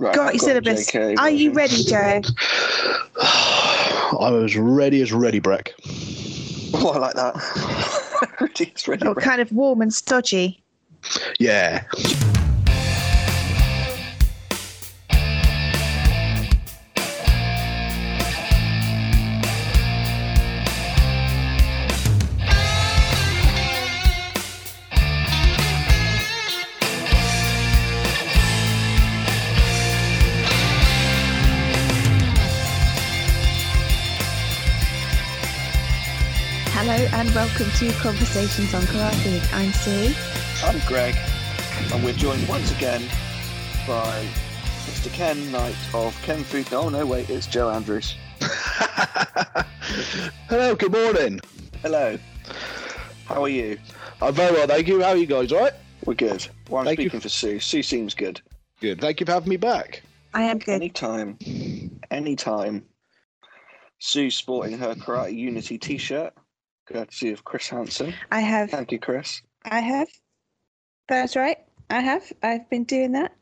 Right, 0.00 0.14
Got 0.14 0.32
your 0.32 0.38
syllabus. 0.40 0.90
JK 0.90 1.18
Are 1.18 1.28
you 1.28 1.52
ready, 1.52 1.84
Joe? 1.84 2.22
I'm 4.18 4.42
as 4.42 4.56
ready 4.56 5.02
as 5.02 5.12
ready, 5.12 5.38
Breck. 5.38 5.74
Oh, 6.72 6.90
I 6.90 6.98
like 6.98 7.14
that. 7.14 7.34
ready, 8.40 8.68
it's 8.68 8.86
ready. 8.86 9.04
Or 9.04 9.14
kind 9.16 9.40
of 9.42 9.50
warm 9.50 9.82
and 9.82 9.92
stodgy? 9.92 10.62
Yeah. 11.40 11.82
Welcome 37.60 37.78
to 37.78 37.92
Conversations 37.98 38.72
on 38.72 38.80
Karate. 38.82 39.52
I'm 39.52 39.70
Sue. 39.72 40.14
I'm 40.64 40.80
Greg, 40.88 41.14
and 41.92 42.02
we're 42.02 42.14
joined 42.14 42.48
once 42.48 42.74
again 42.74 43.02
by 43.86 44.26
Mr. 44.86 45.12
Ken 45.12 45.52
Knight 45.52 45.76
of 45.92 46.16
Ken 46.22 46.42
Food. 46.42 46.72
Oh 46.72 46.88
no, 46.88 47.04
wait, 47.04 47.28
it's 47.28 47.46
Joe 47.46 47.68
Andrews. 47.68 48.14
Hello, 50.48 50.74
good 50.74 50.92
morning. 50.92 51.38
Hello. 51.82 52.16
How 53.26 53.42
are 53.42 53.48
you? 53.50 53.78
I'm 54.22 54.32
very 54.32 54.52
well, 54.54 54.66
thank 54.66 54.88
you. 54.88 55.02
How 55.02 55.10
are 55.10 55.16
you 55.16 55.26
guys, 55.26 55.52
all 55.52 55.60
right? 55.60 55.74
We're 56.06 56.14
good. 56.14 56.48
Well, 56.70 56.78
I'm 56.80 56.86
Thank 56.86 57.00
you. 57.00 57.10
speaking 57.10 57.20
for 57.20 57.28
Sue. 57.28 57.60
Sue 57.60 57.82
seems 57.82 58.14
good. 58.14 58.40
Good. 58.80 59.02
Thank 59.02 59.20
you 59.20 59.26
for 59.26 59.32
having 59.32 59.50
me 59.50 59.58
back. 59.58 60.02
I 60.32 60.44
am 60.44 60.60
good. 60.60 60.76
Anytime, 60.76 61.36
anytime. 62.10 62.86
Sue's 63.98 64.34
sporting 64.34 64.78
her 64.78 64.94
Karate 64.94 65.36
Unity 65.36 65.76
T-shirt, 65.76 66.32
courtesy 66.90 67.30
of 67.30 67.44
Chris 67.44 67.68
Hansen. 67.68 68.14
I 68.30 68.40
have. 68.40 68.70
Thank 68.70 68.92
you, 68.92 68.98
Chris. 68.98 69.42
I 69.64 69.80
have. 69.80 70.08
That's 71.08 71.36
right. 71.36 71.58
I 71.88 72.00
have. 72.00 72.32
I've 72.42 72.68
been 72.70 72.84
doing 72.84 73.12
that. 73.12 73.34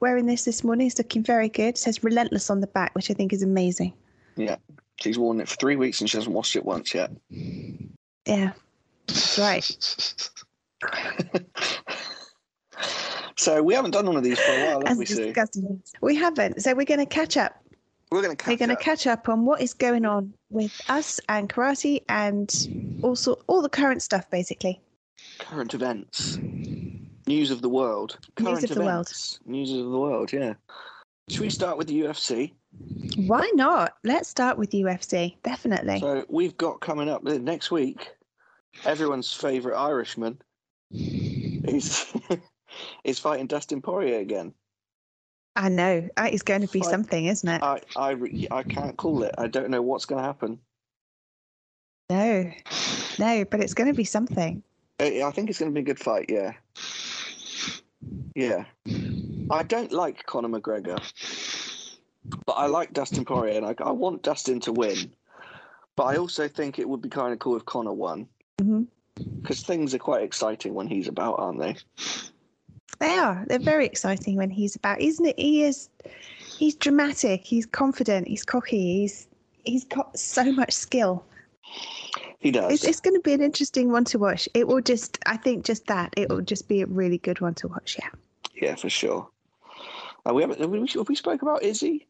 Wearing 0.00 0.26
this 0.26 0.44
this 0.44 0.64
morning. 0.64 0.86
It's 0.86 0.98
looking 0.98 1.22
very 1.22 1.48
good. 1.48 1.68
It 1.68 1.78
says 1.78 2.02
relentless 2.02 2.50
on 2.50 2.60
the 2.60 2.66
back, 2.66 2.94
which 2.94 3.10
I 3.10 3.14
think 3.14 3.32
is 3.32 3.42
amazing. 3.42 3.92
Yeah. 4.36 4.56
She's 5.00 5.18
worn 5.18 5.40
it 5.40 5.48
for 5.48 5.56
three 5.56 5.76
weeks 5.76 6.00
and 6.00 6.08
she 6.08 6.16
hasn't 6.16 6.34
washed 6.34 6.56
it 6.56 6.64
once 6.64 6.94
yet. 6.94 7.10
Yeah. 8.26 8.52
That's 9.06 9.38
right. 9.38 9.64
so 13.36 13.62
we 13.62 13.74
haven't 13.74 13.92
done 13.92 14.06
one 14.06 14.16
of 14.16 14.22
these 14.22 14.38
for 14.38 14.52
a 14.52 14.66
while, 14.66 14.80
have 14.86 14.92
As 14.92 14.98
we, 14.98 15.06
Sue? 15.06 15.34
We 16.00 16.14
haven't. 16.16 16.62
So 16.62 16.74
we're 16.74 16.86
going 16.86 17.00
to 17.00 17.06
catch 17.06 17.36
up. 17.36 17.61
We're 18.12 18.20
going 18.20 18.36
to 18.36 18.44
We're 18.44 18.56
catch 18.56 18.58
going 18.58 18.68
to 18.68 18.74
up. 18.74 18.80
catch 18.80 19.06
up 19.06 19.28
on 19.30 19.46
what 19.46 19.62
is 19.62 19.72
going 19.72 20.04
on 20.04 20.34
with 20.50 20.78
us 20.90 21.18
and 21.30 21.48
karate 21.48 22.02
and 22.10 23.00
also 23.02 23.38
all 23.46 23.62
the 23.62 23.70
current 23.70 24.02
stuff, 24.02 24.28
basically. 24.28 24.82
current 25.38 25.72
events, 25.72 26.36
news 27.26 27.50
of 27.50 27.62
the 27.62 27.70
world, 27.70 28.18
current 28.36 28.64
of 28.64 28.68
the 28.68 28.80
world. 28.80 29.06
events, 29.06 29.40
news 29.46 29.72
of 29.72 29.90
the 29.90 29.98
world. 29.98 30.30
Yeah. 30.30 30.52
Should 31.30 31.40
we 31.40 31.48
start 31.48 31.78
with 31.78 31.86
the 31.86 32.02
UFC? 32.02 32.52
Why 33.16 33.50
not? 33.54 33.94
Let's 34.04 34.28
start 34.28 34.58
with 34.58 34.72
UFC. 34.72 35.36
Definitely. 35.42 36.00
So 36.00 36.26
we've 36.28 36.56
got 36.58 36.82
coming 36.82 37.08
up 37.08 37.22
next 37.22 37.70
week. 37.70 38.10
Everyone's 38.84 39.32
favourite 39.32 39.78
Irishman. 39.78 40.38
He's 40.90 42.12
is 43.04 43.18
fighting 43.18 43.46
Dustin 43.46 43.80
Poirier 43.80 44.18
again. 44.18 44.52
I 45.54 45.68
know. 45.68 46.08
It's 46.18 46.42
going 46.42 46.62
to 46.62 46.72
be 46.72 46.80
Fine. 46.80 46.90
something, 46.90 47.26
isn't 47.26 47.48
it? 47.48 47.62
I 47.62 47.80
I 47.96 48.16
I 48.50 48.62
can't 48.62 48.96
call 48.96 49.22
it. 49.22 49.34
I 49.38 49.48
don't 49.48 49.70
know 49.70 49.82
what's 49.82 50.06
going 50.06 50.20
to 50.20 50.26
happen. 50.26 50.58
No. 52.10 52.50
No, 53.18 53.44
but 53.44 53.60
it's 53.60 53.74
going 53.74 53.88
to 53.88 53.96
be 53.96 54.04
something. 54.04 54.62
I 54.98 55.22
I 55.22 55.30
think 55.30 55.50
it's 55.50 55.58
going 55.58 55.70
to 55.70 55.74
be 55.74 55.80
a 55.80 55.84
good 55.84 55.98
fight. 55.98 56.26
Yeah. 56.28 56.52
Yeah. 58.34 58.64
I 59.50 59.62
don't 59.62 59.92
like 59.92 60.24
Conor 60.26 60.48
McGregor, 60.48 60.98
but 62.46 62.52
I 62.52 62.66
like 62.66 62.94
Dustin 62.94 63.24
Poirier, 63.24 63.58
and 63.58 63.66
I, 63.66 63.74
I 63.82 63.90
want 63.92 64.22
Dustin 64.22 64.60
to 64.60 64.72
win. 64.72 65.12
But 65.96 66.04
I 66.04 66.16
also 66.16 66.48
think 66.48 66.78
it 66.78 66.88
would 66.88 67.02
be 67.02 67.10
kind 67.10 67.34
of 67.34 67.38
cool 67.38 67.56
if 67.56 67.66
Conor 67.66 67.92
won, 67.92 68.26
mm-hmm. 68.58 68.84
because 69.42 69.62
things 69.62 69.94
are 69.94 69.98
quite 69.98 70.22
exciting 70.22 70.72
when 70.72 70.86
he's 70.86 71.08
about, 71.08 71.34
aren't 71.38 71.60
they? 71.60 71.76
They 73.02 73.18
are. 73.18 73.44
They're 73.48 73.58
very 73.58 73.84
exciting 73.84 74.36
when 74.36 74.48
he's 74.48 74.76
about, 74.76 75.00
isn't 75.00 75.26
it? 75.26 75.36
He 75.36 75.64
is. 75.64 75.88
He's 76.56 76.76
dramatic. 76.76 77.44
He's 77.44 77.66
confident. 77.66 78.28
He's 78.28 78.44
cocky. 78.44 79.00
He's 79.00 79.26
he's 79.64 79.84
got 79.84 80.16
so 80.16 80.52
much 80.52 80.72
skill. 80.72 81.24
He 82.38 82.52
does. 82.52 82.72
It's, 82.72 82.84
it's 82.84 83.00
going 83.00 83.16
to 83.16 83.20
be 83.20 83.32
an 83.32 83.42
interesting 83.42 83.90
one 83.90 84.04
to 84.04 84.20
watch. 84.20 84.48
It 84.54 84.68
will 84.68 84.80
just, 84.80 85.18
I 85.26 85.36
think, 85.36 85.64
just 85.64 85.88
that. 85.88 86.14
It 86.16 86.28
will 86.28 86.42
just 86.42 86.68
be 86.68 86.80
a 86.80 86.86
really 86.86 87.18
good 87.18 87.40
one 87.40 87.54
to 87.54 87.66
watch. 87.66 87.96
Yeah. 87.98 88.10
Yeah, 88.54 88.74
for 88.76 88.88
sure. 88.88 89.28
Uh, 90.24 90.34
we 90.34 90.42
haven't. 90.42 90.60
Have 90.60 90.70
we, 90.70 90.78
have 90.78 91.08
we 91.08 91.16
spoke 91.16 91.42
about 91.42 91.64
Izzy? 91.64 92.06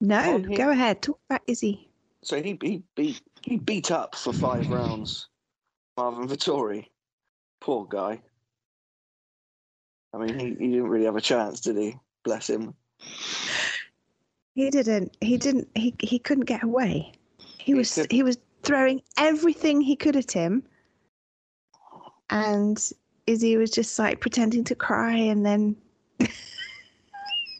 No, 0.00 0.38
go 0.38 0.70
ahead. 0.70 1.02
Talk 1.02 1.20
about 1.28 1.42
Izzy. 1.46 1.90
So 2.22 2.42
he 2.42 2.58
he 2.62 2.82
beat 2.96 3.20
he 3.42 3.58
beat 3.58 3.90
up 3.90 4.14
for 4.14 4.32
five 4.32 4.70
rounds, 4.70 5.28
Marvin 5.98 6.26
Vettori. 6.26 6.86
Poor 7.60 7.84
guy. 7.84 8.22
I 10.12 10.18
mean, 10.18 10.38
he, 10.38 10.46
he 10.64 10.72
didn't 10.72 10.88
really 10.88 11.04
have 11.04 11.16
a 11.16 11.20
chance, 11.20 11.60
did 11.60 11.76
he? 11.76 11.96
Bless 12.24 12.48
him. 12.48 12.74
He 14.54 14.70
didn't. 14.70 15.16
He 15.20 15.36
didn't. 15.38 15.68
He 15.74 15.94
he 16.00 16.18
couldn't 16.18 16.44
get 16.44 16.62
away. 16.64 17.12
He 17.58 17.72
He 17.72 17.74
was 17.74 17.94
couldn't. 17.94 18.12
he 18.12 18.22
was 18.22 18.38
throwing 18.62 19.02
everything 19.16 19.80
he 19.80 19.96
could 19.96 20.16
at 20.16 20.32
him, 20.32 20.64
and 22.30 22.92
Izzy 23.26 23.56
was 23.56 23.70
just 23.70 23.98
like 23.98 24.20
pretending 24.20 24.64
to 24.64 24.74
cry, 24.74 25.14
and 25.14 25.44
then 25.46 25.76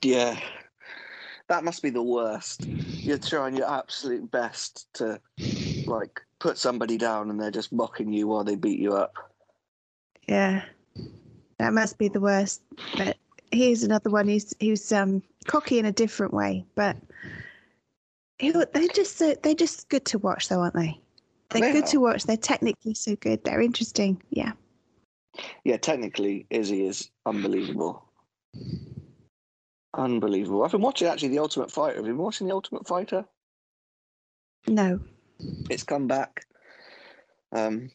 Yeah, 0.02 0.38
that 1.48 1.64
must 1.64 1.82
be 1.82 1.90
the 1.90 2.02
worst. 2.02 2.68
You're 3.04 3.18
trying 3.18 3.56
your 3.56 3.70
absolute 3.70 4.30
best 4.30 4.92
to 4.94 5.20
like 5.86 6.20
put 6.40 6.58
somebody 6.58 6.96
down, 6.98 7.30
and 7.30 7.40
they're 7.40 7.50
just 7.50 7.72
mocking 7.72 8.12
you 8.12 8.26
while 8.28 8.44
they 8.44 8.56
beat 8.56 8.78
you 8.80 8.94
up. 8.94 9.14
yeah, 10.28 10.64
that 11.58 11.72
must 11.72 11.98
be 11.98 12.08
the 12.08 12.20
worst. 12.20 12.62
But 12.96 13.16
here's 13.52 13.82
another 13.82 14.10
one 14.10 14.28
who's 14.28 14.54
who's 14.60 14.92
um 14.92 15.22
cocky 15.46 15.78
in 15.78 15.86
a 15.86 15.92
different 15.92 16.32
way, 16.34 16.64
but 16.74 16.96
they're 18.40 18.88
just 18.94 19.16
so 19.16 19.34
they're 19.42 19.54
just 19.54 19.88
good 19.88 20.04
to 20.06 20.18
watch, 20.18 20.48
though, 20.48 20.60
aren't 20.60 20.74
they? 20.74 21.00
They're 21.50 21.62
They 21.62 21.72
good 21.72 21.84
are. 21.84 21.88
to 21.88 22.00
watch. 22.00 22.24
They're 22.24 22.36
technically 22.36 22.94
so 22.94 23.16
good. 23.16 23.42
They're 23.44 23.60
interesting. 23.60 24.22
Yeah. 24.30 24.52
Yeah, 25.64 25.76
technically, 25.76 26.46
Izzy 26.50 26.86
is 26.86 27.10
unbelievable. 27.26 28.04
Unbelievable. 29.94 30.62
I've 30.62 30.72
been 30.72 30.80
watching 30.80 31.08
actually 31.08 31.28
the 31.30 31.38
Ultimate 31.38 31.70
Fighter. 31.70 31.96
Have 31.96 32.06
you 32.06 32.12
been 32.12 32.22
watching 32.22 32.46
the 32.46 32.54
Ultimate 32.54 32.86
Fighter? 32.86 33.24
No. 34.66 35.00
It's 35.70 35.84
come 35.84 36.06
back. 36.06 36.44
Um, 37.52 37.90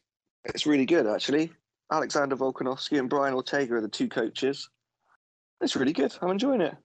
it's 0.45 0.66
really 0.66 0.85
good 0.85 1.06
actually. 1.06 1.51
Alexander 1.91 2.35
Volkanovski 2.35 2.99
and 2.99 3.09
Brian 3.09 3.33
Ortega 3.33 3.75
are 3.75 3.81
the 3.81 3.88
two 3.88 4.07
coaches. 4.07 4.69
It's 5.61 5.75
really 5.75 5.94
good. 5.94 6.13
I'm 6.21 6.31
enjoying 6.31 6.61
it. 6.61 6.75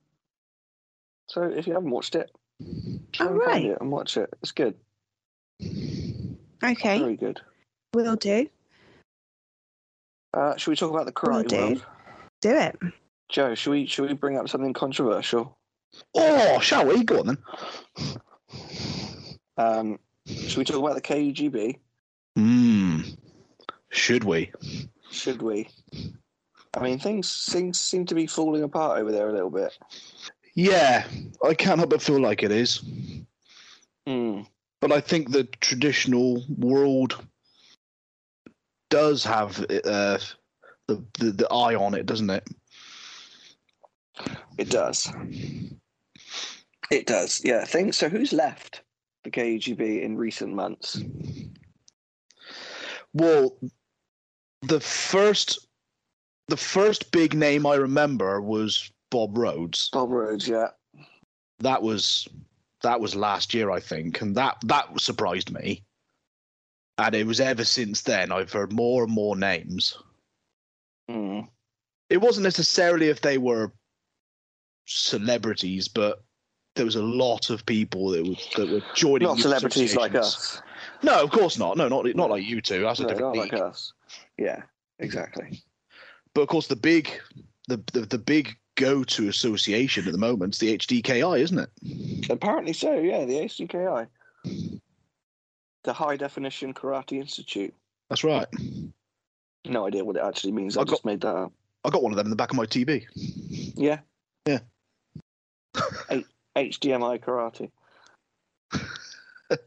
So 1.28 1.42
if 1.42 1.66
you 1.66 1.74
haven't 1.74 1.90
watched 1.90 2.14
it, 2.14 2.30
try 3.12 3.26
All 3.26 3.32
and 3.32 3.42
find 3.42 3.64
right. 3.64 3.72
it 3.72 3.78
and 3.80 3.90
watch 3.90 4.16
it. 4.16 4.30
It's 4.42 4.52
good. 4.52 4.74
Okay. 6.62 6.98
Very 6.98 7.16
good. 7.16 7.40
Will 7.94 8.16
do. 8.16 8.48
Uh, 10.34 10.56
should 10.56 10.70
we 10.70 10.76
talk 10.76 10.90
about 10.90 11.06
the 11.06 11.12
Will 11.26 11.42
karate 11.42 11.48
do. 11.48 11.56
world? 11.56 11.86
Do 12.40 12.50
it. 12.50 12.78
Joe, 13.28 13.54
should 13.54 13.70
we 13.70 13.86
should 13.86 14.08
we 14.08 14.14
bring 14.14 14.36
up 14.38 14.48
something 14.48 14.72
controversial? 14.72 15.58
Oh, 16.14 16.60
shall 16.60 16.86
we? 16.86 17.02
Go 17.02 17.20
on 17.20 17.26
then. 17.26 17.38
Um, 19.56 19.98
should 20.26 20.58
we 20.58 20.64
talk 20.64 20.76
about 20.76 20.94
the 20.94 21.00
KUGB? 21.02 21.78
Should 23.98 24.24
we? 24.24 24.52
Should 25.10 25.42
we? 25.42 25.68
I 26.72 26.80
mean, 26.80 26.98
things 26.98 27.46
things 27.50 27.80
seem 27.80 28.06
to 28.06 28.14
be 28.14 28.26
falling 28.26 28.62
apart 28.62 29.00
over 29.00 29.10
there 29.10 29.28
a 29.28 29.32
little 29.32 29.50
bit. 29.50 29.76
Yeah, 30.54 31.04
I 31.44 31.54
can't 31.54 31.78
help 31.78 31.90
but 31.90 32.00
feel 32.00 32.20
like 32.20 32.42
it 32.42 32.52
is. 32.52 32.82
Hmm. 34.06 34.42
But 34.80 34.92
I 34.92 35.00
think 35.00 35.30
the 35.30 35.44
traditional 35.60 36.44
world 36.56 37.20
does 38.88 39.24
have 39.24 39.58
uh, 39.60 40.18
the, 40.86 41.04
the 41.18 41.32
the 41.32 41.48
eye 41.52 41.74
on 41.74 41.94
it, 41.94 42.06
doesn't 42.06 42.30
it? 42.30 42.46
It 44.56 44.70
does. 44.70 45.12
It 46.90 47.06
does. 47.06 47.40
Yeah. 47.44 47.64
Things. 47.64 47.98
So 47.98 48.08
who's 48.08 48.32
left 48.32 48.82
the 49.24 49.30
KUGB 49.30 50.02
in 50.02 50.16
recent 50.16 50.54
months? 50.54 51.02
Well, 53.12 53.56
the 54.62 54.80
first 54.80 55.66
the 56.48 56.56
first 56.56 57.10
big 57.12 57.34
name 57.34 57.66
I 57.66 57.74
remember 57.74 58.40
was 58.40 58.90
Bob 59.10 59.36
Rhodes. 59.36 59.90
Bob 59.92 60.10
Rhodes, 60.10 60.48
yeah. 60.48 60.68
That 61.60 61.82
was 61.82 62.26
that 62.82 63.00
was 63.00 63.14
last 63.14 63.52
year, 63.54 63.70
I 63.70 63.80
think, 63.80 64.20
and 64.20 64.34
that 64.36 64.56
that 64.64 65.00
surprised 65.00 65.52
me. 65.52 65.84
And 66.98 67.14
it 67.14 67.26
was 67.26 67.40
ever 67.40 67.64
since 67.64 68.02
then 68.02 68.32
I've 68.32 68.52
heard 68.52 68.72
more 68.72 69.04
and 69.04 69.12
more 69.12 69.36
names. 69.36 69.96
Hmm. 71.08 71.40
It 72.10 72.18
wasn't 72.18 72.44
necessarily 72.44 73.08
if 73.08 73.20
they 73.20 73.38
were 73.38 73.72
celebrities, 74.86 75.88
but 75.88 76.22
there 76.74 76.84
was 76.84 76.96
a 76.96 77.02
lot 77.02 77.50
of 77.50 77.66
people 77.66 78.10
that 78.10 78.26
were 78.26 78.34
that 78.56 78.72
were 78.72 78.82
joining. 78.94 79.28
Not 79.28 79.38
celebrities 79.38 79.96
like 79.96 80.14
us. 80.14 80.62
No, 81.02 81.22
of 81.22 81.30
course 81.30 81.58
not. 81.58 81.76
No, 81.76 81.88
not 81.88 82.06
not 82.16 82.30
like 82.30 82.44
you 82.44 82.60
two. 82.60 82.82
That's 82.82 83.00
a 83.00 83.02
No, 83.02 83.08
different 83.08 83.36
not 83.36 83.42
league. 83.42 83.52
like 83.52 83.62
us. 83.62 83.92
Yeah, 84.38 84.62
exactly. 84.98 85.62
But 86.34 86.42
of 86.42 86.48
course, 86.48 86.68
the 86.68 86.76
big, 86.76 87.10
the 87.66 87.82
the, 87.92 88.00
the 88.00 88.18
big 88.18 88.56
go-to 88.76 89.28
association 89.28 90.06
at 90.06 90.12
the 90.12 90.18
moment 90.18 90.54
is 90.54 90.60
the 90.60 90.78
HDKI, 90.78 91.40
isn't 91.40 91.58
it? 91.58 92.30
Apparently 92.30 92.72
so, 92.72 92.94
yeah, 92.94 93.24
the 93.24 93.34
HDKI. 93.34 94.06
The 95.84 95.92
High 95.92 96.16
Definition 96.16 96.72
Karate 96.74 97.18
Institute. 97.20 97.74
That's 98.08 98.22
right. 98.22 98.46
No 99.66 99.86
idea 99.86 100.04
what 100.04 100.16
it 100.16 100.22
actually 100.22 100.52
means. 100.52 100.76
I 100.76 100.82
I 100.82 100.84
just 100.84 101.04
made 101.04 101.20
that 101.22 101.34
up. 101.34 101.52
I 101.84 101.90
got 101.90 102.02
one 102.02 102.12
of 102.12 102.16
them 102.16 102.26
in 102.26 102.30
the 102.30 102.36
back 102.36 102.50
of 102.50 102.56
my 102.56 102.66
TV. 102.66 103.04
Yeah. 103.76 103.98
Yeah. 104.46 104.60
H- 106.10 106.24
HDMI 106.56 107.20
Karate. 107.20 107.70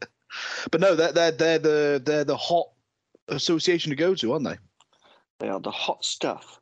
But 0.70 0.80
no, 0.80 0.94
they're 0.94 1.12
they're 1.12 1.32
they're 1.32 1.58
the 1.58 2.02
they're 2.04 2.24
the 2.24 2.36
hot 2.36 2.68
association 3.28 3.90
to 3.90 3.96
go 3.96 4.14
to, 4.14 4.32
aren't 4.32 4.44
they? 4.44 4.58
They 5.38 5.48
are 5.48 5.60
the 5.60 5.70
hot 5.70 6.04
stuff 6.04 6.60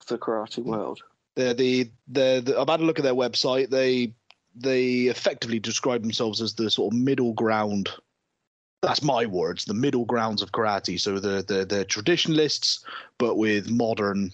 of 0.00 0.06
the 0.06 0.18
karate 0.18 0.62
world. 0.62 1.00
They're 1.36 1.54
the 1.54 1.90
they're 2.08 2.40
the, 2.40 2.58
I've 2.58 2.68
had 2.68 2.80
a 2.80 2.84
look 2.84 2.98
at 2.98 3.02
their 3.02 3.14
website. 3.14 3.70
They 3.70 4.14
they 4.54 5.02
effectively 5.02 5.58
describe 5.58 6.02
themselves 6.02 6.40
as 6.40 6.54
the 6.54 6.70
sort 6.70 6.92
of 6.92 6.98
middle 6.98 7.32
ground. 7.32 7.88
That's 8.82 9.02
my 9.02 9.26
words, 9.26 9.64
the 9.64 9.74
middle 9.74 10.04
grounds 10.04 10.42
of 10.42 10.52
karate. 10.52 11.00
So 11.00 11.18
the 11.18 11.44
the 11.46 11.64
the 11.64 11.84
traditionalists, 11.84 12.84
but 13.18 13.36
with 13.36 13.70
modern 13.70 14.32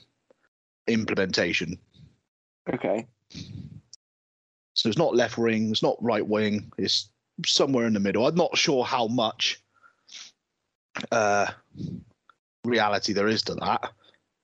implementation. 0.87 1.78
Okay. 2.73 3.06
So 4.75 4.88
it's 4.88 4.99
not 4.99 5.17
left 5.17 5.38
wing, 5.38 5.70
it's 5.70 5.82
not 5.82 5.96
right 6.02 6.26
wing, 6.26 6.70
it's 6.76 7.08
somewhere 7.46 7.87
in 7.87 7.94
the 7.94 8.00
middle. 8.00 8.26
I'm 8.26 8.34
not 8.34 8.58
sure 8.58 8.84
how 8.84 9.06
much 9.06 9.61
uh, 11.11 11.46
reality 12.64 13.12
there 13.12 13.28
is 13.28 13.43
to 13.43 13.55
that. 13.56 13.93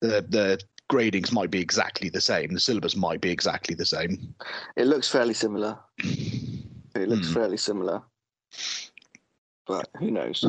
The 0.01 0.25
the 0.29 0.59
gradings 0.91 1.31
might 1.31 1.49
be 1.49 1.59
exactly 1.59 2.09
the 2.09 2.21
same. 2.21 2.53
The 2.53 2.59
syllabus 2.59 2.95
might 2.95 3.21
be 3.21 3.31
exactly 3.31 3.75
the 3.75 3.85
same. 3.85 4.35
It 4.75 4.85
looks 4.87 5.07
fairly 5.09 5.33
similar. 5.33 5.79
It 5.99 7.09
looks 7.09 7.27
Hmm. 7.27 7.33
fairly 7.33 7.57
similar. 7.57 8.01
But 9.65 9.89
who 9.97 10.11
knows? 10.11 10.43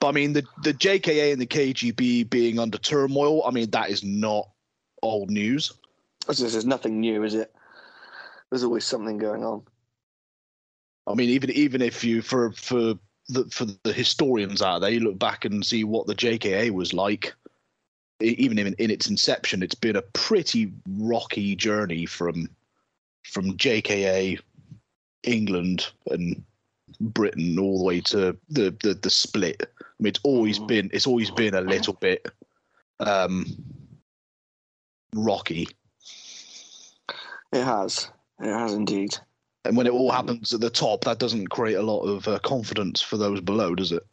But 0.00 0.08
I 0.08 0.12
mean, 0.12 0.32
the 0.32 0.44
the 0.62 0.72
JKA 0.72 1.32
and 1.32 1.40
the 1.40 1.46
KUGB 1.46 2.28
being 2.30 2.58
under 2.58 2.78
turmoil. 2.78 3.44
I 3.44 3.50
mean, 3.50 3.70
that 3.70 3.90
is 3.90 4.02
not 4.02 4.48
old 5.02 5.30
news. 5.30 5.72
This 6.26 6.40
is 6.40 6.64
nothing 6.64 7.00
new, 7.00 7.22
is 7.22 7.34
it? 7.34 7.54
There's 8.50 8.64
always 8.64 8.84
something 8.84 9.18
going 9.18 9.44
on. 9.44 9.62
I 11.06 11.14
mean, 11.14 11.30
even 11.30 11.50
even 11.50 11.82
if 11.82 12.02
you 12.02 12.22
for 12.22 12.50
for 12.52 12.94
the 13.28 13.44
for 13.46 13.64
the 13.64 13.92
historians 13.92 14.62
out 14.62 14.80
there, 14.80 14.90
you 14.90 15.00
look 15.00 15.18
back 15.18 15.44
and 15.44 15.64
see 15.64 15.84
what 15.84 16.06
the 16.06 16.14
JKA 16.14 16.70
was 16.70 16.92
like. 16.92 17.34
Even 18.20 18.58
in, 18.58 18.74
in 18.78 18.90
its 18.90 19.10
inception, 19.10 19.62
it's 19.62 19.74
been 19.74 19.96
a 19.96 20.02
pretty 20.02 20.72
rocky 20.88 21.54
journey 21.54 22.06
from 22.06 22.48
from 23.24 23.56
JKA, 23.58 24.40
England 25.24 25.88
and 26.10 26.42
Britain 27.00 27.58
all 27.58 27.78
the 27.78 27.84
way 27.84 28.00
to 28.02 28.36
the 28.48 28.74
the, 28.82 28.94
the 28.94 29.10
split. 29.10 29.70
I 29.80 29.84
mean, 30.02 30.10
it's 30.10 30.20
always 30.22 30.58
Mhm. 30.58 30.66
been 30.68 30.90
it's 30.94 31.06
always 31.06 31.30
been 31.30 31.54
a 31.54 31.60
little 31.60 31.94
bit 31.94 32.26
um, 33.00 33.44
rocky. 35.14 35.68
It 37.52 37.64
has. 37.64 38.10
It 38.40 38.52
has 38.52 38.72
indeed. 38.74 39.16
And 39.68 39.76
when 39.76 39.86
it 39.86 39.92
all 39.92 40.10
happens 40.10 40.52
at 40.52 40.60
the 40.60 40.70
top, 40.70 41.04
that 41.04 41.18
doesn't 41.18 41.48
create 41.48 41.74
a 41.74 41.82
lot 41.82 42.02
of 42.02 42.26
uh, 42.28 42.38
confidence 42.40 43.00
for 43.00 43.16
those 43.16 43.40
below, 43.40 43.74
does 43.74 43.92
it? 43.92 44.04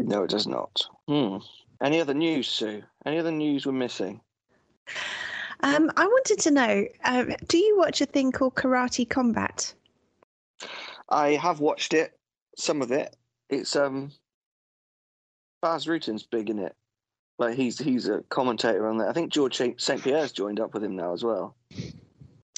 No, 0.00 0.24
it 0.24 0.30
does 0.30 0.46
not. 0.46 0.82
Hmm. 1.08 1.38
Any 1.82 2.00
other 2.00 2.14
news, 2.14 2.48
Sue? 2.48 2.82
Any 3.06 3.18
other 3.18 3.32
news 3.32 3.66
we're 3.66 3.72
missing? 3.72 4.20
Um, 5.62 5.90
I 5.96 6.06
wanted 6.06 6.38
to 6.40 6.50
know, 6.50 6.86
um, 7.04 7.34
do 7.48 7.58
you 7.58 7.78
watch 7.78 8.00
a 8.00 8.06
thing 8.06 8.32
called 8.32 8.54
Karate 8.54 9.08
Combat? 9.08 9.72
I 11.08 11.30
have 11.30 11.60
watched 11.60 11.92
it, 11.92 12.18
some 12.56 12.82
of 12.82 12.92
it. 12.92 13.16
It's 13.48 13.74
um 13.74 14.12
Bas 15.60 15.86
Rutten's 15.86 16.22
big 16.22 16.50
in 16.50 16.58
it. 16.58 16.74
Like 17.38 17.56
he's 17.56 17.78
he's 17.78 18.08
a 18.08 18.22
commentator 18.28 18.86
on 18.86 18.98
that. 18.98 19.08
I 19.08 19.12
think 19.12 19.32
George 19.32 19.56
St. 19.56 20.02
Pierre's 20.02 20.32
joined 20.32 20.60
up 20.60 20.72
with 20.72 20.84
him 20.84 20.94
now 20.94 21.12
as 21.12 21.24
well. 21.24 21.56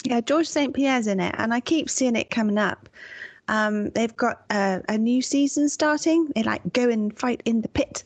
Yeah, 0.04 0.20
George 0.20 0.48
St. 0.48 0.74
Pierre's 0.74 1.06
in 1.06 1.20
it, 1.20 1.34
and 1.38 1.54
I 1.54 1.60
keep 1.60 1.88
seeing 1.88 2.16
it 2.16 2.30
coming 2.30 2.58
up. 2.58 2.88
Um, 3.48 3.90
they've 3.90 4.16
got 4.16 4.44
a, 4.50 4.82
a 4.88 4.98
new 4.98 5.20
season 5.22 5.68
starting. 5.68 6.30
They 6.34 6.42
like 6.42 6.72
go 6.72 6.88
and 6.88 7.16
fight 7.18 7.42
in 7.44 7.60
the 7.60 7.68
pit. 7.68 8.04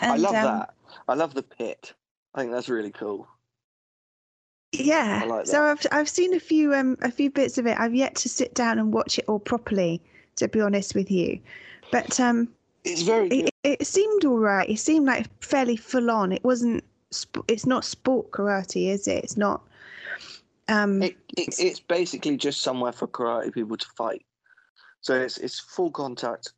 I 0.00 0.16
love 0.16 0.34
um, 0.34 0.44
that. 0.44 0.74
I 1.08 1.14
love 1.14 1.34
the 1.34 1.42
pit. 1.42 1.92
I 2.34 2.40
think 2.40 2.52
that's 2.52 2.68
really 2.68 2.90
cool. 2.90 3.28
Yeah. 4.72 5.24
Like 5.26 5.46
so. 5.46 5.62
I've 5.62 5.86
I've 5.92 6.08
seen 6.08 6.34
a 6.34 6.40
few 6.40 6.74
um 6.74 6.96
a 7.02 7.10
few 7.10 7.30
bits 7.30 7.58
of 7.58 7.66
it. 7.66 7.78
I've 7.78 7.94
yet 7.94 8.14
to 8.16 8.28
sit 8.28 8.54
down 8.54 8.78
and 8.78 8.92
watch 8.92 9.18
it 9.18 9.24
all 9.28 9.38
properly, 9.38 10.00
to 10.36 10.48
be 10.48 10.60
honest 10.60 10.94
with 10.94 11.10
you. 11.10 11.38
But 11.92 12.18
um, 12.18 12.48
It's 12.84 13.02
very 13.02 13.28
it, 13.28 13.50
it 13.62 13.86
seemed 13.86 14.24
all 14.24 14.38
right. 14.38 14.68
It 14.68 14.78
seemed 14.78 15.06
like 15.06 15.26
fairly 15.42 15.76
full 15.76 16.10
on. 16.10 16.32
It 16.32 16.42
wasn't. 16.42 16.82
sp- 17.14 17.46
It's 17.48 17.66
not 17.66 17.84
sport 17.84 18.30
karate, 18.32 18.88
is 18.88 19.06
it? 19.06 19.22
It's 19.22 19.36
not. 19.36 19.62
Um, 20.68 21.02
It, 21.02 21.16
it, 21.36 21.54
it's 21.58 21.80
basically 21.80 22.36
just 22.36 22.62
somewhere 22.62 22.92
for 22.92 23.06
karate 23.06 23.52
people 23.52 23.76
to 23.76 23.86
fight. 23.96 24.24
So 25.00 25.20
it's 25.20 25.38
it's 25.38 25.60
full 25.60 25.90
contact. 25.90 26.52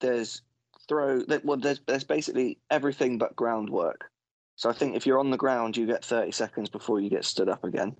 There's 0.00 0.42
throw. 0.88 1.22
Well, 1.44 1.56
there's 1.56 1.80
there's 1.86 2.04
basically 2.04 2.58
everything 2.70 3.18
but 3.18 3.36
groundwork. 3.36 4.10
So 4.56 4.68
I 4.68 4.72
think 4.72 4.96
if 4.96 5.06
you're 5.06 5.18
on 5.18 5.30
the 5.30 5.36
ground, 5.36 5.76
you 5.76 5.86
get 5.86 6.04
30 6.04 6.30
seconds 6.32 6.68
before 6.68 7.00
you 7.00 7.10
get 7.10 7.24
stood 7.24 7.48
up 7.48 7.64
again. 7.64 7.96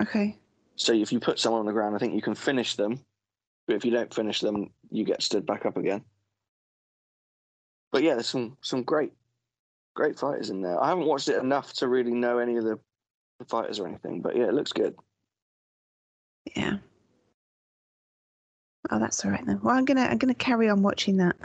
okay. 0.00 0.36
So 0.76 0.92
if 0.92 1.12
you 1.12 1.20
put 1.20 1.38
someone 1.38 1.60
on 1.60 1.66
the 1.66 1.72
ground, 1.72 1.94
I 1.94 1.98
think 1.98 2.14
you 2.14 2.20
can 2.22 2.34
finish 2.34 2.76
them. 2.76 3.00
But 3.66 3.76
if 3.76 3.84
you 3.84 3.90
don't 3.90 4.12
finish 4.12 4.40
them, 4.40 4.70
you 4.90 5.04
get 5.04 5.22
stood 5.22 5.46
back 5.46 5.66
up 5.66 5.76
again. 5.76 6.04
But 7.92 8.02
yeah, 8.02 8.14
there's 8.14 8.26
some 8.26 8.56
some 8.60 8.82
great 8.82 9.12
great 9.94 10.18
fighters 10.18 10.50
in 10.50 10.60
there. 10.60 10.82
I 10.82 10.88
haven't 10.88 11.06
watched 11.06 11.28
it 11.28 11.42
enough 11.42 11.72
to 11.74 11.88
really 11.88 12.12
know 12.12 12.38
any 12.38 12.56
of 12.56 12.64
the, 12.64 12.78
the 12.78 12.78
fighters 13.44 13.78
or 13.78 13.86
anything, 13.86 14.20
but 14.22 14.36
yeah, 14.36 14.44
it 14.44 14.54
looks 14.54 14.72
good. 14.72 14.94
Yeah. 16.54 16.78
Oh, 18.90 18.98
that's 18.98 19.24
all 19.24 19.30
right 19.30 19.44
then. 19.44 19.60
Well, 19.62 19.76
I'm 19.76 19.84
gonna 19.84 20.02
I'm 20.02 20.18
gonna 20.18 20.34
carry 20.34 20.68
on 20.68 20.82
watching 20.82 21.16
that. 21.18 21.36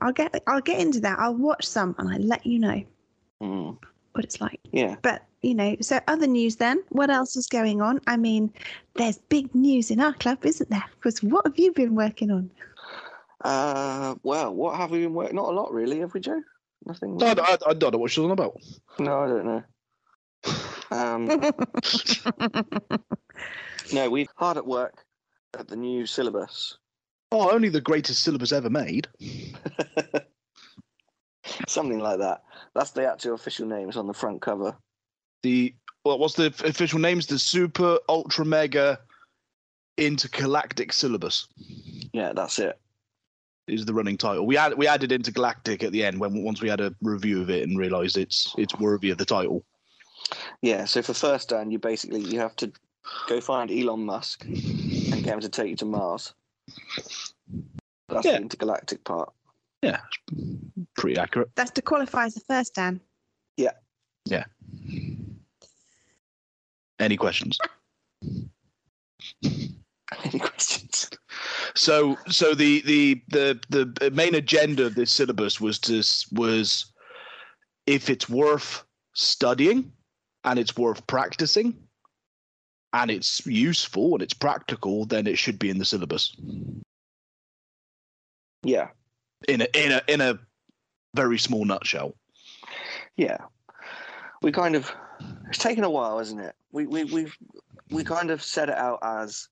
I'll 0.00 0.12
get 0.12 0.42
I'll 0.46 0.60
get 0.60 0.80
into 0.80 1.00
that. 1.00 1.18
I'll 1.18 1.34
watch 1.34 1.66
some 1.66 1.94
and 1.98 2.08
I'll 2.08 2.20
let 2.20 2.46
you 2.46 2.58
know 2.58 2.82
Mm, 3.42 3.76
what 4.12 4.24
it's 4.24 4.40
like. 4.40 4.60
yeah. 4.70 4.96
But 5.02 5.24
you 5.42 5.54
know, 5.54 5.76
so 5.80 5.98
other 6.06 6.26
news 6.28 6.56
then. 6.56 6.82
What 6.90 7.10
else 7.10 7.36
is 7.36 7.46
going 7.48 7.82
on? 7.82 8.00
I 8.06 8.16
mean, 8.16 8.52
there's 8.94 9.18
big 9.18 9.52
news 9.54 9.90
in 9.90 10.00
our 10.00 10.12
club, 10.14 10.46
isn't 10.46 10.70
there? 10.70 10.84
Because 10.94 11.22
what 11.22 11.44
have 11.46 11.58
you 11.58 11.72
been 11.72 11.94
working 11.96 12.30
on? 12.30 12.50
Uh, 13.44 14.14
well, 14.22 14.54
what 14.54 14.76
have 14.76 14.92
we 14.92 15.00
been 15.00 15.14
working? 15.14 15.34
Not 15.34 15.48
a 15.48 15.52
lot, 15.52 15.72
really, 15.72 15.98
have 15.98 16.14
we, 16.14 16.20
Joe? 16.20 16.40
Nothing. 16.86 17.20
I, 17.20 17.32
I, 17.32 17.56
I 17.70 17.74
don't 17.74 17.92
know 17.92 17.98
what 17.98 18.12
she's 18.12 18.22
on 18.24 18.30
about. 18.30 18.56
No, 19.00 19.18
I 19.18 19.26
don't 19.26 19.44
know. 19.44 19.62
Um, 20.90 21.26
no, 23.92 24.10
we've 24.10 24.28
hard 24.36 24.56
at 24.56 24.66
work 24.66 25.04
at 25.58 25.68
the 25.68 25.76
new 25.76 26.06
syllabus. 26.06 26.78
Oh, 27.30 27.50
only 27.50 27.68
the 27.70 27.80
greatest 27.80 28.22
syllabus 28.22 28.52
ever 28.52 28.68
made. 28.70 29.08
Something 31.68 31.98
like 31.98 32.18
that. 32.18 32.42
That's 32.74 32.90
the 32.90 33.10
actual 33.10 33.34
official 33.34 33.66
name. 33.66 33.88
It's 33.88 33.96
on 33.96 34.06
the 34.06 34.14
front 34.14 34.42
cover. 34.42 34.76
The 35.42 35.74
well, 36.04 36.18
what's 36.18 36.34
the 36.34 36.46
official 36.46 36.98
names? 36.98 37.26
The 37.26 37.38
Super 37.38 37.98
Ultra 38.08 38.44
Mega 38.44 38.98
Intergalactic 39.98 40.92
Syllabus 40.92 41.46
Yeah, 42.12 42.32
that's 42.34 42.58
it. 42.58 42.78
is 43.68 43.84
the 43.84 43.94
running 43.94 44.16
title. 44.16 44.46
We 44.46 44.56
add 44.56 44.76
we 44.76 44.86
added 44.86 45.12
Intergalactic 45.12 45.82
at 45.82 45.92
the 45.92 46.04
end 46.04 46.18
when 46.20 46.42
once 46.44 46.60
we 46.60 46.68
had 46.68 46.80
a 46.80 46.94
review 47.02 47.40
of 47.42 47.50
it 47.50 47.66
and 47.68 47.78
realised 47.78 48.16
it's 48.16 48.54
it's 48.58 48.74
worthy 48.78 49.10
of 49.10 49.18
the 49.18 49.24
title. 49.24 49.64
Yeah. 50.62 50.84
So 50.84 51.02
for 51.02 51.14
first 51.14 51.48
dan, 51.50 51.70
you 51.70 51.78
basically 51.78 52.20
you 52.20 52.38
have 52.40 52.56
to 52.56 52.72
go 53.28 53.40
find 53.40 53.70
Elon 53.70 54.04
Musk 54.04 54.44
and 54.44 55.22
get 55.24 55.26
him 55.34 55.40
to 55.40 55.48
take 55.48 55.70
you 55.70 55.76
to 55.76 55.84
Mars. 55.84 56.34
That's 58.08 58.26
Yeah. 58.26 58.32
the 58.32 58.42
intergalactic 58.42 59.04
part. 59.04 59.32
Yeah, 59.82 60.00
pretty 60.96 61.18
accurate. 61.18 61.50
That's 61.56 61.72
to 61.72 61.82
qualify 61.82 62.26
as 62.26 62.34
the 62.34 62.40
first 62.40 62.74
Dan. 62.76 63.00
Yeah. 63.56 63.72
Yeah. 64.26 64.44
Any 67.00 67.16
questions? 67.16 67.58
Any 69.42 70.38
questions? 70.38 71.10
So, 71.74 72.16
so 72.28 72.54
the 72.54 72.82
the 72.82 73.20
the 73.28 73.60
the 74.00 74.10
main 74.12 74.36
agenda 74.36 74.86
of 74.86 74.94
this 74.94 75.10
syllabus 75.10 75.60
was 75.60 75.80
to 75.80 76.02
was 76.32 76.92
if 77.86 78.08
it's 78.08 78.28
worth 78.28 78.84
studying 79.14 79.90
and 80.44 80.58
it's 80.58 80.76
worth 80.76 81.06
practicing 81.06 81.76
and 82.92 83.10
it's 83.10 83.44
useful 83.46 84.14
and 84.14 84.22
it's 84.22 84.34
practical, 84.34 85.04
then 85.06 85.26
it 85.26 85.38
should 85.38 85.58
be 85.58 85.70
in 85.70 85.78
the 85.78 85.84
syllabus 85.84 86.36
Yeah, 88.62 88.88
in 89.48 89.62
a 89.62 89.66
in 89.74 89.92
a 89.92 90.02
in 90.08 90.20
a 90.20 90.38
very 91.14 91.38
small 91.38 91.64
nutshell. 91.64 92.14
yeah. 93.16 93.38
We 94.42 94.50
kind 94.52 94.74
of 94.74 94.92
it's 95.48 95.58
taken 95.58 95.84
a 95.84 95.90
while, 95.90 96.18
isn't 96.18 96.38
it? 96.40 96.54
We 96.72 96.86
we 96.86 97.04
we've 97.04 97.36
we 97.90 98.04
kind 98.04 98.30
of 98.30 98.42
set 98.42 98.68
it 98.68 98.76
out 98.76 98.98
as 99.02 99.48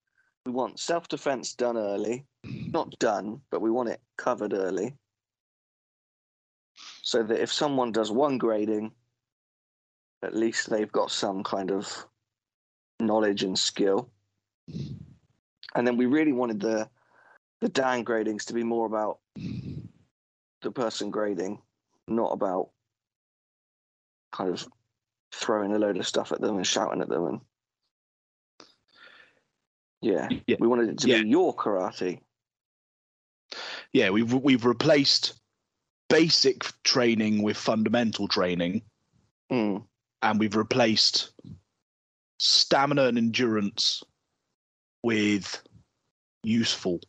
we 0.47 0.53
want 0.53 0.81
self 0.81 1.09
defense 1.09 1.55
done 1.55 1.77
early, 1.77 2.25
not 2.45 2.99
done, 2.99 3.41
but 3.51 3.61
we 3.61 3.71
want 3.71 3.89
it 3.89 4.01
covered 4.17 4.53
early, 4.53 4.97
so 7.03 7.23
that 7.23 7.41
if 7.43 7.53
someone 7.53 7.93
does 7.93 8.11
one 8.11 8.39
grading, 8.39 8.93
at 10.23 10.35
least 10.37 10.69
they've 10.69 10.93
got 10.93 11.11
some 11.11 11.43
kind 11.43 11.71
of 11.71 12.07
knowledge 13.01 13.43
and 13.43 13.59
skill. 13.59 14.11
And 15.75 15.87
then 15.87 15.97
we 15.97 16.07
really 16.07 16.33
wanted 16.33 16.61
the 16.61 16.89
the 17.61 17.69
down 17.69 18.05
gradings 18.05 18.45
to 18.47 18.55
be 18.55 18.63
more 18.65 18.87
about 18.87 19.19
the 20.63 20.71
person 20.73 21.11
grading, 21.11 21.61
not 22.09 22.33
about 22.33 22.71
kind 24.33 24.51
of 24.51 24.67
throwing 25.33 25.73
a 25.75 25.79
load 25.79 25.97
of 25.99 26.07
stuff 26.07 26.33
at 26.33 26.41
them 26.41 26.57
and 26.57 26.67
shouting 26.67 27.03
at 27.03 27.09
them 27.09 27.27
and 27.27 27.41
yeah, 30.03 30.29
Yeah. 30.47 30.57
we 30.59 30.67
wanted 30.67 30.89
it 30.89 30.99
to 31.01 31.09
Yeah. 31.09 31.23
be 31.23 31.29
your 31.29 31.55
karate. 31.55 32.21
Yeah, 33.93 34.11
we've 34.11 34.33
we've 34.33 34.65
replaced 34.65 35.35
basic 36.09 36.65
training 36.85 37.43
with 37.43 37.57
fundamental 37.57 38.27
training, 38.29 38.83
Mm, 39.51 39.85
and 40.23 40.39
we've 40.39 40.57
replaced 40.57 41.33
stamina 42.39 43.05
and 43.05 43.19
endurance 43.19 44.03
with 45.03 45.63
useful. 46.43 47.01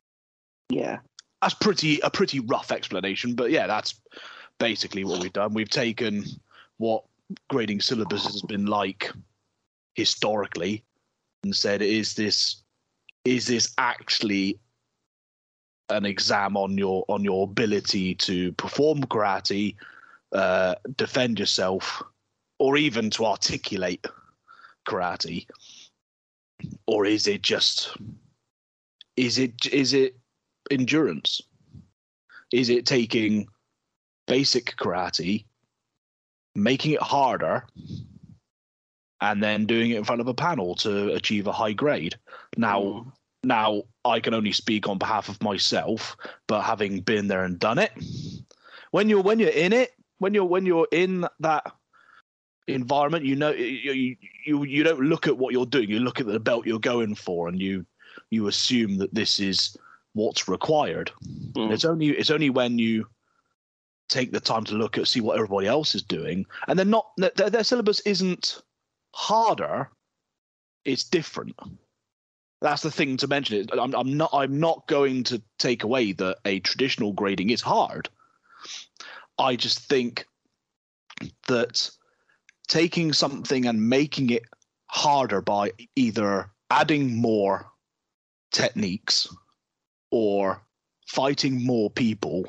yeah, 0.70 1.00
That's 1.42 1.54
pretty 1.56 2.00
a 2.02 2.10
pretty 2.10 2.40
rough 2.40 2.72
explanation, 2.72 3.36
but 3.36 3.52
yeah, 3.52 3.68
that's 3.68 4.00
basically 4.60 5.04
what 5.04 5.22
we've 5.22 5.34
done. 5.34 5.54
We've 5.54 5.70
taken 5.70 6.24
what 6.78 7.04
grading 7.50 7.82
syllabus 7.82 8.26
has 8.26 8.42
been 8.42 8.66
like 8.66 9.12
historically 9.96 10.84
and 11.44 11.56
said, 11.56 11.82
is 11.82 12.14
this 12.14 12.64
is 13.26 13.48
this 13.48 13.74
actually 13.78 14.60
an 15.90 16.06
exam 16.06 16.56
on 16.58 16.78
your 16.78 17.04
on 17.08 17.24
your 17.24 17.44
ability 17.44 18.16
to 18.16 18.52
perform 18.54 19.02
karate, 19.02 19.76
uh, 20.32 20.76
defend 20.96 21.40
yourself, 21.40 22.02
or 22.62 22.78
even 22.78 23.10
to 23.10 23.26
articulate 23.26 24.06
karate, 24.88 25.48
or 26.86 27.08
is 27.08 27.26
it 27.26 27.42
just 27.42 27.98
is 29.18 29.40
it 29.40 29.66
is 29.66 29.94
it 29.94 30.16
endurance? 30.70 31.42
Is 32.54 32.70
it 32.70 32.86
taking 32.86 33.48
basic 34.28 34.76
karate, 34.76 35.44
making 36.54 36.92
it 36.92 37.02
harder, 37.02 37.66
and 39.22 39.42
then 39.42 39.66
doing 39.66 39.90
it 39.90 39.98
in 39.98 40.04
front 40.04 40.22
of 40.22 40.28
a 40.28 40.34
panel 40.36 40.76
to 40.76 41.16
achieve 41.16 41.48
a 41.48 41.52
high 41.52 41.74
grade? 41.74 42.16
Now, 42.58 42.82
Mm, 42.82 43.12
now 43.44 43.84
I 44.06 44.20
can 44.20 44.36
only 44.36 44.52
speak 44.52 44.88
on 44.88 45.00
behalf 45.00 45.30
of 45.30 45.42
myself, 45.42 46.16
but 46.46 46.62
having 46.62 47.00
been 47.00 47.28
there 47.28 47.44
and 47.44 47.58
done 47.58 47.80
it, 47.80 47.92
when 48.92 49.10
you're 49.10 49.24
when 49.24 49.40
you're 49.40 49.50
in 49.50 49.74
it, 49.74 49.94
when 50.20 50.36
you're 50.36 50.46
when 50.46 50.68
you're 50.68 50.88
in 50.92 51.26
that 51.40 51.66
environment, 52.74 53.26
you 53.26 53.36
know 53.36 53.52
you 53.52 54.16
you 54.46 54.64
you, 54.64 54.84
don't 54.84 55.00
look 55.02 55.28
at 55.28 55.38
what 55.38 55.54
you're 55.54 55.66
doing. 55.66 55.90
You 55.90 56.00
look 56.00 56.20
at 56.20 56.28
the 56.28 56.40
belt 56.40 56.66
you're 56.66 56.80
going 56.80 57.16
for, 57.16 57.48
and 57.48 57.60
you 57.60 57.86
you 58.30 58.48
assume 58.48 58.98
that 58.98 59.14
this 59.14 59.40
is 59.40 59.78
what's 60.14 60.48
required. 60.48 61.12
Mm, 61.56 61.72
it's 61.72 61.86
only 61.86 62.10
it's 62.10 62.32
only 62.32 62.50
when 62.50 62.80
you 62.80 63.08
take 64.10 64.32
the 64.32 64.40
time 64.40 64.64
to 64.66 64.76
look 64.76 64.98
at 64.98 65.08
see 65.08 65.22
what 65.22 65.36
everybody 65.36 65.68
else 65.68 65.96
is 65.96 66.04
doing, 66.04 66.46
and 66.68 66.78
they're 66.78 66.86
not 66.86 67.12
their, 67.18 67.50
their 67.50 67.64
syllabus 67.64 68.00
isn't 68.02 68.62
harder. 69.14 69.90
It's 70.86 71.04
different. 71.04 71.56
That's 72.62 72.84
the 72.84 72.92
thing 72.92 73.18
to 73.18 73.28
mention. 73.28 73.58
It. 73.58 73.70
I'm, 73.72 73.94
I'm 73.96 74.18
not. 74.18 74.30
I'm 74.34 74.60
not 74.60 74.88
going 74.88 75.24
to 75.26 75.42
take 75.58 75.84
away 75.84 76.14
that 76.14 76.38
a 76.46 76.60
traditional 76.60 77.14
grading 77.14 77.50
is 77.50 77.62
hard. 77.62 78.10
I 79.40 79.56
just 79.56 79.80
think 79.80 80.26
that 81.48 81.90
taking 82.72 83.12
something 83.12 83.68
and 83.68 83.90
making 83.90 84.30
it 84.30 84.44
harder 84.88 85.42
by 85.42 85.70
either 85.98 86.50
adding 86.70 87.14
more 87.18 87.70
techniques 88.54 89.28
or 90.10 90.64
fighting 91.06 91.62
more 91.66 91.90
people 91.90 92.46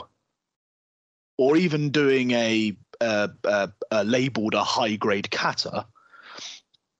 or 1.38 1.56
even 1.56 1.90
doing 1.90 2.30
a, 2.30 2.72
uh, 3.00 3.26
uh, 3.42 3.66
uh, 3.90 4.04
labeled 4.06 4.54
a 4.54 4.62
high 4.62 4.94
grade 4.94 5.28
kata 5.32 5.84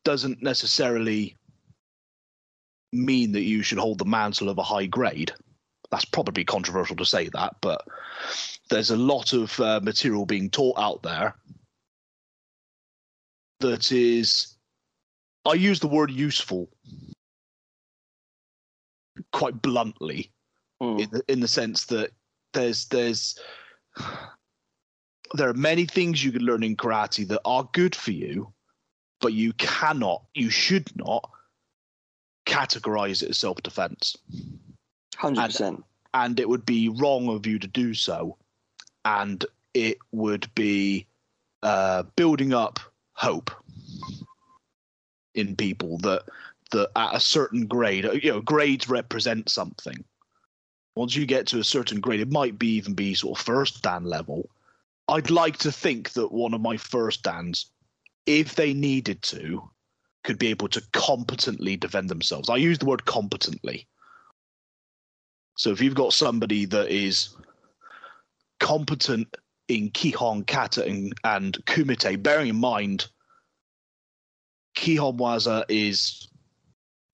doesn't 0.04 0.42
necessarily 0.42 1.36
mean 2.92 3.30
that 3.30 3.42
you 3.42 3.62
should 3.62 3.78
hold 3.78 3.98
the 3.98 4.04
mantle 4.04 4.48
of 4.48 4.58
a 4.58 4.64
high 4.64 4.86
grade. 4.86 5.30
That's 5.92 6.04
probably 6.04 6.42
controversial 6.42 6.96
to 6.96 7.04
say 7.04 7.28
that, 7.28 7.54
but 7.60 7.86
there's 8.68 8.90
a 8.90 8.96
lot 8.96 9.32
of 9.32 9.60
uh, 9.60 9.78
material 9.80 10.26
being 10.26 10.50
taught 10.50 10.76
out 10.76 11.04
there 11.04 11.36
that 13.62 13.90
is, 13.90 14.56
I 15.44 15.54
use 15.54 15.80
the 15.80 15.88
word 15.88 16.10
useful 16.10 16.68
quite 19.32 19.60
bluntly 19.60 20.30
mm, 20.82 21.00
in 21.00 21.10
the, 21.10 21.22
in 21.28 21.40
the 21.40 21.48
sense 21.48 21.86
that 21.86 22.10
there's 22.52 22.86
there's 22.86 23.38
there 25.34 25.48
are 25.48 25.54
many 25.54 25.86
things 25.86 26.22
you 26.22 26.32
can 26.32 26.42
learn 26.42 26.62
in 26.62 26.76
karate 26.76 27.26
that 27.28 27.40
are 27.44 27.68
good 27.72 27.94
for 27.94 28.10
you, 28.10 28.52
but 29.20 29.32
you 29.32 29.52
cannot, 29.54 30.22
you 30.34 30.50
should 30.50 30.94
not 30.96 31.30
categorize 32.46 33.22
it 33.22 33.30
as 33.30 33.38
self 33.38 33.62
defense. 33.62 34.16
100%. 35.16 35.82
And 36.14 36.38
it 36.38 36.48
would 36.48 36.66
be 36.66 36.88
wrong 36.88 37.28
of 37.28 37.46
you 37.46 37.58
to 37.58 37.66
do 37.66 37.94
so. 37.94 38.36
And 39.04 39.44
it 39.72 39.96
would 40.12 40.52
be 40.54 41.06
uh, 41.62 42.02
building 42.16 42.52
up 42.52 42.80
hope 43.14 43.50
in 45.34 45.56
people 45.56 45.98
that 45.98 46.22
that 46.72 46.90
at 46.96 47.14
a 47.14 47.20
certain 47.20 47.66
grade, 47.66 48.08
you 48.22 48.32
know, 48.32 48.40
grades 48.40 48.88
represent 48.88 49.50
something. 49.50 50.04
Once 50.96 51.14
you 51.14 51.26
get 51.26 51.46
to 51.46 51.58
a 51.58 51.64
certain 51.64 52.00
grade, 52.00 52.20
it 52.20 52.30
might 52.30 52.58
be 52.58 52.68
even 52.68 52.94
be 52.94 53.14
sort 53.14 53.38
of 53.38 53.44
first 53.44 53.82
dan 53.82 54.04
level. 54.04 54.48
I'd 55.08 55.30
like 55.30 55.58
to 55.58 55.72
think 55.72 56.10
that 56.12 56.32
one 56.32 56.54
of 56.54 56.60
my 56.60 56.76
first 56.76 57.22
dans, 57.22 57.66
if 58.26 58.54
they 58.54 58.72
needed 58.72 59.20
to, 59.22 59.70
could 60.24 60.38
be 60.38 60.48
able 60.48 60.68
to 60.68 60.82
competently 60.92 61.76
defend 61.76 62.08
themselves. 62.08 62.48
I 62.48 62.56
use 62.56 62.78
the 62.78 62.86
word 62.86 63.04
competently. 63.04 63.86
So 65.56 65.70
if 65.70 65.80
you've 65.80 65.94
got 65.94 66.12
somebody 66.12 66.64
that 66.66 66.88
is 66.88 67.36
competent 68.60 69.36
in 69.72 69.90
Kihon, 69.90 70.46
Kata, 70.46 70.84
and, 70.84 71.14
and 71.24 71.56
Kumite, 71.64 72.22
bearing 72.22 72.48
in 72.48 72.56
mind 72.56 73.08
Kihon 74.76 75.16
Waza 75.16 75.64
is 75.68 76.28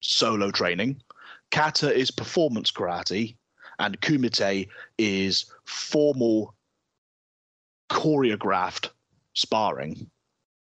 solo 0.01 0.51
training, 0.51 1.01
Kata 1.51 1.93
is 1.95 2.11
performance 2.11 2.71
karate, 2.71 3.37
and 3.79 3.99
Kumite 4.01 4.67
is 4.97 5.45
formal 5.63 6.53
choreographed 7.89 8.89
sparring. 9.33 10.09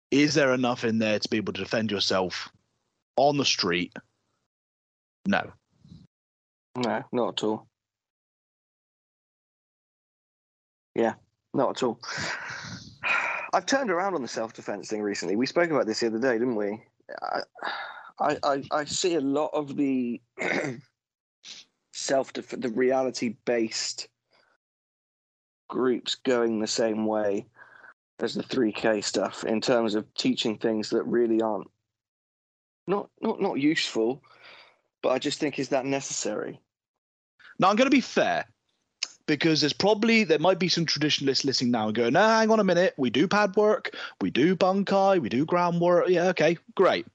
Is 0.10 0.34
there 0.34 0.54
enough 0.54 0.84
in 0.84 0.98
there 0.98 1.20
to 1.20 1.30
be 1.30 1.38
able 1.38 1.54
to 1.54 1.62
defend 1.62 1.92
yourself 1.92 2.50
on 3.16 3.38
the 3.38 3.46
street? 3.46 3.94
No. 5.28 5.52
No, 6.78 7.04
not 7.12 7.30
at 7.30 7.44
all. 7.44 7.68
Yeah, 10.96 11.14
not 11.56 11.78
at 11.78 11.84
all. 11.84 12.00
I've 13.54 13.66
turned 13.66 13.90
around 13.90 14.16
on 14.16 14.22
the 14.22 14.28
self 14.28 14.54
defense 14.54 14.90
thing 14.90 15.02
recently. 15.02 15.36
We 15.36 15.46
spoke 15.46 15.72
about 15.72 15.86
this 15.86 16.02
the 16.02 16.08
other 16.08 16.20
day, 16.20 16.34
didn't 16.34 16.56
we? 16.56 16.84
I, 18.20 18.38
I, 18.44 18.64
I, 18.72 18.86
see 18.86 19.16
a 19.16 19.22
lot 19.22 19.52
of 19.54 19.76
the 19.76 20.22
self 21.94 22.34
def- 22.34 22.60
the 22.60 22.70
reality 22.70 23.38
based 23.46 24.10
groups 25.70 26.16
going 26.16 26.60
the 26.60 26.68
same 26.68 27.06
way 27.06 27.48
as 28.20 28.34
the 28.34 28.44
3K 28.44 29.04
stuff 29.04 29.44
in 29.44 29.62
terms 29.62 29.96
of 29.96 30.14
teaching 30.14 30.58
things 30.58 30.90
that 30.90 31.04
really 31.04 31.42
aren't 31.42 31.70
not 32.88 33.10
not 33.22 33.42
not 33.42 33.60
useful, 33.60 34.22
but 35.02 35.10
I 35.10 35.20
just 35.20 35.40
think 35.40 35.60
is 35.60 35.70
that 35.70 35.86
necessary? 35.86 36.60
Now 37.60 37.70
I'm 37.70 37.76
going 37.76 37.90
to 37.90 37.96
be 37.96 38.02
fair 38.02 38.46
because 39.28 39.62
there's 39.62 39.74
probably 39.74 40.24
there 40.24 40.40
might 40.40 40.60
be 40.60 40.70
some 40.70 40.86
traditionalists 40.86 41.46
listening 41.46 41.72
now 41.72 41.88
and 41.88 41.96
going, 41.96 42.14
nah, 42.14 42.40
hang 42.40 42.52
on 42.52 42.60
a 42.60 42.64
minute, 42.64 42.94
we 42.98 43.10
do 43.10 43.28
pad 43.28 43.56
work, 43.56 43.96
we 44.22 44.30
do 44.30 44.56
bunkai, 44.56 45.20
we 45.20 45.30
do 45.30 45.46
ground 45.46 45.82
work. 45.82 46.08
Yeah, 46.08 46.28
okay, 46.30 46.58
great. 46.76 47.06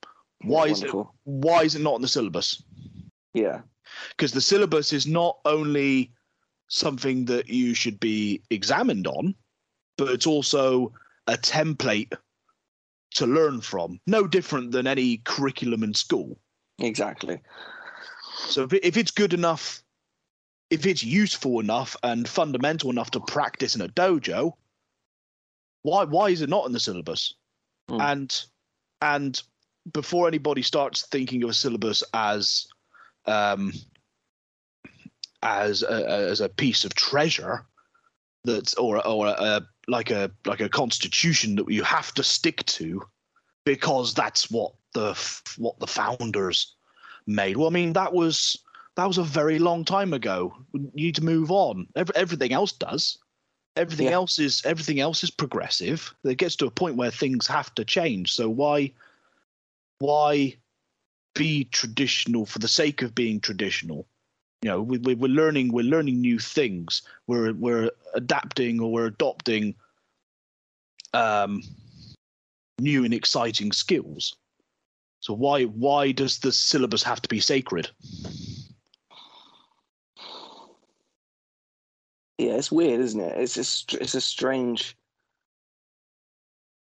Why 0.43 0.67
is 0.67 0.83
it 0.83 0.91
why 1.25 1.63
is 1.63 1.75
it 1.75 1.83
not 1.83 1.97
in 1.97 2.03
the 2.03 2.09
syllabus? 2.09 2.63
Yeah, 3.35 3.61
Because 4.11 4.33
the 4.33 4.41
syllabus 4.41 4.93
is 4.93 5.07
not 5.07 5.39
only 5.45 6.13
something 6.69 7.27
that 7.27 7.49
you 7.49 7.75
should 7.75 8.01
be 8.01 8.43
examined 8.51 9.07
on, 9.07 9.35
but 9.97 10.09
it's 10.09 10.27
also 10.27 10.93
a 11.27 11.37
template 11.37 12.13
to 13.15 13.27
learn 13.27 13.61
from. 13.61 14.01
No 14.07 14.27
different 14.27 14.73
than 14.73 14.87
any 14.87 15.19
curriculum 15.19 15.83
in 15.83 15.95
school. 15.95 16.39
exactly. 16.79 17.41
So 18.49 18.67
if 18.83 18.97
it's 18.97 19.11
good 19.11 19.35
enough, 19.35 19.83
if 20.71 20.87
it's 20.87 21.03
useful 21.03 21.61
enough 21.61 21.97
and 22.03 22.29
fundamental 22.29 22.91
enough 22.91 23.11
to 23.11 23.21
practice 23.21 23.75
in 23.75 23.83
a 23.83 23.89
dojo, 23.89 24.53
why 25.83 26.05
why 26.05 26.31
is 26.31 26.43
it 26.43 26.49
not 26.49 26.67
in 26.67 26.73
the 26.73 26.81
syllabus? 26.81 27.35
Hmm. 27.89 28.01
And 28.01 28.45
and 29.03 29.43
before 29.93 30.29
anybody 30.29 30.63
starts 30.63 31.07
thinking 31.07 31.43
of 31.43 31.51
a 31.51 31.55
syllabus 31.55 32.03
as 32.15 32.67
um, 33.27 33.73
as 35.43 35.83
a, 35.83 36.09
as 36.09 36.41
a 36.41 36.49
piece 36.49 36.85
of 36.85 36.95
treasure 36.95 37.67
that's 38.45 38.75
or 38.75 39.05
or 39.07 39.27
a, 39.27 39.63
like 39.89 40.11
a 40.11 40.31
like 40.47 40.61
a 40.61 40.69
constitution 40.69 41.57
that 41.57 41.71
you 41.71 41.83
have 41.83 42.13
to 42.15 42.23
stick 42.23 42.65
to 42.67 43.03
because 43.65 44.15
that's 44.15 44.51
what 44.51 44.73
the 44.95 45.19
what 45.59 45.79
the 45.81 45.87
founders 45.87 46.77
made. 47.27 47.57
Well, 47.57 47.69
I 47.69 47.71
mean 47.71 47.93
that 47.95 48.13
was 48.13 48.57
that 48.97 49.07
was 49.07 49.19
a 49.19 49.25
very 49.25 49.59
long 49.59 49.85
time 49.85 50.13
ago. 50.13 50.55
You 50.73 50.91
need 50.95 51.15
to 51.17 51.25
move 51.25 51.51
on. 51.51 51.87
Every, 51.97 52.15
everything 52.17 52.53
else 52.53 52.73
does. 52.73 53.19
Everything 53.77 54.07
Yeah. 54.07 54.13
else 54.13 54.39
is 54.39 54.63
everything 54.65 55.01
else 55.01 55.23
is 55.23 55.31
progressive. 55.31 56.13
It 56.25 56.39
gets 56.39 56.57
to 56.57 56.67
a 56.67 56.71
point 56.71 56.97
where 56.97 57.11
things 57.11 57.47
have 57.47 57.75
to 57.77 57.85
change. 57.85 58.33
So 58.33 58.49
why 58.49 58.93
why 60.01 60.57
be 61.35 61.65
traditional 61.65 62.47
for 62.47 62.59
the 62.59 62.69
sake 62.69 63.03
of 63.03 63.15
being 63.15 63.41
traditional? 63.41 64.07
You 64.63 64.71
know, 64.71 64.83
we, 64.83 64.99
we, 64.99 65.15
we're 65.15 65.29
learning 65.29 65.73
we're 65.73 65.85
learning 65.85 66.21
new 66.21 66.39
things. 66.39 67.03
We're 67.27 67.53
we're 67.55 67.91
adapting 68.15 68.81
or 68.81 68.93
we're 68.93 69.07
adopting 69.07 69.77
um, 71.15 71.63
new 72.81 73.05
and 73.05 73.15
exciting 73.15 73.73
skills. 73.73 74.37
So 75.21 75.33
why 75.33 75.65
why 75.65 76.13
does 76.13 76.41
the 76.41 76.53
syllabus 76.53 77.03
have 77.05 77.23
to 77.23 77.29
be 77.29 77.41
sacred? 77.41 77.89
Yeah, 82.41 82.53
it's 82.53 82.73
weird, 82.73 83.01
isn't 83.01 83.21
it? 83.21 83.39
It's 83.39 83.53
just 83.53 83.93
it's 83.93 84.15
a 84.15 84.21
strange. 84.21 84.97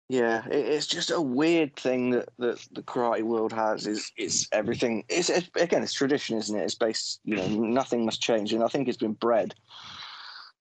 Yeah, 0.07 0.45
it, 0.45 0.67
it's 0.67 0.85
just 0.85 1.09
a 1.09 1.19
weird 1.19 1.75
thing 1.75 2.11
that, 2.11 2.29
that 2.37 2.59
the 2.73 2.83
karate 2.83 3.23
world 3.23 3.51
has. 3.53 3.87
Is 3.87 4.11
is 4.17 4.47
everything? 4.51 5.03
It's, 5.09 5.31
it's 5.31 5.49
again, 5.55 5.81
it's 5.81 5.93
tradition, 5.93 6.37
isn't 6.37 6.55
it? 6.55 6.63
It's 6.63 6.75
based. 6.75 7.21
You 7.23 7.37
know, 7.37 7.47
nothing 7.47 8.05
must 8.05 8.21
change, 8.21 8.53
and 8.53 8.63
I 8.63 8.67
think 8.67 8.87
it's 8.87 8.99
been 8.99 9.13
bred 9.13 9.55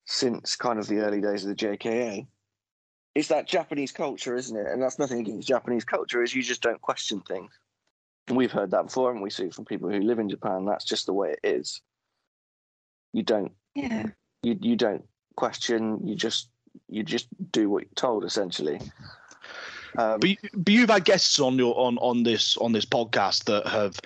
since 0.05 0.55
kind 0.55 0.79
of 0.79 0.87
the 0.87 1.01
early 1.01 1.21
days 1.21 1.45
of 1.45 1.49
the 1.49 1.55
JKA. 1.55 2.25
It's 3.13 3.27
that 3.27 3.47
Japanese 3.47 3.91
culture, 3.91 4.35
isn't 4.35 4.57
it? 4.57 4.65
And 4.65 4.81
that's 4.81 4.97
nothing 4.97 5.19
against 5.19 5.47
Japanese 5.47 5.85
culture. 5.85 6.23
Is 6.23 6.33
you 6.33 6.41
just 6.41 6.63
don't 6.63 6.81
question 6.81 7.21
things. 7.21 7.51
And 8.29 8.35
we've 8.35 8.51
heard 8.51 8.71
that 8.71 8.85
before, 8.85 9.11
and 9.11 9.21
we 9.21 9.29
see 9.29 9.45
it 9.45 9.53
from 9.53 9.65
people 9.65 9.91
who 9.91 9.99
live 9.99 10.17
in 10.17 10.27
Japan. 10.27 10.65
That's 10.65 10.85
just 10.85 11.05
the 11.05 11.13
way 11.13 11.33
it 11.33 11.39
is. 11.43 11.81
You 13.13 13.21
don't 13.21 13.51
Yeah. 13.75 14.07
You 14.43 14.57
you 14.61 14.75
don't 14.75 15.03
question 15.35 15.99
you 16.07 16.15
just 16.15 16.49
you 16.89 17.03
just 17.03 17.27
do 17.51 17.69
what 17.69 17.83
you're 17.83 17.91
told 17.95 18.23
essentially 18.23 18.79
um, 19.97 20.19
But, 20.19 20.29
you, 20.29 20.37
but 20.53 20.73
you've 20.73 20.89
had 20.89 21.05
guests 21.05 21.39
on 21.39 21.57
your 21.57 21.77
on 21.79 21.97
on 21.99 22.23
this 22.23 22.57
on 22.57 22.71
this 22.71 22.85
podcast 22.85 23.45
that 23.45 23.67
have 23.67 23.99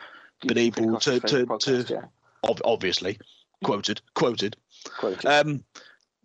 been 0.48 0.58
able 0.58 0.98
to- 1.00 1.20
to- 1.20 1.46
podcast, 1.46 1.88
to- 1.88 1.94
yeah, 1.94 2.06
ob- 2.50 2.62
obviously 2.66 3.20
quoted 3.64 4.02
quoted. 4.16 4.56
quoted. 4.98 5.26
Um, 5.26 5.64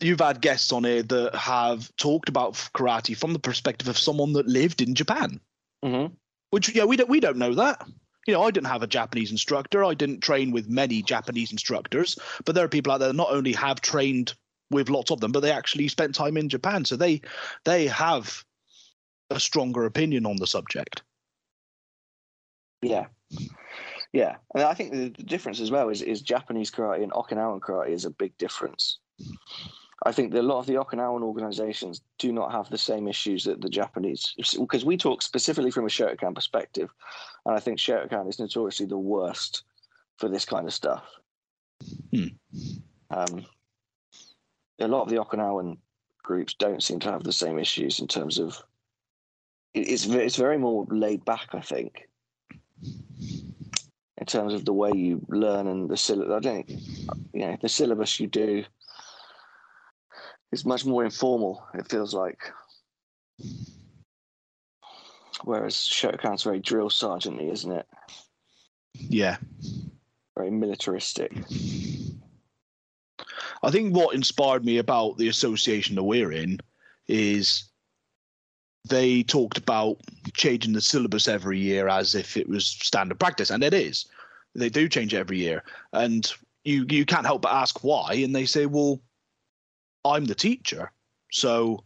you've 0.00 0.20
had 0.20 0.40
guests 0.40 0.72
on 0.72 0.84
here 0.84 1.02
that 1.02 1.34
have 1.34 1.94
talked 1.96 2.28
about 2.28 2.54
karate 2.74 3.16
from 3.16 3.32
the 3.32 3.38
perspective 3.38 3.88
of 3.88 3.98
someone 3.98 4.32
that 4.34 4.46
lived 4.46 4.80
in 4.82 4.94
Japan. 4.94 5.40
Mhm. 5.84 6.12
Which 6.50 6.74
yeah, 6.74 6.84
we 6.84 6.96
don't 6.96 7.10
we 7.10 7.20
don't 7.20 7.36
know 7.38 7.54
that. 7.54 7.86
You 8.26 8.34
know, 8.34 8.42
I 8.42 8.50
didn't 8.50 8.66
have 8.66 8.82
a 8.82 8.88
Japanese 8.88 9.30
instructor. 9.30 9.84
I 9.84 9.94
didn't 9.94 10.20
train 10.20 10.50
with 10.50 10.68
many 10.68 11.02
Japanese 11.02 11.52
instructors, 11.52 12.18
but 12.44 12.54
there 12.54 12.64
are 12.64 12.68
people 12.68 12.92
out 12.92 12.98
there 12.98 13.08
that 13.08 13.14
not 13.14 13.30
only 13.30 13.52
have 13.52 13.80
trained 13.80 14.34
with 14.70 14.90
lots 14.90 15.10
of 15.10 15.20
them, 15.20 15.32
but 15.32 15.40
they 15.40 15.52
actually 15.52 15.88
spent 15.88 16.14
time 16.14 16.36
in 16.36 16.48
Japan, 16.48 16.84
so 16.84 16.96
they 16.96 17.20
they 17.64 17.86
have 17.86 18.44
a 19.30 19.38
stronger 19.38 19.84
opinion 19.84 20.26
on 20.26 20.36
the 20.36 20.46
subject. 20.46 21.02
yeah 22.82 23.06
yeah 24.12 24.36
and 24.54 24.62
i 24.62 24.74
think 24.74 24.92
the, 24.92 25.10
difference 25.24 25.60
as 25.60 25.70
well 25.70 25.88
is 25.88 26.02
is 26.02 26.22
japanese 26.22 26.70
karate 26.70 27.02
and 27.02 27.12
okinawan 27.12 27.60
karate 27.60 27.90
is 27.90 28.04
a 28.04 28.10
big 28.10 28.36
difference 28.38 28.98
i 30.04 30.12
think 30.12 30.32
that 30.32 30.40
a 30.40 30.42
lot 30.42 30.58
of 30.58 30.66
the 30.66 30.74
okinawan 30.74 31.22
organizations 31.22 32.02
do 32.18 32.32
not 32.32 32.52
have 32.52 32.68
the 32.70 32.78
same 32.78 33.08
issues 33.08 33.44
that 33.44 33.60
the 33.60 33.68
japanese 33.68 34.34
because 34.58 34.84
we 34.84 34.96
talk 34.96 35.22
specifically 35.22 35.70
from 35.70 35.84
a 35.84 35.88
shotokan 35.88 36.34
perspective 36.34 36.90
and 37.46 37.56
i 37.56 37.60
think 37.60 37.78
shotokan 37.78 38.28
is 38.28 38.38
notoriously 38.38 38.86
the 38.86 38.98
worst 38.98 39.64
for 40.16 40.28
this 40.28 40.44
kind 40.44 40.66
of 40.66 40.74
stuff 40.74 41.04
Hmm. 42.10 42.28
um, 43.10 43.44
a 44.78 44.88
lot 44.88 45.02
of 45.02 45.10
the 45.10 45.16
okinawan 45.16 45.76
groups 46.22 46.54
don't 46.54 46.82
seem 46.82 46.98
to 47.00 47.10
have 47.10 47.22
the 47.22 47.32
same 47.32 47.58
issues 47.58 48.00
in 48.00 48.08
terms 48.08 48.38
of 48.38 48.62
it's 49.74 50.06
it's 50.06 50.36
very 50.36 50.56
more 50.56 50.86
laid 50.90 51.22
back 51.26 51.48
i 51.52 51.60
think 51.60 52.08
in 54.18 54.26
terms 54.26 54.54
of 54.54 54.64
the 54.64 54.72
way 54.72 54.90
you 54.94 55.24
learn 55.28 55.66
and 55.66 55.88
the 55.88 55.96
syllabus. 55.96 56.34
I 56.34 56.40
don't, 56.40 56.68
you 56.70 57.40
know, 57.46 57.56
the 57.60 57.68
syllabus 57.68 58.18
you 58.18 58.26
do 58.26 58.64
is 60.56 60.64
much 60.64 60.86
more 60.86 61.04
informal. 61.04 61.62
It 61.74 61.86
feels 61.86 62.14
like, 62.14 62.50
whereas 65.44 65.74
Shotokan's 65.74 66.42
very 66.44 66.60
drill 66.60 66.88
sergeanty, 66.88 67.52
isn't 67.52 67.72
it? 67.72 67.86
Yeah. 68.94 69.36
Very 70.34 70.50
militaristic. 70.50 71.32
I 73.62 73.70
think 73.70 73.94
what 73.94 74.14
inspired 74.14 74.64
me 74.64 74.78
about 74.78 75.18
the 75.18 75.28
association 75.28 75.94
that 75.96 76.04
we're 76.04 76.32
in 76.32 76.58
is 77.06 77.64
they 78.88 79.24
talked 79.24 79.58
about 79.58 79.98
changing 80.32 80.72
the 80.72 80.80
syllabus 80.80 81.28
every 81.28 81.58
year 81.58 81.88
as 81.88 82.14
if 82.14 82.36
it 82.36 82.48
was 82.48 82.66
standard 82.66 83.20
practice, 83.20 83.50
and 83.50 83.62
it 83.62 83.74
is. 83.74 84.06
They 84.54 84.70
do 84.70 84.88
change 84.88 85.12
it 85.12 85.18
every 85.18 85.38
year, 85.38 85.62
and 85.92 86.32
you 86.64 86.86
you 86.88 87.04
can't 87.04 87.26
help 87.26 87.42
but 87.42 87.52
ask 87.52 87.84
why, 87.84 88.14
and 88.14 88.34
they 88.34 88.46
say, 88.46 88.64
"Well, 88.64 89.02
I'm 90.06 90.24
the 90.24 90.34
teacher, 90.34 90.92
so 91.30 91.84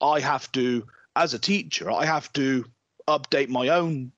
I 0.00 0.20
have 0.20 0.50
to, 0.52 0.86
as 1.14 1.34
a 1.34 1.38
teacher, 1.38 1.90
I 1.90 2.04
have 2.04 2.32
to 2.34 2.64
update 3.08 3.48
my 3.48 3.68
own 3.68 4.12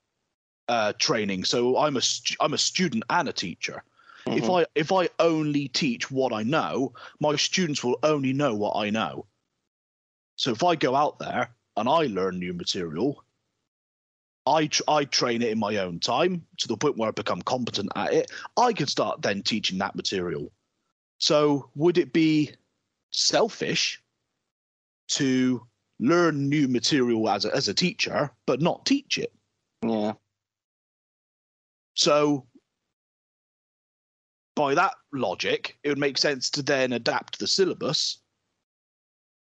uh, 0.69 0.93
training. 0.99 1.45
So 1.45 1.79
I'm 1.79 1.97
a 1.97 2.03
I'm 2.41 2.55
a 2.55 2.59
student 2.59 3.05
and 3.11 3.29
a 3.29 3.33
teacher." 3.33 3.83
if 4.27 4.45
Mhm. 4.45 4.63
I 4.63 4.67
if 4.75 4.93
I 4.93 5.09
only 5.19 5.69
teach 5.69 6.11
what 6.11 6.33
I 6.33 6.43
know, 6.43 6.93
my 7.21 7.37
students 7.37 7.83
will 7.83 7.99
only 8.03 8.33
know 8.33 8.55
what 8.55 8.77
I 8.77 8.91
know. 8.91 9.27
So 10.37 10.53
if 10.53 10.63
I 10.63 10.77
go 10.77 10.95
out 10.95 11.19
there 11.19 11.55
and 11.77 11.89
I 11.89 12.07
learn 12.07 12.39
new 12.39 12.53
material, 12.53 13.25
I 14.47 14.67
tr- 14.67 14.83
I 14.89 15.05
train 15.05 15.43
it 15.43 15.51
in 15.51 15.59
my 15.59 15.77
own 15.79 16.01
time 16.01 16.47
to 16.59 16.69
the 16.69 16.77
point 16.77 16.97
where 16.97 17.09
I 17.09 17.13
become 17.13 17.43
competent 17.43 17.91
at 17.97 18.13
it. 18.13 18.31
I 18.57 18.73
can 18.73 18.87
start 18.87 19.23
then 19.23 19.43
teaching 19.43 19.79
that 19.79 19.97
material. 19.97 20.53
So 21.19 21.71
would 21.75 21.99
it 21.99 22.13
be 22.13 22.53
selfish 23.11 24.03
to 25.09 25.67
learn 26.01 26.49
new 26.49 26.69
material 26.69 27.29
as 27.29 27.45
a, 27.45 27.55
as 27.55 27.69
a 27.69 27.75
teacher 27.75 28.31
but 28.47 28.61
not 28.61 28.87
teach 28.87 29.19
it? 29.19 29.33
yeah, 29.83 30.13
So, 31.95 32.47
by 34.55 34.75
that 34.75 34.95
logic, 35.13 35.79
it 35.83 35.89
would 35.89 35.99
make 35.99 36.19
sense 36.19 36.51
to 36.51 36.63
then 36.63 36.93
adapt 36.93 37.39
the 37.39 37.47
syllabus 37.47 38.19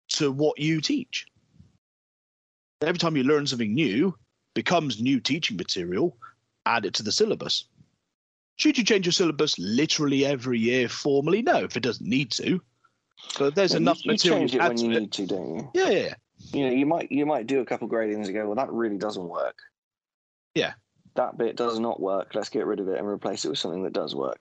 to 0.09 0.31
what 0.31 0.59
you 0.59 0.81
teach. 0.81 1.25
Every 2.81 2.99
time 2.99 3.15
you 3.15 3.23
learn 3.23 3.47
something 3.47 3.73
new, 3.73 4.15
becomes 4.53 5.01
new 5.01 5.19
teaching 5.19 5.57
material, 5.57 6.17
add 6.65 6.85
it 6.85 6.93
to 6.95 7.03
the 7.03 7.11
syllabus. 7.11 7.65
Should 8.57 8.77
you 8.77 8.83
change 8.83 9.05
your 9.05 9.13
syllabus 9.13 9.57
literally 9.59 10.25
every 10.25 10.59
year 10.59 10.87
formally? 10.87 11.41
No, 11.41 11.57
if 11.63 11.75
it 11.75 11.83
doesn't 11.83 12.07
need 12.07 12.31
to. 12.31 12.61
But 13.39 13.55
there's 13.55 13.73
Yeah, 13.73 13.77
enough 13.77 14.03
you, 14.05 14.11
you 14.11 14.13
material 14.13 14.39
change 14.39 14.55
it 14.55 14.61
when 14.61 14.77
you 14.77 14.91
it. 14.91 14.99
need 15.01 15.11
to, 15.13 15.25
don't 15.27 15.55
you? 15.55 15.71
Yeah, 15.73 15.89
yeah, 15.89 15.99
yeah. 15.99 16.13
You 16.53 16.65
know, 16.67 16.71
you 16.75 16.85
might 16.85 17.11
you 17.11 17.25
might 17.25 17.47
do 17.47 17.59
a 17.61 17.65
couple 17.65 17.87
gradings 17.89 18.25
and 18.25 18.33
go, 18.33 18.45
well, 18.45 18.55
that 18.55 18.71
really 18.71 18.97
doesn't 18.97 19.27
work. 19.27 19.57
Yeah. 20.53 20.73
that 21.15 21.37
bit 21.37 21.55
does 21.57 21.79
not 21.79 21.99
work. 21.99 22.35
Let's 22.35 22.49
get 22.49 22.65
rid 22.65 22.79
of 22.79 22.87
it 22.89 22.97
and 22.99 23.07
replace 23.07 23.45
it 23.45 23.49
with 23.49 23.59
something 23.59 23.83
that 23.83 23.93
does 23.93 24.13
work. 24.15 24.39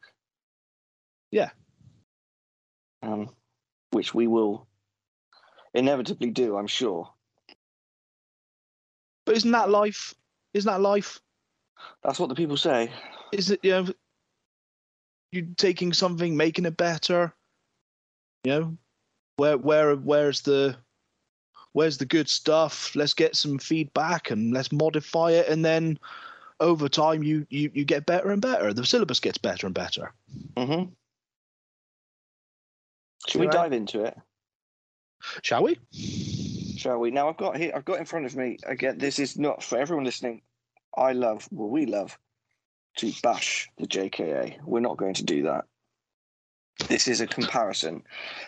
Yeah. 1.30 1.50
Um, 3.02 3.30
which 3.90 4.14
we 4.14 4.26
will 4.26 4.66
inevitably 5.74 6.30
do, 6.30 6.56
I'm 6.56 6.66
sure. 6.66 7.10
But 9.26 9.36
isn't 9.36 9.50
that 9.52 9.70
life? 9.70 10.14
Isn't 10.52 10.70
that 10.70 10.80
life? 10.80 11.20
That's 12.02 12.18
what 12.20 12.28
the 12.28 12.34
people 12.34 12.56
say. 12.56 12.90
Is 13.32 13.50
it 13.50 13.60
you 13.62 13.70
know 13.70 13.86
you 15.32 15.48
taking 15.56 15.92
something, 15.92 16.36
making 16.36 16.66
it 16.66 16.76
better? 16.76 17.34
You 18.44 18.52
know, 18.52 18.76
where 19.36 19.58
where 19.58 19.96
where's 19.96 20.42
the 20.42 20.76
where's 21.72 21.98
the 21.98 22.04
good 22.04 22.28
stuff? 22.28 22.94
Let's 22.94 23.14
get 23.14 23.36
some 23.36 23.58
feedback 23.58 24.30
and 24.30 24.52
let's 24.52 24.70
modify 24.70 25.30
it, 25.32 25.48
and 25.48 25.64
then 25.64 25.98
over 26.60 26.88
time 26.88 27.22
you 27.22 27.46
you 27.50 27.70
you 27.74 27.84
get 27.84 28.06
better 28.06 28.30
and 28.30 28.40
better. 28.40 28.72
The 28.72 28.86
syllabus 28.86 29.20
gets 29.20 29.38
better 29.38 29.66
and 29.66 29.74
better. 29.74 30.12
Mm-hmm. 30.56 30.90
Should 33.28 33.40
we 33.40 33.46
dive 33.46 33.72
into 33.72 34.04
it? 34.04 34.16
Shall 35.42 35.62
we? 35.62 35.78
Shall 36.76 37.00
we? 37.00 37.10
Now 37.10 37.28
I've 37.28 37.36
got 37.36 37.56
here. 37.56 37.72
I've 37.74 37.84
got 37.84 37.98
in 37.98 38.04
front 38.04 38.26
of 38.26 38.36
me 38.36 38.58
again. 38.66 38.98
This 38.98 39.18
is 39.18 39.38
not 39.38 39.62
for 39.62 39.78
everyone 39.78 40.04
listening. 40.04 40.42
I 40.96 41.12
love. 41.12 41.48
Well, 41.50 41.70
we 41.70 41.86
love 41.86 42.18
to 42.98 43.12
bash 43.22 43.70
the 43.78 43.86
JKA. 43.86 44.58
We're 44.64 44.80
not 44.80 44.98
going 44.98 45.14
to 45.14 45.24
do 45.24 45.44
that. 45.44 45.64
This 46.88 47.08
is 47.08 47.20
a 47.20 47.26
comparison 47.26 48.02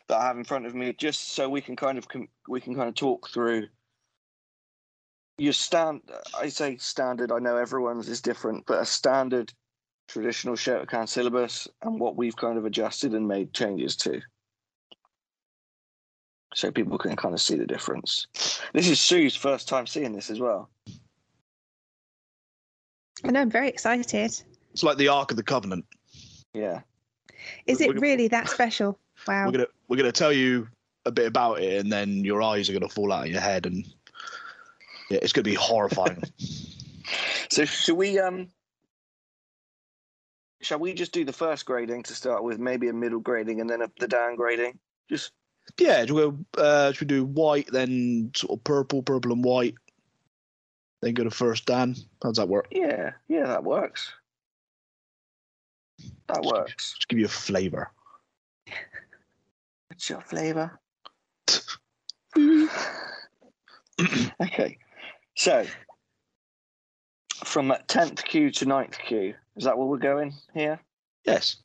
that 0.08 0.18
I 0.18 0.26
have 0.26 0.36
in 0.36 0.44
front 0.44 0.66
of 0.66 0.74
me, 0.74 0.92
just 0.92 1.32
so 1.34 1.48
we 1.48 1.60
can 1.60 1.76
kind 1.76 1.96
of 1.96 2.08
com- 2.08 2.28
we 2.48 2.60
can 2.60 2.74
kind 2.74 2.88
of 2.88 2.94
talk 2.94 3.30
through. 3.30 3.68
Your 5.38 5.52
stand. 5.52 6.00
I 6.36 6.48
say 6.48 6.76
standard. 6.76 7.30
I 7.30 7.38
know 7.38 7.56
everyone's 7.56 8.08
is 8.08 8.20
different, 8.20 8.64
but 8.66 8.80
a 8.80 8.86
standard 8.86 9.52
traditional 10.08 10.54
Shotokan 10.54 11.08
syllabus 11.08 11.68
and 11.82 12.00
what 12.00 12.16
we've 12.16 12.36
kind 12.36 12.58
of 12.58 12.64
adjusted 12.64 13.12
and 13.14 13.26
made 13.26 13.52
changes 13.52 13.96
to. 13.96 14.20
So 16.54 16.70
people 16.70 16.96
can 16.96 17.16
kind 17.16 17.34
of 17.34 17.40
see 17.40 17.56
the 17.56 17.66
difference. 17.66 18.26
This 18.72 18.88
is 18.88 18.98
Sue's 18.98 19.36
first 19.36 19.68
time 19.68 19.86
seeing 19.86 20.12
this 20.12 20.30
as 20.30 20.40
well. 20.40 20.70
I 23.24 23.30
know 23.30 23.40
I'm 23.40 23.50
very 23.50 23.68
excited. 23.68 24.42
It's 24.72 24.82
like 24.82 24.96
the 24.96 25.08
Ark 25.08 25.30
of 25.30 25.36
the 25.36 25.42
Covenant. 25.42 25.84
Yeah. 26.54 26.80
Is 27.66 27.78
We're 27.80 27.84
it 27.84 27.88
gonna- 27.88 28.00
really 28.00 28.28
that 28.28 28.48
special? 28.48 28.98
Wow. 29.26 29.46
We're 29.46 29.52
gonna 29.52 29.66
we're 29.88 29.96
gonna 29.96 30.12
tell 30.12 30.32
you 30.32 30.68
a 31.04 31.12
bit 31.12 31.26
about 31.26 31.60
it, 31.60 31.80
and 31.80 31.90
then 31.92 32.24
your 32.24 32.42
eyes 32.42 32.68
are 32.68 32.72
gonna 32.72 32.88
fall 32.88 33.12
out 33.12 33.26
of 33.26 33.32
your 33.32 33.40
head, 33.40 33.66
and 33.66 33.84
yeah, 35.10 35.18
it's 35.22 35.32
gonna 35.32 35.44
be 35.44 35.54
horrifying. 35.54 36.22
So 37.48 37.64
should 37.64 37.96
we 37.96 38.18
um 38.18 38.48
shall 40.60 40.80
we 40.80 40.92
just 40.92 41.12
do 41.12 41.24
the 41.24 41.32
first 41.32 41.64
grading 41.64 42.02
to 42.04 42.14
start 42.14 42.42
with, 42.42 42.58
maybe 42.58 42.88
a 42.88 42.92
middle 42.92 43.20
grading 43.20 43.60
and 43.60 43.70
then 43.70 43.82
a, 43.82 43.90
the 44.00 44.08
downgrading? 44.08 44.76
Just 45.08 45.30
yeah, 45.78 46.00
should 46.00 46.10
we 46.12 46.22
go? 46.22 46.38
Uh, 46.58 46.92
should 46.92 47.08
we 47.10 47.16
do 47.16 47.24
white, 47.24 47.68
then 47.70 48.32
sort 48.34 48.58
of 48.58 48.64
purple, 48.64 49.02
purple 49.02 49.32
and 49.32 49.44
white, 49.44 49.74
then 51.02 51.14
go 51.14 51.22
to 51.24 51.30
first 51.30 51.66
Dan? 51.66 51.94
How 52.22 52.30
does 52.30 52.38
that 52.38 52.48
work? 52.48 52.66
yeah, 52.72 53.12
yeah, 53.28 53.46
that 53.46 53.62
works. 53.62 54.12
That 56.28 56.42
works. 56.42 56.94
Just 56.94 57.08
give 57.08 57.18
you 57.18 57.26
a 57.26 57.28
flavour. 57.28 57.90
What's 59.88 60.10
your 60.10 60.20
flavour? 60.20 60.78
okay. 64.42 64.78
So 65.36 65.64
from 67.44 67.72
tenth 67.86 68.24
kyu 68.24 68.50
to 68.50 68.66
9th 68.66 68.98
kyu, 68.98 69.34
is 69.56 69.64
that 69.64 69.78
where 69.78 69.86
we're 69.86 69.98
going 69.98 70.34
here? 70.54 70.80
Yes. 71.24 71.56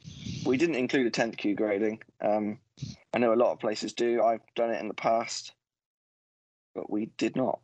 we 0.45 0.58
didn't 0.58 0.76
include 0.76 1.08
a 1.08 1.12
10th 1.12 1.38
kyu 1.38 1.56
grading. 1.56 2.02
Um, 2.19 2.60
I 3.13 3.19
know 3.19 3.34
a 3.34 3.36
lot 3.36 3.52
of 3.52 3.60
places 3.60 3.93
do. 3.93 4.21
I've 4.21 4.41
done 4.56 4.71
it 4.71 4.82
in 4.82 4.88
the 4.88 4.93
past, 4.93 5.54
but 6.74 6.89
we 6.89 7.08
did 7.17 7.36
not. 7.36 7.60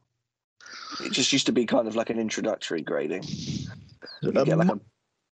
It 1.04 1.12
just 1.12 1.34
used 1.34 1.48
to 1.48 1.52
be 1.52 1.66
kind 1.66 1.88
of 1.88 1.96
like 1.96 2.10
an 2.10 2.20
introductory 2.20 2.82
grading. 2.82 3.24
You 4.22 4.30
A 4.30 4.46
get 4.46 4.58
like 4.58 4.66
a 4.66 4.66
mon- 4.66 4.82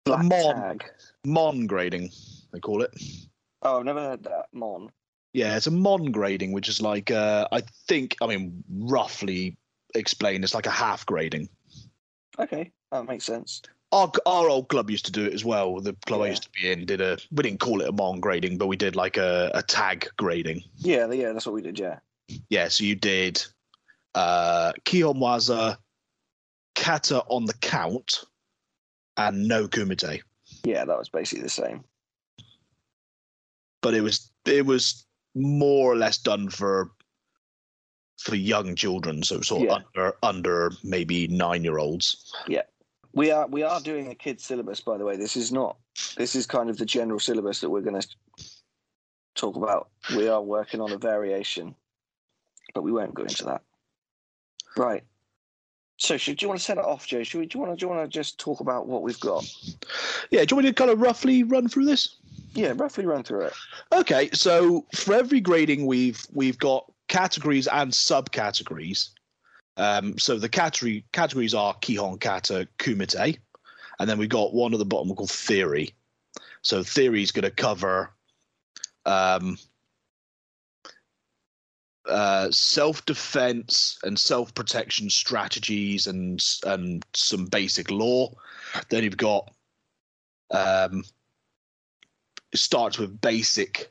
black 0.06 0.24
mon. 0.24 0.56
tag. 0.56 0.86
mon 1.26 1.68
grading, 1.68 2.12
they 2.52 2.60
call 2.60 2.82
it. 2.82 2.94
Oh, 3.62 3.80
I've 3.80 3.86
never 3.86 4.02
heard 4.02 4.24
that. 4.24 4.48
Mon. 4.54 4.90
Yeah, 5.34 5.56
it's 5.56 5.68
a 5.68 5.72
mon 5.72 6.12
grading, 6.12 6.52
which 6.52 6.68
is 6.68 6.82
like 6.82 7.12
uh, 7.12 7.48
I 7.52 7.62
think 7.88 8.18
I 8.22 8.28
mean 8.28 8.64
roughly 8.70 9.58
explained, 9.96 10.44
it's 10.44 10.54
like 10.54 10.68
a 10.68 10.72
half 10.72 11.06
grading. 11.06 11.50
Okay, 12.40 12.72
that 12.92 13.08
makes 13.08 13.26
sense. 13.26 13.62
Our 13.92 14.12
our 14.26 14.50
old 14.50 14.70
club 14.70 14.90
used 14.90 15.06
to 15.06 15.12
do 15.12 15.26
it 15.26 15.34
as 15.34 15.46
well. 15.46 15.80
The 15.80 15.94
club 16.06 16.22
I 16.22 16.30
used 16.30 16.44
to 16.44 16.50
be 16.50 16.72
in 16.72 16.86
did 16.86 17.02
a 17.02 17.18
we 17.32 17.44
didn't 17.44 17.60
call 17.60 17.82
it 17.82 17.90
a 17.90 17.92
mon 17.92 18.20
grading, 18.20 18.58
but 18.58 18.68
we 18.68 18.78
did 18.78 18.96
like 18.96 19.18
a, 19.18 19.52
a 19.54 19.62
tag 19.62 20.10
grading. 20.18 20.64
Yeah, 20.78 21.12
yeah, 21.12 21.34
that's 21.34 21.46
what 21.46 21.56
we 21.56 21.62
did. 21.62 21.78
Yeah. 21.80 22.00
Yeah, 22.50 22.70
so 22.70 22.84
you 22.84 22.96
did 22.96 23.44
uh 24.16 24.74
Kihonwaza, 24.86 25.78
Kata 26.76 27.24
on 27.28 27.46
the 27.46 27.54
count, 27.54 28.24
and 29.18 29.48
no 29.48 29.68
Kumite. 29.68 30.22
Yeah, 30.64 30.86
that 30.86 30.98
was 30.98 31.10
basically 31.10 31.44
the 31.44 31.50
same. 31.50 31.84
But 33.82 33.94
it 33.94 34.02
was 34.02 34.32
it 34.46 34.66
was 34.66 35.06
more 35.36 35.92
or 35.92 35.96
less 35.96 36.18
done 36.18 36.50
for 36.50 36.92
for 38.20 38.36
young 38.36 38.76
children, 38.76 39.24
so 39.24 39.42
sort 39.42 39.64
of 39.64 39.68
Yeah. 39.68 39.74
under 39.76 40.14
under 40.24 40.72
maybe 40.84 41.28
nine 41.28 41.64
year 41.64 41.80
olds. 41.80 42.34
Yeah. 42.48 42.64
We 43.14 43.32
are 43.32 43.48
we 43.48 43.64
are 43.64 43.82
doing 43.82 44.08
a 44.10 44.16
kids 44.16 44.44
syllabus, 44.46 44.80
by 44.80 44.98
the 44.98 45.06
way. 45.06 45.18
This 45.18 45.36
is 45.36 45.52
not. 45.52 45.78
This 46.16 46.36
is 46.36 46.46
kind 46.46 46.70
of 46.70 46.78
the 46.78 46.86
general 46.86 47.20
syllabus 47.20 47.60
that 47.60 47.70
we're 47.70 47.82
going 47.82 48.00
to 48.00 48.08
talk 49.36 49.56
about. 49.56 49.90
We 50.16 50.30
are 50.30 50.42
working 50.42 50.80
on 50.80 50.92
a 50.92 50.98
variation, 50.98 51.76
but 52.74 52.84
we 52.84 52.92
won't 52.92 53.14
go 53.14 53.24
into 53.24 53.44
that. 53.46 53.62
Right. 54.78 55.04
So, 56.02 56.18
should 56.18 56.38
do 56.38 56.46
you 56.46 56.48
want 56.48 56.60
to 56.60 56.66
set 56.66 56.80
it 56.80 56.84
off, 56.84 57.06
Joe? 57.06 57.22
Should 57.22 57.42
we? 57.42 57.46
Do 57.46 57.60
you 57.60 57.64
want 57.64 57.74
to? 57.74 57.78
Do 57.80 57.86
you 57.86 57.90
want 57.92 58.02
to 58.02 58.08
just 58.08 58.40
talk 58.40 58.60
about 58.60 58.88
what 58.88 59.04
we've 59.04 59.20
got? 59.20 59.48
Yeah, 60.32 60.44
do 60.44 60.48
you 60.50 60.56
want 60.56 60.66
me 60.66 60.72
to 60.72 60.74
kind 60.74 60.90
of 60.90 61.00
roughly 61.00 61.44
run 61.44 61.68
through 61.68 61.86
this? 61.86 62.18
Yeah, 62.56 62.74
roughly 62.76 63.06
run 63.06 63.22
through 63.22 63.42
it. 63.42 63.54
Okay, 63.94 64.32
so 64.34 64.84
for 64.96 65.14
every 65.14 65.40
grading, 65.40 65.86
we've 65.86 66.26
we've 66.34 66.58
got 66.58 66.92
categories 67.08 67.68
and 67.68 67.92
subcategories. 67.92 69.10
Um, 69.78 70.18
so 70.18 70.40
the 70.40 70.50
category 70.50 71.06
categories 71.12 71.54
are 71.54 71.76
Kihon, 71.76 72.20
Kata, 72.20 72.68
Kumite, 72.80 73.38
and 74.00 74.10
then 74.10 74.18
we've 74.18 74.28
got 74.28 74.56
one 74.56 74.74
at 74.74 74.80
the 74.80 74.86
bottom 74.86 75.14
called 75.14 75.30
theory. 75.30 75.92
So 76.64 76.82
theory 76.82 77.22
is 77.22 77.32
going 77.32 77.44
to 77.44 77.52
cover 77.52 78.12
um, 79.06 79.56
uh, 82.08 82.50
self 82.52 83.06
defense 83.06 83.98
and 84.04 84.18
self 84.18 84.54
protection 84.54 85.10
strategies 85.10 86.08
and 86.08 86.44
and 86.66 87.06
some 87.14 87.46
basic 87.46 87.92
law. 87.92 88.32
Then 88.90 89.04
you've 89.04 89.18
got 89.18 89.52
um, 90.52 91.04
starts 92.54 92.98
with 92.98 93.22
basic 93.22 93.90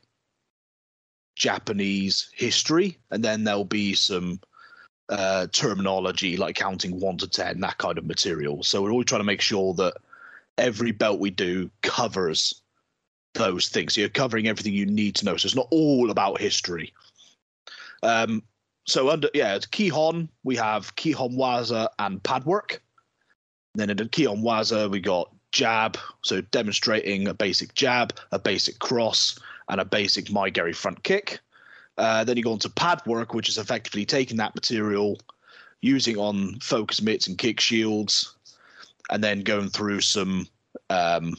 Japanese 1.35 2.29
history, 2.33 2.97
and 3.11 3.23
then 3.23 3.43
there'll 3.43 3.65
be 3.65 3.93
some 3.93 4.39
uh, 5.09 5.47
terminology 5.51 6.37
like 6.37 6.55
counting 6.55 6.99
one 6.99 7.17
to 7.17 7.27
ten, 7.27 7.59
that 7.61 7.77
kind 7.77 7.97
of 7.97 8.05
material. 8.05 8.63
So 8.63 8.81
we're 8.81 8.91
always 8.91 9.07
trying 9.07 9.21
to 9.21 9.25
make 9.25 9.41
sure 9.41 9.73
that 9.75 9.95
every 10.57 10.91
belt 10.91 11.19
we 11.19 11.29
do 11.29 11.69
covers 11.81 12.61
those 13.33 13.69
things. 13.69 13.95
So 13.95 14.01
you're 14.01 14.09
covering 14.09 14.47
everything 14.47 14.73
you 14.73 14.85
need 14.85 15.15
to 15.15 15.25
know. 15.25 15.37
So 15.37 15.47
it's 15.47 15.55
not 15.55 15.67
all 15.71 16.11
about 16.11 16.41
history. 16.41 16.93
Um, 18.03 18.43
so 18.87 19.09
under 19.09 19.29
yeah, 19.33 19.55
it's 19.55 19.67
Kihon, 19.67 20.27
we 20.43 20.55
have 20.55 20.95
Kihon 20.95 21.35
Waza 21.35 21.87
and 21.99 22.21
pad 22.23 22.45
work. 22.45 22.81
Then 23.75 23.89
in 23.89 23.97
Kihon 23.97 24.41
Waza, 24.41 24.89
we 24.89 24.99
got 24.99 25.31
jab, 25.51 25.97
so 26.23 26.41
demonstrating 26.41 27.27
a 27.27 27.33
basic 27.33 27.73
jab, 27.73 28.13
a 28.31 28.39
basic 28.39 28.79
cross, 28.79 29.37
and 29.69 29.79
a 29.79 29.85
basic 29.85 30.31
mae 30.31 30.51
geri 30.51 30.73
front 30.73 31.03
kick. 31.03 31.39
Uh, 31.97 32.23
then 32.23 32.37
you 32.37 32.43
go 32.43 32.53
on 32.53 32.59
to 32.59 32.69
pad 32.69 33.01
work, 33.05 33.33
which 33.33 33.49
is 33.49 33.57
effectively 33.57 34.05
taking 34.05 34.37
that 34.37 34.55
material, 34.55 35.19
using 35.81 36.17
on 36.17 36.59
focus 36.59 37.01
mitts 37.01 37.27
and 37.27 37.37
kick 37.37 37.59
shields, 37.59 38.35
and 39.09 39.23
then 39.23 39.41
going 39.41 39.69
through 39.69 40.01
some 40.01 40.47
um, 40.89 41.35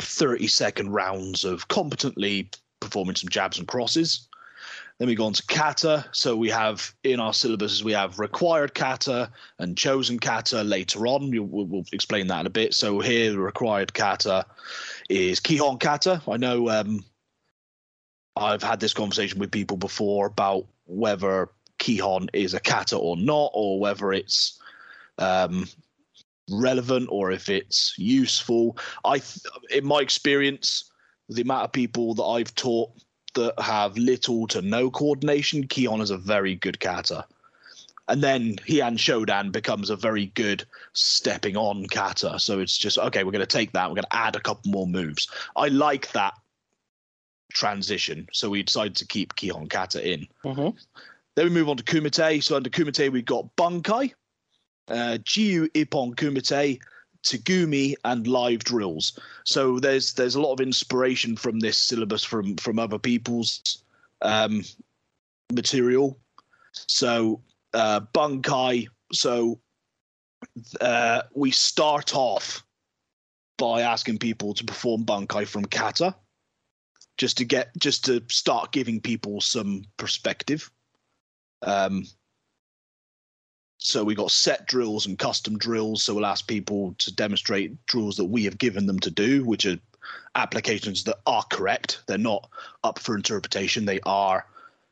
30 0.00 0.46
second 0.48 0.90
rounds 0.90 1.44
of 1.44 1.68
competently 1.68 2.50
performing 2.80 3.16
some 3.16 3.28
jabs 3.28 3.58
and 3.58 3.68
crosses. 3.68 4.28
Then 5.00 5.08
we 5.08 5.14
go 5.14 5.24
on 5.24 5.32
to 5.32 5.46
kata. 5.46 6.04
So 6.12 6.36
we 6.36 6.50
have 6.50 6.94
in 7.04 7.20
our 7.20 7.32
syllabuses 7.32 7.82
we 7.82 7.92
have 7.92 8.18
required 8.18 8.74
kata 8.74 9.32
and 9.58 9.76
chosen 9.76 10.18
kata 10.18 10.62
later 10.62 11.06
on. 11.06 11.30
We'll, 11.30 11.64
we'll 11.64 11.86
explain 11.90 12.26
that 12.26 12.40
in 12.40 12.46
a 12.46 12.50
bit. 12.50 12.74
So 12.74 13.00
here 13.00 13.30
the 13.30 13.38
required 13.38 13.94
kata 13.94 14.44
is 15.08 15.40
kihon 15.40 15.80
kata. 15.80 16.20
I 16.28 16.36
know 16.36 16.68
um, 16.68 17.02
I've 18.36 18.62
had 18.62 18.78
this 18.78 18.92
conversation 18.92 19.38
with 19.38 19.50
people 19.50 19.78
before 19.78 20.26
about 20.26 20.66
whether 20.84 21.48
kihon 21.78 22.28
is 22.34 22.52
a 22.52 22.60
kata 22.60 22.98
or 22.98 23.16
not, 23.16 23.52
or 23.54 23.80
whether 23.80 24.12
it's 24.12 24.60
um, 25.16 25.66
relevant 26.50 27.08
or 27.10 27.30
if 27.30 27.48
it's 27.48 27.94
useful. 27.96 28.76
I, 29.06 29.20
th- 29.20 29.46
in 29.70 29.86
my 29.86 30.00
experience, 30.00 30.92
the 31.30 31.40
amount 31.40 31.64
of 31.64 31.72
people 31.72 32.14
that 32.16 32.24
I've 32.24 32.54
taught 32.54 32.90
that 33.34 33.60
have 33.60 33.96
little 33.96 34.46
to 34.48 34.62
no 34.62 34.90
coordination, 34.90 35.66
Kihon 35.66 36.00
is 36.00 36.10
a 36.10 36.18
very 36.18 36.54
good 36.54 36.80
kata. 36.80 37.24
And 38.08 38.22
then 38.22 38.56
Heian 38.56 38.96
Shodan 38.96 39.52
becomes 39.52 39.88
a 39.88 39.96
very 39.96 40.26
good 40.26 40.64
stepping 40.94 41.56
on 41.56 41.86
kata. 41.86 42.40
So 42.40 42.58
it's 42.58 42.76
just 42.76 42.98
okay, 42.98 43.22
we're 43.22 43.30
going 43.32 43.40
to 43.40 43.46
take 43.46 43.72
that, 43.72 43.88
we're 43.88 43.96
going 43.96 44.10
to 44.10 44.16
add 44.16 44.36
a 44.36 44.40
couple 44.40 44.70
more 44.72 44.86
moves. 44.86 45.28
I 45.54 45.68
like 45.68 46.10
that 46.12 46.34
transition. 47.52 48.28
So 48.32 48.50
we 48.50 48.62
decided 48.62 48.96
to 48.96 49.06
keep 49.06 49.34
Kihon 49.36 49.68
Kata 49.68 50.06
in. 50.06 50.26
Mhm. 50.44 50.76
Then 51.36 51.44
we 51.44 51.50
move 51.50 51.68
on 51.68 51.76
to 51.76 51.84
Kumite. 51.84 52.42
So 52.42 52.56
under 52.56 52.70
Kumite, 52.70 53.10
we've 53.12 53.24
got 53.24 53.54
Bunkai, 53.56 54.12
uh, 54.88 55.18
Jiyu 55.22 55.68
Ippon 55.72 56.14
Kumite, 56.14 56.80
Tegumi, 57.24 57.94
and 58.04 58.26
live 58.26 58.64
drills. 58.64 59.18
So 59.44 59.78
there's 59.78 60.14
there's 60.14 60.34
a 60.34 60.40
lot 60.40 60.52
of 60.52 60.60
inspiration 60.60 61.36
from 61.36 61.60
this 61.60 61.78
syllabus 61.78 62.24
from 62.24 62.56
from 62.56 62.78
other 62.78 62.98
people's 62.98 63.82
um, 64.22 64.64
material. 65.52 66.18
So 66.72 67.42
uh, 67.74 68.00
Bunkai. 68.14 68.88
So 69.12 69.60
uh, 70.80 71.22
we 71.34 71.50
start 71.50 72.14
off 72.14 72.64
by 73.58 73.82
asking 73.82 74.18
people 74.18 74.54
to 74.54 74.64
perform 74.64 75.04
Bunkai 75.04 75.46
from 75.46 75.66
Kata, 75.66 76.14
just 77.18 77.36
to 77.38 77.44
get 77.44 77.76
just 77.78 78.04
to 78.06 78.22
start 78.28 78.72
giving 78.72 79.00
people 79.00 79.40
some 79.40 79.84
perspective. 79.96 80.70
Um, 81.62 82.06
so 83.82 84.04
we 84.04 84.14
got 84.14 84.30
set 84.30 84.66
drills 84.66 85.06
and 85.06 85.18
custom 85.18 85.56
drills. 85.56 86.02
So 86.02 86.14
we'll 86.14 86.26
ask 86.26 86.46
people 86.46 86.94
to 86.98 87.14
demonstrate 87.14 87.84
drills 87.86 88.16
that 88.16 88.26
we 88.26 88.44
have 88.44 88.58
given 88.58 88.86
them 88.86 89.00
to 89.00 89.10
do, 89.10 89.42
which 89.42 89.64
are 89.64 89.78
applications 90.34 91.02
that 91.04 91.18
are 91.26 91.44
correct. 91.50 92.02
They're 92.06 92.18
not 92.18 92.48
up 92.84 92.98
for 92.98 93.16
interpretation. 93.16 93.86
They 93.86 94.00
are 94.04 94.46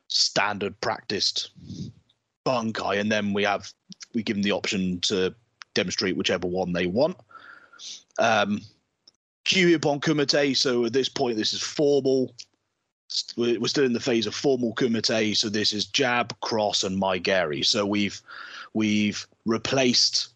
standard 0.09 0.81
practiced 0.81 1.51
bunkai, 2.47 2.99
and 2.99 3.13
then 3.13 3.35
we 3.35 3.45
have 3.45 3.71
we 4.15 4.23
give 4.23 4.37
them 4.37 4.43
the 4.43 4.53
option 4.53 5.01
to 5.03 5.35
demonstrate 5.75 6.17
whichever 6.17 6.47
one 6.47 6.73
they 6.73 6.87
want. 6.87 7.19
Um, 8.19 8.63
Ippon 9.45 10.01
Kumite. 10.01 10.57
So 10.57 10.87
at 10.87 10.95
this 10.95 11.11
point, 11.11 11.37
this 11.37 11.53
is 11.53 11.61
formal. 11.61 12.35
We're 13.37 13.67
still 13.67 13.85
in 13.85 13.93
the 13.93 14.01
phase 14.01 14.27
of 14.27 14.35
formal 14.35 14.75
Kumite. 14.75 15.37
So 15.37 15.51
this 15.51 15.75
is 15.75 15.85
jab, 15.85 16.39
cross, 16.41 16.85
and 16.85 16.99
mae 16.99 17.19
geri. 17.19 17.63
So 17.63 17.85
we've 17.85 18.21
we've 18.79 19.27
replaced 19.45 20.29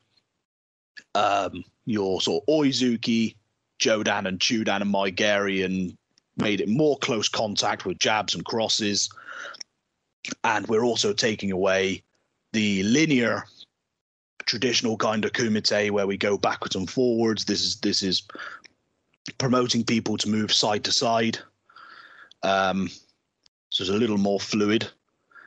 um, 1.14 1.64
your 1.86 2.20
sort 2.20 2.42
of 2.42 2.52
Oizuki, 2.52 3.36
Jodan, 3.78 4.26
and 4.26 4.40
Chudan, 4.40 4.82
and 4.82 4.90
mae 4.90 5.12
geri, 5.12 5.62
and 5.62 5.96
made 6.36 6.60
it 6.60 6.68
more 6.68 6.98
close 6.98 7.28
contact 7.28 7.86
with 7.86 8.00
jabs 8.00 8.34
and 8.34 8.44
crosses. 8.44 9.08
And 10.42 10.66
we're 10.66 10.84
also 10.84 11.12
taking 11.12 11.52
away 11.52 12.02
the 12.52 12.82
linear 12.82 13.44
traditional 14.44 14.96
kind 14.96 15.24
of 15.24 15.32
kumite 15.32 15.92
where 15.92 16.08
we 16.08 16.16
go 16.16 16.36
backwards 16.36 16.74
and 16.74 16.90
forwards. 16.90 17.44
This 17.44 17.62
is 17.62 17.76
this 17.76 18.02
is 18.02 18.22
promoting 19.38 19.84
people 19.84 20.16
to 20.16 20.28
move 20.28 20.52
side 20.52 20.82
to 20.84 20.92
side. 20.92 21.38
Um, 22.42 22.90
so 23.70 23.84
it's 23.84 23.90
a 23.90 23.96
little 23.96 24.18
more 24.18 24.40
fluid. 24.40 24.90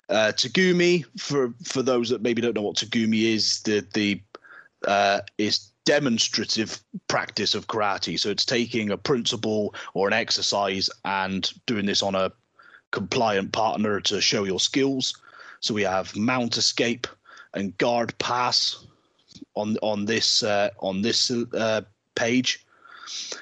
Uh, 0.09 0.31
Tegumi, 0.31 1.05
for 1.19 1.53
for 1.63 1.81
those 1.81 2.09
that 2.09 2.21
maybe 2.21 2.41
don't 2.41 2.55
know 2.55 2.61
what 2.61 2.77
Tegumi 2.77 3.33
is, 3.33 3.61
the 3.63 3.85
the 3.93 4.21
uh, 4.87 5.21
is 5.37 5.71
demonstrative 5.85 6.83
practice 7.07 7.55
of 7.55 7.67
karate. 7.67 8.19
So 8.19 8.29
it's 8.29 8.45
taking 8.45 8.91
a 8.91 8.97
principle 8.97 9.73
or 9.93 10.07
an 10.07 10.13
exercise 10.13 10.89
and 11.05 11.51
doing 11.65 11.85
this 11.85 12.03
on 12.03 12.15
a 12.15 12.31
compliant 12.91 13.51
partner 13.51 13.99
to 14.01 14.21
show 14.21 14.43
your 14.43 14.59
skills. 14.59 15.13
So 15.59 15.73
we 15.73 15.83
have 15.83 16.15
mount 16.15 16.57
escape 16.57 17.07
and 17.53 17.77
guard 17.77 18.17
pass 18.17 18.85
on 19.55 19.77
on 19.81 20.05
this 20.05 20.43
uh, 20.43 20.69
on 20.79 21.01
this 21.01 21.31
uh, 21.31 21.81
page. 22.15 22.65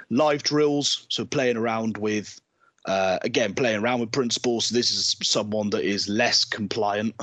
Live 0.09 0.43
drills, 0.43 1.05
so 1.09 1.25
playing 1.25 1.57
around 1.57 1.97
with 1.97 2.39
uh, 2.85 3.19
again 3.21 3.53
playing 3.53 3.81
around 3.81 3.99
with 3.99 4.11
principles. 4.11 4.65
So 4.65 4.75
this 4.75 4.91
is 4.91 5.15
someone 5.23 5.69
that 5.71 5.83
is 5.83 6.07
less 6.09 6.43
compliant. 6.43 7.15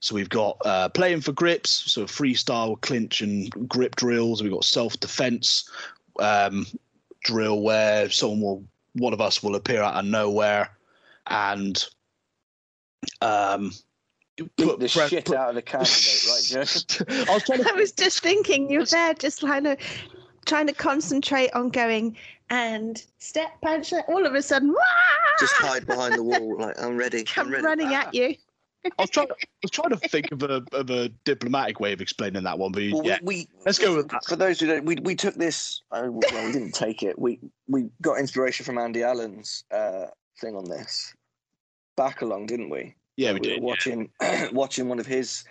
So 0.00 0.14
we've 0.14 0.28
got 0.28 0.56
uh, 0.64 0.88
playing 0.88 1.20
for 1.20 1.32
grips, 1.32 1.70
so 1.92 2.04
freestyle 2.04 2.80
clinch 2.80 3.20
and 3.20 3.50
grip 3.68 3.96
drills. 3.96 4.42
We've 4.42 4.52
got 4.52 4.64
self 4.64 4.98
defense 4.98 5.70
um, 6.18 6.66
drill 7.24 7.62
where 7.62 8.10
someone 8.10 8.40
will 8.40 8.64
one 8.94 9.12
of 9.12 9.20
us 9.20 9.42
will 9.42 9.54
appear 9.54 9.82
out 9.82 9.94
of 9.94 10.04
nowhere 10.04 10.76
and 11.26 11.82
um, 13.22 13.72
Beat 14.36 14.56
the 14.56 14.90
pre- 14.92 15.08
shit 15.08 15.24
put- 15.26 15.36
out 15.36 15.50
of 15.50 15.54
the 15.54 15.62
candidate, 15.62 16.26
right, 16.28 16.42
Joe? 16.42 16.60
I 17.30 17.34
was 17.34 17.44
trying 17.44 17.62
to 17.62 17.70
I 17.70 17.76
was 17.76 17.92
just 17.92 18.20
thinking 18.20 18.70
you're 18.70 18.86
there, 18.86 19.14
just 19.14 19.40
trying 19.40 19.64
to 19.64 19.76
trying 20.46 20.66
to 20.66 20.72
concentrate 20.72 21.50
on 21.54 21.68
going 21.70 22.16
and 22.50 23.04
step 23.18 23.50
punch. 23.62 23.92
All 24.08 24.26
of 24.26 24.34
a 24.34 24.42
sudden, 24.42 24.68
Wah! 24.72 24.78
Just 25.40 25.54
hide 25.54 25.86
behind 25.86 26.14
the 26.14 26.22
wall, 26.22 26.58
like 26.58 26.80
I'm 26.80 26.96
ready. 26.96 27.24
come 27.24 27.46
I'm 27.48 27.52
ready. 27.52 27.64
running 27.64 27.94
at 27.94 28.14
you. 28.14 28.34
I 28.84 28.90
was 29.02 29.10
trying. 29.10 29.28
I 29.30 29.34
was 29.62 29.70
trying 29.70 29.90
to 29.90 29.96
think 30.08 30.32
of 30.32 30.42
a 30.42 30.62
of 30.72 30.90
a 30.90 31.08
diplomatic 31.24 31.78
way 31.78 31.92
of 31.92 32.00
explaining 32.00 32.42
that 32.42 32.58
one, 32.58 32.72
but 32.72 32.82
Well, 32.92 33.04
yeah, 33.04 33.18
we, 33.22 33.34
we 33.36 33.48
let's 33.64 33.78
go 33.78 33.96
with 33.96 34.08
that. 34.08 34.24
for 34.24 34.34
those 34.36 34.58
who 34.58 34.66
don't, 34.66 34.84
we 34.84 34.96
we 34.96 35.14
took 35.14 35.36
this. 35.36 35.82
Uh, 35.92 36.08
well, 36.10 36.46
we 36.46 36.52
didn't 36.52 36.72
take 36.72 37.02
it. 37.04 37.16
We 37.18 37.38
we 37.68 37.88
got 38.02 38.18
inspiration 38.18 38.66
from 38.66 38.78
Andy 38.78 39.02
Allen's 39.04 39.62
uh, 39.70 40.06
thing 40.40 40.56
on 40.56 40.64
this 40.68 41.14
back 41.96 42.22
along, 42.22 42.46
didn't 42.46 42.70
we? 42.70 42.94
Yeah, 43.16 43.28
we 43.32 43.34
were 43.34 43.44
did. 43.44 43.56
yeah. 43.58 43.62
watching 43.62 44.10
watching 44.52 44.88
one 44.88 44.98
of 44.98 45.06
his 45.06 45.44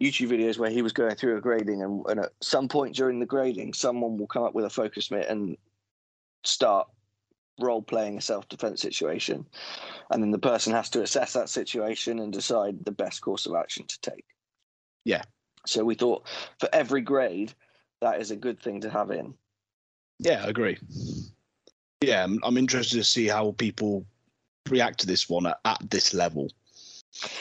YouTube 0.00 0.30
videos 0.30 0.58
where 0.58 0.70
he 0.70 0.82
was 0.82 0.92
going 0.92 1.14
through 1.14 1.36
a 1.36 1.40
grading, 1.40 1.82
and, 1.82 2.04
and 2.08 2.20
at 2.20 2.32
some 2.40 2.68
point 2.68 2.96
during 2.96 3.20
the 3.20 3.26
grading, 3.26 3.74
someone 3.74 4.16
will 4.16 4.26
come 4.26 4.42
up 4.42 4.54
with 4.54 4.64
a 4.64 4.70
focus 4.70 5.10
mitt 5.10 5.28
and 5.28 5.56
start 6.42 6.88
role 7.60 7.82
playing 7.82 8.18
a 8.18 8.20
self 8.20 8.48
defense 8.48 8.82
situation, 8.82 9.46
and 10.10 10.22
then 10.22 10.30
the 10.30 10.38
person 10.38 10.72
has 10.72 10.90
to 10.90 11.02
assess 11.02 11.32
that 11.34 11.48
situation 11.48 12.18
and 12.18 12.32
decide 12.32 12.84
the 12.84 12.92
best 12.92 13.20
course 13.20 13.46
of 13.46 13.54
action 13.54 13.86
to 13.86 14.00
take. 14.00 14.24
Yeah. 15.04 15.22
So 15.66 15.84
we 15.84 15.94
thought 15.94 16.26
for 16.58 16.68
every 16.72 17.00
grade, 17.00 17.54
that 18.00 18.20
is 18.20 18.30
a 18.30 18.36
good 18.36 18.60
thing 18.60 18.80
to 18.82 18.90
have 18.90 19.10
in. 19.10 19.34
Yeah, 20.18 20.44
I 20.44 20.48
agree. 20.48 20.78
Yeah, 22.00 22.24
I'm, 22.24 22.38
I'm 22.42 22.58
interested 22.58 22.96
to 22.98 23.04
see 23.04 23.26
how 23.26 23.52
people 23.52 24.04
react 24.68 25.00
to 25.00 25.06
this 25.06 25.28
one 25.28 25.46
at, 25.46 25.58
at 25.64 25.78
this 25.90 26.12
level. 26.12 26.50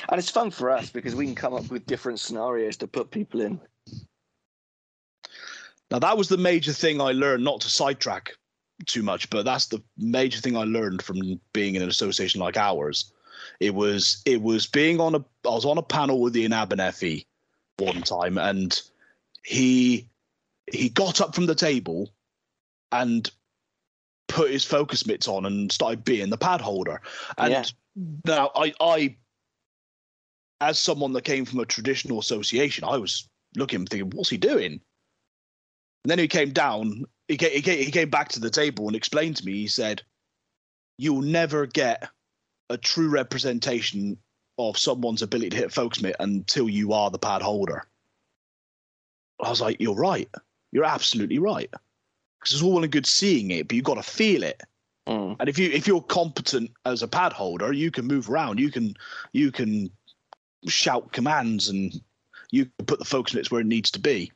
And 0.09 0.19
it's 0.19 0.29
fun 0.29 0.51
for 0.51 0.69
us 0.69 0.89
because 0.89 1.15
we 1.15 1.25
can 1.25 1.35
come 1.35 1.53
up 1.53 1.69
with 1.71 1.85
different 1.85 2.19
scenarios 2.19 2.77
to 2.77 2.87
put 2.87 3.11
people 3.11 3.41
in. 3.41 3.59
Now 5.91 5.99
that 5.99 6.17
was 6.17 6.29
the 6.29 6.37
major 6.37 6.73
thing 6.73 7.01
I 7.01 7.11
learned, 7.11 7.43
not 7.43 7.61
to 7.61 7.69
sidetrack 7.69 8.35
too 8.85 9.03
much, 9.03 9.29
but 9.29 9.45
that's 9.45 9.67
the 9.67 9.81
major 9.97 10.39
thing 10.39 10.57
I 10.57 10.63
learned 10.63 11.01
from 11.01 11.39
being 11.53 11.75
in 11.75 11.81
an 11.81 11.89
association 11.89 12.41
like 12.41 12.57
ours. 12.57 13.11
It 13.59 13.73
was 13.75 14.21
it 14.25 14.41
was 14.41 14.67
being 14.67 14.99
on 14.99 15.15
a 15.15 15.19
I 15.19 15.49
was 15.49 15.65
on 15.65 15.77
a 15.77 15.83
panel 15.83 16.21
with 16.21 16.35
Iain 16.35 16.53
Abernethy 16.53 17.27
one 17.77 18.01
time 18.03 18.37
and 18.37 18.79
he 19.43 20.09
he 20.71 20.89
got 20.89 21.21
up 21.21 21.35
from 21.35 21.45
the 21.45 21.55
table 21.55 22.09
and 22.91 23.29
put 24.27 24.51
his 24.51 24.63
focus 24.65 25.05
mitts 25.05 25.27
on 25.27 25.45
and 25.45 25.71
started 25.71 26.03
being 26.03 26.29
the 26.29 26.37
pad 26.37 26.61
holder. 26.61 27.01
And 27.37 27.51
Yeah. 27.51 27.65
now 28.25 28.51
I 28.55 28.73
I 28.79 29.15
as 30.61 30.79
someone 30.79 31.13
that 31.13 31.23
came 31.23 31.45
from 31.45 31.59
a 31.59 31.65
traditional 31.65 32.19
association, 32.19 32.83
I 32.83 32.97
was 32.97 33.27
looking 33.55 33.85
thinking, 33.85 34.11
what's 34.11 34.29
he 34.29 34.37
doing? 34.37 34.79
And 36.03 36.11
then 36.11 36.19
he 36.19 36.27
came 36.27 36.51
down. 36.51 37.05
He 37.27 37.37
came, 37.37 37.51
he 37.51 37.61
came, 37.61 37.79
he 37.79 37.91
came 37.91 38.09
back 38.09 38.29
to 38.29 38.39
the 38.39 38.49
table 38.49 38.87
and 38.87 38.95
explained 38.95 39.37
to 39.37 39.45
me. 39.45 39.53
He 39.53 39.67
said, 39.67 40.01
"You'll 40.97 41.21
never 41.21 41.65
get 41.65 42.09
a 42.69 42.77
true 42.77 43.09
representation 43.09 44.17
of 44.57 44.77
someone's 44.77 45.21
ability 45.21 45.51
to 45.51 45.57
hit 45.57 45.71
focus 45.71 46.01
mitt 46.01 46.15
until 46.19 46.69
you 46.69 46.93
are 46.93 47.09
the 47.09 47.19
pad 47.19 47.41
holder." 47.41 47.87
I 49.41 49.49
was 49.49 49.61
like, 49.61 49.79
"You're 49.79 49.95
right. 49.95 50.29
You're 50.71 50.83
absolutely 50.83 51.39
right." 51.39 51.69
Because 52.39 52.55
it's 52.55 52.61
all 52.61 52.73
well 52.73 52.83
and 52.83 52.91
good 52.91 53.05
seeing 53.05 53.51
it, 53.51 53.69
but 53.69 53.75
you've 53.75 53.85
got 53.85 53.95
to 53.95 54.03
feel 54.03 54.43
it. 54.43 54.61
Mm. 55.07 55.37
And 55.39 55.47
if 55.47 55.57
you 55.57 55.69
if 55.71 55.87
you're 55.87 56.01
competent 56.01 56.71
as 56.85 57.01
a 57.01 57.07
pad 57.07 57.31
holder, 57.31 57.71
you 57.71 57.91
can 57.91 58.05
move 58.05 58.29
around. 58.29 58.59
You 58.59 58.71
can 58.71 58.95
you 59.31 59.51
can 59.51 59.89
shout 60.67 61.11
commands 61.11 61.69
and 61.69 61.99
you 62.51 62.65
can 62.65 62.85
put 62.85 62.99
the 62.99 63.05
focus 63.05 63.33
mitts 63.33 63.51
where 63.51 63.61
it 63.61 63.67
needs 63.67 63.91
to 63.91 63.99
be 63.99 64.31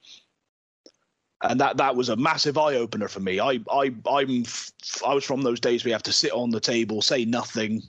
and 1.43 1.59
that 1.59 1.77
that 1.77 1.95
was 1.95 2.09
a 2.09 2.15
massive 2.15 2.57
eye 2.57 2.75
opener 2.75 3.07
for 3.07 3.19
me. 3.19 3.39
I 3.39 3.59
I 3.71 3.93
I'm 4.09 4.41
f- 4.41 4.71
I 5.05 5.13
was 5.13 5.23
from 5.23 5.41
those 5.43 5.59
days 5.59 5.83
where 5.83 5.89
you 5.89 5.93
have 5.93 6.01
to 6.03 6.11
sit 6.13 6.31
on 6.31 6.49
the 6.49 6.59
table, 6.59 7.01
say 7.01 7.25
nothing, 7.25 7.83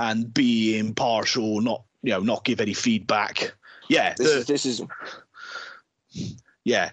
and 0.00 0.32
be 0.34 0.76
impartial, 0.78 1.60
not 1.60 1.84
you 2.02 2.10
know 2.10 2.20
not 2.20 2.44
give 2.44 2.60
any 2.60 2.74
feedback. 2.74 3.54
Yeah, 3.88 4.14
This 4.14 4.32
the- 4.32 4.38
is 4.38 4.46
this 4.46 4.66
is 4.66 4.82
Yeah, 6.64 6.90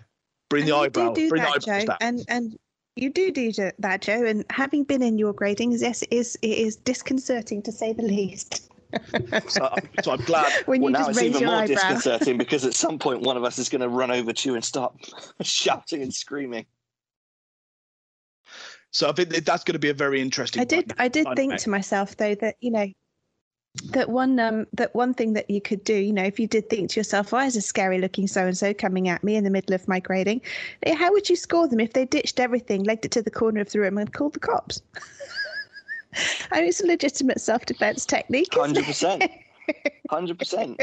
bring 0.49 0.63
And 0.63 0.69
the 0.71 0.75
you 0.75 0.81
eyebrow. 0.83 1.13
do 1.13 1.23
do 1.23 1.29
bring 1.29 1.41
the 1.41 1.47
that, 1.47 1.55
eyebrows 1.55 1.65
Joe, 1.65 1.85
down. 1.87 1.97
and 2.01 2.25
and 2.27 2.59
you 2.95 3.09
do 3.09 3.31
do 3.31 3.51
that, 3.79 4.01
Joe. 4.03 4.23
And 4.23 4.45
having 4.51 4.83
been 4.83 5.01
in 5.01 5.17
your 5.17 5.33
gradings, 5.33 5.81
yes, 5.81 6.03
it 6.03 6.13
is 6.13 6.37
it 6.43 6.47
is 6.59 6.75
disconcerting 6.75 7.63
to 7.63 7.71
say 7.71 7.91
the 7.91 8.03
least. 8.03 8.68
so, 9.47 9.65
I'm- 9.65 9.89
so 10.03 10.11
I'm 10.11 10.21
glad. 10.25 10.51
when 10.65 10.81
well, 10.81 10.91
now 10.91 11.07
just 11.07 11.21
it's 11.21 11.35
even 11.35 11.47
more 11.47 11.55
eyebrow. 11.55 11.75
disconcerting 11.75 12.37
because 12.39 12.65
at 12.65 12.73
some 12.73 12.99
point 12.99 13.21
one 13.21 13.37
of 13.37 13.43
us 13.43 13.59
is 13.59 13.69
going 13.69 13.81
to 13.81 13.89
run 13.89 14.11
over 14.11 14.33
to 14.33 14.49
you 14.49 14.55
and 14.55 14.63
start 14.63 14.93
shouting 15.41 16.01
and 16.01 16.13
screaming. 16.13 16.65
So 18.91 19.07
I 19.07 19.11
think 19.11 19.29
that 19.29 19.45
that's 19.45 19.63
going 19.63 19.73
to 19.73 19.79
be 19.79 19.89
a 19.89 19.93
very 19.93 20.19
interesting. 20.19 20.61
I 20.61 20.65
did. 20.65 20.93
I 20.97 21.07
did 21.07 21.27
think 21.35 21.57
to 21.57 21.69
myself 21.69 22.17
though 22.17 22.33
that 22.35 22.55
you 22.59 22.71
know 22.71 22.87
that 23.91 24.09
one 24.09 24.39
um 24.39 24.65
that 24.73 24.93
one 24.95 25.13
thing 25.13 25.33
that 25.33 25.49
you 25.49 25.61
could 25.61 25.83
do 25.83 25.93
you 25.93 26.11
know 26.11 26.23
if 26.23 26.39
you 26.39 26.47
did 26.47 26.67
think 26.69 26.89
to 26.89 26.99
yourself 26.99 27.31
why 27.31 27.45
is 27.45 27.55
a 27.55 27.61
scary 27.61 27.99
looking 27.99 28.27
so 28.27 28.45
and 28.45 28.57
so 28.57 28.73
coming 28.73 29.07
at 29.07 29.23
me 29.23 29.35
in 29.35 29.43
the 29.43 29.49
middle 29.49 29.75
of 29.75 29.87
my 29.87 29.99
grading 29.99 30.41
eh, 30.83 30.95
how 30.95 31.11
would 31.11 31.29
you 31.29 31.35
score 31.35 31.67
them 31.67 31.79
if 31.79 31.93
they 31.93 32.03
ditched 32.05 32.39
everything 32.39 32.83
legged 32.83 33.05
it 33.05 33.11
to 33.11 33.21
the 33.21 33.29
corner 33.29 33.61
of 33.61 33.71
the 33.71 33.79
room 33.79 33.97
and 33.97 34.11
called 34.11 34.33
the 34.33 34.39
cops 34.39 34.81
I 36.51 36.59
mean, 36.59 36.69
it's 36.69 36.81
a 36.81 36.87
legitimate 36.87 37.39
self-defense 37.39 38.05
technique 38.05 38.53
Hundred 38.53 38.85
percent. 38.85 39.23
hundred 40.09 40.39
percent. 40.39 40.81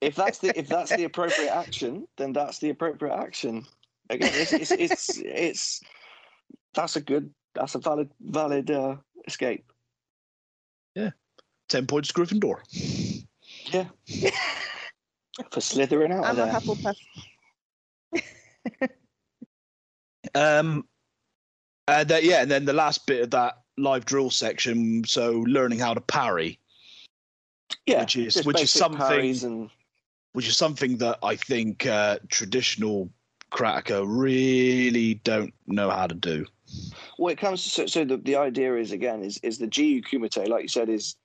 If 0.00 0.14
that's 0.14 0.38
the 0.38 0.56
if 0.58 0.68
that's 0.68 0.94
the 0.94 1.04
appropriate 1.04 1.50
action, 1.50 2.06
then 2.16 2.32
that's 2.32 2.58
the 2.58 2.70
appropriate 2.70 3.14
action. 3.14 3.64
Again, 4.10 4.30
it's 4.34 4.52
it's 4.52 4.70
it's, 4.70 5.18
it's 5.18 5.80
that's 6.74 6.96
a 6.96 7.00
good 7.00 7.30
that's 7.54 7.74
a 7.74 7.78
valid 7.78 8.10
valid 8.20 8.70
uh, 8.70 8.96
escape. 9.26 9.64
ten 11.68 11.86
points 11.86 12.08
to 12.08 12.14
Gryffindor. 12.14 12.58
Yeah. 13.72 13.86
For 15.52 15.60
slithering 15.60 16.12
out 16.12 16.24
I'm 16.24 16.38
of 16.38 16.48
a. 16.48 16.52
Hufflepuff 16.52 16.96
Um, 20.34 20.86
and 21.86 22.08
then, 22.08 22.22
yeah, 22.24 22.42
and 22.42 22.50
then 22.50 22.64
the 22.64 22.72
last 22.72 23.06
bit 23.06 23.22
of 23.22 23.30
that 23.30 23.54
live 23.78 24.04
drill 24.04 24.30
section. 24.30 25.04
So 25.04 25.44
learning 25.46 25.78
how 25.78 25.94
to 25.94 26.00
parry, 26.00 26.58
yeah, 27.86 28.00
which 28.00 28.16
is 28.16 28.44
which 28.44 28.60
is 28.60 28.70
something 28.70 29.44
and 29.44 29.70
which 30.32 30.48
is 30.48 30.56
something 30.56 30.98
that 30.98 31.18
I 31.22 31.36
think 31.36 31.86
uh, 31.86 32.18
traditional 32.28 33.10
karateka 33.50 34.04
really 34.06 35.14
don't 35.14 35.54
know 35.66 35.90
how 35.90 36.06
to 36.06 36.14
do. 36.14 36.46
well, 37.18 37.32
it 37.32 37.38
comes 37.38 37.62
so, 37.62 37.86
so 37.86 38.04
the, 38.04 38.18
the 38.18 38.36
idea 38.36 38.76
is 38.76 38.92
again 38.92 39.22
is 39.22 39.38
is 39.38 39.58
the 39.58 39.66
Jiyu 39.66 40.04
Kumite, 40.04 40.48
like 40.48 40.62
you 40.62 40.68
said, 40.68 40.88
is 40.88 41.16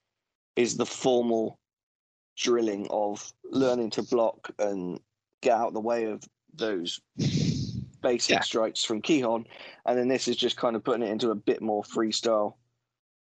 is 0.55 0.77
the 0.77 0.85
formal 0.85 1.59
drilling 2.37 2.87
of 2.89 3.31
learning 3.51 3.91
to 3.91 4.03
block 4.03 4.49
and 4.57 4.99
get 5.41 5.53
out 5.53 5.73
the 5.73 5.79
way 5.79 6.05
of 6.05 6.23
those 6.55 6.99
basic 8.03 8.35
Yeah. 8.35 8.41
strikes 8.41 8.83
from 8.83 9.01
Kihon, 9.01 9.45
and 9.87 9.97
then 9.97 10.07
this 10.07 10.27
is 10.27 10.35
just 10.35 10.57
kind 10.57 10.75
of 10.75 10.83
putting 10.83 11.01
it 11.01 11.09
into 11.11 11.31
a 11.31 11.35
bit 11.35 11.61
more 11.61 11.81
freestyle. 11.83 12.55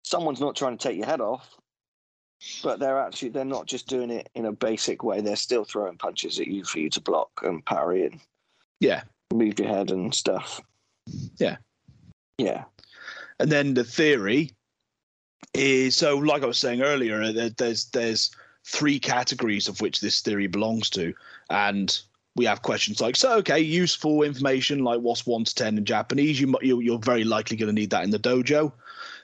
Someone's 0.04 0.40
not 0.40 0.56
trying 0.56 0.78
to 0.78 0.82
take 0.82 0.96
your 0.98 1.06
head 1.08 1.20
off, 1.20 1.58
but 2.64 2.80
they're 2.80 3.00
actually 3.00 3.30
they're 3.30 3.44
not 3.44 3.66
just 3.66 3.88
doing 3.88 4.10
it 4.10 4.30
in 4.36 4.46
a 4.46 4.52
basic 4.54 5.04
way. 5.04 5.20
They're 5.20 5.36
still 5.36 5.66
throwing 5.66 5.98
punches 5.98 6.40
at 6.40 6.48
you 6.48 6.64
for 6.64 6.80
you 6.80 6.90
to 6.92 7.02
block 7.02 7.30
and 7.44 7.66
parry 7.66 8.06
and 8.06 8.22
Yeah, 8.80 9.04
move 9.34 9.60
your 9.60 9.68
head 9.68 9.92
and 9.92 10.14
stuff. 10.16 10.62
Yeah. 11.38 11.58
Yeah. 12.38 12.66
and 13.40 13.52
then 13.52 13.74
the 13.74 13.84
theory 13.84 14.52
is 15.54 15.96
so 15.96 16.18
like 16.18 16.44
I 16.44 16.48
was 16.48 16.60
saying 16.60 16.82
earlier, 16.82 17.50
there's 17.50 17.86
there's 17.90 18.32
three 18.66 19.00
categories 19.00 19.68
of 19.68 19.82
which 19.82 20.00
this 20.02 20.22
theory 20.22 20.48
belongs 20.48 20.90
to, 20.92 21.14
and 21.50 22.00
we 22.38 22.46
have 22.46 22.62
questions 22.62 23.02
like 23.02 23.16
so 23.16 23.38
okay 23.38 23.60
useful 23.60 24.24
information 24.24 24.84
like 24.84 25.02
what's 25.02 25.26
one 25.26 25.44
to 25.44 25.54
ten 25.54 25.78
in 25.78 25.86
Japanese? 25.86 26.40
You, 26.40 26.56
you 26.62 26.80
you're 26.80 27.00
very 27.00 27.24
likely 27.24 27.58
going 27.58 27.68
to 27.68 27.74
need 27.74 27.90
that 27.90 28.04
in 28.04 28.12
the 28.12 28.20
dojo. 28.20 28.72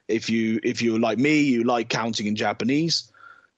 If 0.08 0.30
you 0.30 0.60
if 0.64 0.82
you're 0.82 1.00
like 1.00 1.20
me 1.20 1.40
you 1.40 1.64
like 1.64 1.90
counting 1.90 2.28
in 2.28 2.36
Japanese. 2.36 3.12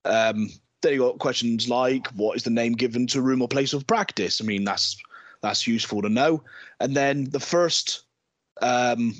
Um 0.03 0.49
then 0.81 0.93
you 0.93 0.99
got 0.99 1.19
questions 1.19 1.67
like 1.67 2.07
what 2.09 2.37
is 2.37 2.43
the 2.43 2.49
name 2.51 2.73
given 2.73 3.07
to 3.07 3.21
room 3.21 3.41
or 3.41 3.47
place 3.47 3.73
of 3.73 3.87
practice? 3.87 4.41
I 4.41 4.43
mean 4.43 4.65
that's 4.65 4.97
that's 5.41 5.65
useful 5.65 6.01
to 6.01 6.09
know. 6.09 6.43
And 6.79 6.95
then 6.95 7.29
the 7.29 7.39
first 7.39 8.03
um 8.61 9.13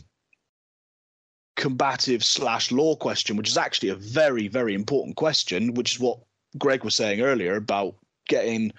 combative 1.55 2.23
slash 2.23 2.71
law 2.71 2.95
question, 2.95 3.37
which 3.37 3.49
is 3.49 3.57
actually 3.57 3.89
a 3.89 3.95
very, 3.95 4.47
very 4.47 4.73
important 4.73 5.15
question, 5.15 5.73
which 5.73 5.93
is 5.95 5.99
what 5.99 6.19
Greg 6.57 6.83
was 6.83 6.95
saying 6.95 7.21
earlier 7.21 7.55
about 7.55 7.95
getting 8.27 8.71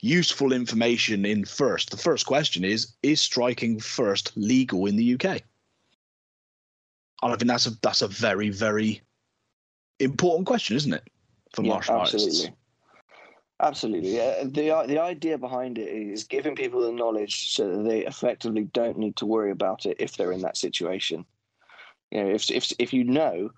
useful 0.00 0.52
information 0.52 1.24
in 1.24 1.44
first. 1.44 1.90
The 1.90 1.96
first 1.96 2.26
question 2.26 2.64
is 2.64 2.94
Is 3.02 3.20
striking 3.20 3.80
first 3.80 4.32
legal 4.36 4.86
in 4.86 4.96
the 4.96 5.14
UK? 5.14 5.42
And 7.22 7.32
I 7.32 7.36
think 7.36 7.48
that's 7.48 7.66
a 7.66 7.70
that's 7.82 8.02
a 8.02 8.08
very, 8.08 8.50
very 8.50 9.02
important 9.98 10.46
question, 10.46 10.76
isn't 10.76 10.92
it? 10.92 11.08
For 11.54 11.62
Yeah, 11.62 11.74
martial 11.74 11.96
artists. 11.96 12.26
absolutely. 12.26 12.56
Absolutely. 13.60 14.16
Yeah, 14.16 14.44
the 14.44 14.84
the 14.86 15.00
idea 15.00 15.36
behind 15.36 15.78
it 15.78 15.88
is 15.88 16.24
giving 16.24 16.54
people 16.54 16.80
the 16.80 16.92
knowledge 16.92 17.50
so 17.50 17.76
that 17.76 17.82
they 17.82 18.06
effectively 18.06 18.64
don't 18.64 18.98
need 18.98 19.16
to 19.16 19.26
worry 19.26 19.50
about 19.50 19.84
it 19.84 19.96
if 19.98 20.16
they're 20.16 20.32
in 20.32 20.42
that 20.42 20.56
situation. 20.56 21.24
You 22.12 22.22
know, 22.22 22.30
if 22.30 22.50
if 22.52 22.72
if 22.78 22.92
you 22.92 23.02
know 23.02 23.50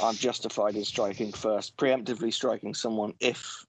I'm 0.00 0.16
justified 0.16 0.74
in 0.74 0.84
striking 0.84 1.32
first, 1.32 1.76
preemptively 1.76 2.32
striking 2.32 2.74
someone 2.74 3.14
if 3.20 3.64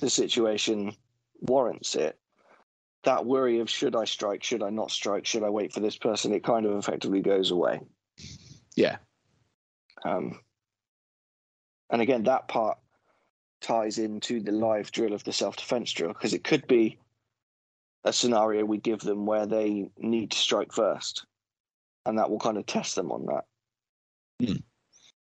the 0.00 0.08
situation 0.08 0.96
warrants 1.40 1.94
it, 1.94 2.18
that 3.04 3.26
worry 3.26 3.60
of 3.60 3.70
should 3.70 3.94
I 3.94 4.04
strike, 4.04 4.42
should 4.42 4.62
I 4.62 4.70
not 4.70 4.90
strike, 4.90 5.26
should 5.26 5.42
I 5.42 5.50
wait 5.50 5.72
for 5.72 5.80
this 5.80 5.96
person, 5.96 6.34
it 6.34 6.44
kind 6.44 6.66
of 6.66 6.76
effectively 6.76 7.20
goes 7.20 7.50
away. 7.50 7.80
Yeah. 8.76 8.96
Um, 10.04 10.40
and 11.90 12.02
again, 12.02 12.24
that 12.24 12.48
part 12.48 12.78
ties 13.60 13.98
into 13.98 14.40
the 14.40 14.52
live 14.52 14.92
drill 14.92 15.12
of 15.12 15.24
the 15.24 15.32
self 15.32 15.56
defense 15.56 15.92
drill 15.92 16.12
because 16.12 16.34
it 16.34 16.44
could 16.44 16.66
be 16.66 16.98
a 18.04 18.12
scenario 18.12 18.64
we 18.64 18.78
give 18.78 19.00
them 19.00 19.26
where 19.26 19.46
they 19.46 19.90
need 19.98 20.30
to 20.30 20.38
strike 20.38 20.72
first, 20.72 21.26
and 22.06 22.18
that 22.18 22.30
will 22.30 22.38
kind 22.38 22.56
of 22.56 22.66
test 22.66 22.94
them 22.94 23.10
on 23.10 23.26
that. 23.26 23.44
Hmm. 24.44 24.56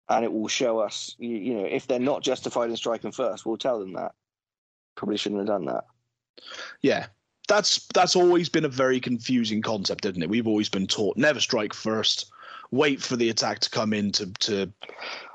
And 0.10 0.26
it 0.26 0.34
will 0.34 0.47
show 0.47 0.80
us, 0.80 1.15
you, 1.17 1.38
you 1.38 1.54
know, 1.56 1.65
if 1.65 1.88
they're 1.88 1.99
not 1.99 2.23
justified 2.23 2.69
in 2.69 2.76
striking 2.76 3.12
first, 3.12 3.45
we'll 3.45 3.58
tell 3.58 3.80
them 3.80 3.93
that. 3.93 4.12
Probably 4.95 5.17
shouldn't 5.17 5.39
have 5.39 5.47
done 5.47 5.65
that. 5.65 5.86
Yeah. 6.82 7.08
That's 7.50 7.88
that's 7.93 8.15
always 8.15 8.48
been 8.48 8.65
a 8.65 8.69
very 8.69 9.00
confusing 9.00 9.62
concept, 9.62 10.06
isn't 10.06 10.24
it? 10.24 10.30
We've 10.30 10.48
always 10.48 10.69
been 10.69 10.88
taught 10.88 11.17
never 11.17 11.41
strike 11.41 11.74
first, 11.74 12.32
wait 12.72 13.02
for 13.02 13.17
the 13.17 13.30
attack 13.30 13.60
to 13.60 13.69
come 13.69 13.91
in 13.93 14.12
to 14.13 14.32
to, 14.32 14.72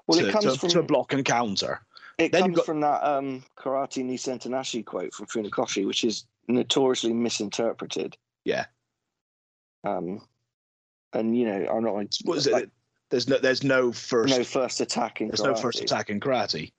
Well, 0.07 0.19
to, 0.19 0.29
it 0.29 0.33
comes 0.33 0.45
to, 0.55 0.59
from 0.59 0.69
to 0.71 0.83
block 0.83 1.13
and 1.13 1.25
counter. 1.25 1.83
It 2.17 2.33
Then 2.33 2.43
comes 2.43 2.57
got- 2.57 2.67
from 2.67 2.81
that 2.81 3.05
um, 3.05 3.45
Karate 3.59 4.03
ni 4.05 4.17
sente 4.17 4.49
nashi 4.49 4.83
quote 4.83 5.13
from 5.13 5.27
Funakoshi, 5.27 5.87
which 5.87 6.03
is 6.03 6.25
notoriously 6.49 7.13
misinterpreted. 7.13 8.17
Yeah. 8.45 8.65
Um, 9.85 10.23
and 11.13 11.37
you 11.39 11.45
know, 11.45 11.69
I'm 11.71 11.85
not 11.85 11.95
like, 11.95 12.11
What 12.25 12.39
is 12.39 12.47
like, 12.49 12.65
it? 12.65 12.71
There's 13.11 13.29
no 13.29 13.39
there's 13.39 13.63
no 13.63 13.93
first 13.93 14.37
no 14.37 14.45
first 14.45 14.81
attack 14.81 15.21
in 15.21 15.29
there's 15.29 15.43
no 15.43 15.55
first 15.55 15.79
karate. 15.81 15.85
attack 15.85 16.11
in 16.11 16.21
karate. 16.21 16.73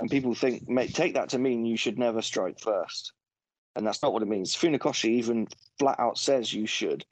and 0.00 0.10
people 0.10 0.34
think 0.34 0.66
take 0.92 1.14
that 1.14 1.28
to 1.30 1.38
mean 1.38 1.64
you 1.64 1.76
should 1.76 1.98
never 1.98 2.20
strike 2.20 2.60
first, 2.60 3.12
and 3.76 3.86
that's 3.86 4.02
not 4.02 4.12
what 4.12 4.22
it 4.22 4.28
means. 4.28 4.56
Funakoshi 4.56 5.10
even 5.10 5.46
flat 5.78 6.00
out 6.00 6.18
says 6.18 6.52
you 6.52 6.66
should. 6.66 7.04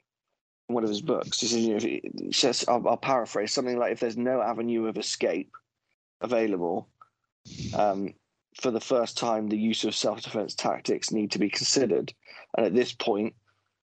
In 0.67 0.75
one 0.75 0.83
of 0.83 0.89
his 0.89 1.01
books, 1.01 1.39
he 1.39 1.47
says, 1.47 1.59
you 1.59 1.73
know, 1.73 1.79
he 1.79 2.31
says, 2.31 2.65
I'll, 2.67 2.87
I'll 2.87 2.97
paraphrase 2.97 3.53
something 3.53 3.77
like, 3.77 3.91
if 3.91 3.99
there's 3.99 4.17
no 4.17 4.41
avenue 4.41 4.87
of 4.87 4.97
escape 4.97 5.51
available, 6.21 6.87
um, 7.75 8.13
for 8.59 8.71
the 8.71 8.81
first 8.81 9.17
time, 9.17 9.47
the 9.47 9.57
use 9.57 9.83
of 9.83 9.93
self-defense 9.93 10.55
tactics 10.55 11.11
need 11.11 11.31
to 11.31 11.39
be 11.39 11.49
considered, 11.49 12.13
and 12.57 12.65
at 12.65 12.73
this 12.73 12.93
point, 12.93 13.35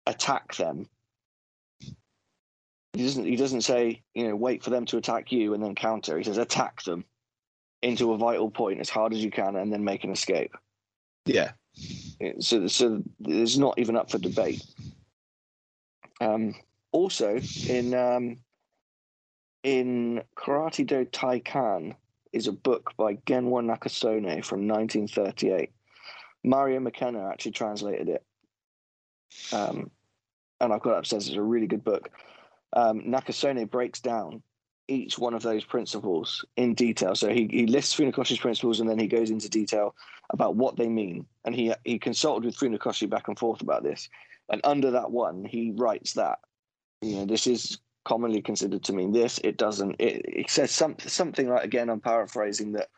attack 0.06 0.54
them. 0.56 0.88
He 2.94 3.02
doesn't. 3.02 3.24
He 3.24 3.36
doesn't 3.36 3.62
say, 3.62 4.02
you 4.14 4.28
know, 4.28 4.36
wait 4.36 4.62
for 4.62 4.70
them 4.70 4.84
to 4.86 4.98
attack 4.98 5.32
you 5.32 5.54
and 5.54 5.62
then 5.62 5.74
counter. 5.74 6.16
He 6.16 6.24
says, 6.24 6.38
attack 6.38 6.82
them 6.82 7.04
into 7.82 8.12
a 8.12 8.18
vital 8.18 8.50
point 8.50 8.80
as 8.80 8.90
hard 8.90 9.12
as 9.12 9.24
you 9.24 9.30
can, 9.30 9.56
and 9.56 9.72
then 9.72 9.82
make 9.82 10.04
an 10.04 10.12
escape. 10.12 10.54
Yeah. 11.26 11.52
So, 12.40 12.66
so 12.66 13.02
it's 13.20 13.56
not 13.56 13.78
even 13.78 13.96
up 13.96 14.10
for 14.10 14.18
debate. 14.18 14.64
Um, 16.20 16.54
also, 16.92 17.40
in 17.68 17.94
um, 17.94 18.36
in 19.62 20.22
Karate 20.36 20.86
Do 20.86 21.04
Taikan 21.04 21.94
is 22.32 22.46
a 22.46 22.52
book 22.52 22.92
by 22.96 23.14
Genwa 23.14 23.62
Nakasone 23.62 24.44
from 24.44 24.66
1938. 24.68 25.70
Mario 26.44 26.80
McKenna 26.80 27.28
actually 27.28 27.52
translated 27.52 28.08
it, 28.08 28.24
um, 29.52 29.90
and 30.60 30.72
I've 30.72 30.82
got 30.82 30.92
it 30.92 30.98
upstairs. 30.98 31.28
It's 31.28 31.36
a 31.36 31.42
really 31.42 31.66
good 31.66 31.84
book. 31.84 32.10
Um, 32.72 33.02
Nakasone 33.02 33.70
breaks 33.70 34.00
down 34.00 34.42
each 34.92 35.18
one 35.18 35.34
of 35.34 35.42
those 35.42 35.64
principles 35.64 36.44
in 36.56 36.74
detail. 36.74 37.14
So 37.14 37.28
he, 37.28 37.48
he 37.50 37.66
lists 37.66 37.96
Funakoshi's 37.96 38.38
principles 38.38 38.80
and 38.80 38.88
then 38.88 38.98
he 38.98 39.06
goes 39.06 39.30
into 39.30 39.48
detail 39.48 39.94
about 40.30 40.56
what 40.56 40.76
they 40.76 40.88
mean. 40.88 41.26
And 41.44 41.54
he 41.54 41.72
he 41.84 41.98
consulted 41.98 42.44
with 42.44 42.56
Funakoshi 42.56 43.08
back 43.08 43.28
and 43.28 43.38
forth 43.38 43.62
about 43.62 43.82
this. 43.82 44.08
And 44.50 44.60
under 44.64 44.90
that 44.90 45.10
one, 45.10 45.44
he 45.44 45.72
writes 45.74 46.12
that 46.14 46.38
you 47.00 47.16
know 47.16 47.26
this 47.26 47.46
is 47.46 47.78
commonly 48.04 48.42
considered 48.42 48.82
to 48.84 48.92
mean 48.92 49.12
this. 49.12 49.40
It 49.42 49.56
doesn't. 49.56 49.96
It, 49.98 50.24
it 50.26 50.50
says 50.50 50.70
something 50.70 51.08
something 51.08 51.48
like 51.48 51.64
again. 51.64 51.88
I'm 51.88 52.00
paraphrasing 52.00 52.72
that. 52.72 52.88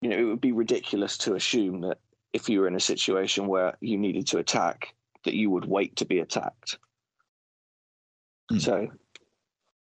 You 0.00 0.10
know, 0.10 0.18
it 0.18 0.24
would 0.24 0.40
be 0.40 0.50
ridiculous 0.50 1.16
to 1.18 1.36
assume 1.36 1.82
that 1.82 1.98
if 2.32 2.48
you 2.48 2.60
were 2.60 2.66
in 2.66 2.74
a 2.74 2.80
situation 2.80 3.46
where 3.46 3.76
you 3.80 3.96
needed 3.96 4.26
to 4.28 4.38
attack, 4.38 4.94
that 5.24 5.34
you 5.34 5.50
would 5.50 5.64
wait 5.64 5.94
to 5.96 6.04
be 6.04 6.18
attacked. 6.18 6.78
Hmm. 8.50 8.58
So, 8.58 8.88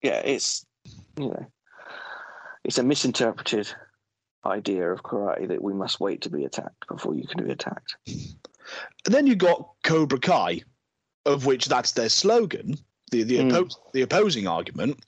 yeah, 0.01 0.21
it's 0.25 0.65
you 1.17 1.29
know, 1.29 1.45
it's 2.63 2.77
a 2.77 2.83
misinterpreted 2.83 3.69
idea 4.45 4.91
of 4.91 5.03
karate 5.03 5.47
that 5.47 5.61
we 5.63 5.73
must 5.73 5.99
wait 5.99 6.21
to 6.21 6.29
be 6.29 6.45
attacked 6.45 6.87
before 6.87 7.15
you 7.15 7.27
can 7.27 7.43
be 7.45 7.51
attacked. 7.51 7.95
And 8.07 9.13
then 9.13 9.27
you 9.27 9.35
got 9.35 9.69
Cobra 9.83 10.19
Kai, 10.19 10.61
of 11.25 11.45
which 11.45 11.65
that's 11.65 11.91
their 11.93 12.09
slogan, 12.09 12.75
the 13.11 13.23
the, 13.23 13.37
Mm. 13.39 13.73
the 13.93 14.01
opposing 14.01 14.47
argument, 14.47 15.03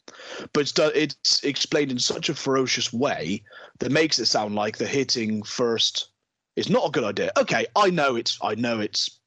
but 0.54 0.62
it's, 0.62 0.72
do- 0.72 0.92
it's 0.96 1.44
explained 1.44 1.92
in 1.92 2.00
such 2.00 2.30
a 2.30 2.34
ferocious 2.36 2.92
way 2.94 3.44
that 3.80 3.92
makes 3.92 4.20
it 4.20 4.26
sound 4.26 4.56
like 4.56 4.78
the 4.78 4.88
hitting 4.88 5.44
first 5.44 6.10
is 6.56 6.70
not 6.70 6.88
a 6.88 6.92
good 6.92 7.04
idea. 7.04 7.32
Okay, 7.38 7.66
I 7.76 7.90
know 7.90 8.16
it's 8.16 8.38
I 8.42 8.56
know 8.56 8.80
it's 8.80 9.19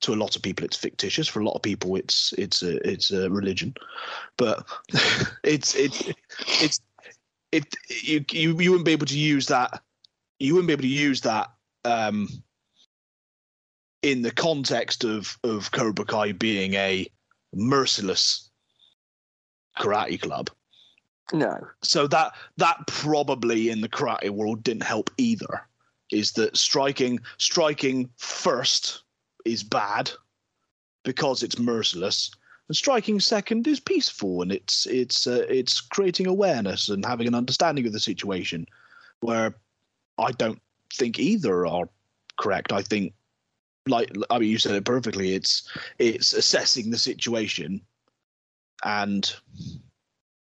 to 0.00 0.14
a 0.14 0.16
lot 0.16 0.36
of 0.36 0.42
people 0.42 0.64
it's 0.64 0.76
fictitious. 0.76 1.28
For 1.28 1.40
a 1.40 1.44
lot 1.44 1.54
of 1.54 1.62
people 1.62 1.96
it's 1.96 2.32
it's 2.38 2.62
a 2.62 2.76
it's 2.88 3.10
a 3.10 3.30
religion, 3.30 3.74
but 4.36 4.66
it's 5.44 5.74
it's 5.74 6.02
it's 6.62 6.80
it 7.52 7.74
you 8.02 8.24
you 8.30 8.58
you 8.58 8.70
wouldn't 8.70 8.86
be 8.86 8.92
able 8.92 9.06
to 9.06 9.18
use 9.18 9.46
that 9.46 9.82
you 10.38 10.54
wouldn't 10.54 10.68
be 10.68 10.72
able 10.72 10.82
to 10.82 10.88
use 10.88 11.20
that 11.20 11.50
um 11.84 12.28
in 14.02 14.22
the 14.22 14.30
context 14.30 15.04
of 15.04 15.38
of 15.44 15.70
Cobra 15.70 16.04
Kai 16.04 16.32
being 16.32 16.74
a 16.74 17.06
merciless 17.54 18.50
karate 19.78 20.20
club. 20.20 20.50
No, 21.32 21.58
So 21.82 22.06
that 22.08 22.32
that 22.56 22.76
probably 22.88 23.70
in 23.70 23.80
the 23.80 23.88
karate 23.88 24.30
world 24.30 24.64
didn't 24.64 24.82
help 24.82 25.10
either. 25.16 25.62
Is 26.10 26.32
that 26.32 26.56
striking 26.56 27.20
striking 27.38 28.10
first 28.16 29.04
is 29.44 29.62
bad 29.62 30.10
because 31.04 31.42
it's 31.42 31.58
merciless, 31.58 32.30
and 32.68 32.76
striking 32.76 33.18
second 33.20 33.66
is 33.66 33.80
peaceful 33.80 34.42
and 34.42 34.52
it's 34.52 34.86
it's 34.86 35.26
uh, 35.26 35.44
it's 35.48 35.80
creating 35.80 36.26
awareness 36.26 36.88
and 36.88 37.04
having 37.04 37.26
an 37.26 37.34
understanding 37.34 37.86
of 37.86 37.92
the 37.92 38.00
situation. 38.00 38.66
Where 39.20 39.54
I 40.18 40.32
don't 40.32 40.60
think 40.94 41.18
either 41.18 41.66
are 41.66 41.88
correct. 42.38 42.72
I 42.72 42.82
think 42.82 43.12
like 43.86 44.12
I 44.30 44.38
mean 44.38 44.50
you 44.50 44.58
said 44.58 44.74
it 44.74 44.84
perfectly. 44.84 45.34
It's 45.34 45.68
it's 45.98 46.32
assessing 46.32 46.90
the 46.90 46.98
situation 46.98 47.80
and 48.84 49.34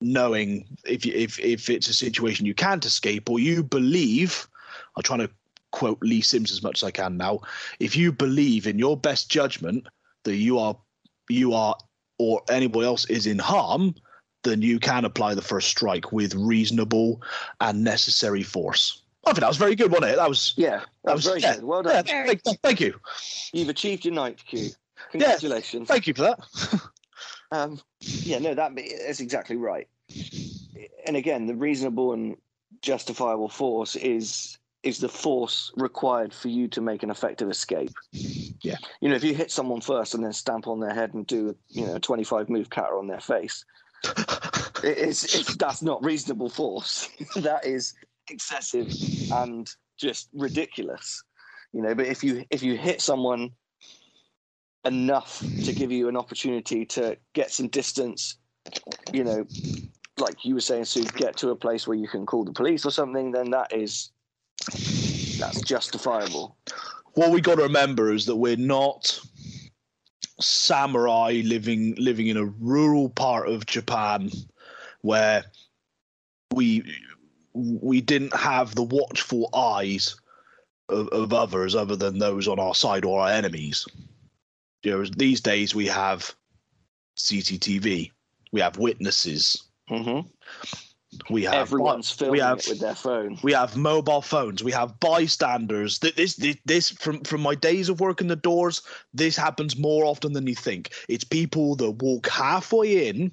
knowing 0.01 0.65
if 0.85 1.05
if 1.05 1.39
if 1.39 1.69
it's 1.69 1.87
a 1.87 1.93
situation 1.93 2.45
you 2.45 2.53
can't 2.53 2.85
escape 2.85 3.29
or 3.29 3.39
you 3.39 3.63
believe. 3.63 4.47
I'm 4.95 5.03
trying 5.03 5.19
to 5.19 5.29
quote 5.71 5.99
Lee 6.01 6.21
Sims 6.21 6.51
as 6.51 6.63
much 6.63 6.81
as 6.81 6.87
I 6.87 6.91
can 6.91 7.17
now. 7.17 7.41
If 7.79 7.95
you 7.95 8.11
believe 8.11 8.67
in 8.67 8.79
your 8.79 8.97
best 8.97 9.29
judgment 9.29 9.87
that 10.23 10.35
you 10.35 10.59
are 10.59 10.77
you 11.29 11.53
are 11.53 11.75
or 12.19 12.41
anybody 12.49 12.85
else 12.85 13.05
is 13.05 13.27
in 13.27 13.39
harm, 13.39 13.93
then 14.43 14.61
you 14.61 14.79
can 14.79 15.05
apply 15.05 15.35
the 15.35 15.41
first 15.41 15.67
strike 15.67 16.11
with 16.11 16.33
reasonable 16.35 17.21
and 17.61 17.83
necessary 17.83 18.43
force. 18.43 19.03
I 19.25 19.31
think 19.31 19.41
that 19.41 19.47
was 19.47 19.57
very 19.57 19.75
good, 19.75 19.91
wasn't 19.91 20.11
it? 20.11 20.15
That 20.15 20.29
was 20.29 20.53
yeah, 20.55 20.81
that 21.03 21.15
was 21.15 21.25
very 21.25 21.41
yeah, 21.41 21.55
good. 21.55 21.63
Well 21.63 21.83
yeah, 21.85 22.01
done. 22.01 22.25
thank, 22.27 22.61
thank 22.61 22.79
you, 22.79 22.99
You've 23.53 23.69
achieved 23.69 24.05
your 24.05 24.13
ninth 24.13 24.45
kyu. 24.45 24.69
Congratulations. 25.11 25.87
thank 25.87 26.07
you 26.07 26.13
for 26.13 26.23
that. 26.23 26.39
Um, 27.51 27.79
yeah, 28.01 28.39
no, 28.39 28.53
that 28.53 28.77
is 28.77 29.19
exactly 29.19 29.55
right. 29.55 29.87
And 31.05 31.15
again, 31.15 31.45
the 31.45 31.55
reasonable 31.55 32.13
and 32.13 32.35
justifiable 32.81 33.49
force 33.49 33.95
is 33.95 34.57
is 34.83 34.99
the 34.99 35.09
force 35.09 35.71
required 35.75 36.33
for 36.33 36.47
you 36.47 36.67
to 36.69 36.81
make 36.81 37.03
an 37.03 37.09
effective 37.09 37.49
escape. 37.49 37.93
Yeah. 38.11 38.77
You 39.01 39.09
know, 39.09 39.15
if 39.15 39.23
you 39.23 39.33
hit 39.33 39.51
someone 39.51 39.81
first 39.81 40.13
and 40.13 40.23
then 40.23 40.33
stamp 40.33 40.67
on 40.67 40.79
their 40.79 40.93
head 40.93 41.13
and 41.13 41.25
do 41.25 41.55
you 41.69 41.85
know 41.85 41.95
a 41.95 41.99
twenty 41.99 42.23
five 42.23 42.49
move 42.49 42.69
cutter 42.69 42.97
on 42.97 43.07
their 43.07 43.19
face, 43.19 43.65
it's, 44.83 45.35
it's 45.35 45.55
that's 45.55 45.81
not 45.81 46.03
reasonable 46.03 46.49
force. 46.49 47.09
that 47.35 47.65
is 47.65 47.95
excessive 48.29 48.91
and 49.31 49.69
just 49.97 50.29
ridiculous. 50.33 51.23
You 51.73 51.81
know, 51.81 51.95
but 51.95 52.05
if 52.05 52.23
you 52.23 52.45
if 52.49 52.63
you 52.63 52.77
hit 52.77 53.01
someone 53.01 53.51
enough 54.85 55.39
to 55.65 55.73
give 55.73 55.91
you 55.91 56.07
an 56.07 56.15
opportunity 56.15 56.85
to 56.85 57.17
get 57.33 57.51
some 57.51 57.67
distance, 57.67 58.37
you 59.11 59.23
know, 59.23 59.45
like 60.17 60.45
you 60.45 60.53
were 60.53 60.61
saying, 60.61 60.85
Sue, 60.85 61.03
get 61.03 61.35
to 61.37 61.49
a 61.49 61.55
place 61.55 61.87
where 61.87 61.97
you 61.97 62.07
can 62.07 62.25
call 62.25 62.45
the 62.45 62.53
police 62.53 62.85
or 62.85 62.91
something, 62.91 63.31
then 63.31 63.51
that 63.51 63.73
is 63.73 64.11
that's 65.39 65.61
justifiable. 65.61 66.57
what 67.13 67.31
we 67.31 67.41
got 67.41 67.55
to 67.55 67.63
remember 67.63 68.11
is 68.11 68.25
that 68.25 68.35
we're 68.35 68.55
not 68.57 69.19
samurai 70.39 71.41
living 71.43 71.95
living 71.95 72.27
in 72.27 72.37
a 72.37 72.45
rural 72.45 73.09
part 73.09 73.49
of 73.49 73.65
Japan 73.65 74.29
where 75.01 75.43
we 76.53 76.83
we 77.53 78.01
didn't 78.01 78.35
have 78.35 78.75
the 78.75 78.83
watchful 78.83 79.49
eyes 79.53 80.15
of, 80.89 81.07
of 81.09 81.33
others 81.33 81.75
other 81.75 81.95
than 81.95 82.19
those 82.19 82.47
on 82.47 82.59
our 82.59 82.75
side 82.75 83.03
or 83.03 83.21
our 83.21 83.29
enemies. 83.29 83.85
You 84.83 84.91
know, 84.91 85.05
these 85.05 85.41
days 85.41 85.73
we 85.73 85.87
have 85.87 86.33
CCTV, 87.17 88.11
we 88.51 88.61
have 88.61 88.77
witnesses, 88.77 89.63
hmm 89.89 90.19
we 91.29 91.43
have 91.43 91.53
Everyone's 91.53 92.11
filming 92.11 92.41
have- 92.41 92.59
it 92.59 92.67
with 92.69 92.79
their 92.79 92.95
phone. 92.95 93.37
we 93.43 93.53
have 93.53 93.75
mobile 93.77 94.21
phones. 94.21 94.63
We 94.63 94.71
have 94.71 94.99
bystanders. 94.99 95.99
This, 95.99 96.35
this 96.35 96.57
this 96.65 96.89
from 96.91 97.21
from 97.23 97.41
my 97.41 97.55
days 97.55 97.89
of 97.89 97.99
working 97.99 98.27
the 98.27 98.35
doors 98.35 98.81
this 99.13 99.35
happens 99.37 99.77
more 99.77 100.05
often 100.05 100.33
than 100.33 100.47
you 100.47 100.55
think. 100.55 100.93
It's 101.09 101.23
people 101.23 101.75
that 101.77 101.91
walk 101.91 102.27
halfway 102.27 103.07
in 103.09 103.31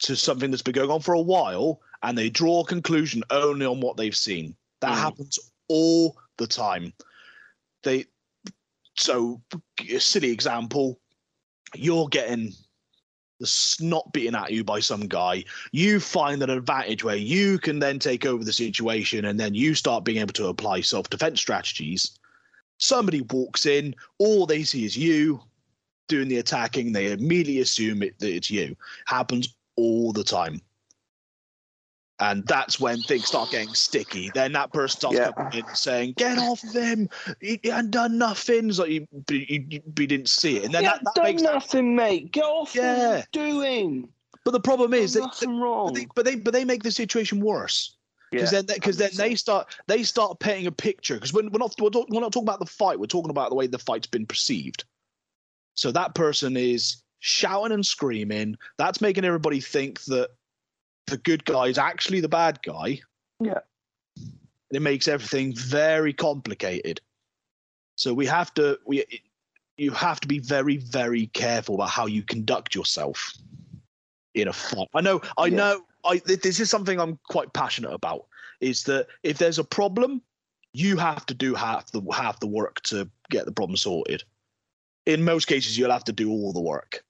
to 0.00 0.16
something 0.16 0.50
that's 0.50 0.62
been 0.62 0.74
going 0.74 0.90
on 0.90 1.00
for 1.00 1.14
a 1.14 1.20
while 1.20 1.80
and 2.02 2.18
they 2.18 2.28
draw 2.28 2.60
a 2.62 2.66
conclusion 2.66 3.22
only 3.30 3.64
on 3.66 3.80
what 3.80 3.96
they've 3.96 4.16
seen. 4.16 4.56
That 4.80 4.96
Mm. 4.96 5.00
happens 5.00 5.38
all 5.68 6.18
the 6.38 6.46
time. 6.46 6.92
They 7.84 8.06
so 8.96 9.40
a 9.90 9.98
silly 10.00 10.30
example 10.30 11.00
you're 11.74 12.08
getting 12.08 12.52
the 13.42 13.46
snot 13.48 14.10
beaten 14.12 14.36
at 14.36 14.52
you 14.52 14.62
by 14.62 14.78
some 14.78 15.00
guy 15.00 15.44
you 15.72 15.98
find 15.98 16.42
an 16.42 16.50
advantage 16.50 17.02
where 17.02 17.16
you 17.16 17.58
can 17.58 17.80
then 17.80 17.98
take 17.98 18.24
over 18.24 18.44
the 18.44 18.52
situation 18.52 19.24
and 19.24 19.38
then 19.38 19.52
you 19.52 19.74
start 19.74 20.04
being 20.04 20.18
able 20.18 20.32
to 20.32 20.46
apply 20.46 20.80
self 20.80 21.10
defense 21.10 21.40
strategies. 21.40 22.18
Somebody 22.78 23.22
walks 23.22 23.66
in, 23.66 23.94
all 24.18 24.46
they 24.46 24.62
see 24.62 24.84
is 24.84 24.96
you 24.96 25.40
doing 26.08 26.28
the 26.28 26.38
attacking, 26.38 26.92
they 26.92 27.10
immediately 27.10 27.60
assume 27.60 28.02
it, 28.02 28.18
that 28.20 28.32
it's 28.32 28.50
you. 28.50 28.76
Happens 29.06 29.54
all 29.76 30.12
the 30.12 30.24
time. 30.24 30.60
And 32.22 32.46
that's 32.46 32.78
when 32.78 33.02
things 33.02 33.26
start 33.26 33.50
getting 33.50 33.74
sticky. 33.74 34.30
Then 34.32 34.52
that 34.52 34.72
person 34.72 34.96
starts 34.96 35.18
Yeah. 35.18 35.32
coming 35.32 35.52
in 35.52 35.74
saying, 35.74 36.14
"Get 36.16 36.38
off 36.38 36.62
them! 36.62 37.08
he 37.40 37.58
hadn't 37.64 37.90
done 37.90 38.16
nothing." 38.16 38.68
It's 38.68 38.78
like 38.78 38.90
you, 38.90 39.08
you, 39.28 39.38
you, 39.48 39.60
you 39.70 40.06
didn't 40.06 40.28
see 40.28 40.58
it, 40.58 40.64
and 40.66 40.74
then 40.74 40.84
yeah, 40.84 40.92
that, 40.92 41.04
that 41.04 41.14
done 41.16 41.24
makes. 41.24 41.42
nothing, 41.42 41.96
mate. 41.96 42.30
Get 42.30 42.44
off 42.44 42.76
Yeah. 42.76 43.24
doing. 43.32 44.08
But 44.44 44.52
the 44.52 44.60
problem 44.60 44.94
is 44.94 45.14
that, 45.14 45.20
nothing 45.20 45.58
but 45.58 45.64
wrong. 45.64 45.94
they, 45.94 46.06
but 46.14 46.24
they 46.24 46.36
but 46.36 46.52
they 46.52 46.64
make 46.64 46.84
the 46.84 46.92
situation 46.92 47.40
worse 47.40 47.96
because 48.30 48.50
then 48.50 48.66
because 48.66 48.96
then 48.96 49.10
they 49.16 49.34
start 49.34 49.76
they 49.88 50.02
start 50.02 50.38
painting 50.40 50.66
a 50.66 50.72
picture 50.72 51.14
because 51.14 51.32
we're, 51.32 51.48
we're 51.48 51.58
not 51.58 51.74
we're, 51.80 51.90
talk, 51.90 52.08
we're 52.08 52.20
not 52.20 52.32
talking 52.32 52.48
about 52.48 52.60
the 52.60 52.66
fight 52.66 52.98
we're 52.98 53.06
talking 53.06 53.30
about 53.30 53.50
the 53.50 53.54
way 53.54 53.66
the 53.66 53.78
fight's 53.78 54.06
been 54.06 54.26
perceived 54.26 54.84
so 55.74 55.92
that 55.92 56.14
person 56.14 56.56
is 56.56 57.02
shouting 57.20 57.72
and 57.72 57.84
screaming 57.84 58.56
that's 58.78 59.00
making 59.00 59.24
everybody 59.24 59.60
think 59.60 60.00
that 60.02 60.30
the 61.06 61.16
good 61.18 61.44
guy 61.44 61.66
is 61.66 61.78
actually 61.78 62.20
the 62.20 62.28
bad 62.28 62.60
guy. 62.62 63.00
Yeah. 63.40 63.60
it 64.70 64.80
makes 64.82 65.08
everything 65.08 65.54
very 65.54 66.12
complicated. 66.12 67.00
So 67.96 68.14
we 68.14 68.26
have 68.26 68.54
to 68.54 68.78
we 68.86 69.04
you 69.76 69.90
have 69.90 70.20
to 70.20 70.28
be 70.28 70.38
very 70.38 70.76
very 70.78 71.26
careful 71.28 71.74
about 71.74 71.90
how 71.90 72.06
you 72.06 72.22
conduct 72.22 72.74
yourself 72.74 73.32
in 74.34 74.48
a 74.48 74.52
fight. 74.52 74.88
I 74.94 75.00
know 75.00 75.20
i 75.36 75.46
Yeah. 75.46 75.56
know 75.56 75.84
i 76.04 76.18
this 76.24 76.58
is 76.60 76.70
something 76.70 76.98
i'm 76.98 77.18
quite 77.28 77.52
passionate 77.52 77.92
about 77.92 78.26
is 78.60 78.84
that 78.84 79.08
if 79.22 79.38
there's 79.38 79.58
a 79.58 79.64
problem 79.64 80.22
you 80.72 80.96
have 80.96 81.26
to 81.26 81.34
do 81.34 81.54
half 81.54 81.90
the 81.92 82.00
half 82.12 82.40
the 82.40 82.46
work 82.46 82.80
to 82.84 83.08
get 83.30 83.44
the 83.44 83.52
problem 83.52 83.76
sorted. 83.76 84.24
In 85.04 85.22
most 85.24 85.46
cases 85.46 85.76
you'll 85.76 85.90
have 85.90 86.04
to 86.04 86.12
do 86.12 86.30
all 86.30 86.52
the 86.52 86.60
work 86.62 87.04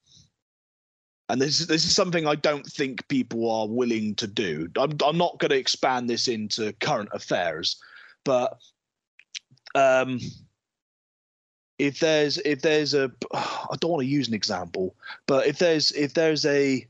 and 1.29 1.41
this 1.41 1.61
is 1.61 1.67
this 1.67 1.85
is 1.85 1.95
something 1.95 2.27
I 2.27 2.35
don't 2.35 2.65
think 2.65 3.07
people 3.07 3.49
are 3.49 3.67
willing 3.67 4.15
to 4.15 4.27
do. 4.27 4.69
I'm 4.77 4.97
I'm 5.05 5.17
not 5.17 5.39
going 5.39 5.51
to 5.51 5.57
expand 5.57 6.09
this 6.09 6.27
into 6.27 6.73
current 6.73 7.09
affairs, 7.13 7.77
but 8.23 8.57
um, 9.75 10.19
if 11.79 11.99
there's 11.99 12.37
if 12.39 12.61
there's 12.61 12.93
a 12.93 13.11
I 13.33 13.75
don't 13.79 13.91
want 13.91 14.01
to 14.01 14.07
use 14.07 14.27
an 14.27 14.33
example, 14.33 14.95
but 15.25 15.47
if 15.47 15.59
there's 15.59 15.91
if 15.93 16.13
there's 16.13 16.45
a 16.45 16.85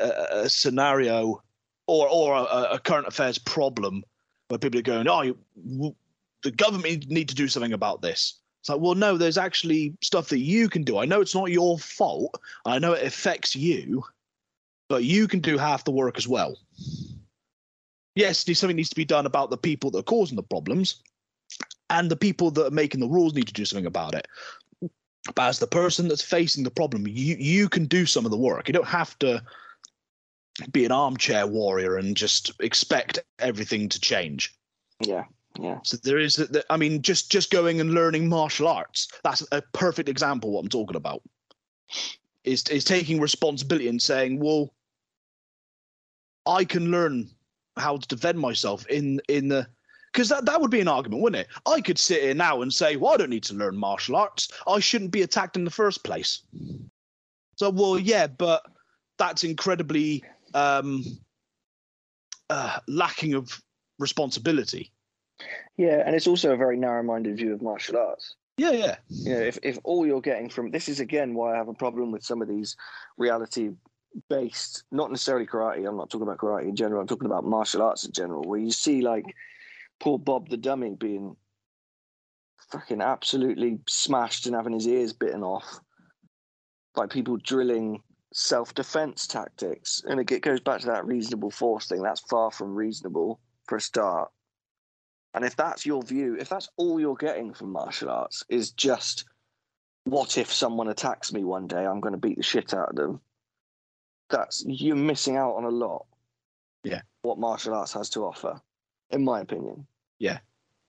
a, 0.00 0.10
a 0.30 0.48
scenario 0.48 1.42
or 1.86 2.08
or 2.08 2.34
a, 2.34 2.68
a 2.72 2.78
current 2.78 3.06
affairs 3.06 3.38
problem 3.38 4.02
where 4.48 4.58
people 4.58 4.78
are 4.78 4.82
going, 4.82 5.08
oh, 5.08 5.94
the 6.42 6.50
government 6.50 7.08
need 7.08 7.28
to 7.28 7.34
do 7.34 7.48
something 7.48 7.72
about 7.72 8.02
this. 8.02 8.34
It's 8.64 8.70
like, 8.70 8.80
well, 8.80 8.94
no, 8.94 9.18
there's 9.18 9.36
actually 9.36 9.94
stuff 10.00 10.30
that 10.30 10.38
you 10.38 10.70
can 10.70 10.84
do. 10.84 10.96
I 10.96 11.04
know 11.04 11.20
it's 11.20 11.34
not 11.34 11.50
your 11.50 11.78
fault. 11.78 12.40
I 12.64 12.78
know 12.78 12.94
it 12.94 13.06
affects 13.06 13.54
you, 13.54 14.02
but 14.88 15.04
you 15.04 15.28
can 15.28 15.40
do 15.40 15.58
half 15.58 15.84
the 15.84 15.90
work 15.90 16.16
as 16.16 16.26
well. 16.26 16.56
Yes, 18.14 18.42
something 18.58 18.74
needs 18.74 18.88
to 18.88 18.96
be 18.96 19.04
done 19.04 19.26
about 19.26 19.50
the 19.50 19.58
people 19.58 19.90
that 19.90 19.98
are 19.98 20.02
causing 20.02 20.36
the 20.36 20.42
problems, 20.42 21.02
and 21.90 22.10
the 22.10 22.16
people 22.16 22.50
that 22.52 22.68
are 22.68 22.70
making 22.70 23.00
the 23.00 23.06
rules 23.06 23.34
need 23.34 23.48
to 23.48 23.52
do 23.52 23.66
something 23.66 23.84
about 23.84 24.14
it. 24.14 24.26
But 24.80 25.42
as 25.42 25.58
the 25.58 25.66
person 25.66 26.08
that's 26.08 26.22
facing 26.22 26.64
the 26.64 26.70
problem, 26.70 27.06
you 27.06 27.36
you 27.38 27.68
can 27.68 27.84
do 27.84 28.06
some 28.06 28.24
of 28.24 28.30
the 28.30 28.38
work. 28.38 28.66
You 28.66 28.72
don't 28.72 28.86
have 28.86 29.18
to 29.18 29.42
be 30.72 30.86
an 30.86 30.92
armchair 30.92 31.46
warrior 31.46 31.98
and 31.98 32.16
just 32.16 32.50
expect 32.60 33.18
everything 33.40 33.90
to 33.90 34.00
change. 34.00 34.56
Yeah, 35.00 35.24
yeah. 35.58 35.78
So 35.82 35.96
there 35.98 36.18
is, 36.18 36.44
I 36.70 36.76
mean, 36.76 37.02
just 37.02 37.30
just 37.30 37.50
going 37.50 37.80
and 37.80 37.94
learning 37.94 38.28
martial 38.28 38.68
arts. 38.68 39.08
That's 39.22 39.46
a 39.52 39.62
perfect 39.72 40.08
example 40.08 40.50
what 40.50 40.60
I'm 40.60 40.68
talking 40.68 40.96
about. 40.96 41.22
Is 42.44 42.64
is 42.68 42.84
taking 42.84 43.20
responsibility 43.20 43.88
and 43.88 44.02
saying, 44.02 44.40
well, 44.40 44.74
I 46.46 46.64
can 46.64 46.90
learn 46.90 47.30
how 47.76 47.96
to 47.96 48.08
defend 48.08 48.38
myself 48.38 48.86
in 48.88 49.20
in 49.28 49.48
the 49.48 49.66
because 50.12 50.28
that, 50.28 50.44
that 50.46 50.60
would 50.60 50.70
be 50.70 50.80
an 50.80 50.88
argument, 50.88 51.22
wouldn't 51.22 51.42
it? 51.42 51.48
I 51.66 51.80
could 51.80 51.98
sit 51.98 52.22
here 52.22 52.34
now 52.34 52.62
and 52.62 52.72
say, 52.72 52.94
well, 52.94 53.14
I 53.14 53.16
don't 53.16 53.30
need 53.30 53.42
to 53.44 53.54
learn 53.54 53.76
martial 53.76 54.14
arts. 54.14 54.48
I 54.68 54.78
shouldn't 54.78 55.10
be 55.10 55.22
attacked 55.22 55.56
in 55.56 55.64
the 55.64 55.72
first 55.72 56.04
place. 56.04 56.42
So, 57.56 57.68
well, 57.70 57.98
yeah, 57.98 58.28
but 58.28 58.62
that's 59.18 59.42
incredibly 59.42 60.22
um, 60.54 61.04
uh, 62.48 62.78
lacking 62.86 63.34
of 63.34 63.60
responsibility. 63.98 64.92
Yeah, 65.76 66.02
and 66.06 66.14
it's 66.14 66.26
also 66.26 66.52
a 66.52 66.56
very 66.56 66.76
narrow-minded 66.76 67.36
view 67.36 67.52
of 67.52 67.62
martial 67.62 67.96
arts. 67.96 68.36
Yeah, 68.56 68.70
yeah. 68.70 68.96
You 69.08 69.34
know, 69.34 69.40
if 69.40 69.58
if 69.62 69.78
all 69.82 70.06
you're 70.06 70.20
getting 70.20 70.48
from 70.48 70.70
this 70.70 70.88
is 70.88 71.00
again 71.00 71.34
why 71.34 71.54
I 71.54 71.56
have 71.56 71.68
a 71.68 71.74
problem 71.74 72.12
with 72.12 72.22
some 72.22 72.40
of 72.40 72.48
these 72.48 72.76
reality 73.16 73.70
based, 74.28 74.84
not 74.92 75.10
necessarily 75.10 75.46
karate. 75.46 75.88
I'm 75.88 75.96
not 75.96 76.08
talking 76.08 76.26
about 76.26 76.38
karate 76.38 76.68
in 76.68 76.76
general. 76.76 77.00
I'm 77.00 77.08
talking 77.08 77.26
about 77.26 77.44
martial 77.44 77.82
arts 77.82 78.04
in 78.04 78.12
general, 78.12 78.42
where 78.42 78.60
you 78.60 78.70
see 78.70 79.02
like 79.02 79.24
poor 79.98 80.18
Bob 80.18 80.48
the 80.48 80.56
dummy 80.56 80.94
being 80.94 81.36
fucking 82.70 83.00
absolutely 83.00 83.78
smashed 83.88 84.46
and 84.46 84.54
having 84.54 84.72
his 84.72 84.86
ears 84.86 85.12
bitten 85.12 85.42
off 85.42 85.80
by 86.94 87.06
people 87.06 87.36
drilling 87.38 88.00
self-defense 88.32 89.28
tactics 89.28 90.02
and 90.08 90.18
it 90.18 90.42
goes 90.42 90.58
back 90.58 90.80
to 90.80 90.86
that 90.86 91.06
reasonable 91.06 91.52
force 91.52 91.86
thing 91.86 92.02
that's 92.02 92.20
far 92.22 92.50
from 92.50 92.74
reasonable 92.74 93.38
for 93.68 93.76
a 93.76 93.80
start 93.80 94.28
and 95.34 95.44
if 95.44 95.56
that's 95.56 95.84
your 95.84 96.02
view 96.02 96.36
if 96.38 96.48
that's 96.48 96.68
all 96.76 96.98
you're 96.98 97.16
getting 97.16 97.52
from 97.52 97.70
martial 97.72 98.10
arts 98.10 98.44
is 98.48 98.70
just 98.72 99.24
what 100.04 100.38
if 100.38 100.52
someone 100.52 100.88
attacks 100.88 101.32
me 101.32 101.44
one 101.44 101.66
day 101.66 101.84
i'm 101.84 102.00
going 102.00 102.12
to 102.12 102.18
beat 102.18 102.36
the 102.36 102.42
shit 102.42 102.74
out 102.74 102.90
of 102.90 102.96
them 102.96 103.20
that's 104.30 104.64
you're 104.66 104.96
missing 104.96 105.36
out 105.36 105.54
on 105.54 105.64
a 105.64 105.68
lot. 105.68 106.06
Yeah. 106.82 107.02
What 107.22 107.38
martial 107.38 107.74
arts 107.74 107.92
has 107.92 108.10
to 108.10 108.20
offer 108.20 108.60
in 109.10 109.24
my 109.24 109.40
opinion. 109.40 109.86
Yeah. 110.18 110.38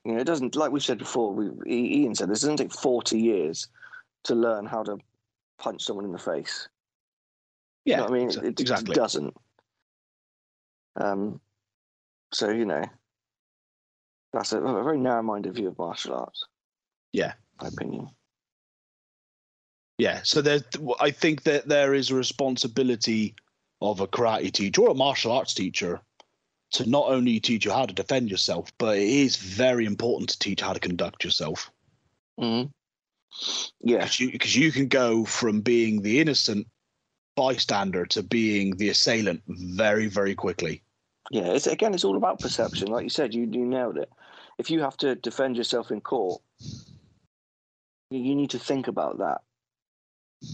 You 0.04 0.14
know 0.14 0.20
it 0.20 0.26
doesn't 0.26 0.56
like 0.56 0.72
we 0.72 0.80
said 0.80 0.98
before 0.98 1.34
we 1.34 1.50
ian 1.68 2.16
said 2.16 2.30
this 2.30 2.42
doesn't 2.42 2.58
take 2.58 2.74
40 2.74 3.20
years 3.20 3.68
to 4.26 4.36
learn 4.36 4.66
how 4.66 4.84
to 4.84 4.98
punch 5.58 5.84
someone 5.84 6.06
in 6.06 6.12
the 6.12 6.18
face. 6.18 6.68
Yeah, 7.86 7.98
you 7.98 8.02
know 8.02 8.08
I 8.08 8.12
mean, 8.12 8.30
it, 8.30 8.60
exactly. 8.60 8.92
it 8.92 8.96
doesn't. 8.96 9.36
Um, 10.96 11.40
so 12.32 12.50
you 12.50 12.66
know, 12.66 12.84
that's 14.36 14.54
a, 14.54 14.60
a 14.60 14.84
very 14.84 14.98
narrow-minded 14.98 15.56
view 15.56 15.70
of 15.70 15.78
martial 15.78 16.16
arts. 16.16 16.46
Yeah, 17.12 17.34
my 17.62 17.70
opinion. 17.70 18.10
Yeah, 19.98 20.22
so 20.24 20.42
there, 20.42 20.60
I 21.00 21.12
think 21.12 21.44
that 21.44 21.68
there 21.68 21.94
is 21.94 22.12
a 22.12 22.16
responsibility 22.16 23.36
of 23.82 24.02
a 24.02 24.08
karate 24.08 24.52
teacher 24.52 24.82
or 24.82 24.92
a 24.92 24.96
martial 24.96 25.32
arts 25.32 25.54
teacher 25.54 26.02
to 26.72 26.90
not 26.90 27.08
only 27.08 27.40
teach 27.40 27.64
you 27.64 27.72
how 27.72 27.86
to 27.86 27.94
defend 27.94 28.30
yourself, 28.30 28.72
but 28.78 28.98
it 28.98 29.08
is 29.08 29.38
very 29.38 29.86
important 29.86 30.30
to 30.32 30.40
teach 30.40 30.60
how 30.60 30.74
to 30.74 30.80
conduct 30.80 31.24
yourself. 31.24 31.72
Mm-hmm. 32.40 32.70
Yeah, 33.82 34.08
because 34.18 34.56
you, 34.56 34.66
you 34.66 34.72
can 34.72 34.88
go 34.88 35.24
from 35.26 35.62
being 35.62 36.02
the 36.02 36.20
innocent 36.20 36.68
bystander 37.36 38.06
to 38.08 38.24
being 38.24 38.76
the 38.78 38.90
assailant 38.90 39.44
very, 39.48 40.08
very 40.08 40.36
quickly. 40.36 40.82
Yeah, 41.32 41.54
it's 41.54 41.68
again, 41.68 41.94
it's 41.94 42.04
all 42.04 42.18
about 42.18 42.40
perception. 42.40 42.90
Like 42.90 43.04
you 43.04 43.10
said, 43.10 43.34
you 43.34 43.48
you 43.52 43.66
nailed 43.66 43.98
it. 43.98 44.10
If 44.58 44.70
you 44.70 44.82
have 44.82 44.98
to 44.98 45.16
defend 45.16 45.58
yourself 45.58 45.92
in 45.92 46.02
court, 46.02 46.42
you 48.10 48.36
need 48.36 48.52
to 48.52 48.60
think 48.60 48.88
about 48.88 49.20
that. 49.20 49.42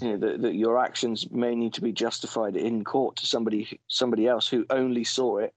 You 0.02 0.10
know, 0.10 0.18
that, 0.18 0.42
that 0.42 0.56
your 0.56 0.80
actions 0.80 1.30
may 1.32 1.56
need 1.56 1.74
to 1.74 1.82
be 1.82 1.92
justified 1.92 2.56
in 2.56 2.84
court 2.84 3.18
to 3.18 3.26
somebody 3.26 3.80
somebody 3.88 4.28
else 4.28 4.48
who 4.48 4.66
only 4.70 5.04
saw 5.04 5.38
it 5.38 5.54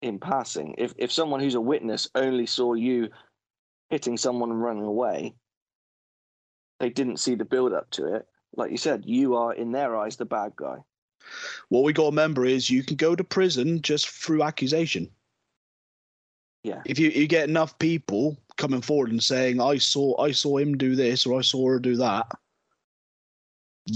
in 0.00 0.18
passing. 0.18 0.74
If 0.78 0.94
if 0.96 1.10
someone 1.10 1.40
who's 1.40 1.54
a 1.54 1.60
witness 1.60 2.08
only 2.14 2.46
saw 2.46 2.74
you 2.74 3.08
hitting 3.90 4.16
someone 4.16 4.50
and 4.50 4.62
running 4.62 4.84
away, 4.84 5.34
they 6.78 6.90
didn't 6.90 7.18
see 7.18 7.34
the 7.34 7.44
build 7.44 7.72
up 7.72 7.90
to 7.90 8.14
it 8.14 8.26
like 8.56 8.70
you 8.70 8.76
said, 8.76 9.04
you 9.06 9.36
are 9.36 9.52
in 9.52 9.72
their 9.72 9.96
eyes 9.96 10.16
the 10.16 10.24
bad 10.24 10.52
guy. 10.56 10.76
What 11.68 11.84
we 11.84 11.92
got 11.92 12.04
to 12.04 12.08
remember 12.08 12.44
is 12.44 12.70
you 12.70 12.82
can 12.82 12.96
go 12.96 13.14
to 13.14 13.24
prison 13.24 13.80
just 13.80 14.08
through 14.08 14.42
accusation. 14.42 15.08
Yeah. 16.62 16.82
If 16.84 16.98
you, 16.98 17.10
you 17.10 17.26
get 17.26 17.48
enough 17.48 17.78
people 17.78 18.38
coming 18.56 18.80
forward 18.80 19.10
and 19.10 19.22
saying, 19.22 19.60
"I 19.60 19.78
saw 19.78 20.20
I 20.20 20.30
saw 20.32 20.58
him 20.58 20.76
do 20.76 20.94
this" 20.94 21.26
or 21.26 21.38
"I 21.38 21.42
saw 21.42 21.68
her 21.68 21.78
do 21.78 21.96
that," 21.96 22.30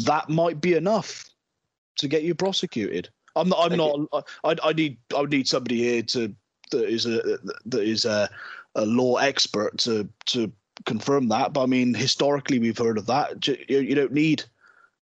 that 0.04 0.28
might 0.28 0.60
be 0.60 0.74
enough 0.74 1.28
to 1.98 2.08
get 2.08 2.24
you 2.24 2.34
prosecuted. 2.34 3.08
I'm 3.36 3.48
not. 3.48 3.72
I'm 3.72 4.08
not. 4.12 4.28
I, 4.42 4.56
I 4.62 4.72
need. 4.72 4.98
I 5.14 5.20
would 5.20 5.30
need 5.30 5.46
somebody 5.46 5.76
here 5.76 6.02
to 6.02 6.34
that 6.72 6.88
is 6.88 7.06
a 7.06 7.38
that 7.66 7.82
is 7.82 8.04
a, 8.04 8.28
a 8.74 8.84
law 8.84 9.16
expert 9.16 9.78
to 9.78 10.08
to 10.26 10.50
confirm 10.84 11.28
that, 11.28 11.52
but 11.52 11.62
I 11.62 11.66
mean, 11.66 11.94
historically, 11.94 12.58
we've 12.58 12.76
heard 12.76 12.98
of 12.98 13.06
that. 13.06 13.46
You, 13.68 13.94
don't 13.94 14.12
need, 14.12 14.44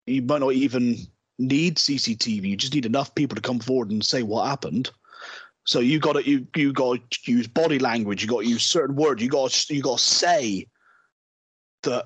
you 0.08 0.22
might 0.22 0.42
not 0.42 0.54
even 0.54 0.98
need 1.38 1.78
CCTV. 1.78 2.44
You 2.44 2.58
just 2.58 2.74
need 2.74 2.86
enough 2.86 3.14
people 3.14 3.36
to 3.36 3.42
come 3.42 3.60
forward 3.60 3.92
and 3.92 4.04
say 4.04 4.24
what 4.24 4.48
happened. 4.48 4.90
So 5.64 5.80
you 5.80 6.00
got 6.00 6.14
to 6.14 6.28
you 6.28 6.48
you 6.56 6.74
got 6.74 7.00
to 7.12 7.32
use 7.32 7.48
body 7.48 7.80
language. 7.80 8.22
You 8.22 8.30
got 8.30 8.42
to 8.42 8.50
use 8.50 8.64
certain 8.66 8.96
words. 8.96 9.22
You 9.22 9.30
got 9.30 9.52
to, 9.52 9.76
you 9.76 9.82
got 9.82 10.00
to 10.00 10.04
say 10.04 10.68
that. 11.84 12.06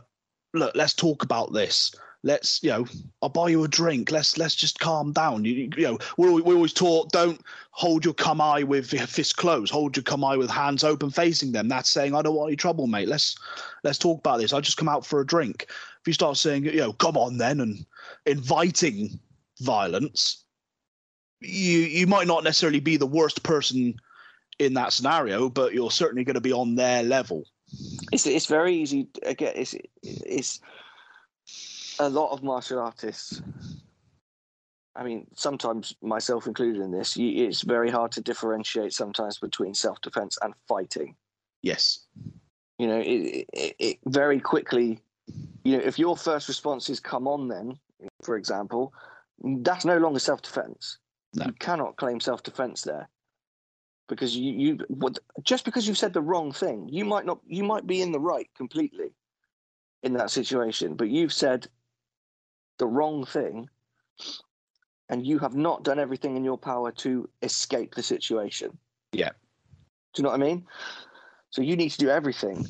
Look, 0.54 0.74
let's 0.76 0.94
talk 0.94 1.24
about 1.24 1.52
this. 1.52 1.94
Let's 2.24 2.64
you 2.64 2.72
know 2.72 2.88
i'll 3.22 3.30
buy 3.30 3.50
you 3.50 3.64
a 3.64 3.68
drink. 3.68 4.10
Let's 4.10 4.38
let's 4.38 4.56
just 4.56 4.80
calm 4.80 5.14
down. 5.14 5.46
You, 5.46 5.70
you 5.78 5.84
know 5.84 6.00
we, 6.18 6.42
we 6.42 6.56
always 6.56 6.74
taught 6.74 7.12
don't 7.12 7.40
hold 7.70 8.04
your 8.04 8.16
come 8.16 8.42
eye 8.42 8.64
with 8.64 8.92
your 8.94 9.06
fists 9.06 9.34
closed. 9.34 9.72
Hold 9.72 9.96
your 9.96 10.04
come 10.04 10.24
eye 10.24 10.36
with 10.36 10.50
hands 10.50 10.84
open 10.84 11.12
facing 11.12 11.52
them. 11.52 11.68
That's 11.68 11.90
saying 11.90 12.16
i 12.16 12.24
don't 12.24 12.34
want 12.34 12.50
any 12.50 12.56
trouble 12.56 12.88
mate. 12.88 13.08
Let's 13.08 13.38
let's 13.84 14.00
talk 14.00 14.20
about 14.20 14.40
this. 14.40 14.54
I 14.54 14.60
just 14.60 14.78
come 14.78 14.90
out 14.90 15.06
for 15.06 15.22
a 15.22 15.26
drink. 15.26 15.68
If 15.70 16.08
you 16.08 16.14
start 16.14 16.38
saying 16.38 16.66
you 16.66 16.78
know 16.78 16.94
come 16.94 17.16
on 17.16 17.38
then 17.38 17.60
and 17.60 17.86
inviting 18.26 19.20
violence 19.62 20.45
you 21.40 21.80
you 21.80 22.08
might 22.08 22.28
not 22.28 22.44
necessarily 22.44 22.80
be 22.80 22.98
the 22.98 23.06
worst 23.06 23.44
person 23.44 23.96
in 24.60 24.74
that 24.74 24.94
scenario 24.94 25.50
but 25.50 25.74
you're 25.74 25.92
certainly 25.92 26.24
going 26.24 26.36
to 26.36 26.42
be 26.42 26.54
on 26.54 26.76
their 26.76 27.04
level 27.04 27.44
it's 28.12 28.26
it's 28.26 28.46
very 28.46 28.76
easy 28.76 29.08
again 29.24 29.54
it's 29.56 29.76
it's 30.04 30.60
a 32.00 32.10
lot 32.10 32.32
of 32.32 32.44
martial 32.44 32.80
artists 32.80 33.42
I 34.96 35.04
mean, 35.04 35.28
sometimes 35.36 35.94
myself 36.02 36.48
included 36.48 36.82
in 36.82 36.92
this, 36.92 37.18
it's 37.20 37.64
very 37.64 37.92
hard 37.92 38.14
to 38.14 38.22
differentiate 38.22 38.94
sometimes 38.94 39.38
between 39.40 39.74
self 39.74 40.00
defense 40.02 40.38
and 40.42 40.54
fighting. 40.68 41.16
Yes. 41.62 42.06
You 42.80 42.88
know, 42.88 43.00
it, 43.00 43.48
it, 43.54 43.76
it, 43.80 43.98
very 44.06 44.40
quickly, 44.40 45.02
you 45.64 45.78
know, 45.78 45.84
if 45.84 46.00
your 46.00 46.16
first 46.16 46.48
response 46.48 46.90
is 46.90 47.00
come 47.00 47.28
on, 47.28 47.48
then, 47.48 47.78
for 48.24 48.38
example, 48.38 48.94
that's 49.44 49.84
no 49.84 49.98
longer 49.98 50.20
self 50.20 50.42
defense. 50.42 50.98
No. 51.36 51.46
You 51.46 51.54
cannot 51.54 51.98
claim 51.98 52.20
self 52.20 52.44
defense 52.44 52.82
there 52.82 53.10
because 54.08 54.36
you, 54.36 54.52
you 54.52 55.14
just 55.44 55.66
because 55.66 55.88
you've 55.88 55.98
said 55.98 56.14
the 56.14 56.22
wrong 56.22 56.52
thing, 56.52 56.88
you 56.90 57.04
might 57.06 57.26
not, 57.26 57.40
you 57.46 57.64
might 57.64 57.86
be 57.86 58.02
in 58.02 58.12
the 58.12 58.20
right 58.20 58.50
completely 58.56 59.12
in 60.04 60.14
that 60.14 60.32
situation, 60.32 60.96
but 60.96 61.10
you've 61.10 61.34
said 61.34 61.68
the 62.78 62.88
wrong 62.88 63.26
thing 63.26 63.68
and 65.10 65.26
you 65.26 65.40
have 65.40 65.56
not 65.56 65.84
done 65.84 66.00
everything 66.00 66.36
in 66.36 66.44
your 66.44 66.58
power 66.58 66.92
to 66.92 67.30
escape 67.42 67.96
the 67.96 68.04
situation. 68.04 68.78
Yeah. 69.12 69.32
Do 70.14 70.22
you 70.22 70.24
know 70.24 70.30
what 70.30 70.42
I 70.42 70.44
mean? 70.44 70.66
So 71.50 71.62
you 71.62 71.76
need 71.76 71.90
to 71.90 71.98
do 71.98 72.10
everything 72.10 72.66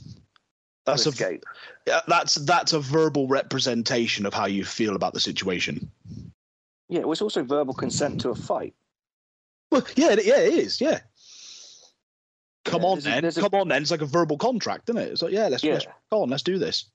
That's 0.86 1.03
to 1.03 1.09
a 1.09 1.11
escape. 1.11 1.43
yeah, 1.88 2.01
that's 2.07 2.36
that's 2.36 2.74
a 2.74 2.80
verbal 2.80 3.28
representation 3.28 4.26
of 4.26 4.34
how 4.34 4.45
you 4.45 4.63
feel 4.66 4.95
about 4.95 5.13
the 5.13 5.20
situation. 5.20 5.91
Yeah, 6.95 7.01
well, 7.01 7.11
it's 7.11 7.21
also 7.21 7.43
verbal 7.43 7.73
consent 7.73 8.21
to 8.21 8.29
a 8.29 8.35
fight. 8.35 8.73
Well, 9.69 9.85
yeah, 9.97 10.11
yeah, 10.23 10.37
it 10.39 10.53
is. 10.53 10.79
Yeah. 10.79 11.01
Come 12.63 12.83
Yeah, 12.83 12.87
on 12.87 12.97
a- 12.99 13.01
then. 13.01 13.25
a- 13.25 13.31
Come 13.33 13.53
on 13.53 13.67
then. 13.67 13.81
It's 13.81 13.91
like 13.91 14.01
a 14.01 14.05
verbal 14.05 14.37
contract, 14.37 14.87
isn't 14.89 15.01
it? 15.01 15.11
It's 15.11 15.21
like, 15.21 15.33
yeah, 15.33 15.49
let's, 15.49 15.61
Yeah. 15.61 15.73
let's 15.73 15.87
go 16.09 16.21
on, 16.21 16.29
let's 16.29 16.41
do 16.41 16.57
this. 16.57 16.89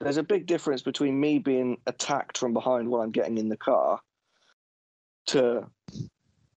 There's 0.00 0.18
a 0.18 0.22
big 0.22 0.44
difference 0.46 0.82
between 0.82 1.18
me 1.18 1.38
being 1.38 1.80
attacked 1.86 2.36
from 2.36 2.52
behind 2.52 2.90
while 2.90 3.00
I'm 3.00 3.12
getting 3.12 3.38
in 3.38 3.48
the 3.48 3.56
car 3.56 3.98
to 5.28 5.66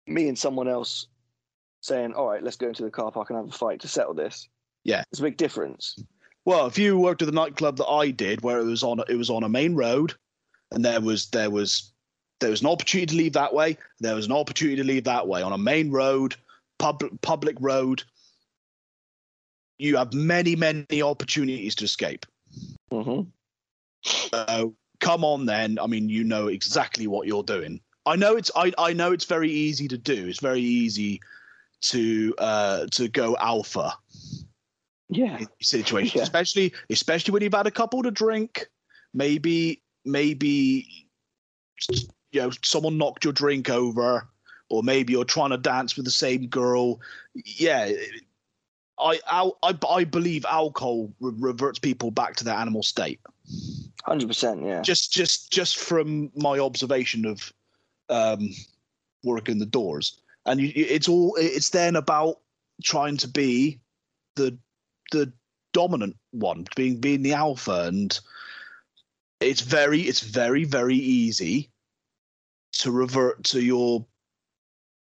me 0.06 0.28
and 0.28 0.38
someone 0.38 0.68
else 0.68 1.08
saying, 1.80 2.12
"All 2.16 2.28
right, 2.28 2.44
let's 2.44 2.58
go 2.58 2.68
into 2.68 2.84
the 2.84 2.92
car 2.92 3.14
park 3.14 3.30
and 3.30 3.38
have 3.38 3.48
a 3.48 3.52
fight 3.58 3.80
to 3.80 3.88
settle 3.88 4.14
this." 4.14 4.50
Yeah. 4.84 5.04
it's 5.10 5.20
a 5.20 5.24
big 5.24 5.38
difference. 5.38 5.98
Well, 6.44 6.66
if 6.68 6.78
you 6.78 6.98
worked 7.00 7.22
at 7.22 7.28
the 7.28 7.32
nightclub 7.32 7.78
that 7.78 7.88
I 7.88 8.12
did, 8.12 8.42
where 8.42 8.60
it 8.60 8.66
was 8.66 8.84
on 8.84 9.00
it 9.08 9.16
was 9.16 9.30
on 9.30 9.44
a 9.44 9.50
main 9.50 9.74
road, 9.76 10.16
and 10.72 10.84
there 10.84 11.00
was 11.00 11.30
there 11.30 11.50
was 11.50 11.94
there 12.40 12.50
was 12.50 12.62
an 12.62 12.68
opportunity 12.68 13.06
to 13.08 13.16
leave 13.16 13.34
that 13.34 13.54
way, 13.54 13.78
there 14.00 14.16
was 14.16 14.26
an 14.26 14.32
opportunity 14.32 14.78
to 14.78 14.84
leave 14.84 15.04
that 15.06 15.28
way 15.28 15.42
on 15.42 15.52
a 15.54 15.58
main 15.58 15.92
road, 15.92 16.36
public 16.78 17.20
public 17.22 17.58
road. 17.60 18.04
You 19.78 19.98
have 19.98 20.14
many 20.14 20.56
many 20.56 21.02
opportunities 21.02 21.76
to 21.76 21.86
escape. 21.86 22.26
hmm 22.92 23.22
So 24.04 24.76
come 25.00 25.24
on 25.24 25.46
then. 25.46 25.80
I 25.80 25.88
mean, 25.88 26.10
you 26.10 26.24
know 26.24 26.48
exactly 26.48 27.08
what 27.08 27.28
you're 27.28 27.44
doing. 27.44 27.80
I 28.06 28.16
know 28.16 28.36
it's 28.36 28.52
I, 28.56 28.74
I 28.78 28.94
know 28.94 29.12
it's 29.12 29.26
very 29.26 29.52
easy 29.52 29.88
to 29.88 29.98
do. 29.98 30.28
It's 30.28 30.40
very 30.40 30.62
easy 30.62 31.22
to 31.82 32.36
uh 32.38 32.88
to 32.92 33.08
go 33.08 33.38
alpha 33.40 33.94
Yeah, 35.10 35.38
in 35.38 35.48
situations, 35.62 36.16
Yeah. 36.16 36.24
especially 36.24 36.74
especially 36.90 37.32
when 37.32 37.42
you've 37.44 37.54
had 37.54 37.68
a 37.68 37.72
couple 37.72 38.04
to 38.04 38.12
drink. 38.12 38.68
Maybe 39.14 39.82
maybe 40.06 41.10
you 42.32 42.42
know 42.42 42.52
someone 42.64 42.98
knocked 42.98 43.24
your 43.24 43.34
drink 43.34 43.70
over, 43.70 44.28
or 44.70 44.84
maybe 44.84 45.14
you're 45.14 45.26
trying 45.26 45.50
to 45.52 45.58
dance 45.58 45.96
with 45.96 46.06
the 46.06 46.12
same 46.12 46.48
girl. 46.48 47.00
Yeah, 47.34 47.92
I 49.00 49.20
I 49.28 49.74
I, 49.88 50.04
believe 50.04 50.46
alcohol 50.46 51.12
re- 51.20 51.34
reverts 51.38 51.80
people 51.80 52.12
back 52.12 52.36
to 52.38 52.44
their 52.44 52.56
animal 52.56 52.84
state. 52.84 53.20
hundred 54.04 54.28
percent. 54.28 54.64
Yeah, 54.64 54.82
Just 54.82 55.12
just 55.14 55.52
just 55.52 55.78
from 55.78 56.32
my 56.36 56.60
observation 56.60 57.26
of 57.26 57.52
um, 58.10 58.50
working 59.24 59.60
the 59.60 59.66
doors, 59.66 60.20
and 60.46 60.60
you- 60.60 60.74
it's 60.76 61.08
all 61.08 61.36
it's 61.40 61.70
then 61.70 61.96
about 61.96 62.40
trying 62.84 63.18
to 63.18 63.28
be 63.28 63.80
the 64.36 64.58
the 65.12 65.32
dominant 65.74 66.16
one, 66.32 66.68
being 66.76 67.00
being 67.00 67.24
the 67.24 67.34
alpha, 67.34 67.86
and 67.88 68.20
it's 69.40 69.62
very 69.62 70.02
it's 70.02 70.22
very 70.22 70.64
very 70.64 70.96
easy 70.96 71.70
to 72.72 72.92
revert 72.92 73.44
to 73.46 73.62
your 73.62 74.06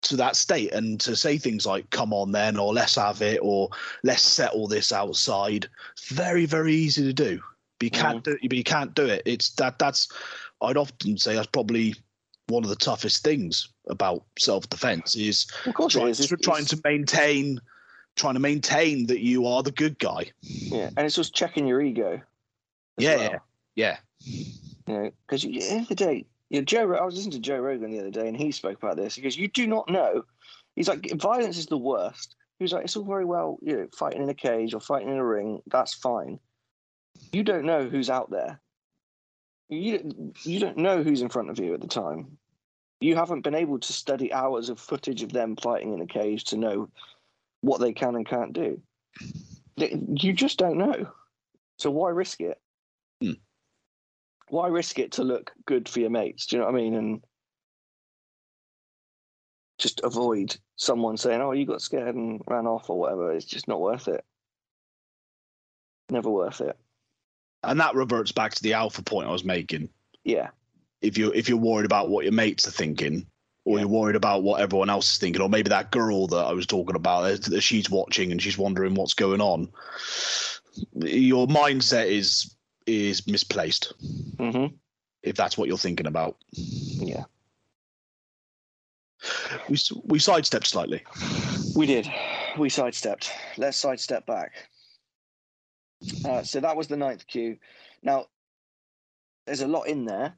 to 0.01 0.15
that 0.15 0.35
state 0.35 0.71
and 0.71 0.99
to 0.99 1.15
say 1.15 1.37
things 1.37 1.65
like 1.65 1.89
come 1.91 2.11
on 2.11 2.31
then 2.31 2.57
or 2.57 2.73
let's 2.73 2.95
have 2.95 3.21
it 3.21 3.39
or 3.41 3.69
let's 4.03 4.23
settle 4.23 4.67
this 4.67 4.91
outside 4.91 5.67
it's 5.93 6.09
very 6.09 6.45
very 6.45 6.73
easy 6.73 7.03
to 7.03 7.13
do 7.13 7.39
but 7.79 7.85
you 7.85 7.91
can't 7.91 8.19
mm. 8.19 8.23
do 8.23 8.37
but 8.47 8.57
you 8.57 8.63
can't 8.63 8.95
do 8.95 9.05
it 9.05 9.21
it's 9.25 9.51
that 9.51 9.77
that's 9.77 10.07
i'd 10.63 10.77
often 10.77 11.17
say 11.17 11.35
that's 11.35 11.47
probably 11.47 11.93
one 12.47 12.63
of 12.63 12.69
the 12.69 12.75
toughest 12.75 13.23
things 13.23 13.69
about 13.87 14.23
self-defense 14.39 15.15
is 15.15 15.47
of 15.65 15.73
course 15.75 15.93
trying, 15.93 16.07
is. 16.07 16.19
It's- 16.19 16.39
trying 16.41 16.63
it's- 16.63 16.69
to 16.69 16.81
maintain 16.83 17.59
trying 18.15 18.33
to 18.33 18.39
maintain 18.39 19.05
that 19.05 19.21
you 19.21 19.45
are 19.45 19.63
the 19.63 19.71
good 19.71 19.97
guy 19.99 20.31
yeah, 20.41 20.89
and 20.97 21.05
it's 21.05 21.15
just 21.15 21.33
checking 21.33 21.65
your 21.67 21.81
ego. 21.81 22.21
Yeah, 22.97 23.15
well. 23.15 23.41
yeah. 23.75 23.97
yeah 24.15 24.33
You 24.87 24.93
know, 24.93 25.11
because 25.25 25.45
at 25.45 25.51
the 25.51 25.63
end 25.69 25.83
of 25.83 25.87
the 25.87 25.95
day, 25.95 26.25
know, 26.59 26.65
Joe. 26.65 26.93
I 26.95 27.05
was 27.05 27.15
listening 27.15 27.31
to 27.33 27.39
Joe 27.39 27.59
Rogan 27.59 27.91
the 27.91 27.99
other 27.99 28.11
day, 28.11 28.27
and 28.27 28.35
he 28.35 28.51
spoke 28.51 28.77
about 28.77 28.97
this. 28.97 29.15
He 29.15 29.21
goes, 29.21 29.37
"You 29.37 29.47
do 29.47 29.67
not 29.67 29.89
know." 29.89 30.23
He's 30.75 30.87
like, 30.87 31.09
"Violence 31.11 31.57
is 31.57 31.67
the 31.67 31.77
worst." 31.77 32.35
He 32.59 32.63
was 32.63 32.73
like, 32.73 32.85
"It's 32.85 32.95
all 32.95 33.03
very 33.03 33.25
well, 33.25 33.57
you 33.61 33.77
know, 33.77 33.87
fighting 33.97 34.21
in 34.21 34.29
a 34.29 34.33
cage 34.33 34.73
or 34.73 34.79
fighting 34.79 35.09
in 35.09 35.17
a 35.17 35.25
ring. 35.25 35.61
That's 35.67 35.93
fine. 35.93 36.39
You 37.31 37.43
don't 37.43 37.65
know 37.65 37.89
who's 37.89 38.09
out 38.09 38.29
there. 38.29 38.61
You 39.69 40.33
you 40.43 40.59
don't 40.59 40.77
know 40.77 41.01
who's 41.01 41.21
in 41.21 41.29
front 41.29 41.49
of 41.49 41.57
you 41.57 41.73
at 41.73 41.81
the 41.81 41.87
time. 41.87 42.37
You 42.99 43.15
haven't 43.15 43.41
been 43.41 43.55
able 43.55 43.79
to 43.79 43.93
study 43.93 44.31
hours 44.31 44.69
of 44.69 44.79
footage 44.79 45.23
of 45.23 45.33
them 45.33 45.55
fighting 45.55 45.93
in 45.93 46.01
a 46.01 46.07
cage 46.07 46.43
to 46.45 46.57
know 46.57 46.89
what 47.61 47.79
they 47.79 47.93
can 47.93 48.15
and 48.15 48.27
can't 48.27 48.53
do. 48.53 48.79
You 49.77 50.33
just 50.33 50.59
don't 50.59 50.77
know. 50.77 51.11
So 51.79 51.89
why 51.89 52.09
risk 52.09 52.41
it?" 52.41 52.60
Why 54.51 54.67
risk 54.67 54.99
it 54.99 55.13
to 55.13 55.23
look 55.23 55.51
good 55.65 55.87
for 55.87 55.99
your 56.01 56.09
mates? 56.09 56.45
Do 56.45 56.55
you 56.55 56.59
know 56.59 56.65
what 56.67 56.75
I 56.75 56.77
mean? 56.77 56.95
And 56.95 57.23
just 59.79 60.01
avoid 60.03 60.55
someone 60.75 61.17
saying, 61.17 61.41
"Oh, 61.41 61.53
you 61.53 61.65
got 61.65 61.81
scared 61.81 62.15
and 62.15 62.41
ran 62.47 62.67
off" 62.67 62.89
or 62.89 62.99
whatever. 62.99 63.31
It's 63.31 63.45
just 63.45 63.67
not 63.67 63.81
worth 63.81 64.07
it. 64.07 64.23
Never 66.09 66.29
worth 66.29 66.61
it. 66.61 66.77
and 67.63 67.79
that 67.79 67.95
reverts 67.95 68.31
back 68.31 68.53
to 68.55 68.63
the 68.63 68.73
alpha 68.73 69.01
point 69.03 69.27
i 69.27 69.31
was 69.31 69.43
making 69.45 69.87
Yeah, 70.23 70.49
if 71.01 71.15
you 71.17 71.31
if 71.33 71.47
you're 71.47 71.57
worried 71.59 71.85
about 71.85 72.09
what 72.09 72.25
your 72.25 72.33
mates 72.33 72.67
are 72.67 72.71
thinking 72.71 73.25
or 73.65 73.77
Yeah. 73.77 73.81
you're 73.81 73.87
worried 73.99 74.15
about 74.15 74.41
what 74.43 74.59
everyone 74.59 74.89
else 74.89 75.11
is 75.13 75.19
thinking 75.19 75.41
or 75.43 75.47
maybe 75.47 75.69
that 75.69 75.91
girl 75.91 76.25
that 76.27 76.45
i 76.47 76.53
was 76.53 76.65
talking 76.65 76.95
about 76.95 77.21
that 77.21 77.43
that 77.51 77.61
she's 77.61 77.89
watching 77.89 78.31
and 78.31 78.41
she's 78.41 78.57
wondering 78.57 78.95
what's 78.95 79.13
going 79.13 79.39
on 79.41 79.69
your 80.95 81.45
mindset 81.47 82.07
is 82.07 82.55
is 82.91 83.27
misplaced 83.27 83.93
hmm 84.39 84.67
if 85.23 85.35
that's 85.35 85.57
what 85.57 85.67
you're 85.67 85.77
thinking 85.77 86.07
about 86.07 86.37
yeah, 86.99 87.23
we 89.69 89.77
we 90.05 90.19
sidestepped 90.19 90.67
slightly 90.67 91.03
we 91.73 91.85
did. 91.85 92.11
We 92.57 92.69
sidestepped. 92.69 93.31
Let's 93.57 93.77
sidestep 93.77 94.25
back. 94.25 94.51
Uh, 96.25 96.43
so 96.43 96.59
that 96.59 96.75
was 96.75 96.87
the 96.87 96.97
ninth 96.97 97.25
kyu. 97.27 97.57
Now, 98.03 98.25
there's 99.45 99.61
a 99.61 99.67
lot 99.67 99.83
in 99.83 100.05
there, 100.05 100.33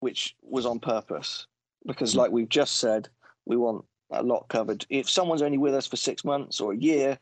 which 0.00 0.36
was 0.42 0.64
on 0.64 0.78
purpose 0.78 1.46
because, 1.86 2.14
like 2.14 2.30
we've 2.30 2.48
just 2.48 2.76
said, 2.76 3.08
we 3.46 3.56
want 3.56 3.84
a 4.10 4.22
lot 4.22 4.48
covered. 4.48 4.86
If 4.88 5.10
someone's 5.10 5.42
only 5.42 5.58
with 5.58 5.74
us 5.74 5.86
for 5.86 5.96
six 5.96 6.24
months 6.24 6.60
or 6.60 6.72
a 6.72 6.76
year, 6.76 7.18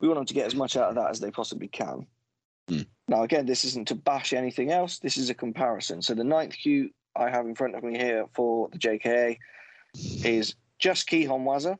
we 0.00 0.08
want 0.08 0.18
them 0.18 0.26
to 0.26 0.34
get 0.34 0.46
as 0.46 0.54
much 0.54 0.76
out 0.76 0.88
of 0.88 0.94
that 0.94 1.10
as 1.10 1.20
they 1.20 1.30
possibly 1.30 1.68
can. 1.68 2.06
Hmm. 2.68 2.82
Now, 3.08 3.22
again, 3.22 3.46
this 3.46 3.64
isn't 3.64 3.88
to 3.88 3.94
bash 3.94 4.32
anything 4.32 4.70
else. 4.70 4.98
This 4.98 5.16
is 5.16 5.30
a 5.30 5.34
comparison. 5.34 6.00
So 6.00 6.14
the 6.14 6.24
ninth 6.24 6.56
kyu 6.56 6.90
I 7.16 7.30
have 7.30 7.46
in 7.46 7.54
front 7.54 7.74
of 7.74 7.84
me 7.84 7.98
here 7.98 8.26
for 8.34 8.68
the 8.70 8.78
JKA 8.78 9.38
is 10.24 10.54
just 10.78 11.08
Kihon 11.08 11.44
Waza, 11.44 11.78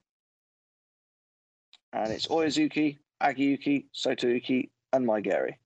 and 1.92 2.12
it's 2.12 2.28
Oizuki, 2.28 2.98
Agiyuki, 3.22 3.86
Sotouki, 3.94 4.70
and 4.92 5.06
Mae 5.06 5.22
Geri. 5.22 5.58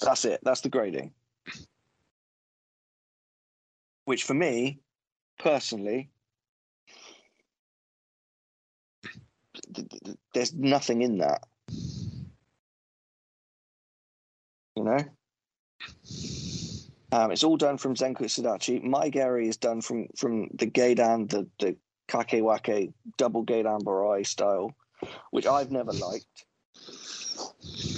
That's 0.00 0.24
it. 0.24 0.40
That's 0.42 0.60
the 0.60 0.68
grading. 0.68 1.12
Which 4.04 4.24
for 4.24 4.34
me, 4.34 4.80
personally, 5.38 6.10
th- 9.74 9.88
th- 9.88 10.02
th- 10.04 10.16
there's 10.34 10.54
nothing 10.54 11.02
in 11.02 11.18
that. 11.18 11.42
You 14.76 14.84
know? 14.84 14.98
Um, 17.12 17.30
it's 17.30 17.44
all 17.44 17.58
done 17.58 17.76
from 17.76 17.94
Zenkutsu 17.94 18.42
Dachi. 18.42 18.82
Maigeri 18.82 19.46
is 19.48 19.58
done 19.58 19.82
from 19.82 20.08
from 20.16 20.48
the 20.54 20.66
Gedan, 20.66 21.28
the 21.28 21.46
the 21.58 21.76
Kakewake 22.08 22.92
double 23.18 23.44
Gedan 23.44 23.82
Barai 23.82 24.26
style, 24.26 24.74
which 25.30 25.46
I've 25.46 25.70
never 25.70 25.92
liked. 25.92 26.46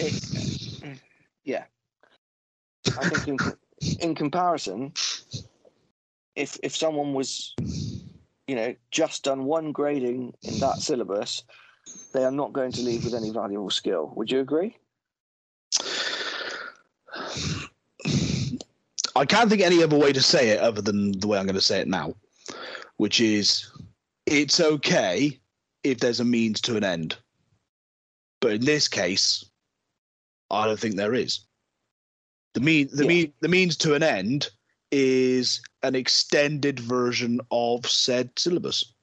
It, 0.01 0.99
yeah, 1.45 1.65
I 2.99 3.09
think 3.09 3.29
in, 3.29 3.39
in 4.01 4.15
comparison, 4.17 4.93
if 6.35 6.59
if 6.65 6.75
someone 6.75 7.15
was, 7.15 7.55
you 8.49 8.57
know, 8.57 8.75
just 8.91 9.23
done 9.23 9.45
one 9.45 9.71
grading 9.71 10.35
in 10.43 10.59
that 10.59 10.83
syllabus, 10.83 11.45
they 12.13 12.25
are 12.25 12.33
not 12.33 12.53
going 12.53 12.73
to 12.73 12.83
leave 12.83 13.05
with 13.05 13.15
any 13.15 13.31
valuable 13.31 13.71
skill. 13.71 14.13
Would 14.17 14.33
you 14.33 14.41
agree? 14.41 14.77
I 19.17 19.25
can't 19.25 19.49
think 19.49 19.63
any 19.63 19.83
other 19.83 19.99
way 19.99 20.13
to 20.13 20.23
say 20.23 20.51
it 20.51 20.61
other 20.61 20.83
than 20.83 21.19
the 21.19 21.29
way 21.29 21.39
I'm 21.39 21.47
going 21.47 21.55
to 21.55 21.61
say 21.61 21.81
it 21.81 21.89
now, 21.89 22.15
which 22.97 23.21
is 23.21 23.71
it's 24.27 24.61
okay 24.61 25.39
if 25.85 26.01
there's 26.01 26.21
a 26.21 26.25
means 26.25 26.61
to 26.63 26.77
an 26.77 26.85
end. 26.85 27.17
But 28.41 28.53
in 28.53 28.65
this 28.65 28.89
case, 28.89 29.45
I 30.51 30.67
don't 30.67 30.79
think 30.79 30.97
there 30.97 31.15
is. 31.15 31.47
The 32.55 32.61
mean 32.61 32.89
the 32.93 33.03
Yeah. 33.03 33.09
mean 33.09 33.33
the 33.41 33.49
means 33.49 33.77
to 33.79 33.95
an 33.95 34.03
end 34.03 34.49
is 34.91 35.61
an 35.83 35.95
extended 35.95 36.79
version 36.79 37.41
of 37.51 37.87
said 37.87 38.31
syllabus. 38.39 38.95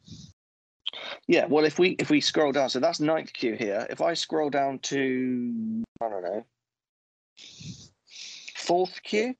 Yeah, 1.27 1.45
well, 1.45 1.65
if 1.65 1.79
we 1.79 1.91
if 1.99 2.09
we 2.09 2.21
scroll 2.21 2.51
down, 2.51 2.69
so 2.69 2.79
that's 2.79 2.99
ninth 2.99 3.33
kyu 3.33 3.55
here. 3.55 3.87
If 3.89 4.01
I 4.01 4.13
scroll 4.13 4.49
down 4.49 4.79
to 4.79 5.83
I 6.01 6.09
don't 6.09 6.23
know 6.23 6.45
fourth 8.55 9.01
kyu, 9.03 9.35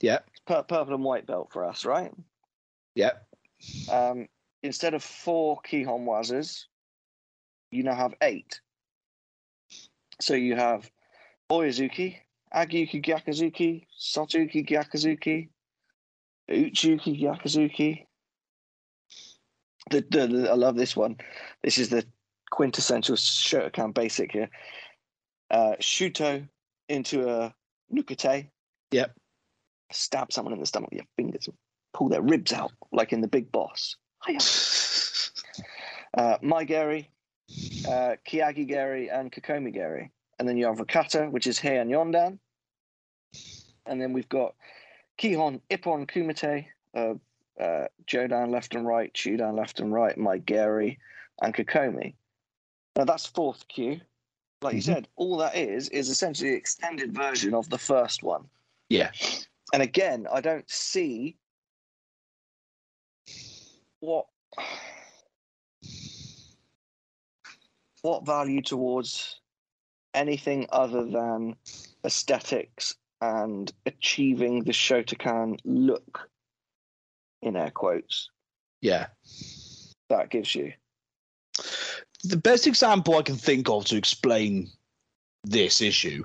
Yeah, 0.00 0.20
purple 0.46 0.94
and 0.94 1.04
white 1.04 1.26
belt 1.26 1.50
for 1.52 1.64
us, 1.64 1.84
right? 1.84 2.12
yeah, 2.94 3.12
Um, 3.90 4.28
instead 4.62 4.94
of 4.94 5.02
four 5.02 5.60
Kihon 5.62 6.04
Wazas, 6.04 6.66
you 7.70 7.82
now 7.82 7.94
have 7.94 8.14
eight. 8.22 8.60
So 10.20 10.34
you 10.34 10.56
have 10.56 10.90
Oizuki, 11.50 12.16
Agiyuki 12.54 13.04
Gyakuzuki, 13.04 13.86
Sotuki 13.98 14.66
Gyakuzuki, 14.68 15.48
Uchi 16.50 16.94
Uke 16.94 17.04
Gyakuzuki. 17.20 18.06
The, 19.90 20.04
the, 20.10 20.26
the- 20.26 20.50
I 20.50 20.54
love 20.54 20.76
this 20.76 20.96
one. 20.96 21.16
This 21.62 21.78
is 21.78 21.88
the 21.90 22.04
quintessential 22.50 23.16
Shotokan 23.16 23.94
basic 23.94 24.32
here. 24.32 24.50
Uh, 25.50 25.74
Shuto 25.80 26.46
into 26.88 27.28
a 27.28 27.54
Nukite. 27.94 28.50
Yep. 28.90 29.14
Stab 29.92 30.32
someone 30.32 30.54
in 30.54 30.60
the 30.60 30.66
stomach 30.66 30.90
with 30.90 30.98
your 30.98 31.06
fingers. 31.16 31.46
And 31.48 31.56
pull 31.92 32.08
their 32.08 32.22
ribs 32.22 32.52
out, 32.52 32.72
like 32.92 33.12
in 33.12 33.20
the 33.20 33.28
big 33.28 33.50
boss. 33.52 33.96
Uh, 36.12 36.36
Mae 36.42 36.64
Geri, 36.64 37.08
uh, 37.86 38.16
Kiyagi 38.28 38.66
Gary, 38.66 39.08
and 39.08 39.30
Kekomi 39.30 39.72
Geri. 39.72 40.10
And 40.40 40.48
then 40.48 40.56
you 40.56 40.66
have 40.66 40.78
Rakata, 40.78 41.30
which 41.30 41.46
is 41.46 41.58
Heian 41.60 41.88
Yondan. 41.88 42.38
And 43.86 44.00
then 44.02 44.12
we've 44.12 44.28
got 44.28 44.56
Kihon, 45.18 45.60
Ippon, 45.70 46.10
Kumite, 46.10 46.66
uh, 46.96 47.14
uh, 47.62 47.86
Jodan 48.08 48.50
left 48.50 48.74
and 48.74 48.84
right, 48.84 49.12
Chudan 49.14 49.56
left 49.56 49.78
and 49.78 49.92
right, 49.92 50.18
mae 50.18 50.38
geri, 50.40 50.98
and 51.42 51.54
Kekomi. 51.54 52.14
Now 52.96 53.04
that's 53.04 53.26
fourth 53.26 53.68
kyu. 53.68 54.00
Like 54.62 54.74
you 54.74 54.80
Mhm. 54.80 54.84
said, 54.84 55.08
all 55.14 55.36
that 55.36 55.54
is 55.54 55.88
is 55.90 56.08
essentially 56.08 56.50
the 56.50 56.56
extended 56.56 57.14
version 57.14 57.54
of 57.54 57.70
the 57.70 57.78
first 57.78 58.22
one. 58.24 58.48
yeah. 58.88 59.12
And 59.72 59.82
again, 59.82 60.26
I 60.32 60.40
don't 60.40 60.68
see 60.68 61.36
what 64.00 64.26
what 68.02 68.24
value 68.24 68.62
towards 68.62 69.40
anything 70.14 70.66
other 70.70 71.04
than 71.04 71.54
aesthetics 72.04 72.96
and 73.20 73.70
achieving 73.86 74.64
the 74.64 74.72
Shotokan 74.72 75.58
look 75.64 76.30
in 77.42 77.56
air 77.56 77.70
quotes 77.70 78.30
Yeah. 78.80 79.08
that 80.08 80.30
gives 80.30 80.54
you. 80.54 80.72
The 82.24 82.36
best 82.36 82.66
example 82.66 83.16
I 83.16 83.22
can 83.22 83.36
think 83.36 83.68
of 83.68 83.84
to 83.86 83.96
explain 83.96 84.70
this 85.44 85.80
issue 85.80 86.24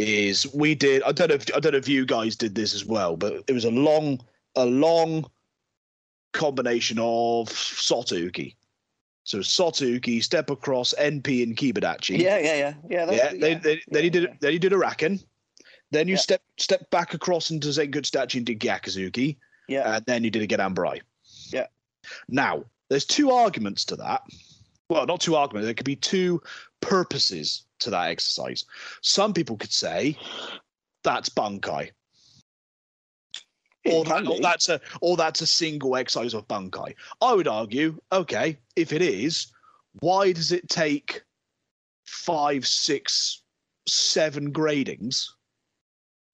is 0.00 0.52
we 0.54 0.74
did 0.74 1.02
I 1.02 1.12
don't 1.12 1.28
know 1.28 1.34
if 1.34 1.54
I 1.54 1.60
don't 1.60 1.72
know 1.72 1.78
if 1.78 1.88
you 1.88 2.06
guys 2.06 2.36
did 2.36 2.54
this 2.54 2.74
as 2.74 2.84
well, 2.84 3.16
but 3.16 3.44
it 3.46 3.52
was 3.52 3.64
a 3.64 3.70
long 3.70 4.20
a 4.56 4.64
long 4.64 5.28
combination 6.32 6.98
of 6.98 7.48
Sotuki. 7.48 8.54
So 9.24 9.38
Sotuki, 9.38 10.22
step 10.22 10.50
across, 10.50 10.94
NP 10.98 11.42
and 11.42 11.56
Kibadachi. 11.56 12.18
Yeah, 12.18 12.38
yeah, 12.38 12.54
yeah, 12.54 12.74
yeah. 12.88 13.10
yeah, 13.10 13.32
they, 13.32 13.54
they, 13.54 13.80
then 13.88 14.04
you 14.04 14.10
did 14.10 14.22
yeah. 14.24 14.34
then 14.40 14.52
you 14.52 14.58
did 14.58 14.72
a 14.72 14.76
Raken. 14.76 15.22
Then 15.92 16.08
you 16.08 16.14
Yeah. 16.14 16.20
step 16.20 16.42
step 16.56 16.90
back 16.90 17.14
across 17.14 17.50
into 17.50 17.68
Zenkutsudachi 17.68 18.36
and 18.36 18.46
did 18.46 18.60
Gyakuzuki. 18.60 19.36
Yeah, 19.68 19.96
and 19.96 20.06
then 20.06 20.24
you 20.24 20.30
did 20.30 20.42
a 20.42 20.46
Gedan 20.46 20.74
Barai. 20.74 21.00
Yeah. 21.52 21.66
Now, 22.28 22.64
there's 22.88 23.04
two 23.04 23.30
arguments 23.30 23.84
to 23.86 23.96
that. 23.96 24.22
Well, 24.88 25.06
not 25.06 25.20
two 25.20 25.36
arguments. 25.36 25.66
There 25.66 25.74
could 25.74 25.86
be 25.86 25.96
two 25.96 26.42
purposes 26.80 27.64
to 27.80 27.90
that 27.90 28.08
exercise. 28.08 28.64
Some 29.02 29.32
people 29.32 29.56
could 29.56 29.72
say 29.72 30.16
that's 31.02 31.28
bunkai, 31.28 31.90
or, 33.86 34.04
that, 34.04 34.26
or 34.26 34.40
that's 34.40 34.68
a 34.68 34.80
or 35.00 35.16
that's 35.16 35.40
a 35.40 35.46
single 35.46 35.96
exercise 35.96 36.34
of 36.34 36.46
bunkai. 36.48 36.94
I 37.20 37.34
would 37.34 37.48
argue, 37.48 37.98
okay, 38.12 38.58
if 38.76 38.92
it 38.92 39.02
is, 39.02 39.48
why 40.00 40.32
does 40.32 40.52
it 40.52 40.68
take 40.68 41.22
five, 42.04 42.66
six, 42.66 43.42
seven 43.88 44.52
gradings 44.52 45.26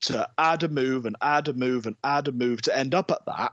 to 0.02 0.28
add 0.38 0.62
a 0.62 0.68
move 0.68 1.06
and 1.06 1.16
add 1.22 1.48
a 1.48 1.52
move 1.52 1.86
and 1.86 1.96
add 2.04 2.28
a 2.28 2.32
move 2.32 2.62
to 2.62 2.76
end 2.76 2.94
up 2.94 3.10
at 3.10 3.24
that, 3.26 3.52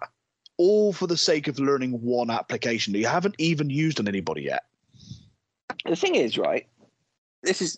all 0.58 0.94
for 0.94 1.08
the 1.08 1.18
sake 1.18 1.48
of 1.48 1.60
learning 1.60 1.92
one 2.02 2.30
application 2.30 2.94
that 2.94 3.00
you 3.00 3.08
haven't 3.08 3.36
even 3.38 3.70
used 3.70 4.00
on 4.00 4.08
anybody 4.08 4.44
yet? 4.44 4.64
the 5.86 5.96
thing 5.96 6.16
is, 6.16 6.38
right? 6.38 6.68
This 7.44 7.62
is 7.62 7.78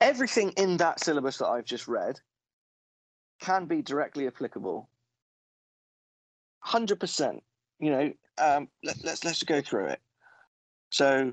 everything 0.00 0.52
in 0.56 0.78
that 0.78 1.00
syllabus 1.00 1.38
that 1.38 1.48
I've 1.48 1.66
just 1.66 1.86
read 1.86 2.18
can 3.40 3.66
be 3.66 3.82
directly 3.82 4.26
applicable. 4.26 4.88
Hundred 6.60 6.98
percent. 6.98 7.42
You 7.78 7.90
know, 7.90 8.12
um, 8.38 8.68
let, 8.82 8.96
let's 9.04 9.22
let's 9.24 9.42
go 9.42 9.60
through 9.60 9.86
it. 9.86 10.00
So, 10.90 11.32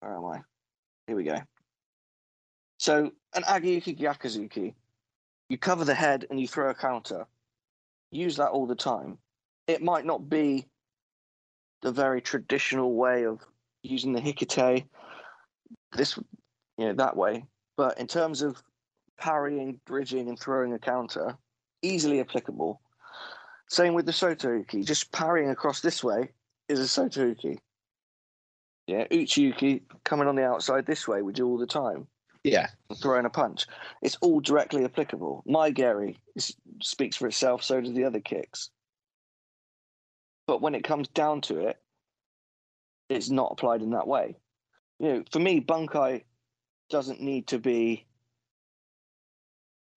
where 0.00 0.16
am 0.16 0.24
I? 0.24 0.40
Here 1.06 1.16
we 1.16 1.24
go. 1.24 1.38
So, 2.78 3.12
an 3.34 3.44
Agiyuki 3.44 3.96
Gyakuzuki, 3.96 4.74
you 5.48 5.56
cover 5.56 5.84
the 5.84 5.94
head 5.94 6.26
and 6.28 6.40
you 6.40 6.48
throw 6.48 6.70
a 6.70 6.74
counter. 6.74 7.26
Use 8.10 8.36
that 8.36 8.50
all 8.50 8.66
the 8.66 8.74
time. 8.74 9.18
It 9.68 9.82
might 9.82 10.04
not 10.04 10.28
be 10.28 10.66
the 11.82 11.92
very 11.92 12.20
traditional 12.20 12.94
way 12.94 13.24
of 13.24 13.40
using 13.82 14.12
the 14.12 14.20
hikite 14.20 14.84
this 15.92 16.16
you 16.78 16.86
know 16.86 16.94
that 16.94 17.16
way. 17.16 17.44
But 17.76 17.98
in 17.98 18.06
terms 18.06 18.42
of 18.42 18.62
parrying 19.18 19.80
bridging 19.86 20.28
and 20.28 20.38
throwing 20.38 20.72
a 20.72 20.78
counter 20.78 21.36
easily 21.82 22.20
applicable. 22.20 22.80
Same 23.68 23.94
with 23.94 24.06
the 24.06 24.12
sotoruki. 24.12 24.84
Just 24.84 25.12
parrying 25.12 25.50
across 25.50 25.80
this 25.80 26.02
way 26.02 26.30
is 26.68 26.80
a 26.80 27.00
sotoruki. 27.00 27.58
Yeah 28.86 29.04
uchi 29.10 29.42
uke 29.42 29.82
coming 30.04 30.26
on 30.26 30.36
the 30.36 30.44
outside 30.44 30.86
this 30.86 31.06
way 31.06 31.22
we 31.22 31.32
do 31.32 31.46
all 31.46 31.58
the 31.58 31.66
time. 31.66 32.06
Yeah. 32.44 32.66
throwing 33.00 33.24
a 33.24 33.30
punch. 33.30 33.66
It's 34.02 34.18
all 34.20 34.40
directly 34.40 34.84
applicable. 34.84 35.44
Mae 35.46 35.70
geri 35.70 36.18
is, 36.34 36.56
speaks 36.82 37.16
for 37.16 37.28
itself 37.28 37.62
so 37.62 37.80
do 37.80 37.92
the 37.92 38.04
other 38.04 38.20
kicks. 38.20 38.70
But 40.48 40.60
when 40.60 40.74
it 40.74 40.82
comes 40.82 41.06
down 41.08 41.40
to 41.42 41.60
it, 41.68 41.81
it's 43.14 43.30
not 43.30 43.52
applied 43.52 43.82
in 43.82 43.90
that 43.90 44.06
way. 44.06 44.36
You 44.98 45.08
know, 45.08 45.24
for 45.30 45.38
me, 45.38 45.60
bunkai 45.60 46.22
doesn't 46.90 47.20
need 47.20 47.46
to 47.48 47.58
be. 47.58 48.06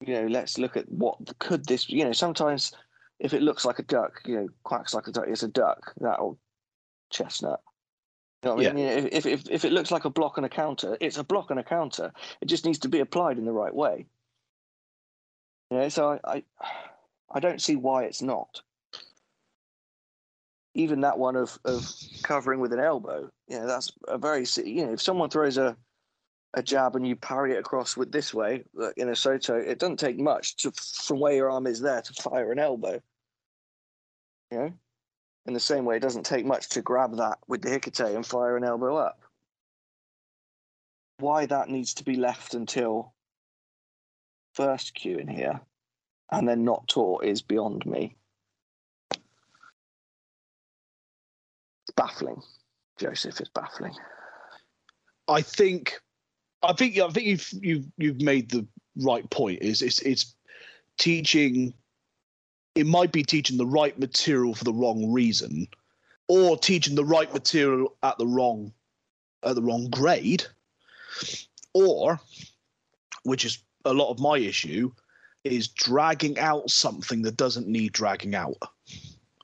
You 0.06 0.14
know, 0.14 0.28
let's 0.28 0.58
look 0.58 0.78
at 0.78 0.90
what 0.92 1.18
could 1.40 1.66
this. 1.66 1.90
You 1.90 2.06
know, 2.06 2.12
sometimes 2.12 2.74
if 3.20 3.34
it 3.34 3.42
looks 3.42 3.66
like 3.66 3.80
a 3.80 3.84
duck, 3.84 4.22
you 4.26 4.36
know, 4.36 4.48
quacks 4.64 4.94
like 4.94 5.08
a 5.08 5.12
duck, 5.12 5.26
it's 5.28 5.44
a 5.44 5.48
duck. 5.48 5.94
That 6.02 6.20
old 6.20 6.38
chestnut. 7.12 7.62
You 8.44 8.50
know 8.50 8.56
what 8.56 8.68
I 8.68 8.74
mean? 8.74 8.86
You 8.86 8.90
know, 8.90 9.10
if, 9.12 9.26
if 9.26 9.50
if 9.50 9.66
it 9.66 9.72
looks 9.72 9.92
like 9.92 10.06
a 10.06 10.10
block 10.10 10.38
and 10.38 10.46
a 10.46 10.50
counter, 10.50 10.98
it's 11.00 11.18
a 11.18 11.24
block 11.24 11.50
and 11.50 11.60
a 11.60 11.64
counter. 11.64 12.12
It 12.42 12.46
just 12.46 12.66
needs 12.66 12.80
to 12.80 12.90
be 12.90 13.00
applied 13.00 13.38
in 13.38 13.46
the 13.46 13.52
right 13.52 13.74
way. 13.74 14.06
You 15.72 15.78
know, 15.78 15.90
so 15.90 16.20
I 16.24 16.44
I, 16.62 16.72
I 17.34 17.40
don't 17.40 17.62
see 17.62 17.76
why 17.76 18.04
it's 18.04 18.22
not 18.22 18.62
even 20.76 21.02
that 21.02 21.18
one 21.18 21.36
of 21.36 21.58
of 21.66 21.90
covering 22.22 22.60
with 22.60 22.74
an 22.74 22.80
elbow, 22.80 23.30
you 23.48 23.58
know, 23.58 23.66
that's 23.66 23.92
a 24.08 24.18
very 24.18 24.46
you 24.64 24.86
know, 24.86 24.94
if 24.94 25.02
someone 25.02 25.30
throws 25.30 25.58
a 25.58 25.76
a 26.54 26.64
jab 26.64 26.96
and 26.96 27.06
you 27.06 27.16
parry 27.16 27.54
it 27.54 27.60
across 27.60 27.98
with 27.98 28.12
this 28.12 28.34
way 28.34 28.64
in 28.96 29.10
a 29.10 29.16
soto, 29.16 29.56
it 29.56 29.80
doesn't 29.80 30.00
take 30.00 30.20
much 30.20 30.56
to 30.58 30.72
from 30.72 31.20
where 31.20 31.34
your 31.34 31.50
arm 31.50 31.68
is 31.68 31.82
there 31.82 32.02
to 32.02 32.14
fire 32.22 32.52
an 32.52 32.60
elbow. 32.60 33.02
You 34.52 34.58
know, 34.58 34.74
in 35.46 35.54
the 35.54 35.60
same 35.60 35.86
way, 35.86 35.98
it 35.98 36.02
doesn't 36.02 36.26
take 36.26 36.46
much 36.46 36.70
to 36.70 36.82
grab 36.82 37.18
that 37.18 37.40
with 37.48 37.62
the 37.62 37.70
hikite 37.70 38.16
and 38.16 38.26
fire 38.26 38.56
an 38.56 38.64
elbow 38.64 38.96
up. 38.96 39.22
Why 41.18 41.46
that 41.46 41.70
needs 41.70 41.94
to 41.96 42.04
be 42.04 42.16
left 42.16 42.54
until 42.54 43.14
first 44.54 44.94
kyu 44.94 45.18
in 45.18 45.28
here, 45.28 45.62
and 46.32 46.48
then 46.48 46.64
not 46.64 46.88
taught 46.88 47.24
is 47.24 47.42
beyond 47.42 47.86
me. 47.86 48.16
Baffling, 51.96 52.42
Joseph. 52.98 53.40
is 53.42 53.50
baffling. 53.50 53.94
I 55.28 55.42
think, 55.42 56.00
I 56.64 56.74
think, 56.74 56.98
I 57.00 57.10
think 57.10 57.26
you've 57.26 57.50
you've 57.62 57.86
you've 57.98 58.22
made 58.22 58.50
the 58.50 58.66
right 58.98 59.28
point. 59.30 59.62
Is 59.62 59.82
it's 59.82 60.02
it's 60.02 60.36
teaching. 60.98 61.74
It 62.76 62.86
might 62.86 63.12
be 63.12 63.24
teaching 63.24 63.58
the 63.58 63.66
right 63.66 63.98
material 63.98 64.54
for 64.54 64.66
the 64.66 64.74
wrong 64.74 65.12
reason, 65.12 65.68
or 66.28 66.58
teaching 66.58 66.96
the 66.96 67.06
right 67.06 67.34
material 67.34 67.96
at 68.04 68.18
the 68.18 68.28
wrong 68.28 68.74
at 69.44 69.56
the 69.56 69.62
wrong 69.62 69.90
grade, 69.90 70.46
or, 71.74 72.20
which 73.24 73.46
is 73.46 73.60
a 73.86 73.94
lot 73.94 74.10
of 74.10 74.20
my 74.20 74.38
issue, 74.38 74.92
is 75.44 75.68
dragging 75.68 76.38
out 76.40 76.70
something 76.70 77.22
that 77.22 77.38
doesn't 77.38 77.68
need 77.68 77.94
dragging 77.94 78.36
out, 78.36 78.58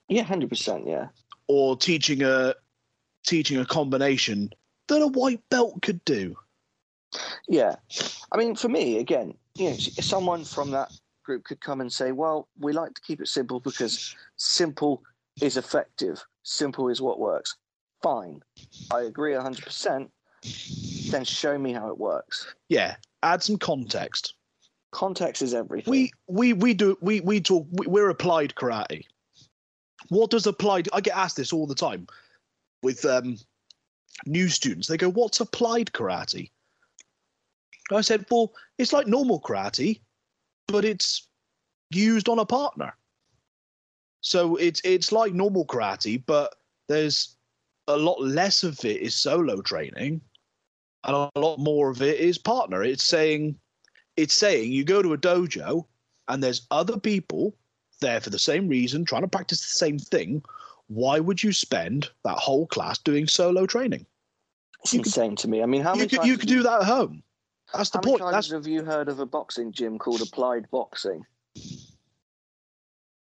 Yeah, 0.10 0.24
hundred 0.24 0.49
percent. 0.49 0.88
Yeah. 0.88 1.08
Or 1.52 1.76
teaching 1.76 2.24
a 2.24 2.56
teaching 3.26 3.58
a 3.60 3.66
combination 3.66 4.54
that 4.88 5.02
a 5.02 5.08
white 5.08 5.41
belt 5.49 5.82
could 5.82 6.04
do. 6.06 6.34
Yeah, 7.49 7.76
I 8.32 8.38
mean, 8.38 8.56
for 8.56 8.70
me, 8.70 8.99
again, 8.99 9.34
you 9.56 9.72
know, 9.72 9.76
someone 9.76 10.45
from 10.45 10.72
that 10.72 10.93
group 11.26 11.43
could 11.43 11.60
come 11.60 11.82
and 11.82 11.91
say, 11.91 12.14
"Well, 12.14 12.47
we 12.58 12.72
like 12.72 12.93
to 12.93 13.02
keep 13.02 13.20
it 13.20 13.28
simple 13.28 13.60
because 13.60 14.16
simple 14.38 15.04
is 15.41 15.58
effective. 15.58 16.24
Simple 16.43 16.88
is 16.88 17.02
what 17.02 17.20
works." 17.20 17.58
Fine, 18.02 18.41
I 18.89 19.02
agree 19.02 19.34
hundred 19.34 19.66
percent. 19.66 20.10
Then 21.12 21.26
show 21.26 21.58
me 21.58 21.74
how 21.74 21.89
it 21.89 21.97
works. 21.97 22.56
Yeah, 22.70 22.95
add 23.24 23.43
some 23.43 23.58
context. 23.58 24.36
Context 24.91 25.41
is 25.41 25.54
everything. 25.54 25.91
We 25.91 26.12
we 26.28 26.54
we 26.54 26.74
do 26.74 26.97
we 27.02 27.20
we 27.20 27.41
talk. 27.41 27.68
we- 27.72 27.88
We're 27.88 28.10
applied 28.10 28.56
karate. 28.56 29.04
What 30.10 30.32
does 30.32 30.47
applied? 30.47 30.89
I 30.93 31.02
get 31.02 31.16
asked 31.16 31.38
this 31.38 31.54
all 31.54 31.68
the 31.68 31.76
time 31.76 32.08
with 32.84 33.06
um, 33.06 33.38
new 34.26 34.49
students. 34.49 34.88
They 34.88 34.97
go, 34.97 35.10
"What's 35.10 35.39
applied 35.39 35.91
karate?" 35.93 36.52
I 37.91 38.02
said, 38.02 38.26
"Well, 38.30 38.54
it's 38.78 38.93
like 38.93 39.08
normal 39.08 39.39
karate, 39.39 40.02
but 40.68 40.86
it's 40.86 41.28
used 41.89 42.30
on 42.30 42.39
a 42.39 42.45
partner. 42.45 42.95
So 44.22 44.56
it's 44.56 44.82
it's 44.84 45.12
like 45.12 45.34
normal 45.34 45.66
karate, 45.66 46.24
but 46.26 46.56
there's 46.88 47.36
a 47.88 47.97
lot 47.97 48.22
less 48.22 48.64
of 48.64 48.84
it 48.86 49.02
is 49.02 49.16
solo 49.16 49.62
training, 49.62 50.22
and 51.04 51.16
a 51.16 51.39
lot 51.39 51.58
more 51.58 51.89
of 51.89 52.02
it 52.02 52.20
is 52.20 52.38
partner. 52.38 52.84
It's 52.84 53.04
saying." 53.04 53.60
it's 54.18 54.34
saying 54.34 54.72
you 54.72 54.84
go 54.84 55.02
to 55.02 55.14
a 55.14 55.18
dojo 55.18 55.86
and 56.28 56.43
there's 56.43 56.68
other 56.72 56.99
people 56.99 57.56
there 58.02 58.20
for 58.20 58.30
the 58.30 58.39
same 58.39 58.68
reason, 58.68 59.06
trying 59.06 59.22
to 59.22 59.28
practice 59.28 59.62
the 59.62 59.78
same 59.78 59.97
thing. 59.97 60.43
Why 60.88 61.20
would 61.20 61.41
you 61.41 61.54
spend 61.54 62.10
that 62.26 62.38
whole 62.38 62.68
class 62.68 62.97
doing 62.97 63.28
solo 63.28 63.66
training? 63.66 64.06
it's 64.84 64.93
you 64.93 64.99
could- 64.99 65.08
insane 65.08 65.36
to 65.38 65.47
me. 65.47 65.62
I 65.64 65.66
mean, 65.68 65.82
how 65.82 65.93
You 65.93 65.99
many 65.99 66.10
could, 66.10 66.26
you 66.26 66.38
could 66.38 66.49
do 66.49 66.64
that 66.64 66.82
at 66.82 66.88
home. 66.88 67.24
That's 67.74 67.91
the 67.91 67.99
How 67.99 68.02
many 68.02 68.12
point. 68.12 68.22
times 68.34 68.49
That's 68.49 68.52
have 68.52 68.68
you 68.68 68.84
heard 68.84 69.08
of 69.08 69.20
a 69.20 69.26
boxing 69.26 69.72
gym 69.72 69.97
called 69.97 70.22
Applied 70.22 70.70
Boxing? 70.72 71.24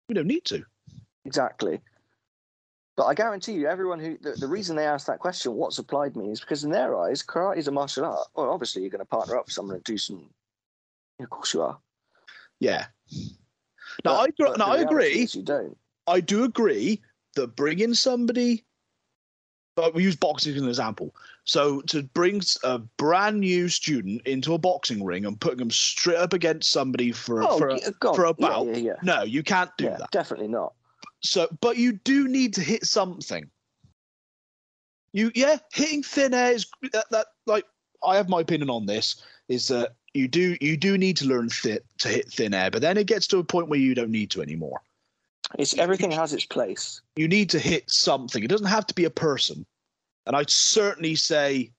we 0.09 0.15
don't 0.15 0.27
need 0.27 0.43
to. 0.45 0.65
Exactly. 1.25 1.79
But 2.97 3.05
I 3.05 3.13
guarantee 3.13 3.53
you, 3.53 3.67
everyone 3.67 3.99
who 3.99 4.17
the, 4.21 4.31
the 4.33 4.47
reason 4.47 4.75
they 4.75 4.85
ask 4.85 5.07
that 5.07 5.19
question, 5.19 5.53
what's 5.53 5.79
applied 5.79 6.15
means, 6.15 6.39
because 6.41 6.63
in 6.63 6.71
their 6.71 6.99
eyes, 6.99 7.23
karate 7.23 7.57
is 7.57 7.67
a 7.67 7.71
martial 7.71 8.05
art. 8.05 8.27
Well, 8.35 8.49
obviously, 8.51 8.81
you're 8.81 8.91
going 8.91 8.99
to 8.99 9.05
partner 9.05 9.37
up 9.37 9.45
with 9.45 9.53
someone 9.53 9.75
and 9.75 9.83
do 9.83 9.97
some. 9.97 10.29
Of 11.19 11.29
course, 11.29 11.53
you 11.53 11.61
are. 11.61 11.77
Yeah. 12.59 12.85
Now 14.05 14.17
But- 14.17 14.19
I 14.19 14.27
but 14.37 14.57
no, 14.57 14.65
the 14.65 14.71
I 14.71 14.77
agree. 14.79 15.27
You 15.31 15.41
don't. 15.43 15.77
I 16.07 16.19
do 16.19 16.43
agree 16.43 17.01
that 17.35 17.55
bringing 17.55 17.93
somebody, 17.93 18.63
but 19.75 19.93
we 19.93 20.03
use 20.03 20.15
boxing 20.15 20.55
as 20.55 20.61
an 20.61 20.67
example. 20.67 21.15
So 21.45 21.81
to 21.83 22.03
bring 22.03 22.41
a 22.63 22.79
brand 22.79 23.39
new 23.39 23.67
student 23.69 24.21
into 24.27 24.53
a 24.53 24.57
boxing 24.57 25.03
ring 25.03 25.25
and 25.25 25.39
putting 25.39 25.59
them 25.59 25.71
straight 25.71 26.17
up 26.17 26.33
against 26.33 26.71
somebody 26.71 27.11
for 27.11 27.43
Oh, 27.43 27.57
for 27.57 27.69
a, 27.69 27.79
yeah, 27.79 27.89
God, 27.99 28.15
for 28.15 28.25
a 28.25 28.35
yeah, 28.37 28.47
bout, 28.47 28.67
Yeah, 28.67 28.77
yeah, 28.77 28.95
no, 29.01 29.23
you 29.23 29.43
can't 29.43 29.71
do 29.77 29.85
yeah, 29.85 29.97
that. 29.97 30.11
definitely 30.11 30.47
not. 30.47 30.73
So, 31.21 31.47
but 31.61 31.77
you 31.77 31.93
do 31.93 32.27
need 32.27 32.53
to 32.55 32.61
hit 32.61 32.85
something. 32.85 33.49
You, 35.13 35.31
yeah, 35.35 35.57
hitting 35.71 36.03
thin 36.03 36.33
air 36.33 36.53
is 36.53 36.65
that, 36.91 37.05
that. 37.11 37.27
Like, 37.45 37.65
I 38.03 38.15
have 38.15 38.29
my 38.29 38.41
opinion 38.41 38.69
on 38.69 38.85
this. 38.85 39.21
Is 39.47 39.67
that 39.67 39.95
you 40.13 40.27
do 40.27 40.55
you 40.61 40.77
do 40.77 40.97
need 40.97 41.17
to 41.17 41.25
learn 41.25 41.49
fit 41.49 41.85
to 41.99 42.07
hit 42.07 42.31
thin 42.31 42.53
air, 42.53 42.69
but 42.69 42.81
then 42.81 42.97
it 42.97 43.07
gets 43.07 43.27
to 43.27 43.39
a 43.39 43.43
point 43.43 43.69
where 43.69 43.79
you 43.79 43.95
don't 43.95 44.11
need 44.11 44.29
to 44.31 44.41
anymore. 44.41 44.81
It's 45.57 45.77
everything 45.77 46.11
has 46.11 46.33
its 46.33 46.45
place. 46.45 47.01
You 47.15 47.27
need 47.27 47.49
to 47.51 47.59
hit 47.59 47.89
something. 47.89 48.43
It 48.43 48.47
doesn't 48.47 48.67
have 48.67 48.87
to 48.87 48.93
be 48.93 49.05
a 49.05 49.09
person. 49.09 49.65
And 50.25 50.35
I'd 50.35 50.49
certainly 50.49 51.15
say 51.15 51.71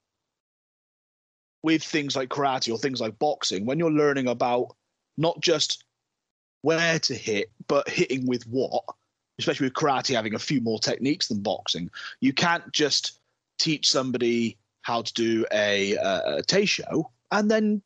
with 1.62 1.82
things 1.82 2.14
like 2.14 2.28
karate 2.28 2.72
or 2.72 2.78
things 2.78 3.00
like 3.00 3.18
boxing, 3.18 3.64
when 3.64 3.78
you're 3.78 3.90
learning 3.90 4.28
about 4.28 4.76
not 5.16 5.40
just 5.40 5.84
where 6.62 6.98
to 6.98 7.14
hit, 7.14 7.50
but 7.68 7.88
hitting 7.88 8.26
with 8.26 8.46
what, 8.48 8.84
especially 9.38 9.66
with 9.66 9.74
karate 9.74 10.14
having 10.14 10.34
a 10.34 10.38
few 10.38 10.60
more 10.60 10.78
techniques 10.78 11.28
than 11.28 11.40
boxing, 11.40 11.90
you 12.20 12.32
can't 12.32 12.70
just 12.72 13.18
teach 13.58 13.90
somebody 13.90 14.58
how 14.82 15.02
to 15.02 15.12
do 15.14 15.46
a, 15.52 15.94
a, 15.94 16.36
a 16.36 16.42
teisho 16.42 17.06
and 17.34 17.50
then 17.50 17.82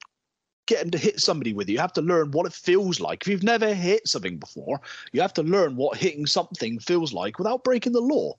get 0.69 0.81
them 0.81 0.91
to 0.91 0.99
hit 0.99 1.19
somebody 1.19 1.53
with 1.53 1.69
you. 1.69 1.75
You 1.75 1.81
have 1.81 1.95
to 1.95 2.03
learn 2.03 2.31
what 2.31 2.47
it 2.47 2.53
feels 2.53 3.01
like. 3.01 3.23
If 3.23 3.29
you've 3.29 3.43
never 3.43 3.75
hit 3.75 4.07
something 4.07 4.37
before, 4.37 4.81
you 5.13 5.21
have 5.21 5.33
to 5.35 5.43
learn 5.43 5.75
what 5.75 5.97
hitting 5.97 6.27
something 6.27 6.79
feels 6.79 7.13
like 7.13 7.39
without 7.39 7.65
breaking 7.65 7.95
the 7.95 8.01
law. 8.01 8.35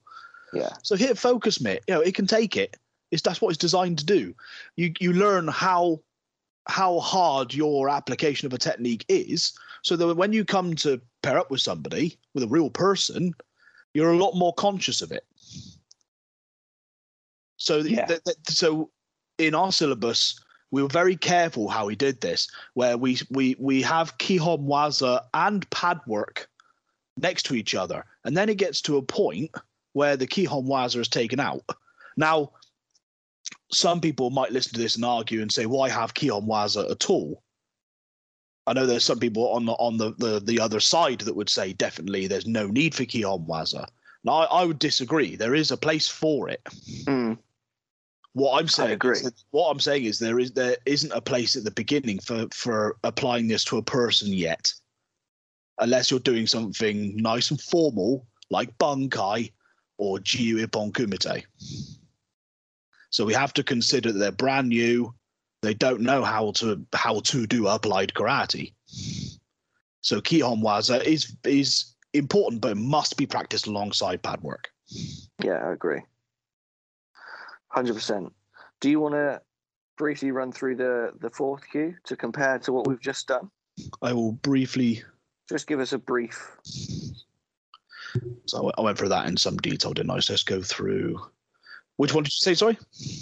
Yeah. 0.54 0.70
So 0.84 0.96
hit 0.96 1.18
focus 1.18 1.60
mitt, 1.60 1.84
you 1.88 1.96
know, 1.96 2.02
it 2.02 2.16
can 2.16 2.28
take 2.28 2.56
it. 2.56 2.78
It's 3.12 3.24
that's 3.24 3.42
what 3.42 3.50
it's 3.50 3.58
designed 3.58 3.98
to 4.00 4.06
do. 4.06 4.34
You 4.76 4.94
you 5.00 5.12
learn 5.12 5.48
how 5.48 6.02
how 6.68 7.00
hard 7.00 7.54
your 7.54 7.90
application 7.90 8.46
of 8.46 8.54
a 8.54 8.60
technique 8.60 9.04
is, 9.10 9.52
so 9.82 9.96
that 9.96 10.16
when 10.16 10.32
you 10.32 10.46
come 10.46 10.76
to 10.76 11.02
pair 11.24 11.40
up 11.40 11.50
with 11.50 11.62
somebody, 11.62 12.18
with 12.36 12.44
a 12.44 12.48
real 12.48 12.70
person, 12.70 13.34
you're 13.96 14.12
a 14.12 14.18
lot 14.18 14.36
more 14.36 14.54
conscious 14.54 15.02
of 15.02 15.12
it. 15.12 15.26
So 17.58 17.78
Yeah. 17.80 18.06
th- 18.06 18.24
th- 18.24 18.38
so 18.48 18.92
in 19.40 19.56
our 19.56 19.72
syllabus, 19.72 20.40
we 20.72 20.82
were 20.82 20.90
very 20.90 21.16
careful 21.16 21.68
how 21.68 21.86
we 21.86 21.96
did 21.96 22.22
this, 22.22 22.48
where 22.74 22.98
we 22.98 23.18
we 23.30 23.56
we 23.60 23.82
have 23.82 24.18
Kihon 24.18 24.66
Waza 24.66 25.24
and 25.34 25.70
pad 25.70 26.00
work 26.06 26.50
next 27.18 27.44
to 27.44 27.56
each 27.56 27.76
other, 27.76 28.06
and 28.24 28.36
then 28.36 28.50
it 28.50 28.58
gets 28.58 28.82
to 28.82 28.98
a 28.98 29.02
point 29.02 29.52
where 29.94 30.16
the 30.16 30.28
Kihon 30.28 30.68
Waza 30.68 31.00
is 31.00 31.08
taken 31.08 31.40
out. 31.40 31.64
Now, 32.16 32.52
some 33.72 34.02
people 34.02 34.30
might 34.30 34.52
listen 34.52 34.74
to 34.74 34.80
this 34.80 34.96
and 34.96 35.06
argue 35.06 35.42
and 35.42 35.52
say, 35.52 35.66
"Why 35.66 35.90
have 35.90 36.14
Kihon 36.14 36.46
Waza 36.46 36.90
at 36.92 37.10
all?" 37.10 37.42
I 38.68 38.74
know 38.74 38.86
there's 38.86 39.04
some 39.04 39.20
people 39.20 39.52
on 39.52 39.66
the 39.66 39.74
on 39.74 39.98
the, 39.98 40.14
the, 40.18 40.40
the 40.40 40.60
other 40.60 40.80
side 40.80 41.22
that 41.22 41.36
would 41.36 41.50
say 41.50 41.74
definitely 41.74 42.28
there's 42.28 42.46
no 42.46 42.68
need 42.68 42.94
for 42.94 43.04
Kihon 43.04 43.48
Waza. 43.48 43.88
Now, 44.24 44.34
I, 44.34 44.62
I 44.62 44.66
would 44.66 44.80
disagree. 44.80 45.36
There 45.36 45.56
is 45.56 45.72
a 45.72 45.78
place 45.78 46.08
for 46.08 46.50
it. 46.50 46.62
Mm, 47.06 47.40
What 48.34 48.60
I'm 48.60 48.68
saying, 48.68 48.90
I 48.90 48.94
agree. 48.94 49.20
What 49.52 49.70
I'm 49.70 49.80
saying 49.80 50.06
is 50.06 50.20
there 50.20 50.40
is 50.40 50.52
there 50.52 50.78
isn't 50.86 51.12
a 51.12 51.22
place 51.22 51.56
at 51.56 51.64
the 51.64 51.72
beginning 51.72 52.20
for 52.20 52.48
for 52.54 52.98
applying 53.04 53.48
this 53.48 53.64
to 53.66 53.78
a 53.78 53.84
person 53.84 54.32
yet, 54.32 54.72
unless 55.80 56.12
you're 56.12 56.20
doing 56.20 56.48
something 56.48 57.16
nice 57.18 57.52
and 57.52 57.60
formal 57.60 58.28
like 58.52 58.76
bunkai 58.78 59.52
or 59.98 60.20
jiyu 60.20 60.66
ippon 60.66 60.92
kumite. 60.92 61.44
So 63.10 63.26
we 63.26 63.34
have 63.34 63.54
to 63.54 63.64
consider 63.64 64.12
that 64.12 64.20
they're 64.20 64.32
brand 64.32 64.70
new. 64.70 65.14
They 65.62 65.74
don't 65.74 66.02
know 66.02 66.24
how 66.24 66.52
to 66.54 66.86
how 66.94 67.20
to 67.22 67.48
do 67.48 67.68
applied 67.68 68.14
karate. 68.14 68.74
So 70.02 70.22
kihon 70.22 70.62
waza 70.62 71.04
is 71.04 71.36
is 71.44 71.96
important, 72.14 72.62
but 72.62 72.72
it 72.72 72.78
must 72.78 73.18
be 73.18 73.26
practiced 73.26 73.68
alongside 73.68 74.22
pad 74.22 74.42
work. 74.42 74.70
yeah, 75.44 75.66
I 75.66 75.74
agree. 75.74 76.02
Hundred 77.70 77.94
percent. 77.94 78.32
Do 78.82 78.90
you 78.90 79.00
want 79.00 79.14
to 79.16 79.42
briefly 79.98 80.32
run 80.32 80.52
through 80.52 80.76
the 80.78 81.12
the 81.20 81.30
fourth 81.30 81.62
kyu 81.72 81.96
to 82.06 82.16
compare 82.16 82.60
to 82.60 82.72
what 82.74 82.88
we've 82.88 83.02
just 83.02 83.28
done? 83.28 83.50
I 84.02 84.14
will 84.14 84.34
briefly 84.34 85.04
Just 85.48 85.68
give 85.68 85.80
us 85.80 85.94
a 85.94 85.98
brief. 85.98 86.58
So 88.48 88.72
I 88.78 88.82
went 88.82 88.98
through 88.98 89.10
that 89.10 89.28
in 89.28 89.38
some 89.38 89.58
detail, 89.58 89.94
didn't 89.94 90.10
I? 90.12 90.20
So 90.20 90.34
let's 90.34 90.44
go 90.44 90.62
through. 90.62 91.20
Which 91.98 92.14
one 92.14 92.24
did 92.24 92.34
you 92.34 92.40
say? 92.40 92.54
Sorry, 92.56 92.78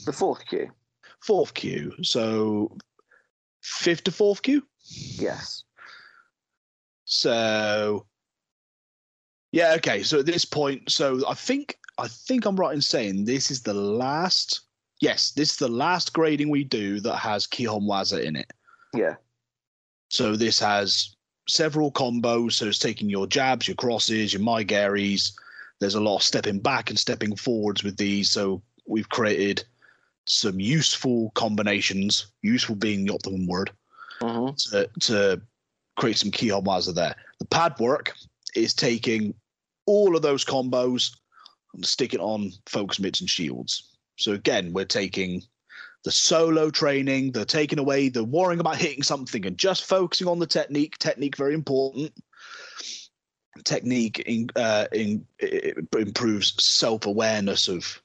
The 0.05 0.13
fourth 0.13 0.45
kyu. 0.47 0.71
fourth 1.21 1.53
kyu. 1.53 1.91
So 2.03 2.77
fifth 3.61 4.03
to 4.05 4.11
fourth 4.11 4.41
kyu. 4.43 4.61
Yes. 4.85 5.63
So 7.05 8.05
yeah, 9.51 9.73
okay. 9.77 10.03
So 10.03 10.19
at 10.19 10.25
this 10.25 10.45
point, 10.45 10.91
so 10.91 11.27
I 11.27 11.33
think 11.33 11.77
I 11.97 12.07
think 12.07 12.45
I'm 12.45 12.55
right 12.55 12.75
in 12.75 12.81
saying 12.81 13.25
this 13.25 13.51
is 13.51 13.61
the 13.61 13.73
last. 13.73 14.61
Yes, 14.99 15.31
this 15.31 15.51
is 15.51 15.57
the 15.57 15.67
last 15.67 16.13
grading 16.13 16.49
we 16.49 16.63
do 16.63 16.99
that 17.01 17.17
has 17.17 17.45
Kihon 17.45 17.83
Waza 17.83 18.23
in 18.23 18.35
it. 18.35 18.51
Yeah. 18.93 19.15
So 20.09 20.35
this 20.35 20.59
has 20.59 21.15
several 21.47 21.91
combos. 21.91 22.53
So 22.53 22.67
it's 22.67 22.79
taking 22.79 23.09
your 23.09 23.27
jabs, 23.27 23.67
your 23.67 23.75
crosses, 23.75 24.33
your 24.33 24.41
mae 24.41 24.65
geris. 24.65 25.33
There's 25.79 25.95
a 25.95 26.01
lot 26.01 26.17
of 26.17 26.23
stepping 26.23 26.59
back 26.59 26.89
and 26.89 26.97
stepping 26.97 27.35
forwards 27.35 27.83
with 27.83 27.97
these. 27.97 28.31
So 28.31 28.61
we've 28.87 29.09
created 29.09 29.63
some 30.25 30.59
useful 30.59 31.31
combinations, 31.35 32.27
useful 32.41 32.75
being 32.75 33.05
the 33.05 33.13
optimum 33.13 33.47
word, 33.47 33.71
hmm 34.21 34.49
to, 34.57 34.89
to 35.01 35.41
create 35.95 36.17
some 36.17 36.31
Kihon 36.31 36.63
waza 36.63 36.93
there. 36.93 37.15
The 37.39 37.45
pad 37.45 37.75
work 37.79 38.13
is 38.55 38.73
taking 38.73 39.33
all 39.85 40.15
of 40.15 40.21
those 40.21 40.43
combos 40.43 41.15
stick 41.85 42.13
it 42.13 42.19
on 42.19 42.51
focus 42.65 42.99
mitts 42.99 43.21
and 43.21 43.29
shields. 43.29 43.97
So 44.17 44.33
again, 44.33 44.73
we're 44.73 44.85
taking 44.85 45.43
the 46.03 46.11
solo 46.11 46.69
training, 46.69 47.31
the 47.31 47.45
taking 47.45 47.79
away, 47.79 48.09
the 48.09 48.23
worrying 48.23 48.59
about 48.59 48.77
hitting 48.77 49.03
something 49.03 49.45
and 49.45 49.57
just 49.57 49.85
focusing 49.85 50.27
on 50.27 50.39
the 50.39 50.47
technique. 50.47 50.97
Technique 50.97 51.37
very 51.37 51.53
important. 51.53 52.13
Technique 53.63 54.19
in, 54.19 54.47
uh, 54.55 54.85
in, 54.93 55.25
improves 55.97 56.53
self 56.59 57.05
awareness 57.05 57.67
of 57.67 58.01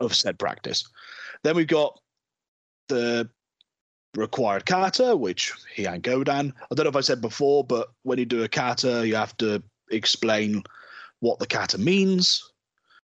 of 0.00 0.14
said 0.14 0.38
practice. 0.38 0.84
Then 1.42 1.56
we've 1.56 1.66
got 1.66 1.98
the 2.88 3.28
required 4.16 4.66
kata, 4.66 5.16
which 5.16 5.52
Heian 5.76 6.00
Godan. 6.00 6.52
I 6.70 6.74
don't 6.74 6.84
know 6.84 6.90
if 6.90 6.96
I 6.96 7.00
said 7.00 7.20
before, 7.20 7.64
but 7.64 7.90
when 8.02 8.18
you 8.18 8.26
do 8.26 8.42
a 8.42 8.48
kata, 8.48 9.06
you 9.06 9.14
have 9.14 9.36
to 9.38 9.62
explain 9.90 10.62
what 11.20 11.38
the 11.38 11.46
kata 11.46 11.78
means 11.78 12.49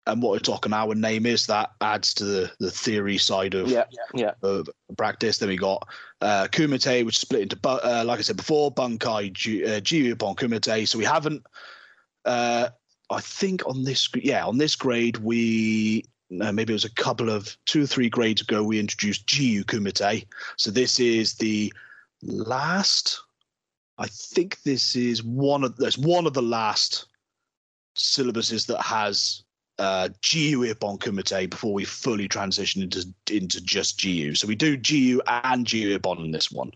and 0.07 0.23
what 0.23 0.41
its 0.41 0.49
Okinawan 0.49 0.97
name 0.97 1.27
is. 1.27 1.47
That 1.47 1.71
adds 1.81 2.15
to 2.15 2.25
the, 2.25 2.53
the 2.61 2.71
theory 2.71 3.19
side 3.19 3.55
of, 3.55 3.69
Yeah, 3.69 3.85
yeah. 4.15 4.33
of 4.43 4.69
practice. 4.97 5.39
Then 5.39 5.49
we 5.49 5.57
got 5.57 5.87
uh, 6.21 6.47
Kumite, 6.51 7.05
which 7.05 7.17
is 7.17 7.21
split 7.21 7.43
into, 7.43 7.59
uh, 7.69 8.05
like 8.07 8.19
I 8.19 8.23
said 8.23 8.37
before, 8.37 8.73
Bunkai, 8.73 9.33
Ju- 9.33 9.65
uh, 9.67 9.81
Jiyu 9.81 10.15
Ippon 10.15 10.37
Kumite. 10.37 10.87
So 10.87 10.99
we 10.99 11.05
haven't, 11.05 11.45
uh, 12.25 12.69
I 13.11 13.21
think 13.21 13.67
on 13.67 13.85
this, 13.85 14.09
yeah, 14.15 14.47
on 14.47 14.59
this 14.59 14.77
grade, 14.77 15.19
we, 15.19 16.05
uh, 16.41 16.53
maybe 16.53 16.73
it 16.73 16.75
was 16.75 16.85
a 16.85 16.95
couple 16.95 17.31
of 17.31 17.57
two 17.67 17.83
or 17.83 17.87
three 17.87 18.09
grades 18.09 18.43
ago, 18.43 18.63
we 18.63 18.79
introduced 18.79 19.27
Jiyu 19.27 19.65
Kumite. 19.65 20.27
So 20.57 20.71
this 20.71 21.01
is 21.01 21.35
the 21.35 21.73
last, 22.23 23.21
I 23.99 24.07
think 24.07 24.63
this 24.63 24.95
is 24.95 25.23
one 25.25 25.65
of, 25.65 25.77
there's 25.77 25.99
one 25.99 26.27
of 26.27 26.35
the 26.35 26.43
last 26.43 27.07
syllabuses 27.97 28.67
that 28.67 28.81
has 28.83 29.43
uh, 29.79 30.09
Jiyu 30.23 30.73
Ippon 30.73 30.99
Kumite 30.99 31.51
before 31.51 31.73
we 31.73 31.85
fully 31.85 32.29
transition 32.29 32.83
into 32.83 33.07
into 33.31 33.61
just 33.61 33.99
Jiyu. 33.99 34.37
So 34.37 34.47
we 34.47 34.55
do 34.55 34.77
Jiyu 34.77 35.21
and 35.27 35.67
Jiyu 35.67 35.99
Ippon 35.99 36.25
in 36.25 36.31
this 36.31 36.51
one. 36.51 36.73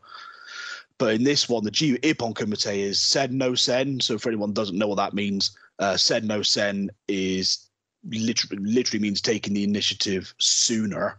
But 0.98 1.14
in 1.14 1.24
this 1.24 1.48
one, 1.48 1.64
the 1.64 1.70
Jiyu 1.70 1.98
Ippon 2.01 2.34
Kumite 2.34 2.76
is 2.76 3.01
Sen 3.01 3.38
no 3.38 3.55
Sen. 3.55 4.01
So 4.01 4.18
for 4.18 4.28
anyone 4.28 4.51
who 4.51 4.55
doesn't 4.55 4.76
know 4.76 4.88
what 4.88 4.96
that 4.96 5.14
means, 5.14 5.57
uh, 5.78 5.96
Sen 5.96 6.26
no 6.26 6.42
Sen 6.42 6.90
is 7.09 7.70
literally 8.09 8.62
literally 8.62 9.01
means 9.01 9.20
taking 9.20 9.55
the 9.55 9.64
initiative 9.64 10.34
sooner. 10.38 11.18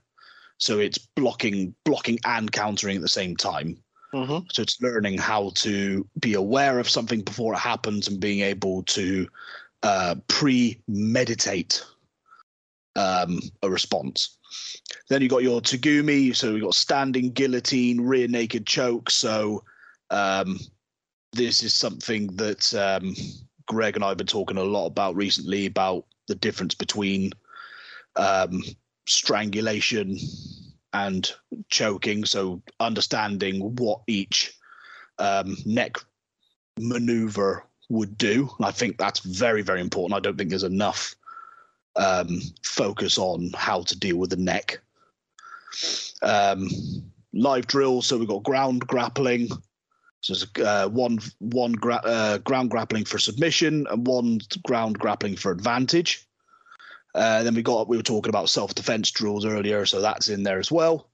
So 0.58 0.78
it's 0.78 1.00
blocking 1.00 1.74
blocking 1.84 2.20
and 2.26 2.52
countering 2.52 2.96
at 2.96 3.02
the 3.02 3.10
same 3.10 3.36
time. 3.36 3.78
Mm-hmm. 4.14 4.46
So 4.52 4.62
it's 4.62 4.82
learning 4.82 5.18
how 5.18 5.52
to 5.56 6.08
be 6.20 6.34
aware 6.34 6.80
of 6.80 6.90
something 6.90 7.22
before 7.22 7.54
it 7.54 7.60
happens 7.60 8.08
and 8.08 8.20
being 8.20 8.42
able 8.42 8.84
to 8.84 9.28
uh, 9.84 10.16
premeditate 10.28 11.84
um, 12.96 13.40
a 13.62 13.70
response. 13.70 14.38
Then 15.10 15.22
you 15.22 15.30
got 15.30 15.44
your 15.44 15.62
Tegumi, 15.62 16.36
so 16.36 16.54
we 16.54 16.62
got 16.62 16.76
standing 16.76 17.32
guillotine, 17.32 18.02
rear 18.02 18.28
naked 18.28 18.66
choke. 18.66 19.10
So 19.10 19.64
um, 20.10 20.60
this 21.34 21.64
is 21.64 21.74
something 21.74 22.28
that 22.36 22.74
um, 22.74 23.16
Greg 23.68 23.96
and 23.96 24.04
I 24.04 24.10
have 24.10 24.18
been 24.18 24.28
talking 24.28 24.58
a 24.58 24.64
lot 24.64 24.88
about 24.88 25.16
recently 25.16 25.66
about 25.66 26.06
the 26.28 26.36
difference 26.36 26.76
between 26.76 27.32
um, 28.16 28.62
strangulation 29.08 30.18
and 30.94 31.32
choking. 31.70 32.26
So 32.26 32.62
understanding 32.80 33.76
what 33.78 34.02
each 34.08 34.54
um, 35.20 35.56
neck 35.66 35.96
maneuver 36.78 37.66
would 37.92 38.18
do. 38.18 38.50
And 38.58 38.66
I 38.66 38.72
think 38.72 38.98
that's 38.98 39.20
very, 39.20 39.62
very 39.62 39.82
important. 39.82 40.18
I 40.18 40.22
don't 40.22 40.38
think 40.38 40.50
there's 40.50 40.64
enough 40.64 41.16
um, 41.96 42.42
focus 42.64 43.18
on 43.18 43.52
how 43.56 43.84
to 43.84 44.00
deal 44.00 44.18
with 44.18 44.30
the 44.30 44.38
neck. 44.38 44.80
Um, 46.22 46.70
live 47.34 47.68
drills. 47.68 48.08
So 48.08 48.18
we've 48.18 48.28
got 48.28 48.44
ground 48.44 48.88
grappling. 48.88 49.50
So 50.22 50.34
it's 50.34 50.46
uh, 50.60 50.88
one 50.90 51.20
one 51.40 51.74
gra- 51.74 52.02
uh, 52.04 52.38
ground 52.40 52.70
grappling 52.70 53.06
for 53.06 53.18
submission 53.18 53.88
and 53.90 54.06
one 54.06 54.40
ground 54.64 55.00
grappling 55.00 55.36
for 55.36 55.52
advantage. 55.52 56.28
Uh, 57.16 57.44
then 57.44 57.56
we 57.56 57.64
got 57.64 57.90
we 57.90 57.98
were 57.98 58.04
talking 58.04 58.30
about 58.30 58.50
self 58.50 58.76
defense 58.76 59.12
drills 59.12 59.46
earlier, 59.46 59.86
so 59.86 60.00
that's 60.00 60.30
in 60.30 60.44
there 60.44 60.60
as 60.60 60.72
well. 60.72 61.10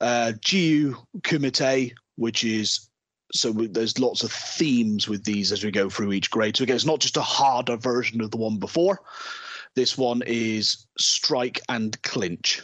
Uh, 0.00 0.32
Jiyu 0.40 0.94
Kumite, 1.22 1.92
which 2.16 2.44
is 2.44 2.88
so 3.32 3.50
we, 3.50 3.66
there's 3.66 3.98
lots 3.98 4.22
of 4.22 4.30
themes 4.32 5.08
with 5.08 5.24
these 5.24 5.52
as 5.52 5.64
we 5.64 5.70
go 5.70 5.88
through 5.88 6.12
each 6.12 6.30
grade. 6.30 6.56
So 6.56 6.64
again, 6.64 6.76
it's 6.76 6.84
not 6.86 7.00
just 7.00 7.16
a 7.16 7.22
harder 7.22 7.76
version 7.76 8.20
of 8.20 8.30
the 8.30 8.36
one 8.36 8.58
before. 8.58 9.00
This 9.74 9.96
one 9.96 10.22
is 10.26 10.86
strike 10.98 11.60
and 11.68 12.00
clinch, 12.02 12.62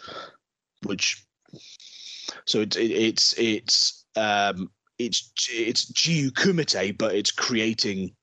which 0.84 1.24
so 2.46 2.60
it's 2.60 2.76
it, 2.76 2.90
it's 2.90 3.34
it's 3.38 4.04
um 4.16 4.70
it's 4.98 5.32
it's 5.50 5.90
Jiyu 5.92 6.30
Kumite, 6.30 6.98
but 6.98 7.14
it's 7.14 7.30
creating 7.30 8.14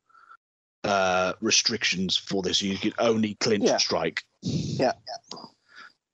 uh 0.83 1.33
restrictions 1.41 2.15
for 2.15 2.43
this. 2.43 2.61
You 2.61 2.77
can 2.77 2.93
only 2.99 3.35
clinch 3.35 3.63
Yeah. 3.65 3.77
strike. 3.77 4.23
Yeah. 4.43 4.93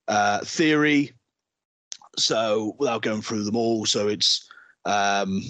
Uh, 0.08 0.40
theory. 0.40 1.12
So 2.16 2.74
without 2.78 3.02
going 3.02 3.22
through 3.22 3.44
them 3.44 3.56
all, 3.56 3.84
so 3.84 4.08
it's 4.08 4.48
um 4.86 5.42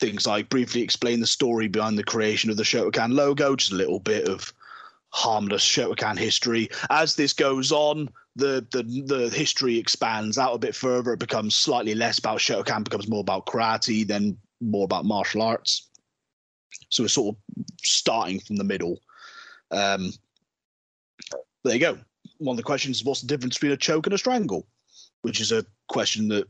things 0.00 0.26
like 0.26 0.48
briefly 0.48 0.82
explain 0.82 1.20
the 1.20 1.26
story 1.26 1.68
behind 1.68 1.98
the 1.98 2.04
creation 2.04 2.50
of 2.50 2.56
the 2.56 2.62
Shotokan 2.62 3.14
logo, 3.14 3.56
just 3.56 3.72
a 3.72 3.76
little 3.76 4.00
bit 4.00 4.28
of 4.28 4.52
harmless 5.10 5.64
Shotokan 5.64 6.18
history. 6.18 6.68
As 6.90 7.14
this 7.14 7.32
goes 7.32 7.72
on, 7.72 8.08
the, 8.36 8.64
the 8.70 8.82
the 9.06 9.28
history 9.30 9.78
expands 9.78 10.38
out 10.38 10.54
a 10.54 10.58
bit 10.58 10.74
further. 10.74 11.12
It 11.12 11.20
becomes 11.20 11.54
slightly 11.54 11.94
less 11.94 12.18
about 12.18 12.38
Shotokan, 12.38 12.84
becomes 12.84 13.08
more 13.08 13.20
about 13.20 13.46
karate, 13.46 14.06
then 14.06 14.36
more 14.60 14.84
about 14.84 15.04
martial 15.04 15.42
arts. 15.42 15.88
So 16.90 17.02
we're 17.02 17.08
sort 17.08 17.36
of 17.36 17.64
starting 17.82 18.40
from 18.40 18.56
the 18.56 18.64
middle. 18.64 19.00
Um, 19.70 20.12
there 21.64 21.74
you 21.74 21.80
go. 21.80 21.98
One 22.38 22.54
of 22.54 22.58
the 22.58 22.62
questions 22.62 22.98
is 22.98 23.04
what's 23.04 23.20
the 23.20 23.26
difference 23.26 23.56
between 23.56 23.72
a 23.72 23.76
choke 23.76 24.06
and 24.06 24.14
a 24.14 24.18
strangle? 24.18 24.66
Which 25.22 25.40
is 25.40 25.50
a 25.50 25.66
question 25.88 26.28
that 26.28 26.46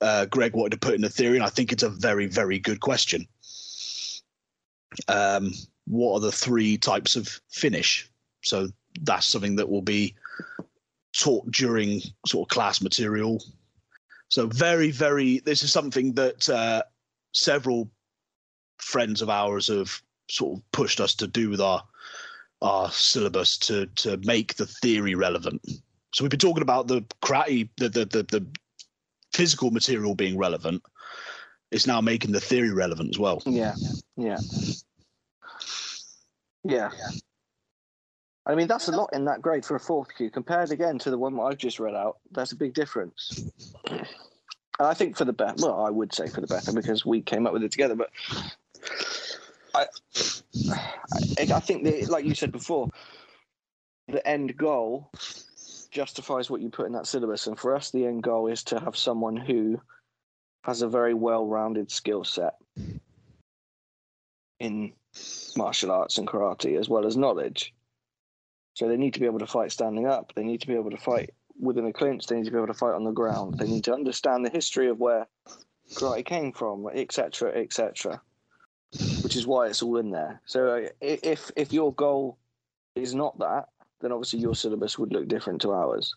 uh, 0.00 0.26
Greg 0.26 0.54
wanted 0.54 0.80
to 0.80 0.86
put 0.86 0.94
in 0.94 1.00
the 1.00 1.08
theory, 1.08 1.36
and 1.36 1.44
I 1.44 1.48
think 1.48 1.72
it's 1.72 1.82
a 1.82 1.90
very, 1.90 2.26
very 2.26 2.58
good 2.58 2.80
question. 2.80 3.26
Um, 5.08 5.52
what 5.86 6.14
are 6.14 6.20
the 6.20 6.32
three 6.32 6.76
types 6.76 7.16
of 7.16 7.28
finish? 7.50 8.08
So 8.44 8.68
that's 9.02 9.26
something 9.26 9.56
that 9.56 9.68
will 9.68 9.82
be 9.82 10.14
taught 11.16 11.50
during 11.50 12.00
sort 12.26 12.46
of 12.46 12.54
class 12.54 12.80
material. 12.80 13.42
So 14.28 14.46
very, 14.46 14.90
very. 14.90 15.40
This 15.40 15.62
is 15.62 15.72
something 15.72 16.12
that 16.14 16.48
uh, 16.48 16.82
several 17.32 17.90
friends 18.78 19.22
of 19.22 19.30
ours 19.30 19.68
have 19.68 20.00
sort 20.30 20.58
of 20.58 20.72
pushed 20.72 21.00
us 21.00 21.14
to 21.14 21.26
do 21.26 21.50
with 21.50 21.60
our 21.60 21.82
our 22.60 22.90
syllabus 22.90 23.56
to 23.56 23.86
to 23.96 24.16
make 24.24 24.54
the 24.54 24.66
theory 24.66 25.14
relevant. 25.14 25.60
So 26.14 26.24
we've 26.24 26.30
been 26.30 26.38
talking 26.38 26.62
about 26.62 26.88
the 26.88 27.02
karate, 27.22 27.68
the 27.76 27.88
the 27.88 28.04
the, 28.04 28.22
the 28.24 28.46
physical 29.38 29.70
material 29.70 30.16
being 30.16 30.36
relevant. 30.36 30.82
It's 31.70 31.86
now 31.86 32.00
making 32.00 32.32
the 32.32 32.40
theory 32.40 32.72
relevant 32.72 33.10
as 33.14 33.20
well. 33.20 33.40
Yeah, 33.46 33.76
yeah, 34.16 34.38
yeah. 36.64 36.90
I 38.46 38.56
mean, 38.56 38.66
that's 38.66 38.88
a 38.88 38.92
lot 38.92 39.10
in 39.12 39.26
that 39.26 39.40
grade 39.40 39.64
for 39.64 39.76
a 39.76 39.80
fourth 39.80 40.08
kyu. 40.16 40.28
Compared 40.28 40.72
again 40.72 40.98
to 40.98 41.10
the 41.10 41.18
one 41.18 41.36
that 41.36 41.42
I've 41.42 41.58
just 41.58 41.78
read 41.78 41.94
out, 41.94 42.16
that's 42.32 42.50
a 42.50 42.56
big 42.56 42.74
difference. 42.74 43.44
And 43.86 44.06
I 44.80 44.94
think 44.94 45.16
for 45.16 45.24
the 45.24 45.32
better. 45.32 45.54
Well, 45.58 45.84
I 45.84 45.90
would 45.90 46.12
say 46.12 46.26
for 46.26 46.40
the 46.40 46.48
better 46.48 46.72
because 46.72 47.06
we 47.06 47.20
came 47.20 47.46
up 47.46 47.52
with 47.52 47.62
it 47.62 47.70
together. 47.70 47.94
But 47.94 48.10
I, 49.72 49.86
I, 50.72 51.42
I 51.42 51.60
think 51.60 51.84
that, 51.84 52.08
like 52.08 52.24
you 52.24 52.34
said 52.34 52.50
before, 52.50 52.88
the 54.08 54.26
end 54.26 54.56
goal 54.56 55.12
justifies 55.90 56.50
what 56.50 56.60
you 56.60 56.70
put 56.70 56.86
in 56.86 56.92
that 56.92 57.06
syllabus. 57.06 57.46
And 57.46 57.58
for 57.58 57.74
us, 57.74 57.90
the 57.90 58.06
end 58.06 58.22
goal 58.22 58.48
is 58.48 58.62
to 58.64 58.80
have 58.80 58.96
someone 58.96 59.36
who 59.36 59.80
has 60.62 60.82
a 60.82 60.88
very 60.88 61.14
well-rounded 61.14 61.90
skill 61.90 62.24
set 62.24 62.54
in 64.60 64.92
martial 65.56 65.90
arts 65.90 66.18
and 66.18 66.26
karate 66.26 66.78
as 66.78 66.88
well 66.88 67.06
as 67.06 67.16
knowledge. 67.16 67.74
So 68.74 68.88
they 68.88 68.96
need 68.96 69.14
to 69.14 69.20
be 69.20 69.26
able 69.26 69.38
to 69.40 69.46
fight 69.46 69.72
standing 69.72 70.06
up. 70.06 70.32
They 70.34 70.44
need 70.44 70.60
to 70.60 70.66
be 70.66 70.74
able 70.74 70.90
to 70.90 70.96
fight 70.96 71.30
within 71.58 71.86
a 71.86 71.92
clinch. 71.92 72.26
They 72.26 72.36
need 72.36 72.44
to 72.44 72.50
be 72.50 72.56
able 72.56 72.68
to 72.68 72.74
fight 72.74 72.94
on 72.94 73.04
the 73.04 73.10
ground. 73.10 73.58
They 73.58 73.66
need 73.66 73.84
to 73.84 73.94
understand 73.94 74.44
the 74.44 74.50
history 74.50 74.88
of 74.88 74.98
where 74.98 75.26
karate 75.94 76.24
came 76.24 76.52
from, 76.52 76.86
etc., 76.92 77.52
etc. 77.56 78.20
Which 79.22 79.36
is 79.36 79.46
why 79.46 79.66
it's 79.66 79.82
all 79.82 79.96
in 79.96 80.10
there. 80.10 80.40
So 80.46 80.68
uh, 80.68 80.88
if 81.00 81.50
if 81.56 81.72
your 81.72 81.92
goal 81.92 82.38
is 82.94 83.14
not 83.14 83.38
that, 83.40 83.68
then 84.00 84.12
obviously 84.12 84.38
your 84.38 84.54
syllabus 84.54 84.98
would 84.98 85.12
look 85.12 85.28
different 85.28 85.60
to 85.62 85.72
ours. 85.72 86.14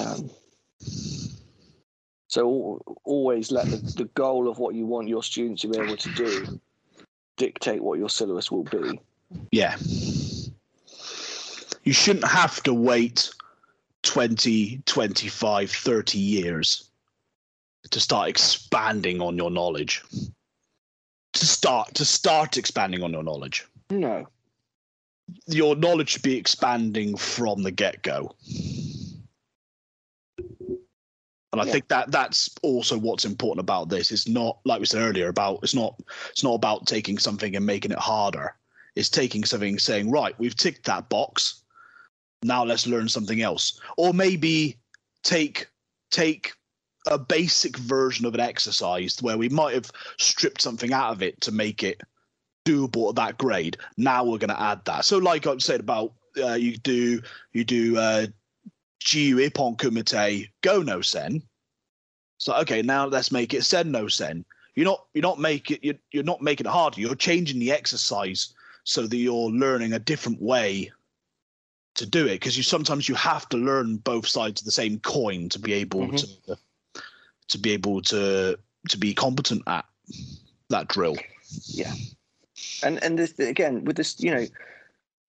Um, 0.00 0.30
so 2.28 2.82
always 3.04 3.52
let 3.52 3.66
the, 3.66 3.76
the 3.96 4.10
goal 4.14 4.48
of 4.48 4.58
what 4.58 4.74
you 4.74 4.86
want 4.86 5.08
your 5.08 5.22
students 5.22 5.62
to 5.62 5.68
be 5.68 5.78
able 5.78 5.96
to 5.96 6.12
do 6.14 6.60
dictate 7.36 7.82
what 7.82 7.98
your 7.98 8.08
syllabus 8.08 8.50
will 8.50 8.64
be. 8.64 9.00
Yeah. 9.50 9.76
You 11.84 11.92
shouldn't 11.92 12.26
have 12.26 12.62
to 12.64 12.72
wait 12.72 13.30
20, 14.02 14.82
25, 14.86 15.70
30 15.70 16.18
years 16.18 16.90
to 17.90 18.00
start 18.00 18.28
expanding 18.28 19.20
on 19.20 19.36
your 19.36 19.50
knowledge. 19.50 20.02
To 21.34 21.46
start 21.46 21.94
to 21.94 22.04
start 22.04 22.56
expanding 22.56 23.02
on 23.02 23.12
your 23.12 23.24
knowledge. 23.24 23.66
No. 23.90 24.28
Your 25.46 25.76
knowledge 25.76 26.10
should 26.10 26.22
be 26.22 26.36
expanding 26.36 27.16
from 27.16 27.62
the 27.62 27.70
get 27.70 28.02
go. 28.02 28.34
And 30.38 31.60
I 31.60 31.66
Yeah. 31.66 31.72
think 31.72 31.88
that 31.88 32.10
that's 32.10 32.50
also 32.62 32.98
what's 32.98 33.24
important 33.24 33.60
about 33.60 33.88
this. 33.88 34.10
It's 34.10 34.26
not 34.26 34.58
like 34.64 34.80
we 34.80 34.86
said 34.86 35.02
earlier 35.02 35.28
about 35.28 35.60
it's 35.62 35.74
not 35.74 35.94
it's 36.30 36.42
not 36.42 36.54
about 36.54 36.86
taking 36.86 37.16
something 37.16 37.54
and 37.54 37.64
making 37.64 37.92
it 37.92 37.98
harder. 37.98 38.56
It's 38.96 39.08
taking 39.08 39.44
something 39.44 39.78
saying, 39.78 40.10
right, 40.10 40.38
we've 40.38 40.56
ticked 40.56 40.84
that 40.86 41.08
box. 41.08 41.62
Now 42.42 42.64
let's 42.64 42.86
learn 42.86 43.08
something 43.08 43.40
else. 43.40 43.80
Or 43.96 44.12
maybe 44.12 44.78
take 45.22 45.68
take 46.10 46.52
a 47.06 47.18
basic 47.18 47.76
version 47.76 48.26
of 48.26 48.34
an 48.34 48.40
exercise 48.40 49.22
where 49.22 49.38
we 49.38 49.48
might 49.48 49.74
have 49.74 49.90
stripped 50.18 50.60
something 50.60 50.92
out 50.92 51.12
of 51.12 51.22
it 51.22 51.40
to 51.42 51.52
make 51.52 51.82
it 51.82 52.00
doable 52.64 53.10
at 53.10 53.16
that 53.16 53.38
grade. 53.38 53.76
Now 53.96 54.24
we're 54.24 54.38
going 54.38 54.48
to 54.50 54.60
add 54.60 54.84
that. 54.86 55.04
So, 55.04 55.18
like 55.18 55.46
I 55.46 55.56
said 55.58 55.80
about 55.80 56.12
uh, 56.42 56.54
you 56.54 56.76
do 56.78 57.20
you 57.52 57.64
do 57.64 57.96
uh, 57.96 58.26
Jiyu 59.04 59.48
Ippon 59.48 59.76
Kumite 59.76 60.48
Go 60.62 60.82
No 60.82 61.00
Sen. 61.00 61.42
So 62.38 62.54
okay, 62.56 62.82
now 62.82 63.06
let's 63.06 63.30
make 63.30 63.54
it 63.54 63.64
Sen 63.64 63.90
No 63.90 64.08
Sen. 64.08 64.44
You're 64.74 64.86
not 64.86 65.06
you're 65.14 65.22
not 65.22 65.38
making 65.38 65.78
you're, 65.82 65.94
you're 66.10 66.24
not 66.24 66.42
making 66.42 66.66
it 66.66 66.70
harder. 66.70 67.00
You're 67.00 67.14
changing 67.14 67.60
the 67.60 67.70
exercise 67.72 68.54
so 68.84 69.06
that 69.06 69.16
you're 69.16 69.50
learning 69.50 69.92
a 69.92 69.98
different 69.98 70.42
way 70.42 70.90
to 71.94 72.06
do 72.06 72.26
it 72.26 72.32
because 72.32 72.56
you 72.56 72.64
sometimes 72.64 73.08
you 73.08 73.14
have 73.14 73.48
to 73.50 73.56
learn 73.56 73.98
both 73.98 74.26
sides 74.26 74.60
of 74.60 74.64
the 74.64 74.72
same 74.72 74.98
coin 74.98 75.48
to 75.50 75.58
be 75.60 75.72
able 75.74 76.08
Mhm. 76.08 76.18
to 76.46 76.58
to 77.48 77.58
be 77.58 77.70
able 77.72 78.02
to 78.02 78.58
to 78.88 78.98
be 78.98 79.14
competent 79.14 79.62
at 79.68 79.84
that 80.70 80.88
drill. 80.88 81.16
And 82.82 83.02
and 83.02 83.18
this 83.18 83.38
again 83.38 83.84
with 83.84 83.96
this, 83.96 84.20
you 84.20 84.34
know, 84.34 84.46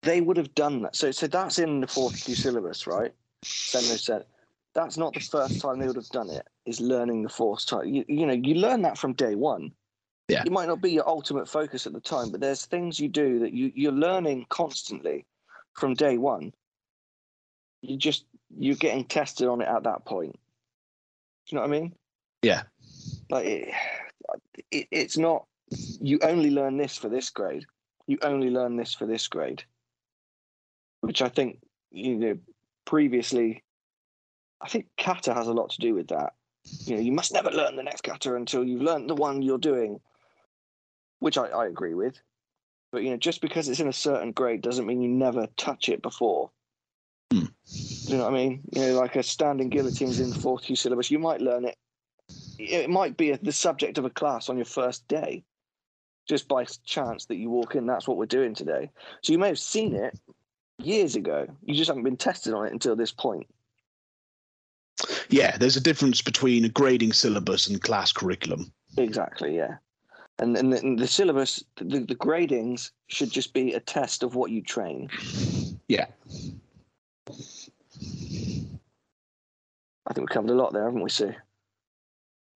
they 0.02 0.22
would 0.22 0.38
have 0.38 0.54
done 0.56 0.82
that. 0.84 0.96
So 0.96 1.12
so 1.12 1.28
that's 1.28 1.60
in 1.60 1.82
the 1.82 1.88
fourth 1.88 2.24
kyu 2.26 2.36
syllabus, 2.36 2.86
right? 2.88 3.14
Sen 3.44 3.82
no 3.84 3.96
Sen 3.96 4.24
that's 4.74 4.98
not 4.98 5.14
the 5.14 5.20
first 5.20 5.62
time 5.62 5.80
they 5.80 5.88
would 5.88 5.96
have 5.96 6.10
done 6.10 6.30
it. 6.30 6.48
Is 6.66 6.82
learning 6.82 7.24
the 7.24 7.30
force 7.30 7.66
type. 7.66 7.86
You, 7.86 8.04
you 8.08 8.26
know, 8.26 8.34
you 8.34 8.56
learn 8.56 8.82
that 8.84 8.98
from 8.98 9.14
day 9.14 9.36
one. 9.36 9.72
Yeah. 10.30 10.44
It 10.46 10.52
might 10.52 10.68
not 10.68 10.82
be 10.82 10.92
your 10.92 11.08
ultimate 11.08 11.48
focus 11.48 11.86
at 11.86 11.94
the 11.94 12.00
time, 12.00 12.32
but 12.32 12.40
there's 12.40 12.66
things 12.66 13.00
you 13.00 13.10
do 13.10 13.40
that 13.40 13.54
you 13.54 13.72
you're 13.76 13.92
learning 13.92 14.46
constantly 14.50 15.26
from 15.74 15.94
day 15.94 16.18
one. 16.18 16.54
You 17.82 17.98
just 17.98 18.26
you're 18.58 18.76
getting 18.76 19.06
tested 19.06 19.48
on 19.48 19.62
it 19.62 19.68
at 19.68 19.84
that 19.84 20.06
point. 20.06 20.34
Do 20.34 21.56
you 21.56 21.56
know 21.58 21.68
what 21.68 21.76
I 21.76 21.80
mean? 21.80 21.96
Yeah. 22.42 22.64
Like 23.30 23.46
it, 23.46 23.74
it, 24.72 24.88
it's 24.92 25.18
not. 25.18 25.46
You 26.00 26.20
only 26.22 26.52
learn 26.52 26.78
this 26.78 26.98
for 26.98 27.10
this 27.10 27.30
grade. 27.30 27.66
You 28.08 28.18
only 28.22 28.50
learn 28.50 28.76
this 28.76 28.94
for 28.94 29.06
this 29.06 29.28
grade. 29.28 29.64
Which 31.02 31.22
I 31.22 31.30
think 31.30 31.60
you 31.92 32.16
know 32.16 32.38
previously. 32.86 33.64
I 34.62 34.70
think 34.70 34.88
kata 34.98 35.34
has 35.34 35.48
a 35.48 35.54
lot 35.54 35.72
to 35.72 35.82
do 35.82 35.94
with 35.94 36.08
that. 36.08 36.34
You 36.86 36.96
know, 36.96 37.02
you 37.02 37.12
must 37.12 37.34
never 37.34 37.52
learn 37.52 37.76
the 37.76 37.84
next 37.84 38.02
kata 38.02 38.36
until 38.36 38.64
you've 38.64 38.82
learned 38.82 39.10
the 39.10 39.16
one 39.16 39.42
you're 39.42 39.58
doing, 39.58 40.00
which 41.20 41.38
I, 41.38 41.48
I 41.48 41.68
agree 41.68 41.94
with. 41.94 42.18
But 42.92 43.04
you 43.04 43.10
know, 43.10 43.18
just 43.18 43.42
because 43.42 43.68
it's 43.68 43.80
in 43.80 43.88
a 43.88 43.94
certain 43.94 44.32
grade 44.32 44.62
doesn't 44.62 44.86
mean 44.86 45.02
you 45.02 45.10
never 45.10 45.48
touch 45.58 45.90
it 45.90 46.02
before. 46.02 46.52
Hmm. 47.32 47.46
Do 48.06 48.14
you 48.14 48.18
know 48.18 48.26
what 48.26 48.34
I 48.34 48.38
mean? 48.38 48.62
You 48.72 48.82
know, 48.82 49.00
like 49.00 49.16
a 49.16 49.24
standing 49.24 49.70
guillotines 49.70 50.20
in 50.20 50.30
the 50.30 50.36
fourth 50.36 50.64
kyu 50.64 50.76
syllabus, 50.76 51.10
you 51.10 51.20
might 51.20 51.42
learn 51.42 51.66
it. 51.66 51.76
It 52.60 52.90
might 52.90 53.18
be 53.18 53.32
a, 53.32 53.38
the 53.38 53.52
subject 53.52 53.98
of 53.98 54.06
a 54.06 54.10
class 54.10 54.50
on 54.50 54.58
your 54.58 54.66
first 54.66 55.08
day, 55.08 55.44
just 56.28 56.48
by 56.48 56.66
chance 56.86 57.26
that 57.26 57.36
you 57.36 57.50
walk 57.50 57.76
in. 57.76 57.86
That's 57.86 58.08
what 58.08 58.18
we're 58.18 58.26
doing 58.26 58.54
today. 58.54 58.90
So 59.22 59.34
you 59.34 59.40
may 59.40 59.48
have 59.48 59.60
seen 59.60 59.96
it 59.96 60.20
years 60.80 61.16
ago. 61.16 61.48
You 61.64 61.76
just 61.76 61.88
haven't 61.88 62.04
been 62.04 62.18
tested 62.18 62.54
on 62.54 62.66
it 62.66 62.74
until 62.74 62.96
this 62.96 63.12
point. 63.12 63.48
Yeah, 65.30 65.58
there's 65.58 65.78
a 65.78 65.82
difference 65.82 66.22
between 66.22 66.66
a 66.66 66.70
grading 66.70 67.14
syllabus 67.14 67.68
and 67.68 67.82
class 67.82 68.12
curriculum. 68.12 68.72
Exactly, 68.98 69.56
yeah. 69.56 69.78
And 70.40 70.58
and 70.58 70.74
the, 70.74 70.80
and 70.80 70.98
the 70.98 71.08
syllabus, 71.08 71.64
the, 71.78 72.00
the 72.00 72.16
gradings 72.16 72.92
should 73.08 73.32
just 73.32 73.54
be 73.54 73.74
a 73.74 73.80
test 73.80 74.24
of 74.24 74.36
what 74.36 74.52
you 74.52 74.62
train. 74.62 75.10
Yeah. 75.88 76.06
I 80.06 80.14
think 80.14 80.28
we've 80.30 80.30
covered 80.30 80.50
a 80.50 80.56
lot 80.56 80.74
there, 80.74 80.84
haven't 80.84 81.02
we, 81.02 81.10
Sue? 81.10 81.34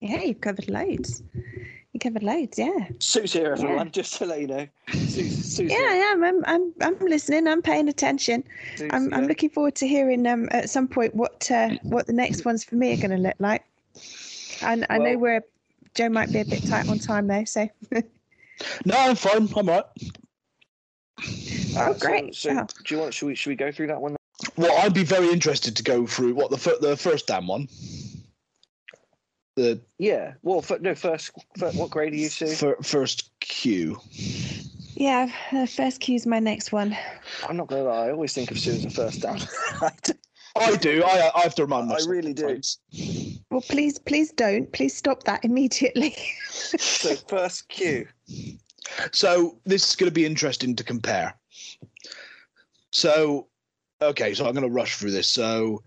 Yeah, 0.01 0.21
you've 0.21 0.41
covered 0.41 0.69
loads. 0.69 1.23
You 1.95 1.99
covered 1.99 2.23
loads, 2.23 2.59
yeah. 2.59 2.89
Sue's 2.99 3.31
here, 3.31 3.53
everyone. 3.53 3.85
Yeah. 3.87 3.91
Just 3.91 4.15
to 4.15 4.25
let 4.25 4.41
you 4.41 4.47
know, 4.47 4.67
Sue's, 4.91 5.55
Sue's 5.55 5.71
Yeah, 5.71 5.77
I 5.79 5.93
am. 6.11 6.25
I'm, 6.25 6.43
I'm, 6.45 6.73
I'm 6.81 6.99
listening. 6.99 7.47
I'm 7.47 7.61
paying 7.61 7.87
attention. 7.87 8.43
Sue's 8.75 8.89
I'm, 8.91 9.13
I'm 9.13 9.27
looking 9.27 9.49
forward 9.49 9.75
to 9.75 9.87
hearing 9.87 10.27
um 10.27 10.49
at 10.51 10.69
some 10.69 10.89
point 10.89 11.15
what 11.15 11.49
uh, 11.49 11.69
what 11.83 12.05
the 12.05 12.11
next 12.11 12.43
ones 12.43 12.65
for 12.65 12.75
me 12.75 12.91
are 12.91 12.97
going 12.97 13.11
to 13.11 13.17
look 13.17 13.35
like. 13.39 13.63
And 14.61 14.85
I 14.89 14.97
know 14.97 15.11
Well- 15.11 15.19
we're 15.19 15.41
Joe 15.93 16.09
might 16.09 16.33
be 16.33 16.41
a 16.41 16.45
bit 16.45 16.67
tight 16.67 16.89
on 16.89 16.99
time 16.99 17.27
though, 17.27 17.45
so 17.45 17.69
No, 18.85 18.95
I'm 18.97 19.15
fine. 19.15 19.47
I'm 19.55 19.69
all 19.69 19.75
right. 19.75 19.85
Uh, 21.77 21.91
Oh, 21.91 21.93
great. 21.93 22.35
So, 22.35 22.53
so 22.53 22.59
Oh. 22.59 22.67
do 22.85 22.95
you 22.95 22.99
want? 22.99 23.13
Should 23.13 23.27
we 23.27 23.35
should 23.35 23.51
we 23.51 23.55
go 23.55 23.71
through 23.71 23.87
that 23.87 24.01
one? 24.01 24.17
Well, 24.57 24.77
I'd 24.79 24.93
be 24.93 25.05
very 25.05 25.31
interested 25.31 25.77
to 25.77 25.83
go 25.83 26.05
through 26.05 26.33
what 26.35 26.51
the 26.51 26.77
the 26.81 26.97
first 26.97 27.27
damn 27.27 27.47
one. 27.47 27.69
The 29.55 29.79
Yeah. 29.99 30.33
Well, 30.43 30.59
f- 30.59 30.81
no. 30.81 30.95
First, 30.95 31.31
fir- 31.57 31.71
what 31.71 31.89
grade 31.89 32.13
are 32.13 32.17
you, 32.17 32.29
Sue? 32.29 32.47
fir- 32.47 32.81
first 32.81 33.31
kyu. 33.39 33.99
yeah. 34.95 35.31
Uh, 35.51 35.65
first 35.65 36.07
is 36.09 36.25
my 36.25 36.39
next 36.39 36.71
one. 36.71 36.95
I'm 37.47 37.57
not 37.57 37.67
gonna 37.67 37.83
lie. 37.83 38.07
I 38.07 38.11
always 38.11 38.33
think 38.33 38.51
of 38.51 38.59
Sue 38.59 38.71
as 38.71 38.85
a 38.85 38.89
first 38.89 39.21
dan. 39.21 39.39
I 40.57 40.75
do. 40.77 41.03
I. 41.03 41.07
I, 41.07 41.31
I 41.35 41.41
have 41.41 41.55
to 41.55 41.63
remind 41.63 41.87
myself. 41.87 42.09
I 42.09 42.11
really 42.11 42.33
do. 42.33 42.41
sometimes. 42.41 43.39
Well, 43.51 43.61
please, 43.61 43.97
please 43.99 44.31
don't. 44.31 44.71
Please 44.73 44.95
stop 44.95 45.23
that 45.23 45.43
immediately. 45.45 46.15
so 46.49 47.15
first 47.27 47.69
kyu. 47.69 48.07
So 49.11 49.57
this 49.65 49.89
is 49.89 49.95
going 49.95 50.09
to 50.09 50.13
be 50.13 50.25
interesting 50.25 50.75
to 50.75 50.83
compare. 50.83 51.35
So, 52.91 53.47
okay, 54.01 54.33
so 54.33 54.45
I'm 54.45 54.53
going 54.53 54.67
to 54.67 54.73
rush 54.73 54.95
through 54.95 55.11
this. 55.11 55.27
So, 55.27 55.83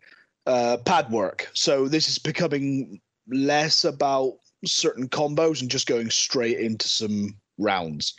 uh, 0.46 0.78
pad 0.84 1.10
work. 1.10 1.48
So 1.54 1.88
this 1.88 2.08
is 2.08 2.18
becoming 2.18 3.00
less 3.30 3.84
about 3.84 4.34
certain 4.64 5.08
combos 5.08 5.60
and 5.60 5.70
just 5.70 5.86
going 5.86 6.10
straight 6.10 6.58
into 6.58 6.88
some 6.88 7.36
rounds. 7.58 8.14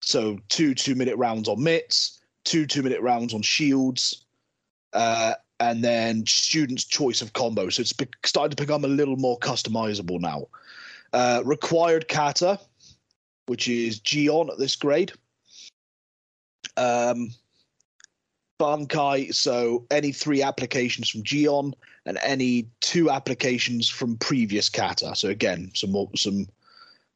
So 0.00 0.38
two 0.48 0.74
two 0.74 0.94
minute 0.94 1.16
rounds 1.16 1.48
on 1.48 1.62
mitts, 1.62 2.20
two 2.44 2.66
two 2.66 2.82
minute 2.82 3.00
rounds 3.00 3.32
on 3.34 3.42
shields, 3.42 4.24
uh, 4.92 5.34
and 5.60 5.82
then 5.82 6.26
students' 6.26 6.84
choice 6.84 7.22
of 7.22 7.32
combo. 7.32 7.68
So 7.70 7.82
it's 7.82 7.94
starting 8.24 8.54
to 8.54 8.62
become 8.62 8.84
a 8.84 8.88
little 8.88 9.16
more 9.16 9.38
customizable 9.38 10.20
now. 10.20 10.46
Uh, 11.12 11.42
required 11.44 12.08
kata, 12.08 12.58
which 13.46 13.68
is 13.68 14.00
Jion 14.00 14.50
at 14.50 14.58
this 14.58 14.76
grade. 14.76 15.12
Um, 16.76 17.30
Bunkai, 18.60 19.34
so 19.34 19.86
any 19.90 20.12
three 20.12 20.42
applications 20.42 21.08
from 21.08 21.22
Jion 21.22 21.72
and 22.06 22.18
any 22.22 22.68
two 22.80 23.10
applications 23.10 23.88
from 23.88 24.16
previous 24.18 24.68
kata. 24.68 25.14
So 25.16 25.28
again, 25.28 25.70
some 25.74 26.08
some 26.16 26.46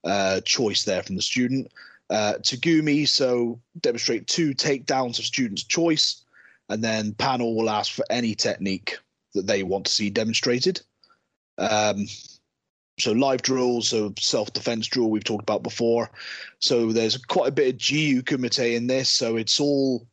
uh, 0.04 0.40
choice 0.42 0.84
there 0.84 1.02
from 1.02 1.16
the 1.16 1.22
student. 1.22 1.70
Uh, 2.10 2.34
Tegumi, 2.40 3.06
so 3.06 3.60
demonstrate 3.80 4.26
two 4.26 4.54
takedowns 4.54 5.18
of 5.18 5.26
student's 5.26 5.64
choice, 5.64 6.24
and 6.70 6.82
then 6.82 7.12
panel 7.14 7.54
will 7.54 7.68
ask 7.68 7.92
for 7.92 8.04
any 8.08 8.34
technique 8.34 8.98
that 9.34 9.46
they 9.46 9.62
want 9.62 9.84
to 9.86 9.92
see 9.92 10.08
demonstrated. 10.08 10.80
Um, 11.58 12.06
so 12.98 13.12
live 13.12 13.42
drills, 13.42 13.88
so 13.88 14.12
self-defense 14.18 14.86
drill 14.86 15.10
we've 15.10 15.22
talked 15.22 15.42
about 15.42 15.62
before. 15.62 16.10
So 16.60 16.92
there's 16.92 17.16
quite 17.16 17.48
a 17.48 17.52
bit 17.52 17.74
of 17.74 17.80
Jiyu 17.80 18.22
Kumite 18.22 18.74
in 18.74 18.86
this, 18.86 19.10
so 19.10 19.36
it's 19.36 19.60
all 19.60 20.06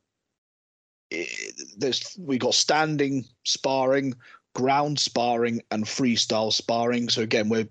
i- 1.13 1.29
there's 1.77 2.15
we 2.19 2.37
got 2.37 2.53
standing 2.53 3.25
sparring, 3.43 4.13
ground 4.55 4.97
sparring, 4.97 5.61
and 5.69 5.85
freestyle 5.85 6.51
sparring. 6.51 7.09
So 7.09 7.21
again, 7.21 7.49
we're 7.49 7.67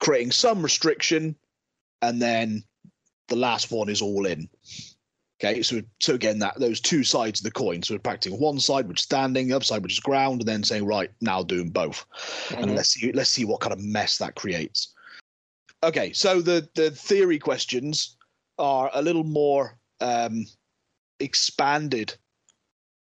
creating 0.00 0.32
some 0.32 0.62
restriction, 0.62 1.36
and 2.00 2.20
then 2.20 2.64
the 3.28 3.36
last 3.36 3.70
one 3.70 3.88
is 3.88 4.02
all 4.02 4.26
in. 4.26 4.48
Okay, 5.40 5.62
so 5.62 5.80
so 6.00 6.14
again, 6.14 6.38
that 6.38 6.58
those 6.58 6.80
two 6.80 7.04
sides 7.04 7.40
of 7.40 7.44
the 7.44 7.50
coin. 7.50 7.82
So 7.82 7.94
we're 7.94 7.98
practicing 7.98 8.38
one 8.40 8.58
side, 8.58 8.88
which 8.88 9.00
is 9.00 9.04
standing, 9.04 9.48
the 9.48 9.56
other 9.56 9.64
side, 9.64 9.82
which 9.82 9.92
is 9.92 10.00
ground, 10.00 10.40
and 10.40 10.48
then 10.48 10.64
saying, 10.64 10.86
right, 10.86 11.10
now 11.20 11.42
doing 11.42 11.70
both 11.70 12.04
and 12.56 12.70
Mhm. 12.70 12.76
let's 12.76 12.90
see 12.90 13.12
let's 13.12 13.30
see 13.30 13.44
what 13.44 13.60
kind 13.60 13.72
of 13.72 13.80
mess 13.80 14.18
that 14.18 14.34
creates. 14.34 14.94
Okay, 15.82 16.12
so 16.12 16.40
the 16.40 16.68
the 16.74 16.90
theory 16.92 17.38
questions 17.38 18.16
are 18.58 18.90
a 18.94 19.02
little 19.02 19.24
more 19.24 19.78
um, 20.00 20.46
expanded 21.20 22.16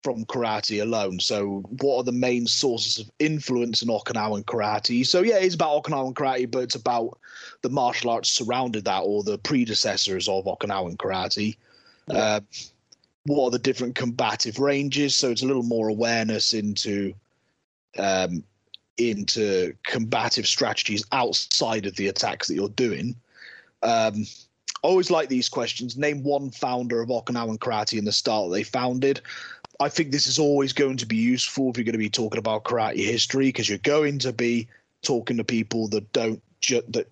from 0.02 0.24
karate 0.26 0.80
alone. 0.80 1.20
So, 1.20 1.64
what 1.80 1.98
are 1.98 2.04
the 2.04 2.12
main 2.12 2.46
sources 2.46 2.98
of 2.98 3.10
influence 3.18 3.82
in 3.82 3.88
Okinawan 3.88 4.44
karate? 4.44 5.06
So, 5.06 5.22
yeah, 5.22 5.38
it's 5.38 5.54
about 5.54 5.82
Okinawan 5.82 6.14
karate, 6.14 6.50
but 6.50 6.60
it's 6.60 6.74
about 6.74 7.18
the 7.62 7.70
martial 7.70 8.10
arts 8.10 8.30
surrounded 8.30 8.84
that 8.84 9.00
or 9.00 9.22
the 9.22 9.38
predecessors 9.38 10.28
of 10.28 10.44
Okinawan 10.44 10.96
karate. 10.96 11.56
Yeah. 12.08 12.16
Uh, 12.16 12.40
what 13.24 13.46
are 13.46 13.50
the 13.50 13.58
different 13.58 13.94
combative 13.94 14.58
ranges? 14.58 15.16
So, 15.16 15.30
it's 15.30 15.42
a 15.42 15.46
little 15.46 15.62
more 15.62 15.88
awareness 15.88 16.54
into 16.54 17.14
um, 17.98 18.44
into 18.98 19.74
combative 19.84 20.46
strategies 20.46 21.04
outside 21.12 21.86
of 21.86 21.96
the 21.96 22.08
attacks 22.08 22.48
that 22.48 22.54
you're 22.54 22.68
doing. 22.68 23.14
Um, 23.82 24.26
I 24.84 24.86
always 24.88 25.10
like 25.10 25.28
these 25.28 25.48
questions. 25.48 25.96
Name 25.96 26.22
one 26.22 26.50
founder 26.50 27.00
of 27.00 27.08
Okinawan 27.08 27.58
karate 27.58 27.98
in 27.98 28.04
the 28.04 28.12
style 28.12 28.48
that 28.48 28.54
they 28.54 28.62
founded. 28.62 29.20
I 29.80 29.88
think 29.88 30.10
this 30.10 30.26
is 30.26 30.38
always 30.38 30.72
going 30.72 30.96
to 30.96 31.06
be 31.06 31.16
useful 31.16 31.70
if 31.70 31.76
you're 31.76 31.84
going 31.84 31.92
to 31.92 31.98
be 31.98 32.10
talking 32.10 32.38
about 32.38 32.64
karate 32.64 33.04
history 33.04 33.46
because 33.46 33.68
you're 33.68 33.78
going 33.78 34.18
to 34.20 34.32
be 34.32 34.66
talking 35.02 35.36
to 35.36 35.44
people 35.44 35.86
that 35.88 36.12
don't 36.12 36.42
ju- 36.60 36.82
that 36.88 37.10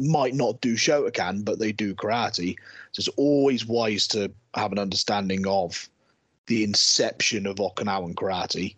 might 0.00 0.34
not 0.34 0.60
do 0.60 0.74
Shotokan 0.74 1.44
but 1.44 1.58
they 1.58 1.72
do 1.72 1.94
karate. 1.94 2.56
So 2.92 3.00
it's 3.00 3.08
always 3.16 3.66
wise 3.66 4.08
to 4.08 4.32
have 4.54 4.72
an 4.72 4.78
understanding 4.78 5.46
of 5.46 5.88
the 6.46 6.64
inception 6.64 7.46
of 7.46 7.56
Okinawan 7.56 8.14
karate. 8.14 8.74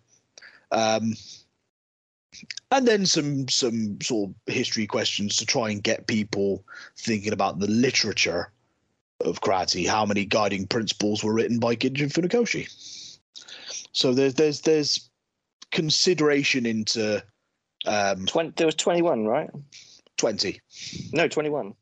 Um, 0.71 1.15
and 2.69 2.87
then 2.87 3.05
some 3.05 3.47
some 3.49 3.99
sort 4.01 4.29
of 4.29 4.53
history 4.53 4.87
questions 4.87 5.35
to 5.37 5.45
try 5.45 5.69
and 5.69 5.83
get 5.83 6.07
people 6.07 6.63
thinking 6.97 7.33
about 7.33 7.59
the 7.59 7.67
literature 7.67 8.51
of 9.19 9.41
karate. 9.41 9.87
How 9.87 10.05
many 10.05 10.25
guiding 10.25 10.67
principles 10.67 11.23
were 11.23 11.33
written 11.33 11.59
by 11.59 11.75
Gichin 11.75 12.11
Funakoshi? 12.11 12.69
So 13.93 14.13
there's 14.13 14.33
there's 14.35 14.61
there's 14.61 15.09
consideration 15.71 16.65
into 16.65 17.23
um, 17.85 18.25
Twen- 18.25 18.53
there 18.57 18.67
was 18.67 18.75
21, 18.75 19.25
right? 19.25 19.49
twenty. 20.17 20.61
No, 21.13 21.27
21. 21.27 21.73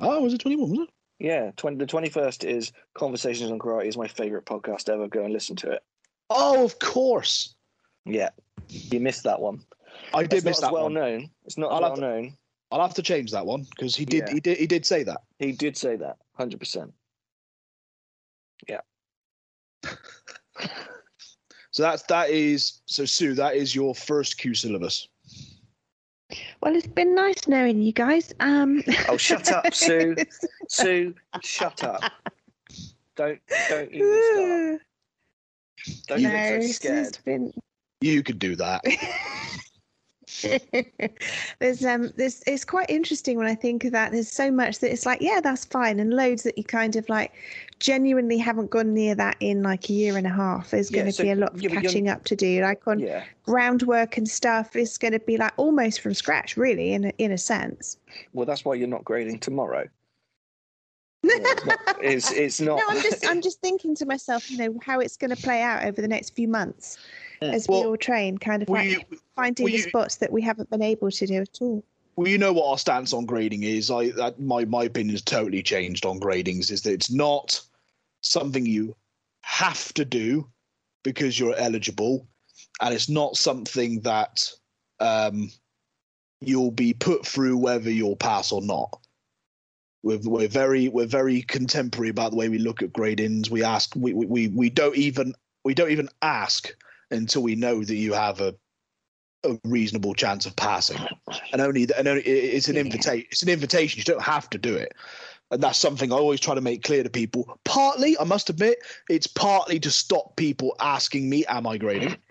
Oh, 0.00 0.22
was 0.22 0.34
it 0.34 0.38
twenty 0.38 0.56
one? 0.56 0.70
Was 0.70 0.78
it? 0.80 0.88
Yeah, 1.18 1.50
20, 1.56 1.78
the 1.78 1.86
21st 1.86 2.44
is 2.44 2.72
Conversations 2.94 3.50
on 3.50 3.58
Karate 3.58 3.86
is 3.86 3.96
my 3.96 4.06
favorite 4.06 4.44
podcast 4.44 4.90
ever. 4.90 5.08
Go 5.08 5.24
and 5.24 5.32
listen 5.32 5.56
to 5.56 5.70
it. 5.70 5.82
Oh, 6.28 6.62
of 6.64 6.78
course. 6.78 7.54
Yeah, 8.04 8.28
you 8.68 9.00
missed 9.00 9.24
that 9.24 9.40
one. 9.40 9.60
I 10.12 10.22
did 10.24 10.34
It's 10.34 10.44
miss 10.44 10.60
that 10.60 10.72
well 10.72 10.84
one. 10.84 10.94
known. 10.94 11.30
It's 11.46 11.56
not 11.56 11.68
I'll 11.72 11.82
have 11.82 11.92
well 11.92 11.94
to- 11.96 12.00
known. 12.02 12.36
I'll 12.70 12.82
have 12.82 12.94
to 12.94 13.02
change 13.02 13.30
that 13.30 13.46
one 13.46 13.64
because 13.70 13.94
he 13.96 14.04
did 14.04 14.24
Yeah. 14.28 14.34
he 14.34 14.40
did 14.40 14.58
he 14.58 14.66
did 14.66 14.84
say 14.84 15.04
that. 15.04 15.22
He 15.38 15.52
did 15.52 15.76
say 15.76 15.96
that, 15.96 16.16
100%. 16.38 16.92
So 21.76 21.82
that's 21.82 22.04
that 22.04 22.30
is 22.30 22.80
so 22.86 23.04
Sue. 23.04 23.34
That 23.34 23.54
is 23.54 23.74
your 23.74 23.94
first 23.94 24.38
kyu 24.38 24.54
syllabus. 24.54 25.08
Well, 26.62 26.74
it's 26.74 26.86
been 26.86 27.14
nice 27.14 27.46
knowing 27.46 27.82
you 27.82 27.92
guys. 27.92 28.32
Um, 28.40 28.82
Oh, 29.10 29.18
shut 29.18 29.52
up, 29.52 29.74
Sue. 29.74 30.16
Sue, 30.70 31.14
shut 31.42 31.84
up. 31.84 32.00
Don't 33.14 33.38
don't 33.68 33.92
even 33.92 34.22
start. 34.32 34.80
Don't 36.08 36.20
You- 36.22 36.28
get 36.30 36.50
no, 36.60 36.60
so 36.62 36.72
scared. 36.72 37.06
it's 37.08 37.18
been 37.18 37.52
You 38.00 38.22
could 38.22 38.38
do 38.38 38.56
that. 38.56 38.82
there's 41.58 41.84
um 41.84 42.12
there's 42.16 42.42
it's 42.46 42.64
quite 42.64 42.88
interesting 42.90 43.36
when 43.38 43.46
I 43.46 43.54
think 43.54 43.84
of 43.84 43.92
that. 43.92 44.12
There's 44.12 44.30
so 44.30 44.50
much 44.50 44.78
that 44.80 44.92
it's 44.92 45.06
like, 45.06 45.20
yeah, 45.20 45.40
that's 45.42 45.64
fine, 45.64 46.00
and 46.00 46.12
loads 46.14 46.42
that 46.44 46.56
you 46.58 46.64
kind 46.64 46.96
of 46.96 47.08
like 47.08 47.32
genuinely 47.78 48.38
haven't 48.38 48.70
gone 48.70 48.94
near 48.94 49.14
that 49.14 49.36
in 49.40 49.62
like 49.62 49.88
a 49.90 49.92
year 49.92 50.16
and 50.16 50.26
a 50.26 50.30
half. 50.30 50.70
There's 50.70 50.90
Yeah, 50.90 50.96
going 51.02 51.06
to 51.06 51.12
so- 51.12 51.22
be 51.22 51.30
a 51.30 51.36
lot 51.36 51.54
of 51.54 51.62
yeah, 51.62 51.68
catching 51.70 52.08
up 52.08 52.24
to 52.24 52.36
do. 52.36 52.60
Like 52.62 52.86
on 52.86 53.00
Yeah. 53.00 53.24
groundwork 53.44 54.16
and 54.16 54.28
stuff 54.28 54.76
is 54.76 54.98
going 54.98 55.12
to 55.12 55.20
be 55.20 55.36
like 55.36 55.52
almost 55.56 56.00
from 56.00 56.14
scratch, 56.14 56.56
really, 56.56 56.92
in 56.92 57.04
a, 57.06 57.12
in 57.18 57.32
a 57.32 57.38
sense. 57.38 57.98
Well, 58.32 58.46
that's 58.46 58.64
why 58.64 58.74
you're 58.74 58.88
not 58.88 59.04
grading 59.04 59.40
tomorrow. 59.40 59.88
It's 61.28 61.64
not. 61.64 61.78
It's, 62.00 62.30
it's 62.30 62.60
not. 62.60 62.76
No, 62.78 62.82
I'm 62.88 63.02
just 63.02 63.26
I'm 63.28 63.40
just 63.48 63.60
thinking 63.60 63.94
to 63.96 64.06
myself, 64.06 64.44
you 64.50 64.56
know, 64.58 64.78
how 64.82 65.00
it's 65.00 65.16
going 65.16 65.30
to 65.30 65.36
play 65.36 65.60
out 65.60 65.84
over 65.84 66.00
the 66.00 66.08
next 66.08 66.30
few 66.36 66.46
months 66.46 66.98
As 67.42 67.66
we 67.68 67.74
all 67.76 67.96
train, 67.96 68.38
kind 68.38 68.62
of 68.62 68.68
like 68.68 68.90
you, 68.90 69.00
finding 69.34 69.66
the 69.66 69.78
spots 69.78 70.16
that 70.16 70.32
we 70.32 70.42
haven't 70.42 70.70
been 70.70 70.82
able 70.82 71.10
to 71.10 71.26
do 71.26 71.34
at 71.34 71.58
all. 71.60 71.84
well, 72.16 72.28
you 72.28 72.38
know 72.38 72.52
what 72.52 72.70
our 72.70 72.78
stance 72.78 73.12
on 73.12 73.26
grading 73.26 73.62
is. 73.62 73.90
I 73.90 74.10
that 74.12 74.40
my 74.40 74.64
my 74.64 74.84
opinion 74.84 75.14
has 75.14 75.22
totally 75.22 75.62
changed 75.62 76.06
on 76.06 76.18
gradings. 76.20 76.70
Is 76.70 76.82
that 76.82 76.92
it's 76.92 77.10
not 77.10 77.60
something 78.20 78.64
you 78.64 78.96
have 79.42 79.92
to 79.94 80.04
do 80.04 80.48
because 81.02 81.38
you're 81.38 81.56
eligible, 81.56 82.26
and 82.80 82.94
it's 82.94 83.08
not 83.08 83.36
something 83.36 84.00
that 84.00 84.42
um, 85.00 85.50
you'll 86.40 86.70
be 86.70 86.92
put 86.92 87.26
through 87.26 87.56
whether 87.58 87.90
you'll 87.90 88.16
pass 88.16 88.52
or 88.52 88.62
not. 88.62 88.98
We're, 90.02 90.20
we're 90.22 90.48
very 90.48 90.88
we're 90.88 91.06
very 91.06 91.42
contemporary 91.42 92.10
about 92.10 92.30
the 92.30 92.36
way 92.36 92.48
we 92.48 92.58
look 92.58 92.82
at 92.82 92.92
gradings. 92.92 93.50
We 93.50 93.62
ask 93.64 93.94
we, 93.96 94.14
we, 94.14 94.26
we, 94.26 94.48
we 94.48 94.70
don't 94.70 94.96
even 94.96 95.34
we 95.64 95.74
don't 95.74 95.90
even 95.90 96.08
ask 96.22 96.74
until 97.10 97.42
we 97.42 97.54
know 97.54 97.82
that 97.84 97.94
you 97.96 98.12
have 98.12 98.40
a 98.40 98.54
a 99.44 99.58
reasonable 99.64 100.14
chance 100.14 100.44
of 100.46 100.56
passing. 100.56 100.98
And 101.52 101.60
only 101.60 101.86
and 101.96 102.08
only, 102.08 102.22
it's 102.22 102.68
an 102.68 102.74
Yeah. 102.74 102.80
invitation. 102.82 103.26
It's 103.30 103.42
an 103.42 103.48
invitation. 103.48 103.98
You 103.98 104.04
don't 104.04 104.22
have 104.22 104.50
to 104.50 104.58
do 104.58 104.74
it. 104.74 104.92
And 105.52 105.62
that's 105.62 105.78
something 105.78 106.12
I 106.12 106.16
always 106.16 106.40
try 106.40 106.54
to 106.56 106.60
make 106.60 106.82
clear 106.82 107.04
to 107.04 107.10
people. 107.10 107.58
Partly, 107.64 108.18
I 108.18 108.24
must 108.24 108.50
admit, 108.50 108.78
it's 109.08 109.28
partly 109.28 109.78
to 109.80 109.90
stop 109.90 110.36
people 110.36 110.74
asking 110.80 111.28
me, 111.28 111.44
"Am 111.46 111.66
I 111.66 111.78
grading?" 111.78 112.16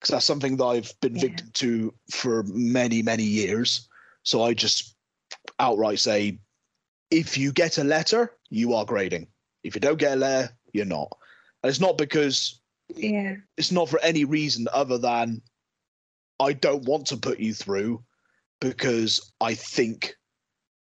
Because 0.00 0.12
that's 0.12 0.24
something 0.24 0.56
that 0.56 0.64
I've 0.64 1.00
been 1.00 1.16
Yeah. 1.16 1.22
victim 1.22 1.50
to 1.54 1.94
for 2.10 2.42
many, 2.44 3.02
many 3.02 3.24
years. 3.24 3.88
So 4.22 4.42
I 4.42 4.54
just 4.54 4.96
outright 5.58 5.98
say, 5.98 6.38
if 7.10 7.36
you 7.36 7.52
get 7.52 7.76
a 7.76 7.84
letter, 7.84 8.34
you 8.48 8.72
are 8.72 8.86
grading. 8.86 9.26
If 9.62 9.74
you 9.74 9.80
don't 9.80 9.98
get 9.98 10.12
a 10.12 10.16
letter, 10.16 10.56
you're 10.72 10.86
not. 10.86 11.14
And 11.62 11.68
it's 11.68 11.80
not 11.80 11.98
because 11.98 12.59
Yeah. 12.96 13.36
it's 13.56 13.72
not 13.72 13.88
for 13.88 14.00
any 14.02 14.24
reason 14.24 14.66
other 14.72 14.98
than 14.98 15.42
I 16.38 16.52
don't 16.52 16.84
want 16.84 17.06
to 17.08 17.16
put 17.16 17.38
you 17.38 17.52
through 17.54 18.02
because 18.60 19.32
I 19.40 19.54
think 19.54 20.14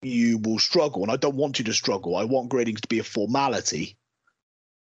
you 0.02 0.38
will 0.40 0.60
struggle 0.60 1.04
and 1.04 1.12
I 1.12 1.16
don't 1.18 1.36
want 1.36 1.60
you 1.60 1.66
to 1.66 1.74
struggle. 1.74 2.16
I 2.16 2.24
want 2.24 2.50
gradings 2.52 2.82
to 2.82 2.88
be 2.88 3.00
a 3.00 3.04
formality. 3.04 3.98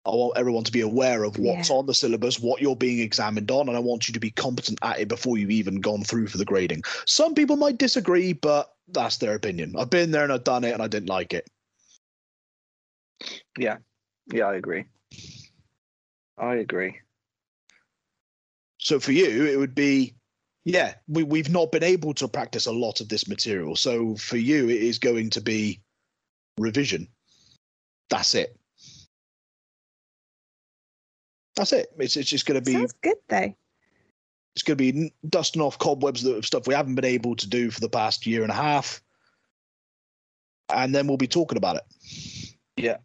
I 0.07 0.11
want 0.11 0.39
everyone 0.39 0.65
to 0.65 0.73
be 0.73 0.81
aware 0.81 1.25
of 1.25 1.39
what's 1.39 1.71
Yeah. 1.71 1.77
on 1.77 1.87
the 1.87 1.95
syllabus, 1.95 2.39
what 2.41 2.63
you're 2.63 2.77
being 2.77 3.01
examined 3.01 3.51
on, 3.51 3.69
and 3.69 3.77
I 3.77 3.81
want 3.81 4.09
you 4.09 4.15
to 4.15 4.21
be 4.21 4.31
competent 4.31 4.79
at 4.83 5.01
it 5.01 5.09
before 5.09 5.37
you've 5.37 5.51
even 5.51 5.81
gone 5.81 6.03
through 6.03 6.29
for 6.29 6.39
the 6.39 6.45
grading. 6.45 6.83
Some 7.07 7.35
people 7.35 7.57
might 7.57 7.79
disagree, 7.79 8.33
but 8.33 8.73
that's 8.89 9.19
their 9.19 9.35
opinion. 9.35 9.75
I've 9.77 9.91
been 9.91 10.11
there 10.13 10.23
and 10.23 10.33
I've 10.33 10.45
done 10.45 10.65
it 10.65 10.73
and 10.73 10.83
I 10.83 10.89
didn't 10.89 11.09
like 11.11 11.35
it. 11.35 11.49
Yeah, 13.59 13.79
Yeah, 14.33 14.47
I 14.47 14.55
agree. 14.55 14.85
I 16.39 16.57
agree. 16.57 16.97
So 18.79 19.01
for 19.01 19.13
you, 19.13 19.47
it 19.47 19.59
would 19.59 19.75
be, 19.75 20.15
yeah, 20.65 20.95
we, 21.09 21.25
we've 21.25 21.51
not 21.51 21.73
been 21.73 21.83
able 21.83 22.15
to 22.15 22.29
practice 22.29 22.67
a 22.67 22.73
lot 22.73 23.01
of 23.01 23.09
this 23.09 23.27
material. 23.29 23.75
So 23.75 24.15
for 24.17 24.37
you, 24.37 24.69
it 24.69 24.83
is 24.83 24.99
going 24.99 25.31
to 25.31 25.41
be 25.41 25.81
revision. 26.59 27.09
That's 28.09 28.35
it. 28.35 28.57
That's 31.57 31.73
it. 31.73 31.89
It's, 31.99 32.17
it's 32.17 32.31
just 32.31 32.47
going 32.47 32.63
to 32.63 32.65
be 32.65 32.77
Sounds 32.77 32.95
good 33.03 33.17
though. 33.29 33.53
it's 34.55 34.63
going 34.63 34.79
to 34.79 34.93
be 34.93 35.13
dusting 35.29 35.61
off 35.61 35.79
cobwebs 35.79 36.25
of 36.25 36.47
stuff 36.47 36.69
we 36.69 36.75
haven't 36.75 36.95
been 36.95 37.05
able 37.05 37.35
to 37.35 37.49
do 37.49 37.71
for 37.71 37.81
the 37.81 37.89
past 37.89 38.27
year 38.27 38.43
and 38.43 38.53
a 38.53 38.55
half, 38.55 39.03
and 40.73 40.95
then 40.95 41.09
we'll 41.09 41.17
be 41.17 41.27
talking 41.27 41.59
about 41.59 41.77
it. 41.77 41.83
Yeah. 42.77 42.99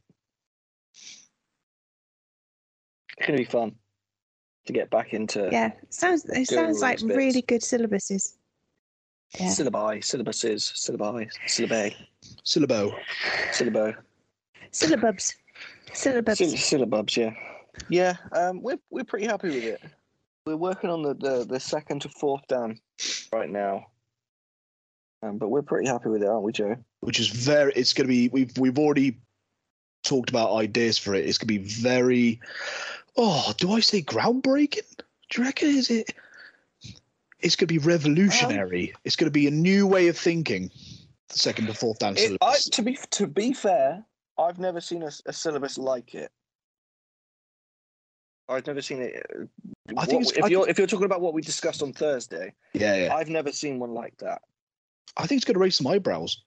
It's 3.18 3.28
going 3.28 3.38
to 3.38 3.44
be 3.44 3.50
fun 3.50 3.76
to 4.66 4.74
get 4.74 4.90
back 4.90 5.14
into 5.14 5.50
Yeah. 5.52 5.72
Sounds 5.90 6.26
it 6.26 6.48
sounds 6.48 6.82
like 6.82 7.00
bits. 7.00 7.16
really 7.18 7.42
good 7.42 7.62
syllabuses. 7.62 8.34
Yeah. 9.40 9.48
syllabi, 9.48 10.00
syllabuses, 10.02 10.72
syllabi, 10.74 11.28
syllabi, 11.48 11.96
Syllabo. 12.46 12.94
syllabo, 13.52 13.96
Syllabubs. 14.72 15.34
Syllabubs. 15.92 16.38
syll- 16.38 16.80
syllabubs. 16.80 17.18
Yeah, 17.18 17.32
yeah. 17.90 18.16
Um, 18.32 18.62
we're 18.62 18.78
we're 18.92 19.04
pretty 19.04 19.26
happy 19.26 19.48
with 19.50 19.64
it. 19.64 19.82
We're 20.46 20.56
working 20.58 20.90
on 20.92 21.02
the 21.02 21.14
the, 21.16 21.46
the 21.46 21.60
second 21.60 22.02
to 22.04 22.10
fourth 22.10 22.46
dan 22.48 22.80
right 23.32 23.50
now. 23.50 23.88
Um, 25.24 25.38
but 25.38 25.50
we're 25.50 25.62
pretty 25.62 25.88
happy 25.88 26.10
with 26.10 26.22
it, 26.22 26.28
aren't 26.28 26.44
we, 26.44 26.52
Joe? 26.52 26.76
which 27.00 27.20
is 27.20 27.28
very 27.28 27.72
it's 27.76 27.92
going 27.94 28.06
to 28.08 28.10
be 28.10 28.30
we've 28.30 28.56
we've 28.58 28.78
already 28.80 29.18
talked 30.04 30.30
about 30.30 30.54
ideas 30.56 30.98
for 30.98 31.16
it 31.16 31.26
it's 31.26 31.38
going 31.38 31.48
to 31.48 31.60
be 31.60 31.70
very 31.70 32.40
oh 33.18 33.54
do 33.58 33.72
i 33.74 33.80
say 33.80 34.02
groundbreaking 34.02 34.82
do 35.30 35.42
you 35.42 35.44
reckon 35.44 35.70
is 35.70 35.90
it 35.90 36.14
it's 37.40 37.56
going 37.56 37.68
to 37.68 37.74
be 37.74 37.78
revolutionary 37.78 38.94
it's 39.04 39.16
going 39.16 39.28
to 39.28 39.32
be 39.32 39.48
a 39.48 39.52
new 39.52 39.86
way 39.88 40.08
of 40.08 40.18
thinking 40.18 40.70
the 41.30 41.38
second 41.40 41.68
to 41.68 41.74
fourth 41.74 42.00
dan 42.00 42.16
It, 42.18 42.38
I, 42.42 42.58
to 42.72 42.82
be 42.84 42.98
to 43.12 43.28
be 43.28 43.54
fair, 43.54 44.06
I've 44.38 44.60
never 44.60 44.80
seen 44.82 45.04
a 45.04 45.34
syllabus 45.34 45.78
like 45.80 46.14
it. 46.16 46.32
I've 48.48 48.68
never 48.68 48.82
seen 48.82 49.02
it. 49.02 49.26
uh, 49.36 49.46
I 49.98 50.06
think 50.06 50.26
what- 50.26 50.38
if 50.38 50.44
I 50.44 50.48
you're 50.48 50.68
if 50.70 50.78
you're 50.78 50.86
talking 50.88 51.06
about 51.06 51.22
what 51.22 51.34
we 51.34 51.42
discussed 51.42 51.82
on 51.82 51.92
Thursday, 51.94 52.54
Yeah, 52.74 52.96
yeah. 52.96 53.16
I've 53.16 53.30
never 53.30 53.52
seen 53.52 53.80
one 53.80 53.94
like 53.94 54.16
that. 54.18 54.42
I 55.18 55.26
think 55.26 55.40
it's 55.40 55.46
going 55.46 55.56
to 55.56 55.60
raise 55.60 55.76
some 55.78 55.88
eyebrows. 55.88 56.44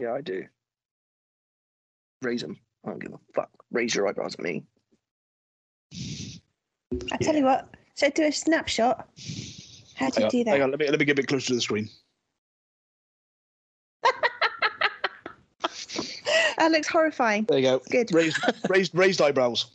Yeah, 0.00 0.12
I 0.12 0.20
do. 0.20 0.44
Raise 2.22 2.42
them. 2.42 2.58
I 2.84 2.90
don't 2.90 2.98
give 2.98 3.12
a 3.14 3.18
fuck. 3.34 3.50
Raise 3.70 3.94
your 3.94 4.06
eyebrows 4.08 4.34
at 4.34 4.40
me. 4.40 4.64
I 5.92 7.16
tell 7.20 7.34
you 7.36 7.44
what. 7.44 7.74
So 7.94 8.10
do 8.10 8.24
a 8.24 8.32
snapshot. 8.32 9.08
How 9.94 10.10
do 10.10 10.20
Hang 10.20 10.20
you 10.20 10.24
on, 10.24 10.30
do 10.30 10.44
that? 10.44 10.50
hang 10.50 10.62
on, 10.62 10.70
let 10.70 10.80
me 10.80 10.88
let 10.90 10.98
me 10.98 11.04
get 11.04 11.12
a 11.12 11.22
bit 11.22 11.28
closer 11.28 11.48
to 11.48 11.54
the 11.54 11.60
screen. 11.60 11.88
That 16.58 16.72
looks 16.72 16.88
horrifying. 16.88 17.44
There 17.44 17.58
you 17.58 17.64
go. 17.64 17.82
Good. 17.90 18.12
Raised 18.14 18.38
raised 18.68 18.94
raised 18.94 19.20
eyebrows. 19.20 19.66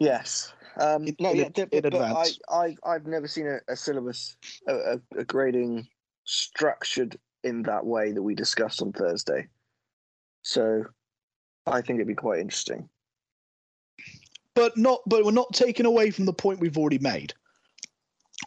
Yes. 0.00 0.52
Um, 0.76 1.04
In- 1.06 1.16
no, 1.20 1.30
in 1.30 1.36
yeah, 1.36 1.44
in 1.44 1.52
but, 1.54 1.70
but 1.70 1.84
I, 1.84 1.86
advance. 1.86 2.38
I, 2.50 2.76
I've 2.84 3.06
never 3.06 3.28
seen 3.28 3.46
a, 3.46 3.58
a 3.72 3.76
syllabus, 3.76 4.36
a, 4.66 4.74
a, 4.74 5.00
a 5.20 5.24
grading 5.24 5.86
structured 6.24 7.16
in 7.44 7.62
that 7.62 7.86
way 7.86 8.10
that 8.10 8.22
we 8.22 8.34
discussed 8.34 8.82
on 8.82 8.92
Thursday. 8.92 9.46
So 10.42 10.84
I 11.66 11.80
think 11.80 11.98
it'd 11.98 12.08
be 12.08 12.14
quite 12.14 12.40
interesting. 12.40 12.88
But 14.54 14.76
not 14.76 15.00
but 15.06 15.24
we're 15.24 15.32
not 15.32 15.52
taking 15.52 15.86
away 15.86 16.10
from 16.10 16.26
the 16.26 16.32
point 16.32 16.60
we've 16.60 16.78
already 16.78 16.98
made. 16.98 17.34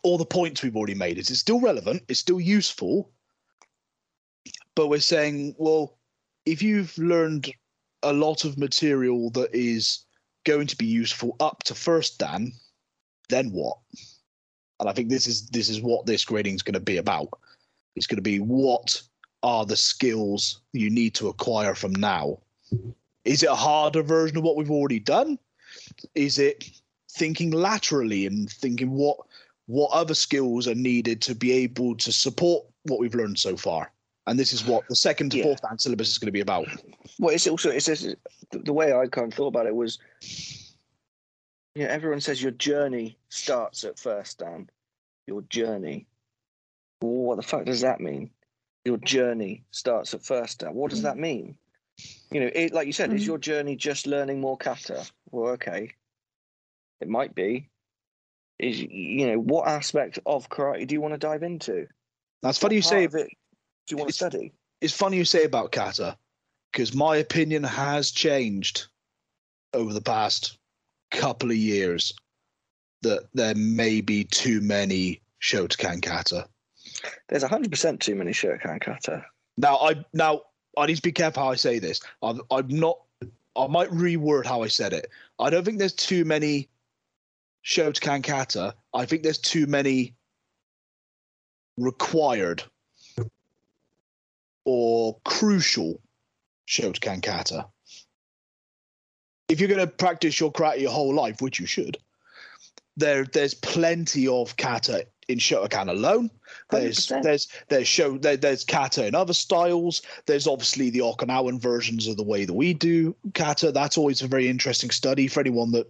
Or 0.04 0.18
the 0.18 0.26
points 0.26 0.64
we've 0.64 0.76
already 0.76 0.96
made. 0.96 1.18
Is 1.18 1.30
it's 1.30 1.40
still 1.40 1.60
relevant, 1.60 2.04
it's 2.08 2.20
still 2.20 2.40
useful. 2.40 3.12
But 4.76 4.88
we're 4.88 5.00
saying, 5.00 5.56
well, 5.58 5.98
if 6.46 6.62
you've 6.62 6.98
learned 6.98 7.52
a 8.04 8.14
lot 8.14 8.46
of 8.46 8.58
material 8.58 9.32
that 9.32 9.50
is 9.54 10.06
going 10.46 10.68
to 10.68 10.78
be 10.78 10.86
useful 10.86 11.36
up 11.40 11.64
to 11.64 11.76
first 11.76 12.20
Dan, 12.20 12.54
then 13.30 13.52
what? 13.52 13.78
And 14.80 14.88
I 14.88 14.94
think 14.94 15.10
this 15.10 15.28
is 15.28 15.48
this 15.48 15.70
is 15.70 15.82
what 15.82 16.06
this 16.06 16.24
grading 16.24 16.56
is 16.56 16.64
going 16.64 16.74
to 16.74 16.80
be 16.80 16.98
about. 16.98 17.30
It's 17.96 18.08
going 18.08 18.18
to 18.18 18.22
be 18.22 18.40
what 18.40 19.02
are 19.44 19.66
the 19.66 19.78
skills 19.78 20.62
you 20.74 20.90
need 20.90 21.16
to 21.16 21.28
acquire 21.28 21.76
from 21.76 21.94
now? 21.94 22.40
Is 23.26 23.44
it 23.44 23.50
a 23.50 23.56
harder 23.56 24.04
version 24.04 24.38
of 24.38 24.44
what 24.44 24.56
we've 24.56 24.72
already 24.72 25.00
done? 25.00 25.38
Is 26.16 26.40
it 26.40 26.70
thinking 27.12 27.52
laterally 27.52 28.26
and 28.26 28.50
thinking 28.50 28.92
what 28.92 29.18
what 29.68 29.92
other 29.92 30.14
skills 30.14 30.68
are 30.68 30.76
needed 30.76 31.22
to 31.22 31.36
be 31.36 31.52
able 31.52 31.96
to 31.98 32.12
support 32.12 32.66
what 32.84 33.00
we've 33.00 33.16
learned 33.16 33.38
so 33.38 33.58
far? 33.58 33.92
And 34.26 34.38
this 34.38 34.54
is 34.54 34.66
what 34.66 34.88
the 34.90 34.96
second 34.96 35.32
to 35.32 35.38
Yeah. 35.38 35.44
fourth 35.44 35.62
Dan 35.62 35.80
syllabus 35.80 36.10
is 36.10 36.18
going 36.18 36.28
to 36.28 36.34
be 36.34 36.42
about. 36.42 36.68
Well, 37.20 37.34
it's 37.34 37.48
also 37.48 37.70
it's 37.70 37.86
the 37.86 38.18
the 38.52 38.74
way 38.74 38.94
I 38.94 39.08
kind 39.08 39.32
of 39.32 39.34
thought 39.34 39.48
about 39.48 39.68
it 39.68 39.76
was, 39.76 40.00
you 41.76 41.84
know, 41.84 41.90
everyone 41.90 42.22
says 42.22 42.42
your 42.42 42.52
journey 42.52 43.18
starts 43.30 43.84
at 43.84 43.98
first, 43.98 44.40
Dan. 44.40 44.70
Your 45.28 45.42
journey. 45.44 46.08
Well, 47.02 47.12
what 47.12 47.36
the 47.38 47.44
fuck 47.44 47.66
does 47.66 47.82
that 47.82 48.02
mean? 48.02 48.30
Your 48.86 48.98
journey 48.98 49.64
starts 49.72 50.14
at 50.14 50.24
first, 50.24 50.60
Dan. 50.60 50.74
What 50.74 50.92
does 50.92 51.00
hmm. 51.00 51.06
that 51.06 51.18
mean? 51.18 51.58
You 52.32 52.42
know, 52.42 52.52
it, 52.54 52.74
like 52.74 52.88
you 52.88 52.94
said, 52.94 53.12
is 53.14 53.24
Mm. 53.24 53.28
your 53.28 53.38
journey 53.38 53.76
just 53.76 54.06
learning 54.06 54.40
more 54.42 54.58
kata? 54.58 55.06
Well, 55.32 55.54
okay, 55.54 55.92
it 57.02 57.08
might 57.08 57.34
be. 57.36 57.70
Is 58.60 58.80
you 58.82 59.28
know 59.28 59.40
what 59.40 59.68
aspect 59.68 60.20
of 60.26 60.50
karate 60.50 60.88
do 60.88 60.94
you 60.96 61.02
want 61.02 61.14
to 61.14 61.18
dive 61.18 61.44
into? 61.44 61.88
That's 62.42 62.58
funny 62.58 62.76
you 62.76 62.82
say. 62.82 63.04
of 63.06 63.16
it 63.16 63.30
do 63.88 63.94
you 63.94 63.98
want 63.98 64.10
to 64.10 64.16
it's- 64.16 64.32
study? 64.34 64.54
It's 64.82 64.94
funny 64.94 65.18
you 65.18 65.26
say 65.26 65.44
about 65.44 65.72
kata, 65.72 66.18
because 66.72 66.94
my 66.94 67.18
opinion 67.18 67.64
has 67.64 68.12
changed 68.12 68.88
over 69.74 69.92
the 69.92 70.02
past 70.02 70.58
couple 71.12 71.50
of 71.50 71.58
years. 71.58 72.14
That 73.04 73.28
there 73.34 73.56
may 73.56 74.02
be 74.02 74.24
too 74.24 74.60
many 74.62 75.22
Shotokan 75.42 76.02
kata. 76.02 76.48
There's 77.30 77.44
hundred 77.44 77.72
percent 77.72 78.02
too 78.02 78.16
many 78.16 78.32
Shotokan 78.32 78.82
kata. 78.82 79.24
Now 79.58 79.78
I 79.78 80.04
now 80.14 80.42
I 80.78 80.86
need 80.86 80.96
to 80.96 81.02
be 81.02 81.12
careful 81.12 81.44
how 81.44 81.52
I 81.52 81.56
say 81.56 81.80
this. 81.80 82.00
I'm 82.22 82.42
I'm 82.52 82.68
not. 82.68 83.00
I 83.56 83.68
might 83.68 83.90
reword 83.90 84.46
how 84.46 84.62
I 84.62 84.68
said 84.68 84.94
it. 84.94 85.10
I 85.40 85.50
don't 85.50 85.66
think 85.66 85.80
there's 85.80 85.94
too 85.94 86.24
many 86.24 86.70
Shotokan 87.66 88.24
kata. 88.24 88.76
I 88.94 89.06
think 89.06 89.24
there's 89.24 89.40
too 89.40 89.66
many 89.66 90.14
required 91.78 92.64
or 94.64 95.18
crucial 95.26 96.00
Shotokan 96.68 97.24
kata. 97.24 97.66
If 99.50 99.60
you're 99.60 99.70
going 99.70 99.82
to 99.82 99.88
practice 99.88 100.40
your 100.40 100.52
karate 100.52 100.82
your 100.82 100.92
whole 100.92 101.14
life, 101.14 101.42
which 101.42 101.60
you 101.60 101.66
should, 101.66 101.98
there 102.96 103.26
there's 103.26 103.56
plenty 103.56 104.28
of 104.28 104.56
kata 104.56 105.08
in 105.28 105.38
Shotokan 105.40 105.90
alone. 105.90 106.30
There's 106.70 107.08
100%. 107.08 107.24
there's 107.24 107.48
there's 107.70 107.88
show 107.88 108.18
there, 108.18 108.38
there's 108.38 108.64
kata 108.64 109.06
in 109.06 109.16
other 109.16 109.34
styles. 109.34 110.02
There's 110.26 110.48
obviously 110.48 110.90
the 110.90 111.00
Okinawan 111.00 111.60
versions 111.62 112.08
of 112.08 112.18
the 112.18 112.24
way 112.24 112.46
that 112.46 112.54
we 112.54 112.74
do 112.74 113.16
kata. 113.34 113.72
That's 113.72 113.98
always 113.98 114.22
a 114.22 114.28
very 114.28 114.48
interesting 114.48 114.90
study 114.90 115.28
for 115.28 115.40
anyone 115.42 115.72
that 115.72 115.88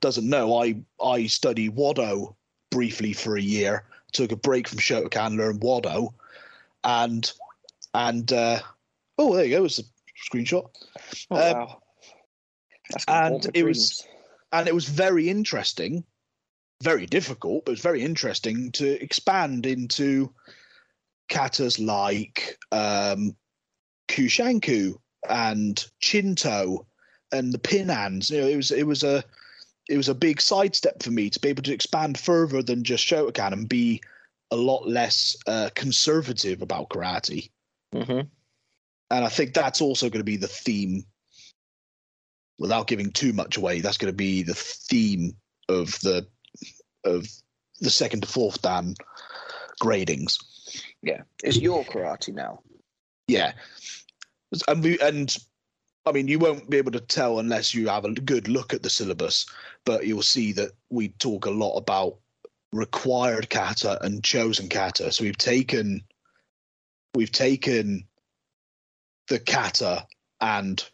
doesn't 0.00 0.28
know. 0.28 0.56
I 0.56 0.76
I 1.02 1.26
studied 1.26 1.76
Wado 1.76 2.34
briefly 2.70 3.12
for 3.12 3.36
a 3.36 3.42
year. 3.42 3.84
Took 4.12 4.32
a 4.32 4.36
break 4.36 4.66
from 4.66 4.78
Shotokan, 4.78 5.36
learned 5.36 5.60
Wado, 5.60 6.12
and 6.84 7.30
and 7.94 8.32
uh, 8.32 8.60
oh 9.18 9.36
there 9.36 9.44
you 9.44 9.58
go. 9.58 9.64
It's 9.64 9.78
a 9.78 9.84
screenshot. 10.32 10.68
Oh, 11.30 11.36
Um, 11.36 11.56
wow. 11.56 11.82
And 13.06 13.46
it 13.54 13.64
was- 13.64 14.04
and 14.52 14.66
it 14.66 14.74
was 14.74 14.86
very 14.88 15.28
interesting, 15.28 16.02
very 16.82 17.06
difficult, 17.06 17.64
but 17.64 17.72
it's 17.72 17.82
very 17.82 18.02
interesting 18.02 18.72
to 18.72 19.02
expand 19.02 19.66
into 19.66 20.32
katas 21.30 21.84
like 21.84 22.58
um, 22.72 23.36
Kushanku 24.08 24.94
and 25.28 25.84
Chinto 26.00 26.86
and 27.32 27.52
the 27.52 27.58
Pinans. 27.58 28.30
You 28.30 28.40
know, 28.40 28.46
it 28.48 28.56
was 28.56 28.70
it 28.70 28.86
was 28.86 29.02
a 29.02 29.22
it 29.88 29.96
was 29.96 30.08
a 30.08 30.14
big 30.14 30.40
sidestep 30.40 31.02
for 31.02 31.10
me 31.10 31.30
to 31.30 31.40
be 31.40 31.48
able 31.48 31.62
to 31.64 31.74
expand 31.74 32.18
further 32.18 32.62
than 32.62 32.84
just 32.84 33.06
Shotokan 33.06 33.52
and 33.52 33.68
be 33.68 34.00
a 34.50 34.56
lot 34.56 34.88
less 34.88 35.36
uh, 35.46 35.70
conservative 35.74 36.62
about 36.62 36.88
karate. 36.88 37.50
Mhm. 37.94 38.28
And 39.12 39.24
I 39.24 39.28
think 39.28 39.54
that's 39.54 39.80
also 39.80 40.08
going 40.08 40.20
to 40.20 40.24
be 40.24 40.36
the 40.36 40.48
theme, 40.48 41.04
without 42.58 42.86
giving 42.86 43.10
too 43.10 43.32
much 43.32 43.56
away. 43.56 43.80
That's 43.80 43.98
going 43.98 44.12
to 44.12 44.16
be 44.16 44.42
the 44.42 44.54
theme 44.54 45.36
of 45.68 45.98
the 46.00 46.26
of 47.04 47.26
the 47.80 47.90
second 47.90 48.22
to 48.22 48.28
fourth 48.28 48.60
dan 48.62 48.94
gradings. 49.82 50.38
Yeah, 51.02 51.22
it's 51.42 51.56
your 51.56 51.84
karate 51.84 52.34
now. 52.34 52.60
Yeah, 53.26 53.52
and 54.68 54.82
we 54.82 54.98
and 55.00 55.36
I 56.06 56.12
mean 56.12 56.28
you 56.28 56.38
won't 56.38 56.68
be 56.68 56.78
able 56.78 56.92
to 56.92 57.00
tell 57.00 57.38
unless 57.38 57.74
you 57.74 57.88
have 57.88 58.04
a 58.04 58.12
good 58.12 58.48
look 58.48 58.74
at 58.74 58.82
the 58.82 58.90
syllabus, 58.90 59.46
but 59.84 60.06
you'll 60.06 60.22
see 60.22 60.52
that 60.52 60.72
we 60.90 61.08
talk 61.08 61.46
a 61.46 61.50
lot 61.50 61.76
about 61.76 62.18
required 62.72 63.50
kata 63.50 64.02
and 64.04 64.22
chosen 64.22 64.68
kata. 64.68 65.12
So 65.12 65.24
we've 65.24 65.36
taken 65.36 66.02
we've 67.14 67.32
taken 67.32 68.06
the 69.28 69.38
kata 69.38 70.06
and 70.40 70.84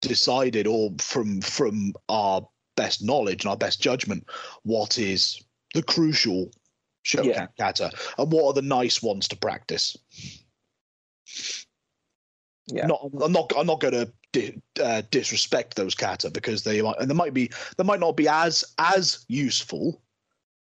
decided 0.00 0.66
or 0.66 0.92
from 0.98 1.40
from 1.40 1.94
our 2.08 2.46
best 2.76 3.02
knowledge 3.02 3.44
and 3.44 3.50
our 3.50 3.56
best 3.56 3.80
judgment 3.80 4.24
what 4.62 4.98
is 4.98 5.42
the 5.74 5.82
crucial 5.82 6.50
Shotokan 7.04 7.24
Yeah. 7.26 7.46
kata 7.58 7.90
and 8.18 8.32
what 8.32 8.44
are 8.46 8.52
the 8.54 8.62
nice 8.62 9.02
ones 9.02 9.28
to 9.28 9.36
practice 9.36 9.96
Yeah. 12.66 12.86
not 12.86 13.10
i'm 13.22 13.32
not 13.32 13.52
i'm 13.56 13.66
not 13.66 13.80
going 13.80 13.92
to 13.94 14.12
di- 14.32 14.60
uh, 14.82 15.02
disrespect 15.10 15.76
those 15.76 15.94
kata 15.94 16.30
because 16.30 16.62
they 16.64 16.80
might 16.82 16.98
and 16.98 17.10
they 17.10 17.14
might 17.14 17.34
be 17.34 17.50
they 17.76 17.84
might 17.84 18.00
not 18.00 18.16
be 18.16 18.26
as 18.28 18.64
as 18.78 19.24
useful 19.28 20.00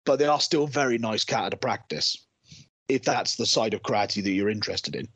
but 0.06 0.20
they 0.20 0.26
are 0.26 0.42
still 0.42 0.68
very 0.68 0.98
nice 0.98 1.24
kata 1.24 1.52
to 1.52 1.58
practice 1.58 2.26
if 2.90 3.04
that's 3.04 3.38
the 3.38 3.46
side 3.46 3.74
of 3.74 3.82
karate 3.82 4.22
that 4.24 4.32
you're 4.32 4.50
interested 4.50 4.96
in 4.96 5.08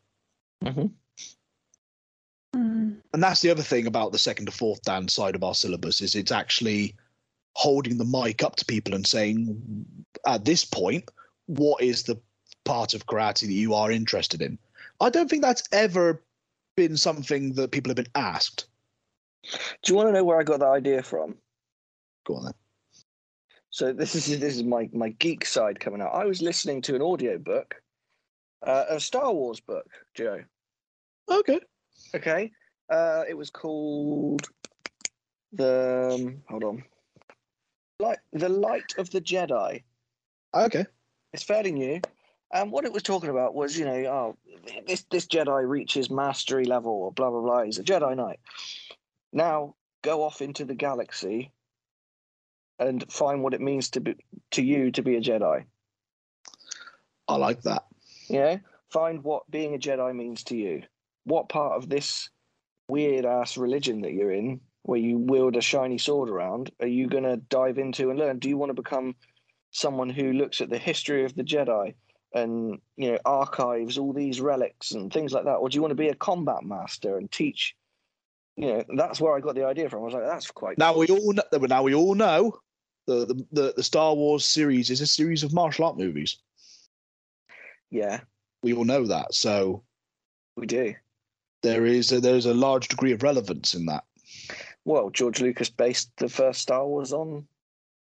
Mm. 2.55 2.97
and 3.13 3.21
that's 3.23 3.41
the 3.41 3.51
other 3.51 3.61
thing 3.63 3.85
about 3.87 4.11
the 4.11 4.17
second 4.17 4.47
to 4.47 4.51
fourth 4.51 4.81
dan 4.81 5.07
side 5.07 5.35
of 5.35 5.43
our 5.43 5.53
syllabus 5.53 6.01
is 6.01 6.15
it's 6.15 6.31
actually 6.31 6.95
holding 7.55 7.97
the 7.97 8.05
mic 8.05 8.43
up 8.43 8.55
to 8.55 8.65
people 8.65 8.95
and 8.95 9.05
saying 9.05 9.85
at 10.25 10.45
this 10.45 10.65
point 10.65 11.09
what 11.45 11.81
is 11.83 12.03
the 12.03 12.19
part 12.65 12.93
of 12.93 13.05
karate 13.05 13.41
that 13.41 13.51
you 13.53 13.73
are 13.75 13.91
interested 13.91 14.41
in 14.41 14.57
i 14.99 15.09
don't 15.09 15.29
think 15.29 15.43
that's 15.43 15.63
ever 15.71 16.23
been 16.75 16.97
something 16.97 17.53
that 17.53 17.71
people 17.71 17.89
have 17.89 17.97
been 17.97 18.07
asked 18.15 18.65
Do 19.83 19.91
you 19.91 19.95
want 19.95 20.09
to 20.09 20.13
know 20.13 20.23
where 20.23 20.39
I 20.39 20.43
got 20.43 20.59
that 20.59 20.67
idea 20.67 21.01
from? 21.03 21.35
go 22.25 22.35
on 22.35 22.43
then 22.45 22.53
So 23.69 23.93
this 23.93 24.15
is 24.15 24.39
this 24.39 24.55
is 24.55 24.63
my 24.63 24.89
my 24.93 25.09
geek 25.09 25.45
side 25.45 25.79
coming 25.79 26.01
out. 26.01 26.13
I 26.13 26.25
was 26.25 26.41
listening 26.41 26.81
to 26.83 26.95
an 26.95 27.01
audio 27.01 27.37
book, 27.37 27.75
uh, 28.65 28.85
a 28.89 28.99
Star 28.99 29.31
Wars 29.33 29.59
book, 29.59 29.87
Joe. 30.15 30.43
okay 31.29 31.59
Okay, 32.15 32.51
uh, 32.89 33.23
it 33.27 33.37
was 33.37 33.49
called 33.49 34.47
the. 35.53 36.11
Um, 36.13 36.43
hold 36.49 36.63
on, 36.63 36.83
Like 37.99 38.19
the 38.33 38.49
Light 38.49 38.95
of 38.97 39.09
the 39.11 39.21
Jedi. 39.21 39.83
Okay. 40.53 40.85
It's 41.33 41.43
fairly 41.43 41.71
new. 41.71 42.01
And 42.51 42.71
what 42.71 42.85
it 42.85 42.91
was 42.91 43.03
talking 43.03 43.29
about 43.29 43.53
was, 43.53 43.77
you 43.77 43.85
know, 43.85 43.91
oh, 43.91 44.37
this 44.87 45.05
this 45.11 45.27
Jedi 45.27 45.67
reaches 45.67 46.09
mastery 46.09 46.65
level, 46.65 46.91
or 46.91 47.11
blah 47.11 47.29
blah 47.29 47.41
blah. 47.41 47.63
He's 47.63 47.77
a 47.77 47.83
Jedi 47.83 48.15
Knight. 48.15 48.39
Now 49.31 49.75
go 50.01 50.23
off 50.23 50.41
into 50.41 50.65
the 50.65 50.73
galaxy 50.73 51.51
and 52.79 53.05
find 53.11 53.43
what 53.43 53.53
it 53.53 53.61
means 53.61 53.91
to 53.91 54.01
be 54.01 54.15
to 54.51 54.63
you 54.63 54.91
to 54.91 55.03
be 55.03 55.15
a 55.15 55.21
Jedi. 55.21 55.65
I 57.27 57.35
like 57.35 57.61
that. 57.63 57.85
Yeah, 58.29 58.57
find 58.89 59.23
what 59.23 59.49
being 59.51 59.75
a 59.75 59.77
Jedi 59.77 60.15
means 60.15 60.43
to 60.45 60.57
you. 60.57 60.81
What 61.25 61.49
part 61.49 61.77
of 61.77 61.89
this 61.89 62.29
weird 62.87 63.25
ass 63.25 63.57
religion 63.57 64.01
that 64.01 64.13
you're 64.13 64.31
in, 64.31 64.61
where 64.83 64.99
you 64.99 65.17
wield 65.17 65.55
a 65.55 65.61
shiny 65.61 65.97
sword 65.97 66.29
around, 66.29 66.71
are 66.79 66.87
you 66.87 67.07
going 67.07 67.23
to 67.23 67.37
dive 67.37 67.77
into 67.77 68.09
and 68.09 68.19
learn? 68.19 68.39
Do 68.39 68.49
you 68.49 68.57
want 68.57 68.69
to 68.69 68.81
become 68.81 69.15
someone 69.71 70.09
who 70.09 70.33
looks 70.33 70.61
at 70.61 70.69
the 70.69 70.77
history 70.77 71.25
of 71.25 71.35
the 71.35 71.43
Jedi 71.43 71.93
and 72.33 72.79
you 72.95 73.11
know 73.11 73.19
archives 73.25 73.97
all 73.97 74.13
these 74.13 74.39
relics 74.39 74.91
and 74.91 75.11
things 75.11 75.33
like 75.33 75.45
that, 75.45 75.55
or 75.55 75.69
do 75.69 75.75
you 75.75 75.81
want 75.81 75.91
to 75.91 75.95
be 75.95 76.09
a 76.09 76.15
combat 76.15 76.63
master 76.63 77.17
and 77.17 77.31
teach? 77.31 77.75
You 78.55 78.67
know, 78.67 78.83
that's 78.95 79.21
where 79.21 79.35
I 79.35 79.39
got 79.39 79.55
the 79.55 79.65
idea 79.65 79.89
from. 79.89 80.01
I 80.01 80.05
was 80.05 80.13
like, 80.13 80.25
that's 80.25 80.51
quite. 80.51 80.77
Now 80.77 80.93
cool. 80.93 80.99
we 81.01 81.07
all 81.07 81.33
know, 81.33 81.43
now 81.53 81.83
we 81.83 81.95
all 81.95 82.15
know 82.15 82.59
the, 83.07 83.25
the 83.25 83.45
the 83.51 83.73
the 83.77 83.83
Star 83.83 84.13
Wars 84.13 84.45
series 84.45 84.89
is 84.89 85.01
a 85.01 85.07
series 85.07 85.43
of 85.43 85.53
martial 85.53 85.85
art 85.85 85.97
movies. 85.97 86.37
yeah, 87.89 88.19
We 88.63 88.73
all 88.73 88.85
know 88.85 89.05
that. 89.07 89.33
So 89.33 89.83
we 90.55 90.67
do. 90.67 90.93
There 91.61 91.85
is 91.85 92.11
a, 92.11 92.19
there's 92.19 92.45
a 92.45 92.53
large 92.53 92.87
degree 92.87 93.11
of 93.11 93.23
relevance 93.23 93.73
in 93.73 93.85
that. 93.87 94.03
Well, 94.85 95.09
George 95.09 95.41
Lucas 95.41 95.69
based 95.69 96.11
the 96.17 96.29
first 96.29 96.61
Star 96.61 96.85
Wars 96.87 97.13
on 97.13 97.45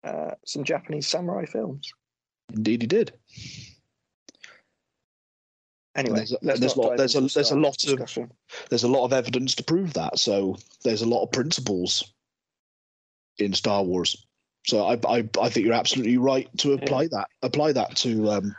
uh, 0.04 0.32
some 0.46 0.64
Japanese 0.64 1.08
samurai 1.08 1.46
films. 1.46 1.92
Indeed, 2.54 2.82
he 2.82 2.88
did. 2.88 3.14
Anyway, 5.96 6.18
there's 6.18 6.32
a- 6.32 6.38
let's 6.42 6.60
there's 6.60 6.78
not 6.78 6.84
lot- 6.86 6.98
there's 6.98 7.16
a- 7.16 7.22
there's 7.22 7.52
a 7.52 7.56
lot 7.56 7.84
of- 7.84 8.00
There's 8.70 8.84
a 8.84 8.88
lot 8.88 9.06
of 9.06 9.14
evidence 9.14 9.56
to 9.56 9.64
prove 9.64 9.94
that. 9.94 10.20
So 10.20 10.58
there's 10.84 11.02
a 11.02 11.08
lot 11.08 11.24
of 11.24 11.32
principles 11.32 12.14
in 13.38 13.54
Star 13.54 13.84
Wars. 13.84 14.26
So 14.68 14.86
I 14.86 14.94
I, 15.08 15.30
I 15.42 15.50
think 15.50 15.66
you're 15.66 15.74
absolutely 15.74 16.18
right 16.18 16.48
to 16.60 16.74
apply 16.74 17.08
that 17.08 17.30
apply 17.42 17.72
that 17.74 17.96
to 17.98 18.30
um, 18.30 18.56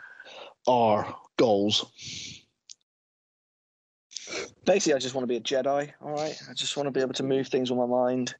our 0.67 1.15
goals. 1.37 1.85
Basically, 4.65 4.95
I 4.95 4.99
just 4.99 5.15
want 5.15 5.23
to 5.23 5.27
be 5.27 5.37
a 5.37 5.41
Jedi. 5.41 5.91
All 6.01 6.11
right, 6.11 6.39
I 6.49 6.53
just 6.53 6.77
want 6.77 6.87
to 6.87 6.91
be 6.91 7.01
able 7.01 7.13
to 7.13 7.23
move 7.23 7.47
things 7.47 7.69
with 7.69 7.79
my 7.79 7.85
mind. 7.85 8.35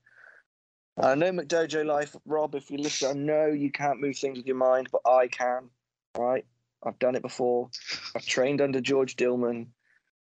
I 0.98 1.15
know 1.15 1.31
McDojo 1.31 1.85
life, 1.85 2.15
Rob. 2.26 2.56
If 2.56 2.69
you 2.69 2.77
listen, 2.77 3.10
I 3.10 3.14
know 3.14 3.48
you 3.48 3.72
can't 3.72 4.02
move 4.02 4.18
things 4.18 4.38
with 4.38 4.45
your 4.45 4.57
mind, 4.57 4.89
but 4.91 5.02
I 5.10 5.27
can. 5.27 5.69
All 6.15 6.26
right, 6.26 6.45
I've 6.84 6.99
done 6.99 7.15
it 7.15 7.22
before. 7.22 7.69
I've 8.15 8.26
trained 8.26 8.61
under 8.61 8.81
George 8.81 9.15
Dillman. 9.15 9.68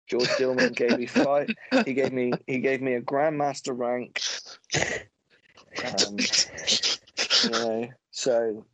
George 0.07 0.27
Dillman 0.29 0.75
gave 0.75 0.97
me 0.97 1.05
five. 1.05 1.49
He 1.85 1.93
gave 1.93 2.13
me 2.13 2.33
he 2.47 2.59
gave 2.59 2.81
me 2.81 2.93
a 2.93 3.01
grandmaster 3.01 3.77
rank. 3.77 4.21
Um, 5.83 6.17
you 7.43 7.49
know, 7.49 7.89
so 8.11 8.65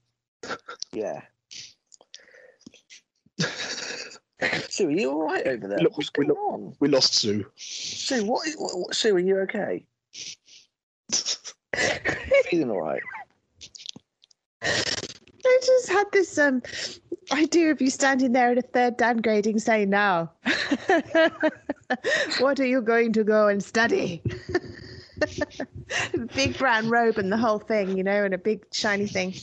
yeah. 0.93 1.22
Sue, 4.69 4.88
are 4.88 4.91
you 4.91 5.11
all 5.11 5.23
right 5.23 5.45
over 5.45 5.68
there? 5.68 5.77
Look, 5.80 5.97
What's 5.97 6.11
we- 6.18 6.26
going 6.26 6.35
we 6.38 6.41
on? 6.45 6.76
we 6.80 6.88
lost 6.89 7.13
Sue. 7.15 7.45
Sue, 7.55 8.26
what, 8.26 8.47
is- 8.47 8.55
what, 8.57 8.72
what? 8.77 8.95
Sue, 8.95 9.15
are 9.15 9.19
you 9.19 9.39
okay? 9.39 9.85
Feeling 12.49 12.72
all 12.72 12.81
right? 12.81 13.01
I 14.63 15.59
just 15.65 15.89
had 15.89 16.05
this 16.11 16.38
um 16.38 16.61
idea 17.31 17.72
of 17.72 17.81
you 17.81 17.89
standing 17.89 18.31
there 18.34 18.51
in 18.51 18.57
a 18.57 18.61
third 18.61 18.97
Dan 18.97 19.18
grading 19.18 19.59
saying 19.59 19.89
now 19.89 20.31
what 22.39 22.59
are 22.59 22.65
you 22.65 22.81
going 22.81 23.13
to 23.13 23.23
go 23.23 23.47
and 23.47 23.63
study? 23.63 24.22
big 26.35 26.57
brown 26.57 26.89
robe 26.89 27.18
and 27.18 27.31
the 27.31 27.38
whole 27.38 27.59
thing, 27.59 27.97
you 27.97 28.03
know, 28.03 28.23
and 28.23 28.34
a 28.34 28.38
big 28.38 28.65
shiny 28.72 29.07
thing. 29.07 29.34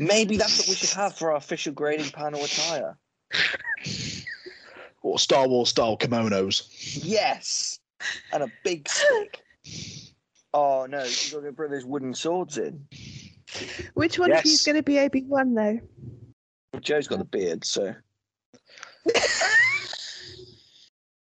Maybe 0.00 0.38
that's 0.38 0.58
what 0.58 0.68
we 0.68 0.74
should 0.74 0.90
have 0.90 1.14
for 1.14 1.30
our 1.30 1.36
official 1.36 1.74
grading 1.74 2.10
panel 2.10 2.42
attire. 2.42 2.96
Or 5.02 5.18
Star 5.18 5.48
Wars 5.48 5.70
style 5.70 5.96
kimonos. 5.96 7.00
Yes, 7.02 7.80
and 8.34 8.42
a 8.42 8.52
big 8.64 8.86
stick. 8.86 9.40
Oh 10.52 10.86
no, 10.86 11.02
you've 11.04 11.32
got 11.32 11.40
to 11.42 11.52
bring 11.52 11.70
those 11.70 11.86
wooden 11.86 12.12
swords 12.12 12.58
in. 12.58 12.86
Which 13.94 14.18
one 14.18 14.30
of 14.30 14.44
you 14.44 14.50
is 14.52 14.60
going 14.60 14.76
to 14.76 14.82
be 14.82 14.98
Obi 14.98 15.22
Wan 15.22 15.54
though? 15.54 15.80
Well, 16.74 16.82
Joe's 16.82 17.08
got 17.08 17.18
the 17.18 17.24
beard, 17.24 17.64
so 17.64 17.94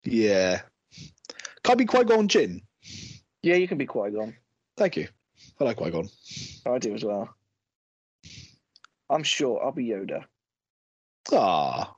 Yeah. 0.05 0.61
Can 1.65 1.73
I 1.73 1.75
be 1.75 1.87
Qui 1.87 2.05
Gon 2.05 2.29
Jinn? 2.29 2.63
yeah, 3.43 3.57
you 3.57 3.67
can 3.67 3.79
be 3.79 3.87
Qui 3.87 4.13
Gon. 4.13 4.33
Thank 4.77 4.97
you. 4.97 5.09
I 5.61 5.65
like 5.65 5.77
Qui 5.77 5.91
Gon. 5.91 6.09
I 6.67 6.79
do 6.79 6.95
as 6.95 7.05
well. 7.05 7.36
I'm 9.09 9.23
sure 9.23 9.63
I'll 9.63 9.73
be 9.73 9.87
Yoda. 9.87 10.25
Ah. 11.33 11.95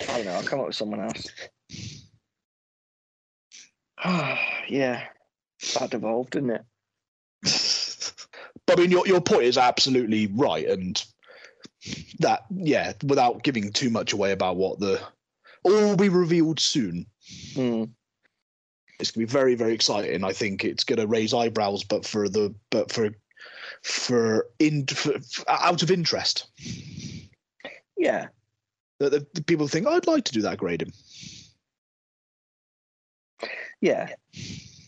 I 0.00 0.04
don't 0.04 0.24
know. 0.24 0.32
I'll 0.32 0.42
come 0.42 0.60
up 0.60 0.66
with 0.66 0.76
someone 0.76 1.00
else. 1.00 1.26
yeah, 4.68 5.04
that 5.78 5.90
devolved, 5.90 6.32
didn't 6.32 6.50
it? 6.50 6.64
but 8.66 8.78
I 8.78 8.82
mean, 8.82 8.90
your 8.90 9.06
your 9.06 9.20
point 9.20 9.44
is 9.44 9.58
absolutely 9.58 10.26
right, 10.28 10.66
and 10.66 11.02
that 12.18 12.42
yeah, 12.50 12.92
without 13.04 13.42
giving 13.42 13.72
too 13.72 13.90
much 13.90 14.12
away 14.12 14.32
about 14.32 14.56
what 14.56 14.80
the 14.80 15.00
all 15.62 15.72
will 15.72 15.96
be 15.96 16.08
revealed 16.08 16.58
soon. 16.58 17.06
Hmm. 17.54 17.84
It's 18.98 19.10
gonna 19.12 19.26
be 19.26 19.32
very 19.32 19.54
very 19.54 19.74
exciting. 19.74 20.24
I 20.24 20.32
think 20.32 20.64
it's 20.64 20.84
gonna 20.84 21.06
raise 21.06 21.32
eyebrows, 21.32 21.84
but 21.84 22.04
for 22.04 22.28
the 22.28 22.54
but 22.70 22.90
for 22.90 23.10
for 23.82 24.46
in 24.58 24.86
for, 24.86 25.18
for- 25.20 25.50
out 25.50 25.82
of 25.82 25.90
interest. 25.90 26.46
Yeah, 27.96 28.28
That 28.98 29.10
the, 29.12 29.26
the 29.34 29.42
people 29.42 29.68
think 29.68 29.86
I'd 29.86 30.06
like 30.06 30.24
to 30.24 30.32
do 30.32 30.42
that 30.42 30.58
grading. 30.58 30.92
yeah. 33.80 34.08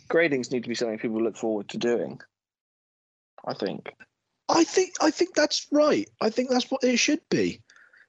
Gradings 0.09 0.51
need 0.53 0.63
to 0.65 0.69
be 0.69 0.75
something 0.75 0.99
people 0.99 1.23
look 1.23 1.37
forward 1.37 1.69
to 1.71 1.79
doing. 1.79 2.21
I 3.47 3.55
think. 3.55 3.93
I 4.49 4.65
think 4.65 4.95
I 5.01 5.11
think 5.11 5.35
that's 5.35 5.67
right. 5.73 6.09
I 6.21 6.31
think 6.31 6.51
that's 6.51 6.71
what 6.71 6.85
it 6.85 6.99
should 6.99 7.21
be. 7.31 7.61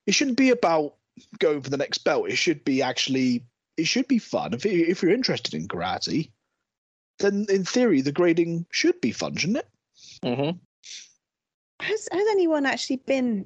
It 0.05 0.13
shouldn't 0.13 0.37
be 0.37 0.49
about 0.51 0.95
going 1.39 1.61
for 1.61 1.69
the 1.69 1.77
next 1.77 1.99
belt. 1.99 2.29
It 2.29 2.35
should 2.35 2.63
be 2.65 2.81
actually. 2.81 3.45
It 3.77 3.87
should 3.87 4.07
be 4.07 4.19
fun. 4.19 4.53
If 4.53 4.65
you- 4.65 4.85
if 4.87 5.01
you're 5.01 5.11
interested 5.13 5.53
in 5.53 5.67
karate, 5.67 6.31
then 7.19 7.45
in 7.49 7.65
theory 7.65 8.01
the 8.01 8.11
grading 8.11 8.65
should 8.71 8.99
be 9.01 9.11
fun, 9.11 9.35
shouldn't 9.35 9.59
it? 9.59 9.67
Mm-hmm. 10.23 10.57
Has 12.11 12.19
has 12.19 12.27
anyone 12.32 12.65
actually 12.65 12.98
been, 12.98 13.45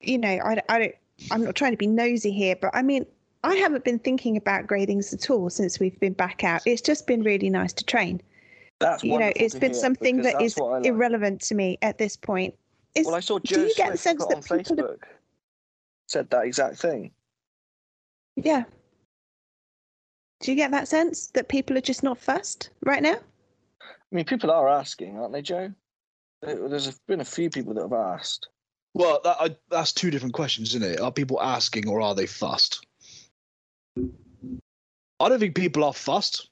you 0.00 0.18
know, 0.18 0.28
I, 0.28 0.62
I 0.68 0.78
don't, 0.78 0.94
I'm 1.30 1.44
not 1.44 1.54
trying 1.54 1.72
to 1.72 1.76
be 1.76 1.86
nosy 1.86 2.32
here, 2.32 2.56
but 2.60 2.70
I 2.74 2.82
mean, 2.82 3.06
I 3.44 3.54
haven't 3.56 3.84
been 3.84 3.98
thinking 3.98 4.36
about 4.36 4.66
gradings 4.66 5.12
at 5.12 5.30
all 5.30 5.50
since 5.50 5.80
we've 5.80 5.98
been 6.00 6.12
back 6.12 6.44
out. 6.44 6.62
It's 6.66 6.82
just 6.82 7.06
been 7.06 7.22
really 7.22 7.50
nice 7.50 7.72
to 7.74 7.84
train. 7.84 8.20
That's 8.78 9.04
you 9.04 9.18
know, 9.18 9.32
it's 9.36 9.54
been 9.54 9.74
something 9.74 10.22
that's 10.22 10.42
is 10.42 10.58
like. 10.58 10.84
irrelevant 10.84 11.40
to 11.42 11.54
me 11.54 11.78
at 11.82 11.98
this 11.98 12.16
point. 12.16 12.54
Is, 12.94 13.06
Well, 13.06 13.14
I 13.14 13.20
saw 13.20 13.38
Joe 13.38 13.56
do 13.56 13.62
you 13.62 13.74
get 13.74 13.92
the 13.92 13.98
sense 13.98 14.24
put 14.24 14.34
on 14.34 14.40
that 14.40 14.64
people 14.64 14.76
Facebook 14.76 14.98
said 16.06 16.28
that 16.30 16.44
exact 16.44 16.76
thing. 16.76 17.10
yeah. 18.36 18.64
Do 20.40 20.50
you 20.50 20.56
get 20.56 20.72
that 20.72 20.88
sense 20.88 21.28
that 21.28 21.48
people 21.48 21.78
are 21.78 21.82
just 21.82 22.02
not 22.02 22.18
fussed 22.18 22.70
right 22.82 23.02
now? 23.02 23.14
I 23.14 24.14
mean, 24.14 24.24
people 24.24 24.50
are 24.50 24.68
asking, 24.68 25.16
aren't 25.16 25.32
they, 25.32 25.40
Joe? 25.40 25.72
There- 26.42 26.68
There's 26.68 26.98
been 27.06 27.20
a 27.20 27.24
few 27.24 27.50
people 27.50 27.74
that 27.74 27.82
have 27.82 27.92
asked. 27.92 28.48
Well, 28.94 29.20
that, 29.24 29.36
I, 29.40 29.56
that's 29.70 29.92
two 29.92 30.10
different 30.10 30.34
questions, 30.34 30.74
isn't 30.74 30.82
it? 30.84 31.00
Are 31.00 31.12
people 31.12 31.40
asking 31.40 31.88
or 31.88 32.02
are 32.02 32.14
they 32.14 32.26
fussed? 32.26 32.86
I 33.96 35.28
don't 35.28 35.38
think 35.38 35.54
people 35.54 35.84
are 35.84 35.94
fussed 35.94 36.50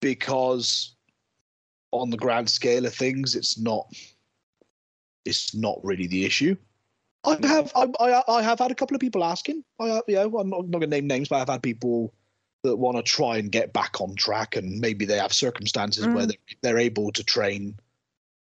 because, 0.00 0.94
on 1.90 2.10
the 2.10 2.16
grand 2.16 2.48
scale 2.48 2.86
of 2.86 2.94
things, 2.94 3.34
it's 3.34 3.58
not. 3.58 3.86
It's 5.24 5.54
not 5.54 5.80
really 5.82 6.06
the 6.06 6.24
issue. 6.24 6.56
I 7.24 7.36
have 7.42 7.72
I, 7.74 7.88
I, 7.98 8.22
I 8.28 8.42
have 8.42 8.60
had 8.60 8.70
a 8.70 8.74
couple 8.76 8.94
of 8.94 9.00
people 9.00 9.24
asking. 9.24 9.64
I 9.80 9.88
have, 9.88 10.02
yeah, 10.06 10.22
I'm 10.22 10.32
not, 10.32 10.68
not 10.68 10.78
going 10.78 10.82
to 10.82 10.86
name 10.86 11.08
names, 11.08 11.28
but 11.28 11.40
I've 11.40 11.48
had 11.48 11.62
people 11.64 12.14
that 12.66 12.76
want 12.76 12.96
to 12.96 13.02
try 13.02 13.38
and 13.38 13.50
get 13.50 13.72
back 13.72 14.00
on 14.00 14.14
track, 14.14 14.56
and 14.56 14.80
maybe 14.80 15.04
they 15.04 15.18
have 15.18 15.32
circumstances 15.32 16.06
where 16.06 16.24
Mm. 16.24 16.28
they're, 16.28 16.56
they're 16.62 16.78
able 16.78 17.10
to 17.12 17.24
train 17.24 17.78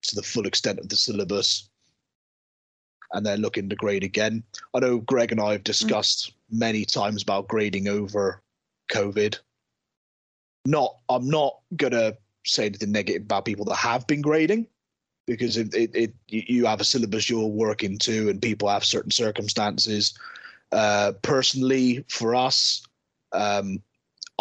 to 0.04 0.16
the 0.16 0.24
full 0.24 0.48
extent 0.48 0.80
of 0.80 0.90
the 0.90 0.98
syllabus 0.98 1.70
and 3.14 3.26
they're 3.26 3.38
looking 3.38 3.70
to 3.70 3.76
grade 3.76 4.04
again. 4.04 4.44
I 4.74 4.80
know 4.80 5.00
Greg 5.00 5.32
and 5.32 5.42
I 5.42 5.52
have 5.54 5.64
discussed 5.64 6.34
many 6.50 6.86
times 6.86 7.22
about 7.22 7.48
grading 7.48 7.88
over 7.88 8.42
COVID. 8.92 9.38
Not, 10.66 10.96
I'm 11.10 11.28
not 11.28 11.58
gonna 11.76 12.14
say 12.46 12.68
anything 12.68 12.92
negative 12.92 13.24
about 13.24 13.46
people 13.46 13.66
that 13.66 13.76
have 13.76 14.08
been 14.08 14.22
grading 14.22 14.68
because 15.28 15.58
it, 15.58 15.74
it, 15.74 15.92
it 15.94 16.14
you 16.28 16.66
have 16.66 16.82
a 16.82 16.86
syllabus 16.86 17.30
you're 17.30 17.46
working 17.48 17.98
to 18.00 18.30
and 18.30 18.42
people 18.42 18.70
have 18.70 18.86
certain 18.86 19.12
circumstances. 19.12 20.18
Uh, 20.72 21.12
personally, 21.22 22.04
for 22.08 22.34
us, 22.34 22.84
um, 23.34 23.82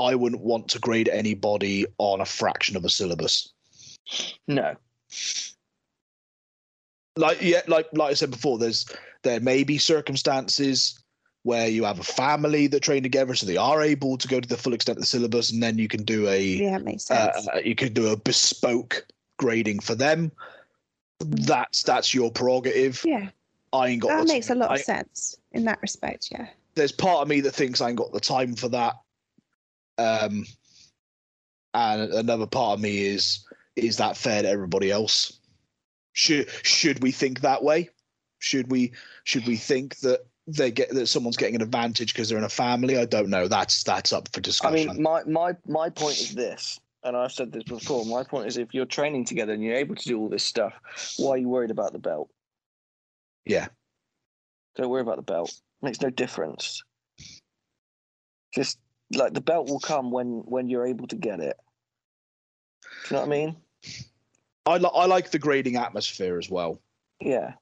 I 0.00 0.14
wouldn't 0.14 0.42
want 0.42 0.68
to 0.68 0.78
grade 0.78 1.08
anybody 1.08 1.86
on 1.98 2.20
a 2.20 2.24
fraction 2.24 2.76
of 2.76 2.84
a 2.84 2.88
syllabus. 2.88 3.52
No. 4.48 4.74
Like 7.16 7.42
yeah, 7.42 7.60
like 7.66 7.88
like 7.92 8.10
I 8.10 8.14
said 8.14 8.30
before, 8.30 8.58
there's 8.58 8.86
there 9.22 9.40
may 9.40 9.64
be 9.64 9.78
circumstances 9.78 10.98
where 11.42 11.68
you 11.68 11.84
have 11.84 11.98
a 11.98 12.04
family 12.04 12.66
that 12.68 12.80
train 12.82 13.02
together, 13.02 13.34
so 13.34 13.46
they 13.46 13.56
are 13.56 13.82
able 13.82 14.16
to 14.18 14.28
go 14.28 14.40
to 14.40 14.48
the 14.48 14.56
full 14.56 14.74
extent 14.74 14.98
of 14.98 15.02
the 15.02 15.06
syllabus, 15.06 15.50
and 15.52 15.62
then 15.62 15.78
you 15.78 15.88
can 15.88 16.02
do 16.04 16.28
a 16.28 16.38
Yeah, 16.40 16.76
it 16.76 16.84
makes 16.84 17.04
sense. 17.04 17.48
uh, 17.48 17.58
you 17.64 17.74
could 17.74 17.94
do 17.94 18.08
a 18.08 18.16
bespoke 18.16 19.06
grading 19.38 19.80
for 19.80 19.94
them. 19.94 20.30
That's 21.18 21.82
that's 21.82 22.14
your 22.14 22.30
prerogative. 22.30 23.02
yeah, 23.04 23.30
I 23.72 23.88
ain't 23.88 24.02
got. 24.02 24.08
that 24.08 24.26
the 24.26 24.32
makes 24.32 24.50
a 24.50 24.54
lot 24.54 24.70
of 24.70 24.78
I- 24.78 24.82
sense 24.82 25.36
in 25.52 25.64
that 25.64 25.80
respect. 25.82 26.28
Yeah. 26.30 26.48
There's 26.76 26.92
part 26.92 27.22
of 27.22 27.28
me 27.28 27.40
that 27.40 27.50
thinks 27.52 27.80
I 27.80 27.88
ain't 27.88 27.98
got 27.98 28.12
the 28.12 28.20
time 28.20 28.54
for 28.54 28.68
that. 28.68 28.94
Um, 30.00 30.46
and 31.74 32.12
another 32.12 32.46
part 32.46 32.74
of 32.74 32.80
me 32.80 33.06
is 33.06 33.44
is 33.76 33.98
that 33.98 34.16
fair 34.16 34.42
to 34.42 34.48
everybody 34.48 34.90
else? 34.90 35.38
Should 36.12 36.48
should 36.62 37.02
we 37.02 37.12
think 37.12 37.40
that 37.40 37.62
way? 37.62 37.90
Should 38.38 38.70
we 38.70 38.92
should 39.24 39.46
we 39.46 39.56
think 39.56 39.98
that 40.00 40.20
they 40.46 40.70
get 40.70 40.90
that 40.90 41.06
someone's 41.06 41.36
getting 41.36 41.54
an 41.54 41.62
advantage 41.62 42.12
because 42.12 42.28
they're 42.28 42.38
in 42.38 42.44
a 42.44 42.48
family? 42.48 42.98
I 42.98 43.04
don't 43.04 43.28
know. 43.28 43.46
That's 43.46 43.82
that's 43.84 44.12
up 44.12 44.28
for 44.32 44.40
discussion. 44.40 44.90
I 44.90 44.92
mean, 44.94 45.02
my, 45.02 45.22
my, 45.24 45.56
my 45.66 45.90
point 45.90 46.18
is 46.18 46.34
this, 46.34 46.80
and 47.04 47.16
I've 47.16 47.32
said 47.32 47.52
this 47.52 47.64
before. 47.64 48.04
My 48.06 48.24
point 48.24 48.48
is 48.48 48.56
if 48.56 48.74
you're 48.74 48.86
training 48.86 49.26
together 49.26 49.52
and 49.52 49.62
you're 49.62 49.76
able 49.76 49.94
to 49.94 50.08
do 50.08 50.18
all 50.18 50.28
this 50.28 50.42
stuff, 50.42 50.72
why 51.18 51.32
are 51.32 51.38
you 51.38 51.48
worried 51.48 51.70
about 51.70 51.92
the 51.92 51.98
belt? 51.98 52.30
yeah. 53.44 53.68
Don't 54.76 54.88
worry 54.88 55.02
about 55.02 55.16
the 55.16 55.22
belt. 55.22 55.52
makes 55.82 56.00
no 56.00 56.10
difference. 56.10 56.82
Just 58.54 58.78
like 59.14 59.34
the 59.34 59.40
belt 59.40 59.68
will 59.68 59.80
come 59.80 60.10
when 60.10 60.42
when 60.46 60.68
you're 60.68 60.86
able 60.86 61.06
to 61.08 61.16
get 61.16 61.40
it. 61.40 61.56
Do 62.82 63.14
you 63.14 63.16
know 63.16 63.20
what 63.20 63.26
I 63.26 63.30
mean? 63.30 63.56
I, 64.66 64.76
li- 64.78 64.90
I 64.94 65.06
like 65.06 65.30
the 65.30 65.38
grading 65.38 65.76
atmosphere 65.76 66.38
as 66.38 66.50
well. 66.50 66.80
Yeah. 67.20 67.54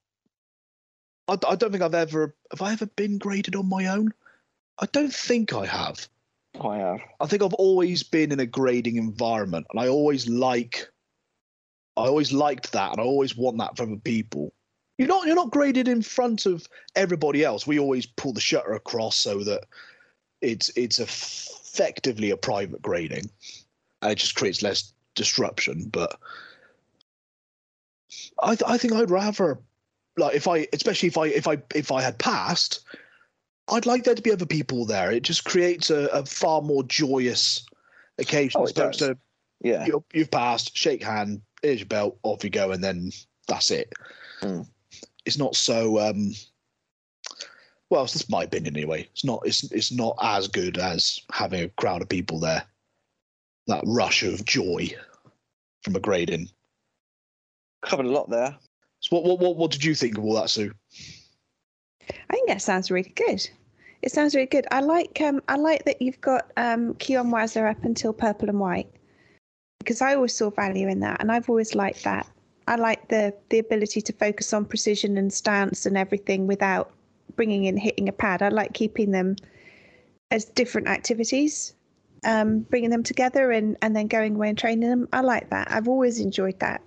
I, 1.29 1.39
I 1.47 1.57
don't 1.57 1.71
think 1.71 1.83
I've 1.83 1.95
ever 1.95 2.35
have 2.51 2.63
I 2.63 2.73
ever 2.73 2.87
been 2.87 3.19
graded 3.19 3.57
on 3.57 3.69
my 3.69 3.87
own. 3.87 4.13
I 4.79 4.87
don't 4.87 5.13
think 5.13 5.53
I 5.53 5.67
have. 5.67 6.09
I 6.61 6.79
have. 6.79 7.01
I 7.21 7.27
think 7.27 7.43
I've 7.43 7.55
always 7.55 8.03
been 8.03 8.33
in 8.33 8.41
a 8.41 8.47
grading 8.47 8.97
environment, 8.97 9.67
and 9.71 9.81
I 9.81 9.89
always 9.89 10.29
like, 10.29 10.89
I 11.97 12.03
always 12.03 12.33
liked 12.33 12.73
that, 12.73 12.93
and 12.93 13.01
I 13.01 13.05
always 13.05 13.37
want 13.37 13.59
that 13.59 13.77
from 13.77 14.01
people. 14.01 14.53
You're 14.97 15.09
not 15.09 15.27
you're 15.27 15.37
not 15.37 15.51
graded 15.51 15.89
in 15.89 16.03
front 16.03 16.47
of 16.47 16.67
everybody 16.97 17.45
else. 17.45 17.67
We 17.67 17.79
always 17.79 18.07
pull 18.07 18.33
the 18.33 18.41
shutter 18.41 18.73
across 18.73 19.17
so 19.17 19.45
that 19.45 19.65
it's 20.41 20.71
it's 20.77 20.99
effectively 20.99 22.31
a 22.31 22.37
private 22.37 22.83
grading, 22.83 23.31
and 24.03 24.13
it 24.13 24.19
just 24.19 24.35
creates 24.35 24.63
less 24.63 24.93
disruption. 25.15 25.89
But 25.91 26.19
I 28.43 28.55
th- 28.55 28.69
I 28.71 28.79
think 28.79 28.93
I'd 28.95 29.11
rather 29.11 29.59
like 30.17 30.35
if 30.35 30.49
I 30.49 30.67
especially 30.73 31.09
if 31.09 31.19
I 31.19 31.27
if 31.29 31.47
I 31.49 31.59
if 31.75 31.93
I 31.93 32.03
had 32.03 32.19
passed, 32.19 32.81
I'd 33.69 33.87
like 33.87 34.05
there 34.05 34.15
to 34.15 34.23
be 34.23 34.33
other 34.33 34.47
people 34.47 34.85
there. 34.85 35.11
It 35.11 35.23
just 35.23 35.45
creates 35.45 35.91
a, 35.91 36.07
a 36.07 36.25
far 36.25 36.63
more 36.63 36.83
joyous 36.85 37.65
occasion 38.19 38.61
Oh, 38.61 38.67
it 38.67 38.75
does. 38.75 38.97
to 38.99 39.19
Yeah. 39.63 39.87
you 39.87 40.05
you've 40.13 40.31
passed, 40.31 40.77
shake 40.77 41.03
hand, 41.03 41.43
here's 41.63 41.81
your 41.81 41.87
belt, 41.87 42.19
off 42.23 42.45
you 42.45 42.51
go, 42.51 42.71
and 42.73 42.83
then 42.83 43.13
that's 43.47 43.71
it. 43.71 43.93
Hmm. 44.41 44.63
It's 45.25 45.39
not 45.39 45.57
so. 45.57 45.99
um 46.01 46.33
Well, 47.91 48.05
that's 48.05 48.29
my 48.29 48.43
opinion 48.43 48.77
anyway. 48.77 49.09
It's 49.13 49.25
not. 49.25 49.43
It's 49.47 49.71
it's 49.73 49.93
not 49.93 50.17
as 50.21 50.47
good 50.47 50.77
as 50.79 51.21
having 51.33 51.65
a 51.65 51.69
crowd 51.71 52.03
of 52.03 52.09
people 52.09 52.39
there. 52.39 52.65
That 53.67 53.83
rush 53.87 54.23
of 54.23 54.45
joy 54.45 54.95
from 55.83 55.97
a 55.97 56.01
grading. 56.01 56.49
Covered 57.83 58.07
a 58.07 58.11
lot 58.11 58.29
there. 58.29 58.57
So 59.01 59.17
what 59.17 59.25
what 59.25 59.41
what, 59.41 59.57
what 59.57 59.71
did 59.71 59.85
you 59.85 59.95
think 59.95 60.19
of 60.19 60.25
all 60.25 60.35
that, 60.35 60.51
Sue? 60.51 60.73
I 62.11 62.33
think 62.33 62.49
that 62.49 62.63
sounds 62.63 62.91
really 62.91 63.13
good. 63.15 63.49
It 64.03 64.13
sounds 64.13 64.35
really 64.35 64.47
good. 64.47 64.67
I 64.71 64.81
like 64.81 65.21
um 65.23 65.43
I 65.49 65.57
like 65.57 65.85
that 65.85 66.03
you've 66.03 66.21
got 66.21 66.51
um 66.57 66.95
Kihon 66.95 67.31
Wazler 67.31 67.71
up 67.71 67.85
until 67.85 68.13
purple 68.13 68.49
and 68.49 68.61
white 68.61 68.91
because 69.79 70.03
I 70.03 70.15
always 70.15 70.35
saw 70.35 70.51
value 70.51 70.89
in 70.89 71.01
that, 71.01 71.21
and 71.21 71.33
I've 71.33 71.49
always 71.49 71.75
liked 71.75 72.05
that. 72.05 72.27
I 72.67 72.77
like 72.77 73.09
the 73.09 73.35
the 73.49 73.59
ability 73.59 74.03
to 74.03 74.13
focus 74.13 74.53
on 74.53 74.67
precision 74.67 75.17
and 75.17 75.33
stance 75.33 75.87
and 75.87 75.97
everything 75.97 76.47
without 76.47 76.93
bringing 77.37 77.65
in 77.65 77.77
hitting 77.77 78.09
a 78.09 78.13
pad. 78.13 78.43
I 78.43 78.49
like 78.49 78.73
keeping 78.73 79.11
them 79.11 79.37
as 80.31 80.45
different 80.45 80.89
activities, 80.89 81.75
um, 82.25 82.61
bringing 82.61 82.91
them 82.91 83.03
together 83.03 83.51
and 83.51 83.77
and 83.83 83.95
then 83.95 84.09
going 84.09 84.35
away 84.35 84.49
and 84.49 84.59
training 84.59 84.89
them. 84.89 85.09
I 85.13 85.21
like 85.21 85.51
that. 85.51 85.71
I've 85.71 85.89
always 85.89 86.21
enjoyed 86.21 86.59
that, 86.61 86.83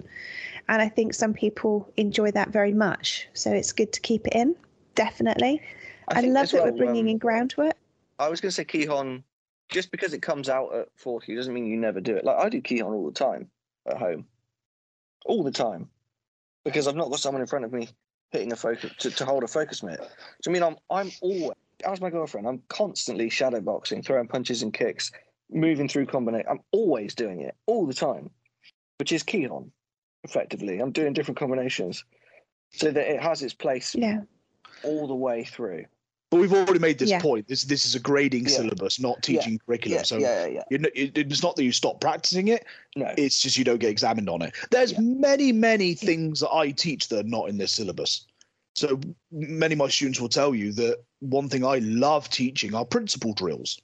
and 0.67 0.81
I 0.81 0.89
think 0.89 1.13
some 1.13 1.33
people 1.33 1.91
enjoy 1.97 2.31
that 2.31 2.49
very 2.49 2.73
much. 2.73 3.27
So 3.33 3.51
it's 3.51 3.71
good 3.71 3.93
to 3.93 4.01
keep 4.01 4.27
it 4.27 4.33
in. 4.33 4.55
Definitely. 4.95 5.61
I, 6.09 6.21
think 6.21 6.33
love 6.33 6.49
that 6.51 6.63
well, 6.63 6.71
we're 6.71 6.77
bringing 6.77 7.05
um, 7.05 7.09
in 7.09 7.17
groundwork. 7.17 7.75
I 8.19 8.29
was 8.29 8.41
going 8.41 8.49
to 8.49 8.55
say 8.55 8.65
Kihon, 8.65 9.23
just 9.69 9.91
because 9.91 10.13
it 10.13 10.21
comes 10.21 10.49
out 10.49 10.73
at 10.75 10.89
40 10.97 11.35
doesn't 11.35 11.53
mean 11.53 11.65
you 11.65 11.77
never 11.77 12.01
do 12.01 12.15
it. 12.15 12.25
Like 12.25 12.37
I 12.37 12.49
do 12.49 12.61
Kihon 12.61 12.93
all 12.93 13.05
the 13.05 13.13
time 13.13 13.49
at 13.87 13.97
home, 13.97 14.25
all 15.25 15.43
the 15.43 15.51
time, 15.51 15.89
because 16.65 16.87
I've 16.87 16.95
not 16.95 17.09
got 17.09 17.19
someone 17.19 17.41
in 17.41 17.47
front 17.47 17.65
of 17.65 17.71
me 17.71 17.89
hitting 18.31 18.51
a 18.51 18.55
focus 18.55 18.91
to, 18.99 19.11
to 19.11 19.25
hold 19.25 19.43
a 19.43 19.47
focus 19.47 19.83
mitt. 19.83 19.99
So 20.41 20.51
I 20.51 20.53
mean, 20.53 20.63
I'm 20.63 20.75
I'm 20.89 21.11
always 21.21 21.55
as 21.85 22.01
my 22.01 22.09
girlfriend. 22.09 22.47
I'm 22.47 22.61
constantly 22.69 23.29
shadow 23.29 23.59
boxing, 23.59 24.01
throwing 24.01 24.27
punches 24.27 24.61
and 24.63 24.73
kicks, 24.73 25.11
moving 25.51 25.87
through 25.87 26.05
combination. 26.07 26.47
I'm 26.49 26.61
always 26.71 27.15
doing 27.15 27.41
it 27.41 27.55
all 27.65 27.85
the 27.85 27.93
time, 27.93 28.29
which 28.99 29.11
is 29.11 29.23
Kihon, 29.23 29.71
effectively. 30.23 30.79
I'm 30.79 30.91
doing 30.91 31.13
different 31.13 31.39
combinations, 31.39 32.03
so 32.71 32.91
that 32.91 33.11
it 33.11 33.21
has 33.21 33.41
its 33.41 33.53
place 33.53 33.95
Yeah. 33.95 34.21
all 34.83 35.07
the 35.07 35.15
way 35.15 35.43
through. 35.43 35.85
But 36.31 36.39
we've 36.39 36.53
already 36.53 36.79
made 36.79 36.97
this 36.97 37.09
Yeah. 37.09 37.19
point. 37.19 37.49
This 37.49 37.65
this 37.65 37.85
is 37.85 37.93
a 37.93 37.99
grading 37.99 38.43
Yeah. 38.45 38.55
syllabus, 38.55 39.01
not 39.01 39.21
teaching 39.21 39.59
curriculum. 39.59 39.97
Yeah, 39.97 40.03
so 40.03 40.17
yeah, 40.17 40.45
yeah. 40.47 40.63
you're 40.71 40.79
it- 40.95 41.17
it's 41.17 41.43
not 41.43 41.57
that 41.57 41.65
you 41.65 41.73
stop 41.73 41.99
practicing 41.99 42.47
it. 42.47 42.65
No. 42.95 43.13
It's 43.17 43.41
just 43.41 43.57
you 43.57 43.65
don't 43.65 43.79
get 43.79 43.89
examined 43.91 44.29
on 44.29 44.41
it. 44.41 44.55
There's 44.71 44.93
Yeah. 44.93 45.01
many, 45.01 45.51
many 45.51 45.93
things 45.93 46.39
that 46.39 46.49
I 46.51 46.71
teach 46.71 47.09
that 47.09 47.25
are 47.25 47.29
not 47.29 47.49
in 47.49 47.57
this 47.57 47.73
syllabus. 47.73 48.25
So 48.75 49.01
many 49.29 49.73
of 49.73 49.79
my 49.79 49.89
students 49.89 50.21
will 50.21 50.29
tell 50.29 50.55
you 50.55 50.71
that 50.71 51.03
one 51.19 51.49
thing 51.49 51.65
I 51.65 51.79
love 51.79 52.29
teaching 52.29 52.73
are 52.73 52.85
principle 52.85 53.33
drills. 53.33 53.77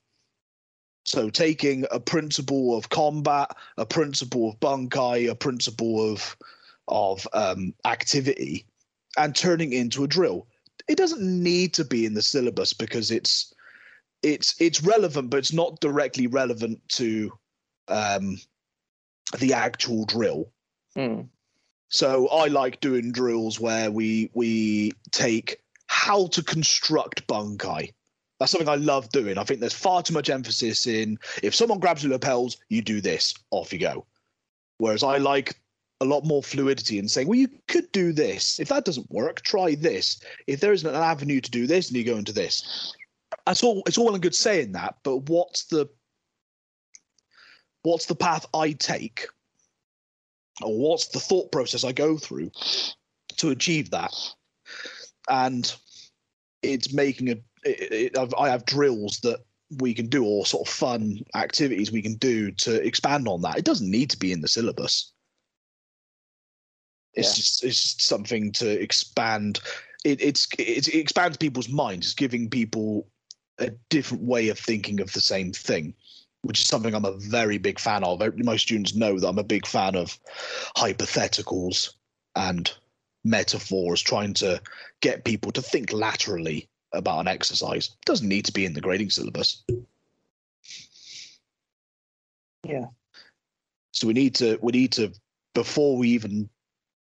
So 1.04 1.30
taking 1.30 1.86
a 1.92 2.00
principle 2.00 2.78
of 2.78 2.88
combat, 2.88 3.52
a 3.78 3.86
principle 3.86 4.50
of 4.52 4.60
bunkai, 4.62 5.30
a 5.30 5.36
principle 5.36 6.14
of 6.14 6.38
of 6.88 7.28
um, 7.34 7.74
activity, 7.84 8.66
and 9.18 9.36
turning 9.36 9.74
it 9.74 9.80
into 9.80 10.06
a 10.06 10.08
drill. 10.08 10.48
It 10.88 10.98
doesn't 10.98 11.22
need 11.22 11.74
to 11.74 11.86
be 11.86 12.06
in 12.06 12.14
the 12.14 12.22
syllabus 12.22 12.74
because 12.74 13.12
it's 13.12 13.54
it's 14.24 14.60
it's 14.60 14.84
relevant, 14.84 15.30
but 15.30 15.38
it's 15.38 15.54
not 15.54 15.80
directly 15.80 16.28
relevant 16.28 16.80
to 16.90 17.32
um, 17.88 18.40
the 19.40 19.54
actual 19.54 20.06
drill. 20.06 20.52
Hmm. 20.96 21.22
So 21.90 22.28
I 22.30 22.48
like 22.48 22.82
doing 22.82 23.12
drills 23.12 23.60
where 23.60 23.92
we 23.92 24.30
we 24.34 24.94
take 25.12 25.62
how 25.88 26.28
to 26.28 26.44
construct 26.44 27.28
bunkai. 27.28 27.94
That's 28.40 28.52
something 28.52 28.70
I 28.70 28.76
love 28.76 29.10
doing. 29.10 29.38
I 29.38 29.44
think 29.44 29.62
there's 29.62 29.74
far 29.74 30.04
too 30.04 30.14
much 30.14 30.30
emphasis 30.30 30.86
in 30.86 31.18
if 31.42 31.56
someone 31.56 31.80
grabs 31.80 32.04
your 32.04 32.12
lapels, 32.12 32.58
you 32.70 32.82
do 32.82 33.02
this, 33.02 33.34
off 33.52 33.74
you 33.74 33.80
go. 33.80 34.06
Whereas 34.78 35.02
I 35.02 35.18
like 35.18 35.60
a 36.00 36.06
lot 36.06 36.26
more 36.26 36.44
fluidity 36.44 37.00
and 37.00 37.10
saying, 37.10 37.28
well, 37.28 37.40
you 37.40 37.50
could 37.68 37.92
do 37.92 38.14
this. 38.14 38.60
If 38.60 38.70
that 38.70 38.86
doesn't 38.86 39.10
work, 39.10 39.42
try 39.42 39.76
this. 39.76 40.22
If 40.46 40.60
there 40.60 40.74
isn't 40.74 40.88
an 40.88 40.96
avenue 40.96 41.42
to 41.42 41.52
do 41.52 41.66
this, 41.66 41.88
and 41.88 41.98
you 41.98 42.04
go 42.04 42.18
into 42.18 42.34
this. 42.34 42.94
That's 43.46 43.64
all. 43.64 43.84
It's 43.88 43.98
all 43.98 44.06
well 44.06 44.14
and 44.14 44.22
good 44.22 44.36
saying 44.36 44.74
that, 44.74 44.96
but 45.04 45.30
what's 45.30 45.66
the 45.66 45.90
what's 47.84 48.06
the 48.06 48.16
path 48.16 48.46
I 48.54 48.74
take, 48.74 49.28
or 50.62 50.78
what's 50.78 51.08
the 51.08 51.20
thought 51.20 51.52
process 51.52 51.84
I 51.84 51.92
go 51.92 52.18
through 52.18 52.52
to 53.38 53.50
achieve 53.50 53.90
that? 53.92 54.14
And 55.30 55.74
it's 56.62 56.94
making 56.94 57.30
a. 57.30 57.36
It, 57.64 58.16
it, 58.16 58.34
I 58.38 58.50
have 58.50 58.66
drills 58.66 59.20
that 59.24 59.40
we 59.80 59.94
can 59.94 60.08
do, 60.08 60.24
or 60.24 60.46
sort 60.46 60.68
of 60.68 60.74
fun 60.74 61.20
activities 61.36 61.92
we 61.92 62.02
can 62.02 62.16
do 62.16 62.52
to 62.52 62.86
expand 62.86 63.28
on 63.28 63.42
that. 63.42 63.58
It 63.58 63.66
doesn't 63.66 63.92
need 63.92 64.10
to 64.12 64.18
be 64.18 64.32
in 64.32 64.42
the 64.42 64.48
syllabus. 64.48 65.12
It's 67.18 67.30
Yeah. 67.30 67.34
just 67.34 67.64
it's 67.64 67.82
just 67.82 68.02
something 68.02 68.52
to 68.54 68.70
expand. 68.82 69.60
It, 70.06 70.22
it's 70.22 70.48
it's 70.60 70.88
it 70.88 71.00
expands 71.00 71.38
people's 71.38 71.68
minds. 71.70 72.08
It's 72.08 72.16
giving 72.16 72.50
people 72.50 73.08
a 73.58 73.72
different 73.90 74.24
way 74.24 74.50
of 74.50 74.60
thinking 74.60 75.02
of 75.02 75.12
the 75.14 75.22
same 75.22 75.52
thing, 75.52 75.96
which 76.44 76.60
is 76.60 76.68
something 76.68 76.94
I'm 76.94 77.06
a 77.06 77.18
very 77.18 77.58
big 77.58 77.80
fan 77.80 78.04
of. 78.04 78.22
My 78.38 78.56
students 78.56 78.96
know 78.96 79.20
that 79.20 79.28
I'm 79.28 79.40
a 79.40 79.44
big 79.44 79.66
fan 79.66 79.96
of 79.96 80.18
hypotheticals 80.78 81.94
and 82.36 82.72
metaphors, 83.24 84.02
trying 84.02 84.36
to 84.36 84.62
get 85.02 85.26
people 85.26 85.52
to 85.54 85.62
think 85.62 85.92
laterally 85.92 86.70
about 86.94 87.22
an 87.22 87.28
exercise. 87.28 87.88
It 87.88 88.06
doesn't 88.06 88.30
need 88.30 88.46
to 88.46 88.54
be 88.54 88.64
in 88.64 88.74
the 88.74 88.82
grading 88.82 89.10
syllabus. 89.10 89.64
Yeah. 92.64 92.86
So 93.92 94.06
we 94.06 94.14
need 94.14 94.36
to 94.36 94.60
we 94.62 94.72
need 94.72 94.92
to 94.94 95.12
before 95.56 95.98
we 95.98 96.10
even 96.10 96.48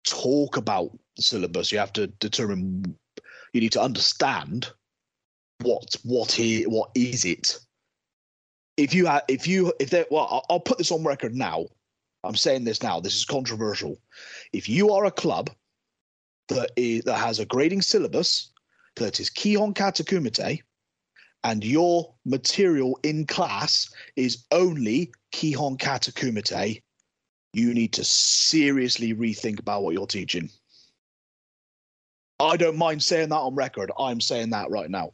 talk 0.09 0.57
about 0.57 0.91
the 1.15 1.21
syllabus, 1.21 1.71
you 1.71 1.79
have 1.79 1.93
to 1.93 2.07
determine 2.07 2.97
you 3.53 3.61
need 3.61 3.71
to 3.73 3.81
understand 3.81 4.71
what 5.61 5.95
what 6.03 6.39
is 6.39 6.67
what 6.67 6.91
is 6.95 7.25
it. 7.25 7.59
If 8.77 8.93
you 8.93 9.05
have 9.07 9.23
if 9.27 9.47
you 9.47 9.73
if 9.79 9.89
they 9.89 10.05
well, 10.11 10.27
I'll, 10.29 10.45
I'll 10.49 10.59
put 10.59 10.77
this 10.77 10.91
on 10.91 11.03
record 11.03 11.35
now. 11.35 11.65
I'm 12.23 12.35
saying 12.35 12.65
this 12.65 12.83
now. 12.83 12.99
This 12.99 13.15
is 13.15 13.25
controversial. 13.25 13.97
If 14.53 14.67
you 14.67 14.91
are 14.91 15.05
a 15.05 15.11
club 15.11 15.49
that 16.49 16.71
is 16.75 17.03
that 17.03 17.17
has 17.17 17.39
a 17.39 17.45
grading 17.45 17.81
syllabus 17.81 18.51
that 18.95 19.19
is 19.19 19.29
Kihon 19.29 19.73
Katakumite, 19.73 20.61
and 21.43 21.63
your 21.63 22.13
material 22.25 22.99
in 23.03 23.25
class 23.25 23.89
is 24.15 24.45
only 24.51 25.11
Kihon 25.31 25.79
Kata 25.79 26.11
Kumite, 26.11 26.81
you 27.53 27.73
need 27.73 27.93
to 27.93 28.03
seriously 28.03 29.13
rethink 29.13 29.59
about 29.59 29.83
what 29.83 29.93
you're 29.93 30.07
teaching. 30.07 30.49
I 32.39 32.57
don't 32.57 32.77
mind 32.77 33.01
saying 33.01 33.29
that 33.29 33.35
on 33.35 33.55
record. 33.55 33.91
I'm 33.97 34.21
saying 34.21 34.51
that 34.51 34.69
right 34.69 34.89
now. 34.89 35.13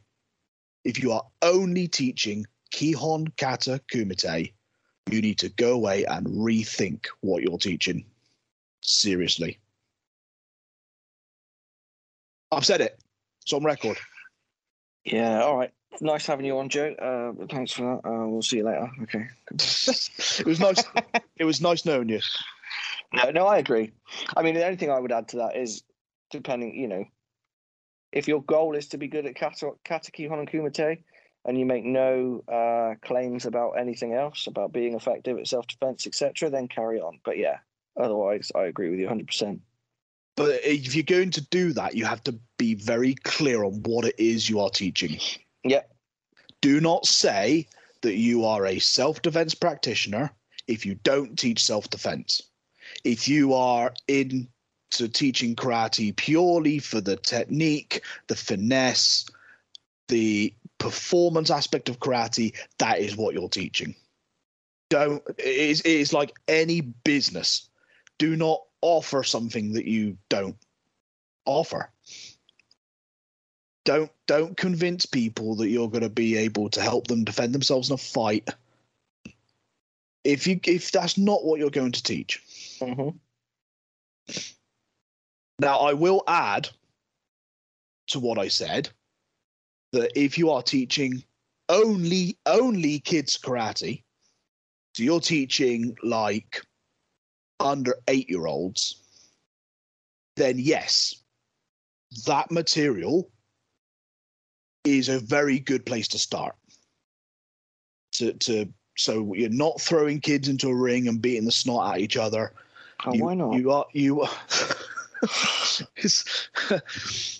If 0.84 1.02
you 1.02 1.12
are 1.12 1.24
only 1.40 1.88
teaching 1.88 2.44
Kihon 2.74 3.34
Kata 3.38 3.80
Kumite, 3.90 4.52
you 5.10 5.22
need 5.22 5.38
to 5.38 5.48
go 5.50 5.72
away 5.72 6.04
and 6.04 6.26
rethink 6.26 7.06
what 7.20 7.42
you're 7.42 7.58
teaching. 7.58 8.04
Seriously. 8.82 9.58
I've 12.52 12.66
said 12.66 12.80
it. 12.80 12.98
It's 13.42 13.52
on 13.52 13.64
record. 13.64 13.98
Yeah. 15.04 15.42
All 15.42 15.56
right. 15.56 15.72
Nice 16.00 16.26
having 16.26 16.46
you 16.46 16.58
on, 16.58 16.68
Joe. 16.68 16.94
Uh, 16.94 17.46
thanks 17.46 17.72
for 17.72 17.82
that. 17.82 18.08
Uh, 18.08 18.26
we'll 18.26 18.42
see 18.42 18.58
you 18.58 18.64
later. 18.64 18.90
Okay. 19.02 19.26
it 19.52 20.46
was 20.46 20.60
nice. 20.60 20.82
it 21.36 21.44
was 21.44 21.60
nice 21.60 21.84
knowing 21.84 22.08
you. 22.08 22.20
No, 23.12 23.30
no, 23.30 23.46
I 23.46 23.58
agree. 23.58 23.92
I 24.36 24.42
mean, 24.42 24.54
the 24.54 24.64
only 24.64 24.76
thing 24.76 24.90
I 24.90 24.98
would 24.98 25.12
add 25.12 25.28
to 25.28 25.36
that 25.38 25.56
is, 25.56 25.82
depending, 26.30 26.74
you 26.74 26.88
know, 26.88 27.04
if 28.12 28.28
your 28.28 28.42
goal 28.42 28.74
is 28.74 28.88
to 28.88 28.98
be 28.98 29.08
good 29.08 29.26
at 29.26 29.36
kata, 29.36 29.72
kata 29.84 30.10
kihon 30.10 30.38
and 30.38 30.50
kumite, 30.50 30.98
and 31.44 31.58
you 31.58 31.66
make 31.66 31.84
no 31.84 32.42
uh, 32.48 32.94
claims 33.06 33.44
about 33.44 33.72
anything 33.72 34.14
else, 34.14 34.46
about 34.46 34.72
being 34.72 34.94
effective 34.94 35.38
at 35.38 35.46
self-defense, 35.46 36.06
etc., 36.06 36.50
then 36.50 36.68
carry 36.68 37.00
on. 37.00 37.18
But 37.24 37.38
yeah, 37.38 37.58
otherwise, 38.00 38.50
I 38.54 38.64
agree 38.64 38.90
with 38.90 38.98
you 38.98 39.08
100%. 39.08 39.60
But 40.36 40.64
if 40.64 40.94
you're 40.94 41.04
going 41.04 41.30
to 41.32 41.42
do 41.42 41.72
that, 41.74 41.94
you 41.94 42.04
have 42.06 42.24
to 42.24 42.38
be 42.58 42.74
very 42.74 43.14
clear 43.14 43.62
on 43.62 43.82
what 43.84 44.04
it 44.04 44.16
is 44.18 44.48
you 44.48 44.60
are 44.60 44.70
teaching. 44.70 45.20
Yeah. 45.64 45.82
Do 46.60 46.80
not 46.80 47.06
say 47.06 47.66
that 48.02 48.16
you 48.16 48.44
are 48.44 48.66
a 48.66 48.78
self 48.78 49.22
defense 49.22 49.54
practitioner 49.54 50.30
if 50.66 50.86
you 50.86 50.94
don't 50.96 51.38
teach 51.38 51.64
self 51.64 51.90
defense. 51.90 52.42
If 53.02 53.28
you 53.28 53.54
are 53.54 53.92
into 54.08 54.46
teaching 55.12 55.56
karate 55.56 56.14
purely 56.14 56.78
for 56.78 57.00
the 57.00 57.16
technique, 57.16 58.02
the 58.28 58.36
finesse, 58.36 59.26
the 60.08 60.54
performance 60.78 61.50
aspect 61.50 61.88
of 61.88 61.98
karate, 61.98 62.54
that 62.78 63.00
is 63.00 63.16
what 63.16 63.34
you're 63.34 63.48
teaching. 63.48 63.94
Don't 64.90 65.22
it 65.38 65.46
is, 65.46 65.80
it 65.80 65.86
is 65.86 66.12
like 66.12 66.34
any 66.46 66.82
business. 66.82 67.68
Do 68.18 68.36
not 68.36 68.60
offer 68.82 69.22
something 69.22 69.72
that 69.72 69.86
you 69.86 70.18
don't 70.28 70.56
offer 71.46 71.90
don't 73.84 74.10
don't 74.26 74.56
convince 74.56 75.06
people 75.06 75.54
that 75.56 75.68
you're 75.68 75.90
going 75.90 76.02
to 76.02 76.08
be 76.08 76.36
able 76.36 76.68
to 76.70 76.80
help 76.80 77.06
them 77.06 77.24
defend 77.24 77.54
themselves 77.54 77.90
in 77.90 77.94
a 77.94 77.98
fight 77.98 78.48
if 80.24 80.46
you 80.46 80.58
if 80.66 80.90
that's 80.90 81.18
not 81.18 81.44
what 81.44 81.58
you're 81.60 81.70
going 81.70 81.92
to 81.92 82.02
teach 82.02 82.42
Mm-hmm. 82.80 83.16
now 85.60 85.78
i 85.80 85.92
will 85.92 86.22
add 86.26 86.68
to 88.08 88.18
what 88.18 88.38
i 88.38 88.48
said 88.48 88.88
that 89.92 90.18
if 90.18 90.36
you 90.38 90.50
are 90.50 90.62
teaching 90.62 91.22
only 91.68 92.36
only 92.46 92.98
kids 93.00 93.38
karate 93.38 94.02
so 94.94 95.02
you're 95.02 95.20
teaching 95.20 95.96
like 96.02 96.60
under 97.60 97.94
8 98.08 98.28
year 98.28 98.46
olds 98.46 99.02
then 100.36 100.58
yes 100.58 101.22
that 102.26 102.50
material 102.50 103.30
is 104.84 105.08
a 105.08 105.18
very 105.18 105.58
good 105.58 105.84
place 105.84 106.08
to 106.08 106.18
start. 106.18 106.54
To 108.12 108.32
to 108.32 108.68
so 108.96 109.34
you're 109.34 109.50
not 109.50 109.80
throwing 109.80 110.20
kids 110.20 110.48
into 110.48 110.68
a 110.68 110.74
ring 110.74 111.08
and 111.08 111.20
beating 111.20 111.44
the 111.44 111.52
snot 111.52 111.94
at 111.94 112.00
each 112.00 112.16
other. 112.16 112.52
Oh, 113.06 113.12
you, 113.12 113.24
why 113.24 113.34
not? 113.34 113.54
You 113.54 113.70
are 113.72 113.86
you. 113.92 114.26
it's, 115.96 116.48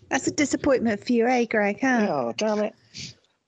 That's 0.08 0.26
a 0.26 0.32
disappointment 0.32 1.04
for 1.04 1.12
you, 1.12 1.26
eh, 1.26 1.44
Greg? 1.44 1.80
Huh? 1.80 2.06
Oh, 2.10 2.34
damn 2.36 2.58
it. 2.60 2.74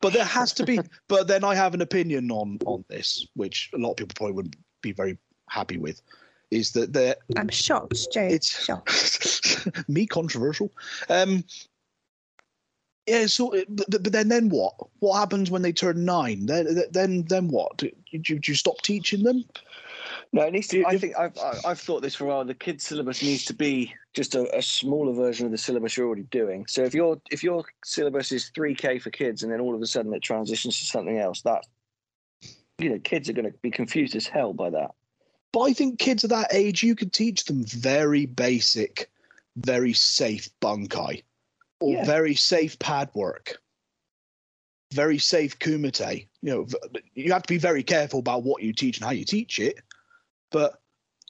but 0.00 0.12
there 0.12 0.24
has 0.24 0.52
to 0.54 0.64
be. 0.64 0.78
But 1.08 1.26
then 1.26 1.42
I 1.42 1.54
have 1.54 1.74
an 1.74 1.80
opinion 1.80 2.30
on 2.30 2.58
on 2.64 2.84
this, 2.88 3.26
which 3.34 3.70
a 3.74 3.78
lot 3.78 3.92
of 3.92 3.96
people 3.96 4.14
probably 4.14 4.34
wouldn't 4.34 4.56
be 4.82 4.92
very 4.92 5.18
happy 5.50 5.78
with. 5.78 6.00
Is 6.52 6.70
that 6.72 6.92
there? 6.92 7.16
I'm 7.36 7.48
shocked, 7.48 8.06
Joe. 8.12 8.22
It's 8.22 8.64
shocked. 8.64 9.68
me 9.88 10.06
controversial. 10.06 10.70
Um, 11.08 11.42
yeah. 13.06 13.26
So, 13.26 13.54
but, 13.68 13.90
but 13.90 14.12
then 14.12 14.28
then 14.28 14.48
what? 14.48 14.74
What 15.00 15.18
happens 15.18 15.50
when 15.50 15.62
they 15.62 15.72
turn 15.72 16.04
nine? 16.04 16.46
Then 16.46 16.84
then 16.90 17.24
then 17.28 17.48
what? 17.48 17.76
Do, 17.78 17.88
do, 17.88 18.34
you- 18.34 18.38
do 18.38 18.52
you 18.52 18.54
stop 18.54 18.82
teaching 18.82 19.22
them? 19.22 19.44
No, 20.32 20.42
it 20.42 20.52
needs 20.52 20.68
to. 20.68 20.84
I 20.86 20.98
think 20.98 21.16
I've 21.16 21.36
I- 21.38 21.60
I've 21.64 21.80
thought 21.80 22.02
this 22.02 22.14
for 22.14 22.24
a 22.24 22.28
while. 22.28 22.44
The 22.44 22.54
kids' 22.54 22.84
syllabus 22.84 23.22
needs 23.22 23.44
to 23.46 23.54
be 23.54 23.94
just 24.14 24.34
a, 24.34 24.56
a 24.56 24.62
smaller 24.62 25.12
version 25.12 25.46
of 25.46 25.52
the 25.52 25.58
syllabus 25.58 25.96
you're 25.96 26.06
already 26.06 26.24
doing. 26.24 26.66
So 26.66 26.82
if 26.82 26.94
your 26.94 27.20
if 27.30 27.42
your 27.42 27.64
syllabus 27.84 28.32
is 28.32 28.50
three 28.54 28.74
k 28.74 28.98
for 28.98 29.10
kids, 29.10 29.42
and 29.42 29.52
then 29.52 29.60
all 29.60 29.74
of 29.74 29.82
a 29.82 29.86
sudden 29.86 30.12
it 30.14 30.22
transitions 30.22 30.78
to 30.78 30.84
something 30.84 31.18
else, 31.18 31.42
that 31.42 31.64
you 32.78 32.90
know, 32.90 32.98
kids 32.98 33.28
are 33.28 33.32
going 33.32 33.50
to 33.50 33.58
be 33.62 33.70
confused 33.70 34.14
as 34.16 34.26
hell 34.26 34.52
by 34.52 34.70
that. 34.70 34.90
But 35.52 35.60
I 35.60 35.72
think 35.72 35.98
kids 35.98 36.24
of 36.24 36.30
that 36.30 36.52
age, 36.52 36.82
you 36.82 36.94
could 36.94 37.12
teach 37.12 37.44
them 37.46 37.64
very 37.64 38.26
basic, 38.26 39.10
very 39.56 39.94
safe 39.94 40.50
bunkai, 40.60 41.22
or 41.80 41.94
Yeah. 41.94 42.04
very 42.04 42.34
safe 42.34 42.78
pad 42.78 43.10
work, 43.14 43.60
very 44.92 45.18
safe 45.18 45.58
kumite. 45.58 46.28
You 46.42 46.50
know, 46.50 46.66
you 47.14 47.32
have 47.32 47.42
to 47.42 47.52
be 47.52 47.58
very 47.58 47.82
careful 47.82 48.20
about 48.20 48.44
what 48.44 48.62
you 48.62 48.72
teach 48.72 48.98
and 48.98 49.04
how 49.04 49.12
you 49.12 49.24
teach 49.24 49.58
it. 49.58 49.78
But 50.50 50.80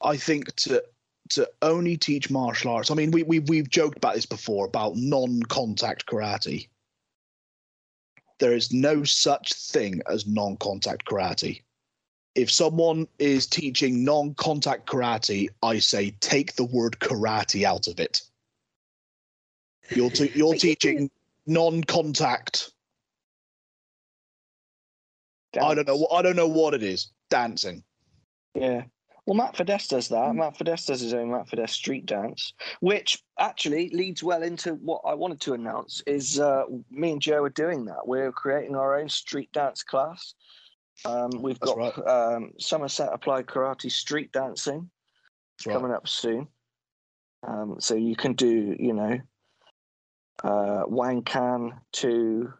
I 0.03 0.17
think 0.17 0.55
to 0.57 0.85
to 1.31 1.51
only 1.61 1.97
teach 1.97 2.31
martial 2.31 2.71
arts. 2.71 2.91
I 2.91 2.95
mean, 2.95 3.11
we 3.11 3.23
we 3.25 3.41
we've 3.41 3.69
joked 3.69 3.97
about 3.97 4.15
this 4.15 4.27
before 4.27 4.67
about 4.67 4.97
non-contact 4.97 6.07
karate. 6.07 6.69
There 8.39 8.55
is 8.55 8.73
no 8.73 9.03
such 9.03 9.55
thing 9.55 10.03
as 10.07 10.27
non-contact 10.27 11.07
karate 11.07 11.63
if 12.37 12.53
someone 12.53 13.09
is 13.19 13.47
teaching 13.47 14.05
non-contact 14.05 14.87
karate, 14.87 15.49
I 15.63 15.79
say 15.79 16.11
take 16.21 16.55
the 16.55 16.65
word 16.65 16.99
karate 17.01 17.65
out 17.65 17.89
of 17.89 17.99
it. 17.99 18.21
You're 19.91 20.11
te- 20.11 20.33
you're 20.35 20.55
you 20.55 20.61
teaching 20.61 21.11
non-contact. 21.47 22.73
I 25.61 25.75
don't 25.75 25.87
know. 25.87 25.97
What 25.97 26.13
I 26.13 26.23
don't 26.23 26.37
know 26.37 26.49
what 26.49 26.75
it 26.75 26.83
is. 26.83 27.11
Dancing. 27.31 27.83
Yeah. 28.55 28.83
Well, 29.27 29.37
Matt 29.37 29.57
Fiddes 29.57 29.89
does 29.89 30.09
that. 30.09 30.31
Hmm. 30.31 30.39
Matt 30.39 30.57
Fiddes 30.57 30.87
does 30.87 31.01
his 31.01 31.13
own 31.13 31.31
Matt 31.31 31.49
Fiddes 31.49 31.73
street 31.73 32.07
dance, 32.07 32.53
which 32.81 33.23
actually 33.39 33.91
leads 33.91 34.23
well 34.23 34.43
into 34.43 34.75
what 34.75 35.01
I 35.05 35.15
wanted 35.15 35.41
to 35.43 35.55
announce. 35.55 36.03
Is 36.07 36.39
uh, 36.39 36.65
me 36.91 37.13
and 37.13 37.21
Joe 37.21 37.43
are 37.43 37.51
doing 37.51 37.85
that. 37.87 38.07
We're 38.07 38.33
creating 38.33 38.77
our 38.77 38.99
own 38.99 39.09
street 39.09 39.51
dance 39.53 39.83
class. 39.83 40.35
Um, 41.05 41.31
we've 41.41 41.59
That's 41.59 41.73
got 41.75 42.09
um, 42.09 42.53
Somerset 42.59 43.11
Applied 43.13 43.47
Karate 43.47 43.91
Street 43.91 44.33
Dancing 44.33 44.89
That's 45.59 45.67
right. 45.67 45.75
coming 45.75 45.93
up 45.93 46.09
soon. 46.09 46.49
Um, 47.47 47.77
so 47.81 47.95
you 47.95 48.17
can 48.17 48.33
do, 48.33 48.75
you 48.79 48.95
know, 48.95 49.19
uh, 50.47 50.85
Wankan 50.87 51.73
to 51.93 52.53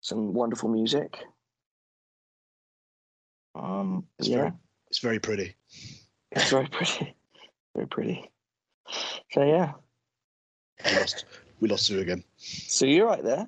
some 0.00 0.32
wonderful 0.32 0.68
music. 0.68 1.18
Um, 3.54 4.06
It's 4.18 4.28
yeah. 4.28 4.36
very 4.36 4.52
it's 4.88 4.98
very 5.00 5.18
pretty. 5.18 5.56
It's 6.30 6.50
very 6.50 6.68
pretty. 6.68 7.14
Very 7.74 7.88
pretty. 7.88 8.30
So 9.32 9.42
yeah. 9.42 9.72
We 10.84 10.98
lost 10.98 11.24
we 11.60 11.68
lost 11.68 11.86
Sue 11.86 12.00
again. 12.00 12.22
So 12.36 12.86
you're 12.86 13.06
right 13.06 13.24
there. 13.24 13.46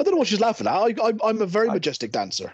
I 0.00 0.04
don't 0.04 0.12
know 0.12 0.18
what 0.18 0.28
she's 0.28 0.40
laughing 0.40 0.66
at. 0.66 0.72
I, 0.72 1.12
I'm 1.24 1.42
a 1.42 1.46
very 1.46 1.68
I- 1.68 1.72
majestic 1.74 2.12
dancer. 2.12 2.52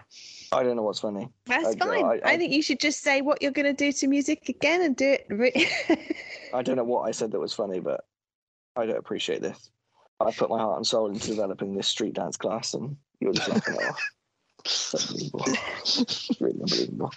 I 0.51 0.63
don't 0.63 0.75
know 0.75 0.83
what's 0.83 0.99
funny. 0.99 1.29
That's 1.45 1.67
Okay, 1.67 1.79
fine. 1.79 2.03
I- 2.05 2.07
I, 2.07 2.21
I- 2.33 2.37
think 2.37 2.53
you 2.53 2.61
should 2.61 2.79
just 2.79 3.01
say 3.01 3.21
what 3.21 3.41
you're 3.41 3.51
going 3.51 3.65
to 3.65 3.73
do 3.73 3.91
to 3.91 4.07
music 4.07 4.49
again 4.49 4.81
and 4.81 4.95
do 4.95 5.11
it. 5.13 5.25
Re- 5.29 5.67
I 6.53 6.61
don't 6.61 6.75
know 6.75 6.83
what 6.83 7.01
I 7.07 7.11
said 7.11 7.31
that 7.31 7.39
was 7.39 7.53
funny, 7.53 7.79
but 7.79 8.05
I 8.75 8.85
don't 8.85 8.97
appreciate 8.97 9.41
this. 9.41 9.69
I 10.19 10.31
put 10.31 10.49
my 10.49 10.59
heart 10.59 10.77
and 10.77 10.87
soul 10.87 11.07
into 11.09 11.27
developing 11.27 11.75
this 11.75 11.87
street 11.87 12.13
dance 12.13 12.37
class, 12.37 12.73
and 12.73 12.95
you're 13.19 13.33
just 13.33 13.49
laughing 13.49 13.75
it 13.75 13.83
off. 13.89 14.01
It's 14.65 14.95
unbelievable. 14.95 15.45
It's 15.83 16.41
really 16.41 16.59
unbelievable. 16.59 17.11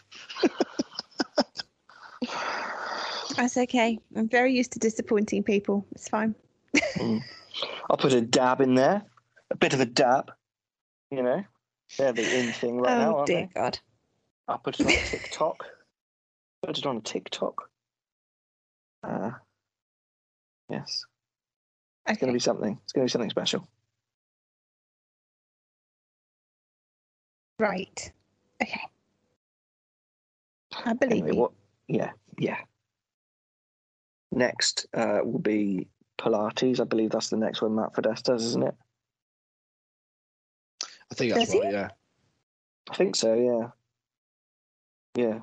That's 3.36 3.56
okay. 3.56 3.98
I'm 4.16 4.28
very 4.28 4.52
used 4.54 4.72
to 4.72 4.78
disappointing 4.78 5.44
people. 5.44 5.86
It's 5.92 6.08
fine. 6.08 6.34
Mm. 6.96 7.22
I'll 7.88 7.96
put 7.96 8.12
a 8.12 8.20
dab 8.20 8.60
in 8.60 8.74
there, 8.74 9.02
a 9.50 9.56
bit 9.56 9.72
of 9.72 9.80
a 9.80 9.86
dab. 9.86 10.30
You 11.10 11.22
know, 11.22 11.42
they're 11.96 12.12
the 12.12 12.30
in 12.34 12.52
thing 12.52 12.78
right 12.78 12.96
now, 12.96 13.14
oh 13.14 13.18
aren't 13.18 13.26
dear 13.26 13.34
they? 13.34 13.50
God. 13.54 13.78
I'll 14.48 14.58
put 14.58 14.80
it 14.80 14.86
on 14.86 14.98
TikTok. 15.02 15.64
Put 16.62 16.78
it 16.78 16.86
on 16.86 17.02
TikTok. 17.02 17.70
Uh, 19.02 19.32
yes, 20.70 21.06
it's 22.08 22.18
going 22.18 22.28
to 22.28 22.34
be 22.34 22.40
something. 22.40 22.78
It's 22.84 22.92
going 22.92 23.06
to 23.06 23.10
be 23.10 23.12
something 23.12 23.30
special. 23.30 23.68
Right. 27.58 28.12
Okay. 28.62 28.82
I 30.84 30.94
believe 30.94 31.24
Anyway, 31.24 31.32
you. 31.32 31.40
what? 31.40 31.52
Yeah, 31.88 32.12
yeah. 32.38 32.58
Next 34.32 34.86
uh, 34.94 35.20
will 35.24 35.38
be 35.40 35.88
Pilates. 36.18 36.80
I 36.80 36.84
believe 36.84 37.10
that's 37.10 37.30
the 37.30 37.36
next 37.36 37.62
one 37.62 37.76
Matt 37.76 37.94
Fiddes 37.94 38.22
does, 38.22 38.44
isn't 38.44 38.64
it? 38.64 38.74
I 41.18 41.20
think 41.20 41.34
that's 41.34 41.46
Does 41.46 41.52
he? 41.52 41.60
right. 41.60 41.72
Yeah. 41.72 41.88
I 42.90 42.94
think 42.94 43.16
so. 43.16 43.34
Yeah. 43.34 43.70
Yeah. 45.20 45.40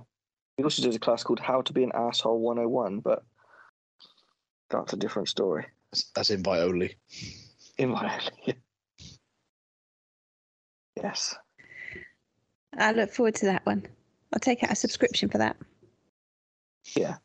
He 0.55 0.63
also 0.63 0.81
does 0.81 0.95
a 0.95 0.99
class 0.99 1.23
called 1.23 1.41
How 1.41 1.61
to 1.61 1.73
Be 1.73 1.83
an 1.83 1.91
Asshole 1.93 2.39
101, 2.39 3.01
but 3.01 3.23
that's 4.69 4.93
a 4.93 4.97
different 4.97 5.27
story. 5.27 5.65
That's, 5.91 6.11
that's 6.15 6.29
invite 6.29 6.61
only. 6.61 6.95
In 7.77 7.89
my 7.89 8.21
Yes. 10.95 11.35
I 12.77 12.93
look 12.93 13.11
forward 13.11 13.35
to 13.35 13.47
that 13.47 13.65
one. 13.65 13.85
I'll 14.31 14.39
take 14.39 14.63
out 14.63 14.71
a 14.71 14.75
subscription 14.75 15.27
for 15.27 15.39
that. 15.39 15.57
Yeah. 16.95 17.17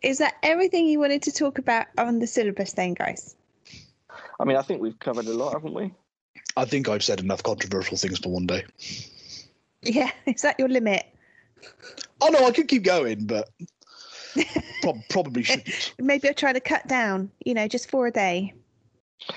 Is 0.00 0.16
that 0.16 0.36
everything 0.42 0.86
you 0.86 0.98
wanted 0.98 1.20
to 1.22 1.32
talk 1.32 1.58
about 1.58 1.88
on 1.98 2.20
the 2.20 2.26
syllabus 2.26 2.72
then, 2.72 2.94
guys? 2.94 3.36
I 4.40 4.44
mean, 4.44 4.56
I 4.56 4.62
think 4.62 4.80
we've 4.80 4.98
covered 4.98 5.26
a 5.26 5.34
lot, 5.34 5.52
haven't 5.52 5.74
we? 5.74 5.92
I 6.56 6.64
think 6.64 6.88
I've 6.88 7.02
said 7.02 7.20
enough 7.20 7.42
controversial 7.42 7.96
things 7.96 8.18
for 8.18 8.30
one 8.30 8.46
day. 8.46 8.64
Yeah, 9.82 10.10
is 10.26 10.42
that 10.42 10.58
your 10.58 10.68
limit? 10.68 11.06
Oh 12.20 12.28
no, 12.28 12.46
I 12.46 12.52
could 12.52 12.68
keep 12.68 12.84
going, 12.84 13.26
but 13.26 13.48
prob- 14.82 15.02
probably 15.10 15.42
shouldn't. 15.42 15.94
Maybe 15.98 16.28
I'll 16.28 16.34
try 16.34 16.52
to 16.52 16.60
cut 16.60 16.86
down, 16.86 17.30
you 17.44 17.54
know, 17.54 17.68
just 17.68 17.90
for 17.90 18.06
a 18.06 18.10
day. 18.10 18.54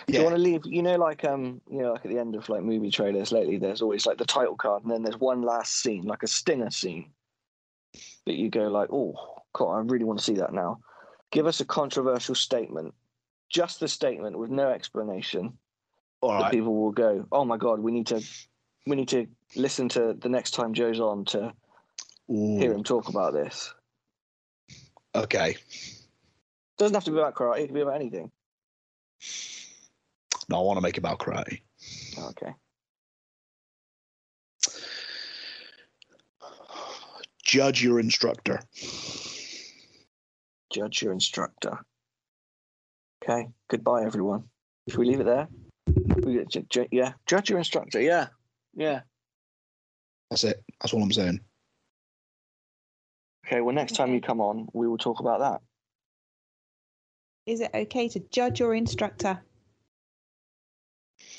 Do 0.07 0.13
you 0.13 0.23
want 0.23 0.35
to 0.35 0.41
leave? 0.41 0.61
You 0.65 0.83
know, 0.83 0.95
like 0.97 1.25
um, 1.25 1.59
you 1.69 1.81
know, 1.81 1.93
like 1.93 2.05
at 2.05 2.11
the 2.11 2.19
end 2.19 2.35
of 2.35 2.47
like 2.49 2.61
movie 2.61 2.91
trailers 2.91 3.31
lately, 3.31 3.57
there's 3.57 3.81
always 3.81 4.05
like 4.05 4.17
the 4.17 4.25
title 4.25 4.55
card, 4.55 4.83
and 4.83 4.91
then 4.91 5.03
there's 5.03 5.19
one 5.19 5.41
last 5.41 5.81
scene, 5.81 6.03
like 6.03 6.23
a 6.23 6.27
stinger 6.27 6.69
scene, 6.69 7.11
that 8.25 8.35
you 8.35 8.49
go 8.49 8.67
like, 8.67 8.89
oh, 8.91 9.15
God, 9.53 9.73
I 9.73 9.79
really 9.79 10.05
want 10.05 10.19
to 10.19 10.25
see 10.25 10.35
that 10.35 10.53
now. 10.53 10.79
Give 11.31 11.47
us 11.47 11.61
a 11.61 11.65
controversial 11.65 12.35
statement, 12.35 12.93
just 13.51 13.79
the 13.79 13.87
statement 13.87 14.37
with 14.37 14.49
no 14.49 14.69
explanation. 14.69 15.57
All 16.21 16.39
That 16.39 16.51
people 16.51 16.75
will 16.75 16.91
go, 16.91 17.25
oh 17.31 17.45
my 17.45 17.57
God, 17.57 17.79
we 17.79 17.91
need 17.91 18.07
to, 18.07 18.23
we 18.87 18.95
need 18.95 19.09
to 19.09 19.27
listen 19.55 19.89
to 19.89 20.15
the 20.19 20.29
next 20.29 20.51
time 20.51 20.73
Joe's 20.73 20.99
on 20.99 21.25
to 21.25 21.51
hear 22.27 22.71
him 22.71 22.83
talk 22.83 23.09
about 23.09 23.33
this. 23.33 23.73
okay. 25.13 25.57
Doesn't 26.77 26.95
have 26.95 27.03
to 27.03 27.11
be 27.11 27.17
about 27.17 27.35
karate; 27.35 27.59
it 27.59 27.65
can 27.67 27.75
be 27.75 27.81
about 27.81 27.95
anything. 27.95 28.31
No, 30.49 30.57
I 30.57 30.61
want 30.61 30.77
to 30.77 30.81
make 30.81 30.97
it 30.97 30.99
about 30.99 31.19
karate. 31.19 31.61
Okay. 32.17 32.53
Judge 37.43 37.83
your 37.83 37.99
instructor. 37.99 38.61
Judge 40.71 41.01
your 41.01 41.11
instructor. 41.11 41.79
Okay. 43.23 43.47
Goodbye, 43.69 44.03
everyone. 44.03 44.43
Should 44.89 44.99
we 44.99 45.05
leave 45.07 45.19
it 45.19 45.25
there? 45.25 45.47
We, 46.23 46.45
ju- 46.45 46.65
ju- 46.69 46.87
yeah. 46.91 47.13
Judge 47.25 47.49
your 47.49 47.57
instructor. 47.57 47.99
Yeah. 47.99 48.27
Yeah. 48.75 49.01
That's 50.29 50.43
it. 50.43 50.63
That's 50.79 50.93
all 50.93 51.01
I'm 51.01 51.11
saying. 51.11 51.39
Okay. 53.45 53.61
Well, 53.61 53.73
next 53.73 53.95
time 53.95 54.13
you 54.13 54.21
come 54.21 54.39
on, 54.39 54.67
we 54.73 54.87
will 54.87 54.97
talk 54.97 55.19
about 55.19 55.39
that. 55.39 55.61
Is 57.47 57.61
it 57.61 57.71
okay 57.73 58.07
to 58.09 58.19
judge 58.31 58.59
your 58.59 58.75
instructor? 58.75 59.41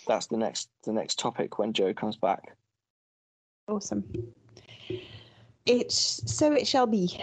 That's 0.06 0.26
the 0.26 0.36
next 0.36 0.68
the 0.84 0.92
next 0.92 1.18
topic 1.18 1.58
when 1.58 1.72
Joe 1.72 1.94
comes 1.94 2.16
back. 2.16 2.56
Awesome. 3.68 4.04
It's 5.64 6.22
so 6.26 6.52
it 6.52 6.66
shall 6.66 6.86
be. 6.86 7.16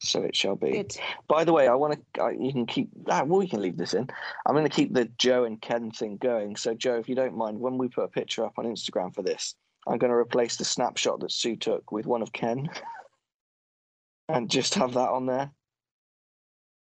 So 0.00 0.22
it 0.22 0.36
shall 0.36 0.56
be. 0.56 0.72
Good. 0.72 0.96
By 1.26 1.44
the 1.44 1.52
way, 1.52 1.68
I 1.68 1.74
want 1.74 1.98
to. 2.14 2.24
Uh, 2.24 2.28
you 2.28 2.52
can 2.52 2.66
keep. 2.66 2.88
Ah, 3.08 3.22
well, 3.24 3.38
we 3.38 3.48
can 3.48 3.62
leave 3.62 3.76
this 3.76 3.94
in. 3.94 4.08
I'm 4.46 4.54
going 4.54 4.68
to 4.68 4.74
keep 4.74 4.92
the 4.92 5.06
Joe 5.18 5.44
and 5.44 5.60
Ken 5.60 5.90
thing 5.90 6.18
going. 6.18 6.56
So, 6.56 6.74
Joe, 6.74 6.96
if 6.96 7.08
you 7.08 7.14
don't 7.14 7.36
mind, 7.36 7.58
when 7.58 7.78
we 7.78 7.88
put 7.88 8.04
a 8.04 8.08
picture 8.08 8.44
up 8.44 8.54
on 8.58 8.66
Instagram 8.66 9.14
for 9.14 9.22
this, 9.22 9.54
I'm 9.86 9.98
going 9.98 10.10
to 10.10 10.16
replace 10.16 10.56
the 10.56 10.64
snapshot 10.64 11.20
that 11.20 11.32
Sue 11.32 11.56
took 11.56 11.92
with 11.92 12.06
one 12.06 12.20
of 12.20 12.32
Ken, 12.32 12.68
and 14.28 14.50
just 14.50 14.74
have 14.74 14.92
that 14.94 15.08
on 15.08 15.26
there. 15.26 15.50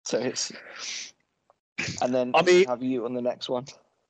So 0.04 0.18
it's. 0.18 0.52
And 2.02 2.14
then 2.14 2.32
I 2.34 2.42
mean- 2.42 2.66
have 2.66 2.82
you 2.82 3.04
on 3.04 3.14
the 3.14 3.22
next 3.22 3.48
one. 3.48 3.66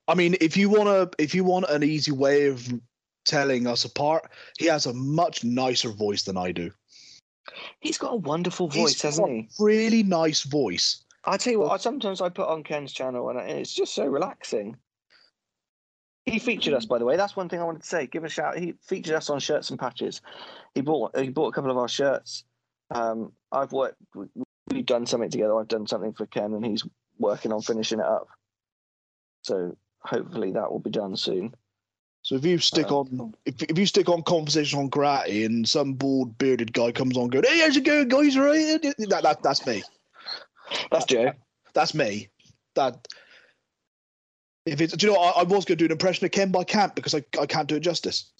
I 0.08 0.14
mean, 0.14 0.36
if 0.40 0.56
you 0.56 0.70
want 0.70 0.86
to, 0.86 1.22
if 1.22 1.34
you 1.34 1.44
want 1.44 1.66
an 1.68 1.82
easy 1.82 2.12
way 2.12 2.46
of 2.46 2.66
telling 3.26 3.66
us 3.66 3.84
apart, 3.84 4.30
he 4.58 4.64
has 4.64 4.86
a 4.86 4.94
much 4.94 5.44
nicer 5.44 5.90
voice 5.90 6.22
than 6.22 6.38
I 6.38 6.50
do. 6.50 6.70
He's 7.80 7.98
got 7.98 8.12
a 8.12 8.16
wonderful 8.16 8.68
voice, 8.68 8.94
He's 8.94 9.02
hasn't 9.02 9.26
got 9.26 9.32
he? 9.32 9.48
Really 9.58 10.02
nice 10.02 10.42
voice. 10.42 11.04
I 11.24 11.36
tell 11.36 11.52
you 11.52 11.60
what, 11.60 11.72
I, 11.72 11.76
sometimes 11.76 12.20
I 12.20 12.28
put 12.28 12.48
on 12.48 12.62
Ken's 12.62 12.92
channel 12.92 13.28
and 13.28 13.38
it's 13.38 13.74
just 13.74 13.94
so 13.94 14.06
relaxing. 14.06 14.76
He 16.24 16.38
featured 16.38 16.74
us, 16.74 16.84
by 16.84 16.98
the 16.98 17.04
way. 17.04 17.16
That's 17.16 17.36
one 17.36 17.48
thing 17.48 17.60
I 17.60 17.64
wanted 17.64 17.82
to 17.82 17.88
say. 17.88 18.06
Give 18.06 18.24
a 18.24 18.28
shout. 18.28 18.58
He 18.58 18.74
featured 18.82 19.14
us 19.14 19.30
on 19.30 19.40
shirts 19.40 19.70
and 19.70 19.78
patches. 19.78 20.20
He 20.74 20.82
bought 20.82 21.16
he 21.16 21.30
bought 21.30 21.48
a 21.48 21.52
couple 21.52 21.70
of 21.70 21.78
our 21.78 21.88
shirts. 21.88 22.44
Um, 22.90 23.32
I've 23.50 23.72
worked. 23.72 23.96
We've 24.70 24.84
done 24.84 25.06
something 25.06 25.30
together. 25.30 25.58
I've 25.58 25.68
done 25.68 25.86
something 25.86 26.12
for 26.12 26.26
Ken, 26.26 26.52
and 26.52 26.64
he's 26.64 26.84
working 27.18 27.50
on 27.50 27.62
finishing 27.62 28.00
it 28.00 28.04
up. 28.04 28.28
So 29.42 29.76
hopefully 30.00 30.52
that 30.52 30.70
will 30.70 30.80
be 30.80 30.90
done 30.90 31.16
soon. 31.16 31.54
So 32.28 32.34
if 32.34 32.44
you 32.44 32.58
stick 32.58 32.90
Uh, 32.90 32.98
on, 32.98 33.34
if, 33.46 33.62
if 33.62 33.78
you 33.78 33.86
stick 33.86 34.06
on 34.10 34.22
conversation 34.22 34.78
on 34.78 34.90
karate, 34.90 35.46
and 35.46 35.66
some 35.66 35.94
bald 35.94 36.36
bearded 36.36 36.74
guy 36.74 36.92
comes 36.92 37.16
on 37.16 37.28
going, 37.28 37.44
"Hey, 37.48 37.60
how's 37.60 37.74
it 37.74 37.84
going, 37.84 38.08
guys? 38.08 38.36
All 38.36 38.42
Right?" 38.42 38.82
That, 38.82 39.22
that 39.22 39.42
that's 39.42 39.66
me. 39.66 39.82
That's 40.90 41.06
Joe. 41.06 41.32
That's 41.72 41.94
me. 41.94 42.28
That. 42.74 43.08
If 44.66 44.82
it's, 44.82 44.94
do 44.94 45.06
you 45.06 45.14
know, 45.14 45.18
what, 45.18 45.38
I, 45.38 45.40
I 45.40 45.42
was 45.44 45.64
going 45.64 45.64
to 45.64 45.76
do 45.76 45.86
an 45.86 45.90
impression 45.92 46.26
of 46.26 46.30
Ken, 46.32 46.52
but 46.52 46.58
I 46.58 46.64
can't 46.64 46.94
because 46.94 47.14
I, 47.14 47.24
I 47.40 47.46
can't 47.46 47.66
do 47.66 47.76
it 47.76 47.80
justice. 47.80 48.30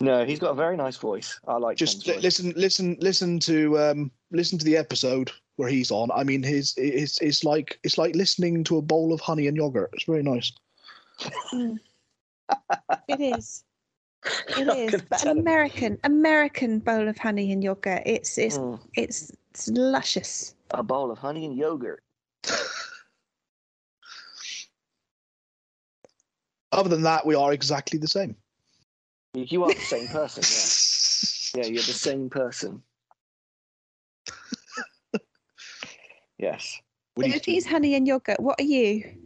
No, 0.00 0.24
he's 0.24 0.40
got 0.40 0.50
a 0.50 0.54
very 0.54 0.76
nice 0.76 0.96
voice. 0.96 1.38
I 1.46 1.56
like 1.58 1.76
Just 1.76 1.98
Ken's 1.98 2.06
li- 2.06 2.14
voice. 2.14 2.22
listen, 2.24 2.52
listen, 2.56 2.96
listen 2.98 3.38
to 3.38 3.78
um, 3.78 4.10
listen 4.32 4.58
to 4.58 4.64
the 4.64 4.76
episode 4.76 5.30
where 5.54 5.68
he's 5.68 5.92
on. 5.92 6.10
I 6.10 6.24
mean, 6.24 6.42
his 6.42 6.74
it's 6.76 7.20
it's 7.20 7.44
like 7.44 7.78
it's 7.84 7.96
like 7.96 8.16
listening 8.16 8.64
to 8.64 8.78
a 8.78 8.82
bowl 8.82 9.12
of 9.12 9.20
honey 9.20 9.46
and 9.46 9.56
yogurt. 9.56 9.90
It's 9.92 10.02
very 10.02 10.24
nice. 10.24 10.50
It 13.08 13.20
is. 13.20 13.64
It 14.48 14.68
I'm 14.68 14.70
is. 14.70 15.02
But 15.08 15.22
an 15.22 15.28
him. 15.28 15.38
American 15.38 15.98
American 16.02 16.78
bowl 16.80 17.06
of 17.08 17.16
honey 17.16 17.52
and 17.52 17.62
yogurt. 17.62 18.02
It's 18.06 18.36
it's 18.38 18.58
Mm, 18.58 18.80
it's, 18.94 19.30
it's 19.50 19.68
luscious. 19.68 20.56
a 20.72 20.82
bowl 20.82 21.12
of 21.12 21.18
honey 21.18 21.44
and 21.44 21.56
yogurt. 21.56 22.02
Other 26.72 26.88
than 26.88 27.02
that, 27.02 27.24
we 27.24 27.34
are 27.36 27.52
exactly 27.52 27.98
the 28.00 28.08
same. 28.08 28.36
You- 29.34 29.46
You 29.48 29.62
are 29.64 29.72
the 29.72 29.80
same 29.80 30.08
person. 30.18 30.42
Yeah. 31.54 31.64
Yeah, 31.64 31.70
you're 31.72 31.82
the 31.84 31.92
same 31.92 32.28
person. 32.28 32.82
yes. 36.38 36.80
We 37.16 37.24
So 37.24 37.28
need 37.28 37.36
if 37.36 37.44
he's 37.44 37.66
honey 37.66 37.94
and 37.94 38.06
yogurt, 38.08 38.40
what 38.40 38.60
are 38.60 38.64
you? 38.64 39.25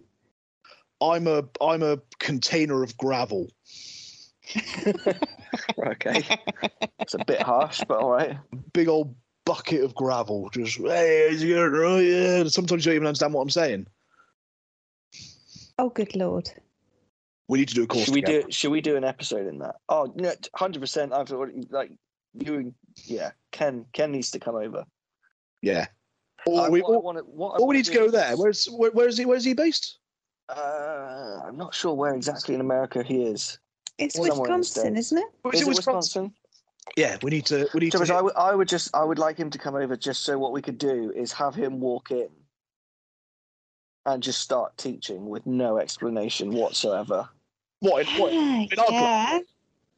I'm 1.00 1.26
a 1.26 1.44
I'm 1.60 1.82
a 1.82 1.98
container 2.18 2.82
of 2.82 2.96
gravel. 2.96 3.48
Okay. 5.84 6.24
it's 7.00 7.14
a 7.14 7.24
bit 7.24 7.42
harsh, 7.42 7.82
but 7.88 7.98
all 7.98 8.10
right. 8.10 8.36
Big 8.72 8.88
old 8.88 9.14
bucket 9.44 9.82
of 9.82 9.94
gravel. 9.94 10.48
Just 10.50 10.78
hey, 10.78 11.28
how's 11.30 11.42
it? 11.42 11.52
Right, 11.54 11.84
oh, 11.84 11.98
yeah. 11.98 12.44
Sometimes 12.48 12.84
you 12.84 12.90
don't 12.90 12.96
even 12.96 13.06
understand 13.08 13.34
what 13.34 13.42
I'm 13.42 13.50
saying. 13.50 13.86
Oh, 15.78 15.88
good 15.88 16.14
lord. 16.14 16.50
We 17.48 17.58
need 17.58 17.68
to 17.68 17.74
do 17.74 17.82
a 17.82 17.86
course. 17.86 18.04
Should 18.04 18.14
we 18.14 18.20
together. 18.22 18.42
do? 18.46 18.52
Should 18.52 18.70
we 18.70 18.80
do 18.80 18.96
an 18.96 19.04
episode 19.04 19.46
in 19.48 19.58
that? 19.58 19.76
Oh, 19.88 20.12
no, 20.14 20.32
hundred 20.54 20.80
percent. 20.80 21.12
I've 21.12 21.32
already 21.32 21.66
like 21.70 21.90
you. 22.34 22.54
and- 22.54 22.74
Yeah, 23.06 23.32
Ken. 23.50 23.86
Ken 23.92 24.12
needs 24.12 24.30
to 24.32 24.38
come 24.38 24.54
over. 24.54 24.84
Yeah. 25.62 25.86
Or 26.46 26.66
I- 26.66 26.68
we, 26.68 26.80
what 26.82 26.90
or, 26.90 27.02
wanna- 27.02 27.20
what 27.22 27.60
or 27.60 27.66
we 27.66 27.76
need 27.76 27.86
to 27.86 27.92
do 27.92 27.98
go 27.98 28.10
there. 28.10 28.36
Where's 28.36 28.66
where, 28.66 28.90
where 28.92 29.08
is 29.08 29.18
he? 29.18 29.24
Where 29.24 29.36
is 29.36 29.44
he 29.44 29.54
based? 29.54 29.98
Uh, 30.56 31.40
I'm 31.46 31.56
not 31.56 31.74
sure 31.74 31.94
where 31.94 32.14
exactly 32.14 32.54
in 32.54 32.60
America 32.60 33.02
he 33.02 33.22
is. 33.22 33.58
It's 33.98 34.14
Somewhere 34.16 34.38
Wisconsin, 34.40 34.96
isn't 34.96 35.18
it? 35.18 35.24
Is 35.54 35.60
Is 35.60 35.68
it 35.68 35.70
it 35.70 35.76
Wisconsin? 35.76 36.32
Yeah, 36.96 37.18
we 37.22 37.30
need 37.30 37.46
to. 37.46 37.68
We 37.74 37.80
need 37.80 37.92
Thomas, 37.92 38.08
to. 38.08 38.32
I 38.36 38.54
would, 38.54 38.66
just, 38.66 38.94
I 38.96 39.04
would 39.04 39.18
like 39.18 39.36
him 39.36 39.50
to 39.50 39.58
come 39.58 39.74
over 39.76 39.96
just 39.96 40.22
so 40.22 40.38
what 40.38 40.52
we 40.52 40.62
could 40.62 40.78
do 40.78 41.12
is 41.14 41.32
have 41.32 41.54
him 41.54 41.78
walk 41.78 42.10
in 42.10 42.28
and 44.06 44.22
just 44.22 44.40
start 44.40 44.76
teaching 44.76 45.28
with 45.28 45.46
no 45.46 45.78
explanation 45.78 46.50
whatsoever. 46.50 47.28
what? 47.80 48.08
in- 48.08 48.20
what? 48.20 48.32
Yeah, 48.32 48.66
in 48.72 48.78
our 48.78 48.86
class? 48.86 48.88
yeah. 48.88 49.40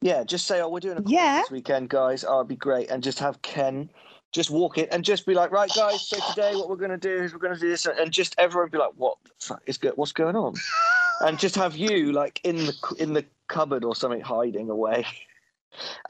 Yeah, 0.01 0.23
just 0.25 0.45
say, 0.47 0.59
oh, 0.59 0.67
we're 0.67 0.81
doing 0.81 0.97
a 0.97 1.01
course 1.01 1.13
Yeah. 1.13 1.41
this 1.43 1.51
weekend, 1.51 1.87
guys. 1.87 2.25
Oh, 2.27 2.39
it'd 2.39 2.49
be 2.49 2.57
great. 2.57 2.89
And 2.89 3.01
just 3.01 3.19
have 3.19 3.41
Ken 3.41 3.89
just 4.33 4.49
walk 4.49 4.77
in 4.77 4.87
and 4.91 5.05
just 5.05 5.25
be 5.25 5.33
like, 5.33 5.51
right, 5.51 5.71
guys, 5.75 6.07
so 6.07 6.17
today 6.29 6.55
what 6.55 6.67
we're 6.67 6.75
going 6.75 6.91
to 6.91 6.97
do 6.97 7.23
is 7.23 7.33
we're 7.33 7.39
going 7.39 7.53
to 7.53 7.59
do 7.59 7.69
this. 7.69 7.85
And 7.85 8.11
just 8.11 8.35
everyone 8.37 8.69
be 8.69 8.79
like, 8.79 8.93
what 8.97 9.17
the 9.23 9.31
fuck 9.39 9.63
is 9.67 9.77
go- 9.77 9.93
what's 9.95 10.11
going 10.11 10.35
on? 10.35 10.55
and 11.21 11.39
just 11.39 11.55
have 11.55 11.75
you 11.75 12.11
like 12.11 12.41
in 12.43 12.57
the 12.57 12.95
in 12.99 13.13
the 13.13 13.25
cupboard 13.47 13.83
or 13.83 13.95
something 13.95 14.21
hiding 14.21 14.69
away. 14.69 15.05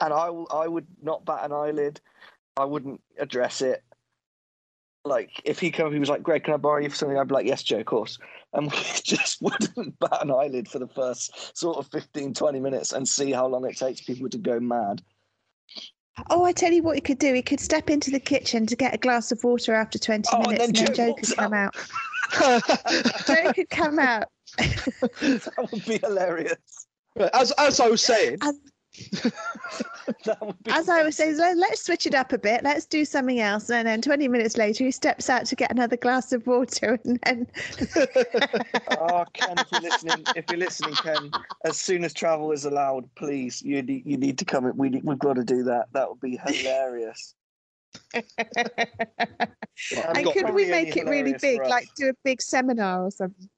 And 0.02 0.12
I 0.12 0.28
will, 0.28 0.46
I 0.52 0.68
would 0.68 0.86
not 1.02 1.24
bat 1.24 1.42
an 1.42 1.52
eyelid. 1.52 1.98
I 2.54 2.66
wouldn't 2.66 3.00
address 3.18 3.62
it. 3.62 3.82
Like 5.06 5.30
if 5.42 5.58
he 5.58 5.70
come, 5.70 5.90
he 5.90 5.98
was 5.98 6.10
like, 6.10 6.22
"Greg, 6.22 6.44
can 6.44 6.52
I 6.52 6.58
borrow 6.58 6.82
you 6.82 6.90
for 6.90 6.96
something?" 6.96 7.16
I'd 7.16 7.28
be 7.28 7.32
like, 7.32 7.46
"Yes, 7.46 7.62
Joe, 7.62 7.78
of 7.78 7.86
course." 7.86 8.18
And 8.52 8.66
we 8.70 8.78
just 9.02 9.40
wouldn't 9.40 9.98
bat 9.98 10.18
an 10.20 10.30
eyelid 10.30 10.68
for 10.68 10.80
the 10.80 10.88
first 10.88 11.56
sort 11.56 11.78
of 11.78 11.86
15, 11.86 12.34
20 12.34 12.60
minutes 12.60 12.92
and 12.92 13.08
see 13.08 13.32
how 13.32 13.46
long 13.46 13.64
it 13.64 13.78
takes 13.78 14.02
people 14.02 14.28
to 14.28 14.36
go 14.36 14.60
mad. 14.60 15.00
Oh, 16.30 16.44
I 16.44 16.52
tell 16.52 16.72
you 16.72 16.82
what, 16.82 16.94
he 16.94 17.00
could 17.00 17.18
do. 17.18 17.34
He 17.34 17.42
could 17.42 17.60
step 17.60 17.90
into 17.90 18.10
the 18.10 18.20
kitchen 18.20 18.66
to 18.66 18.76
get 18.76 18.94
a 18.94 18.98
glass 18.98 19.32
of 19.32 19.42
water 19.42 19.74
after 19.74 19.98
20 19.98 20.28
Oh, 20.32 20.36
and 20.38 20.46
minutes, 20.48 20.66
then 20.66 20.68
and 20.68 20.76
then 20.76 20.94
Joe 20.94 21.06
Joe 21.06 21.14
could 21.14 21.36
come 21.36 21.54
out. 21.54 21.74
Joe 23.26 23.52
could 23.52 23.70
come 23.70 23.98
out. 23.98 24.28
that 24.58 25.68
would 25.72 25.84
be 25.84 25.98
hilarious. 25.98 26.86
as 27.32 27.50
as 27.52 27.80
I 27.80 27.88
was 27.88 28.02
saying, 28.02 28.38
As, 28.42 28.54
That 28.54 28.54
would 28.54 28.64
be 28.64 28.70
as 30.66 30.88
I 30.88 31.02
was 31.02 31.16
saying, 31.16 31.36
"Let- 31.36 31.56
let's 31.56 31.84
switch 31.84 32.06
it 32.06 32.14
up 32.14 32.32
a 32.32 32.38
bit. 32.38 32.62
Let's 32.62 32.86
do 32.86 33.04
something 33.04 33.40
else. 33.40 33.70
And 33.70 33.88
then 33.88 34.00
20 34.00 34.28
minutes 34.28 34.56
later, 34.56 34.84
he 34.84 34.90
steps 34.90 35.28
out 35.28 35.46
to 35.46 35.56
get 35.56 35.70
another 35.70 35.96
glass 35.96 36.32
of 36.32 36.46
water, 36.46 36.98
and 37.04 37.18
then 37.24 37.46
Oh, 38.90 39.24
Ken, 39.32 39.56
if 39.58 39.72
you're 39.72 39.80
listening, 39.80 40.24
if 40.36 40.44
you're 40.48 40.58
listening, 40.58 40.94
Ken, 40.94 41.30
as 41.64 41.78
soon 41.78 42.04
as 42.04 42.12
travel 42.12 42.52
is 42.52 42.64
allowed, 42.64 43.12
please, 43.16 43.62
you 43.62 43.82
need, 43.82 44.06
you 44.06 44.16
need 44.16 44.38
to 44.38 44.44
come. 44.44 44.66
in. 44.66 44.76
We 44.76 44.90
need, 44.90 45.04
we've 45.04 45.18
got 45.18 45.34
to 45.34 45.44
do 45.44 45.64
that. 45.64 45.86
That 45.92 46.08
would 46.08 46.20
be 46.20 46.38
hilarious. 46.46 47.34
And 48.12 48.24
could 50.32 50.54
we 50.54 50.66
make 50.66 50.96
it 50.96 51.06
really 51.06 51.34
big, 51.40 51.60
like 51.62 51.88
do 51.96 52.10
a 52.10 52.14
big 52.24 52.40
seminar 52.40 53.04
or 53.04 53.10
something? 53.10 53.48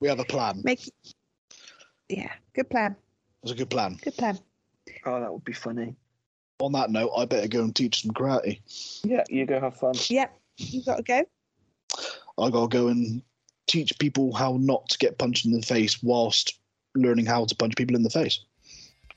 we 0.00 0.08
have 0.08 0.20
a 0.20 0.24
plan. 0.24 0.60
make 0.64 0.90
yeah, 2.08 2.32
good 2.54 2.70
plan. 2.70 2.96
It's 3.42 3.52
a 3.52 3.54
good 3.54 3.70
plan. 3.70 3.98
Good 4.02 4.16
plan. 4.16 4.38
Oh, 5.06 5.20
that 5.20 5.32
would 5.32 5.44
be 5.44 5.52
funny. 5.52 5.94
On 6.60 6.72
that 6.72 6.90
note, 6.90 7.10
I 7.16 7.24
better 7.24 7.48
go 7.48 7.62
and 7.62 7.74
teach 7.74 8.02
some 8.02 8.10
karate. 8.12 8.60
Yeah, 9.02 9.24
you 9.30 9.46
go 9.46 9.60
have 9.60 9.76
fun. 9.76 9.94
Yep, 10.08 10.38
you 10.58 10.84
got 10.84 10.96
to 10.98 11.02
go. 11.02 11.24
I 12.38 12.50
gotta 12.50 12.68
go 12.68 12.88
and 12.88 13.22
teach 13.66 13.98
people 13.98 14.34
how 14.34 14.56
not 14.60 14.88
to 14.90 14.98
get 14.98 15.18
punched 15.18 15.46
in 15.46 15.52
the 15.52 15.62
face 15.62 16.02
whilst 16.02 16.58
learning 16.94 17.26
how 17.26 17.44
to 17.44 17.54
punch 17.54 17.76
people 17.76 17.96
in 17.96 18.02
the 18.02 18.10
face. 18.10 18.40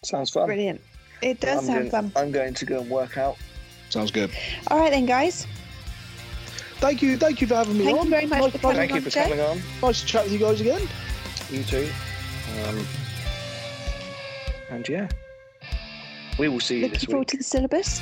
Sounds 0.03 0.29
fun. 0.29 0.45
Brilliant. 0.45 0.79
It 1.21 1.39
does 1.39 1.59
I'm 1.59 1.65
sound 1.65 1.91
going, 1.91 2.09
fun. 2.09 2.23
I'm 2.23 2.31
going 2.31 2.53
to 2.53 2.65
go 2.65 2.81
and 2.81 2.89
work 2.89 3.17
out. 3.17 3.37
Sounds 3.89 4.11
good. 4.11 4.29
All 4.67 4.77
right 4.79 4.91
then, 4.91 5.05
guys. 5.05 5.47
Thank 6.77 7.01
you, 7.01 7.15
thank 7.17 7.39
you 7.39 7.47
for 7.47 7.55
having 7.55 7.77
me 7.77 7.85
Thank 7.85 7.97
on. 7.99 8.05
you 8.05 8.09
very 8.09 8.25
much 8.25 8.39
Nice, 8.41 8.51
for 8.51 8.57
nice- 8.57 8.61
coming 8.61 8.77
Thank 8.77 8.89
you 8.91 8.95
on, 8.97 9.01
for 9.03 9.09
Joe. 9.09 9.23
coming 9.23 9.39
on. 9.39 9.61
nice 9.81 10.01
to 10.01 10.05
chat 10.07 10.23
with 10.25 10.33
you 10.33 10.39
guys 10.39 10.59
again. 10.61 10.81
You 11.49 11.63
too. 11.63 11.89
Um, 12.67 12.85
and 14.69 14.87
yeah, 14.87 15.07
we 16.39 16.47
will 16.49 16.59
see 16.59 16.77
you 16.77 16.81
Looking 16.83 16.93
this 16.93 17.03
forward 17.05 17.27
to 17.29 17.37
the 17.37 17.43
syllabus. 17.43 18.01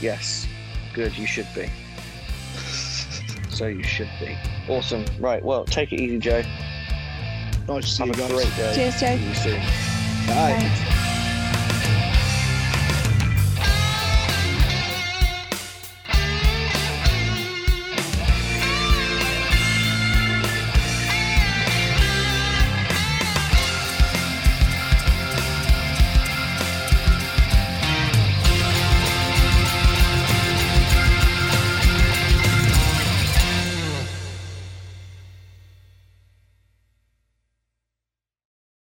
Yes, 0.00 0.46
good. 0.92 1.16
You 1.16 1.26
should 1.26 1.46
be. 1.54 1.70
so 3.50 3.66
you 3.66 3.82
should 3.82 4.10
be. 4.20 4.36
Awesome. 4.68 5.04
Right. 5.18 5.42
Well, 5.44 5.64
take 5.64 5.92
it 5.92 6.00
easy, 6.00 6.18
Joe. 6.18 6.42
Nice 7.68 7.84
to 7.84 7.90
see 7.90 8.06
Have 8.06 8.16
you 8.16 8.24
a 8.24 8.28
guys. 8.28 8.32
great 8.32 8.56
day. 8.56 8.74
Cheers, 8.74 9.00
Joe. 9.00 9.16
See 9.16 9.28
you 9.28 9.34
soon. 9.34 9.60
Bye. 10.26 10.56
Thanks. 10.58 10.95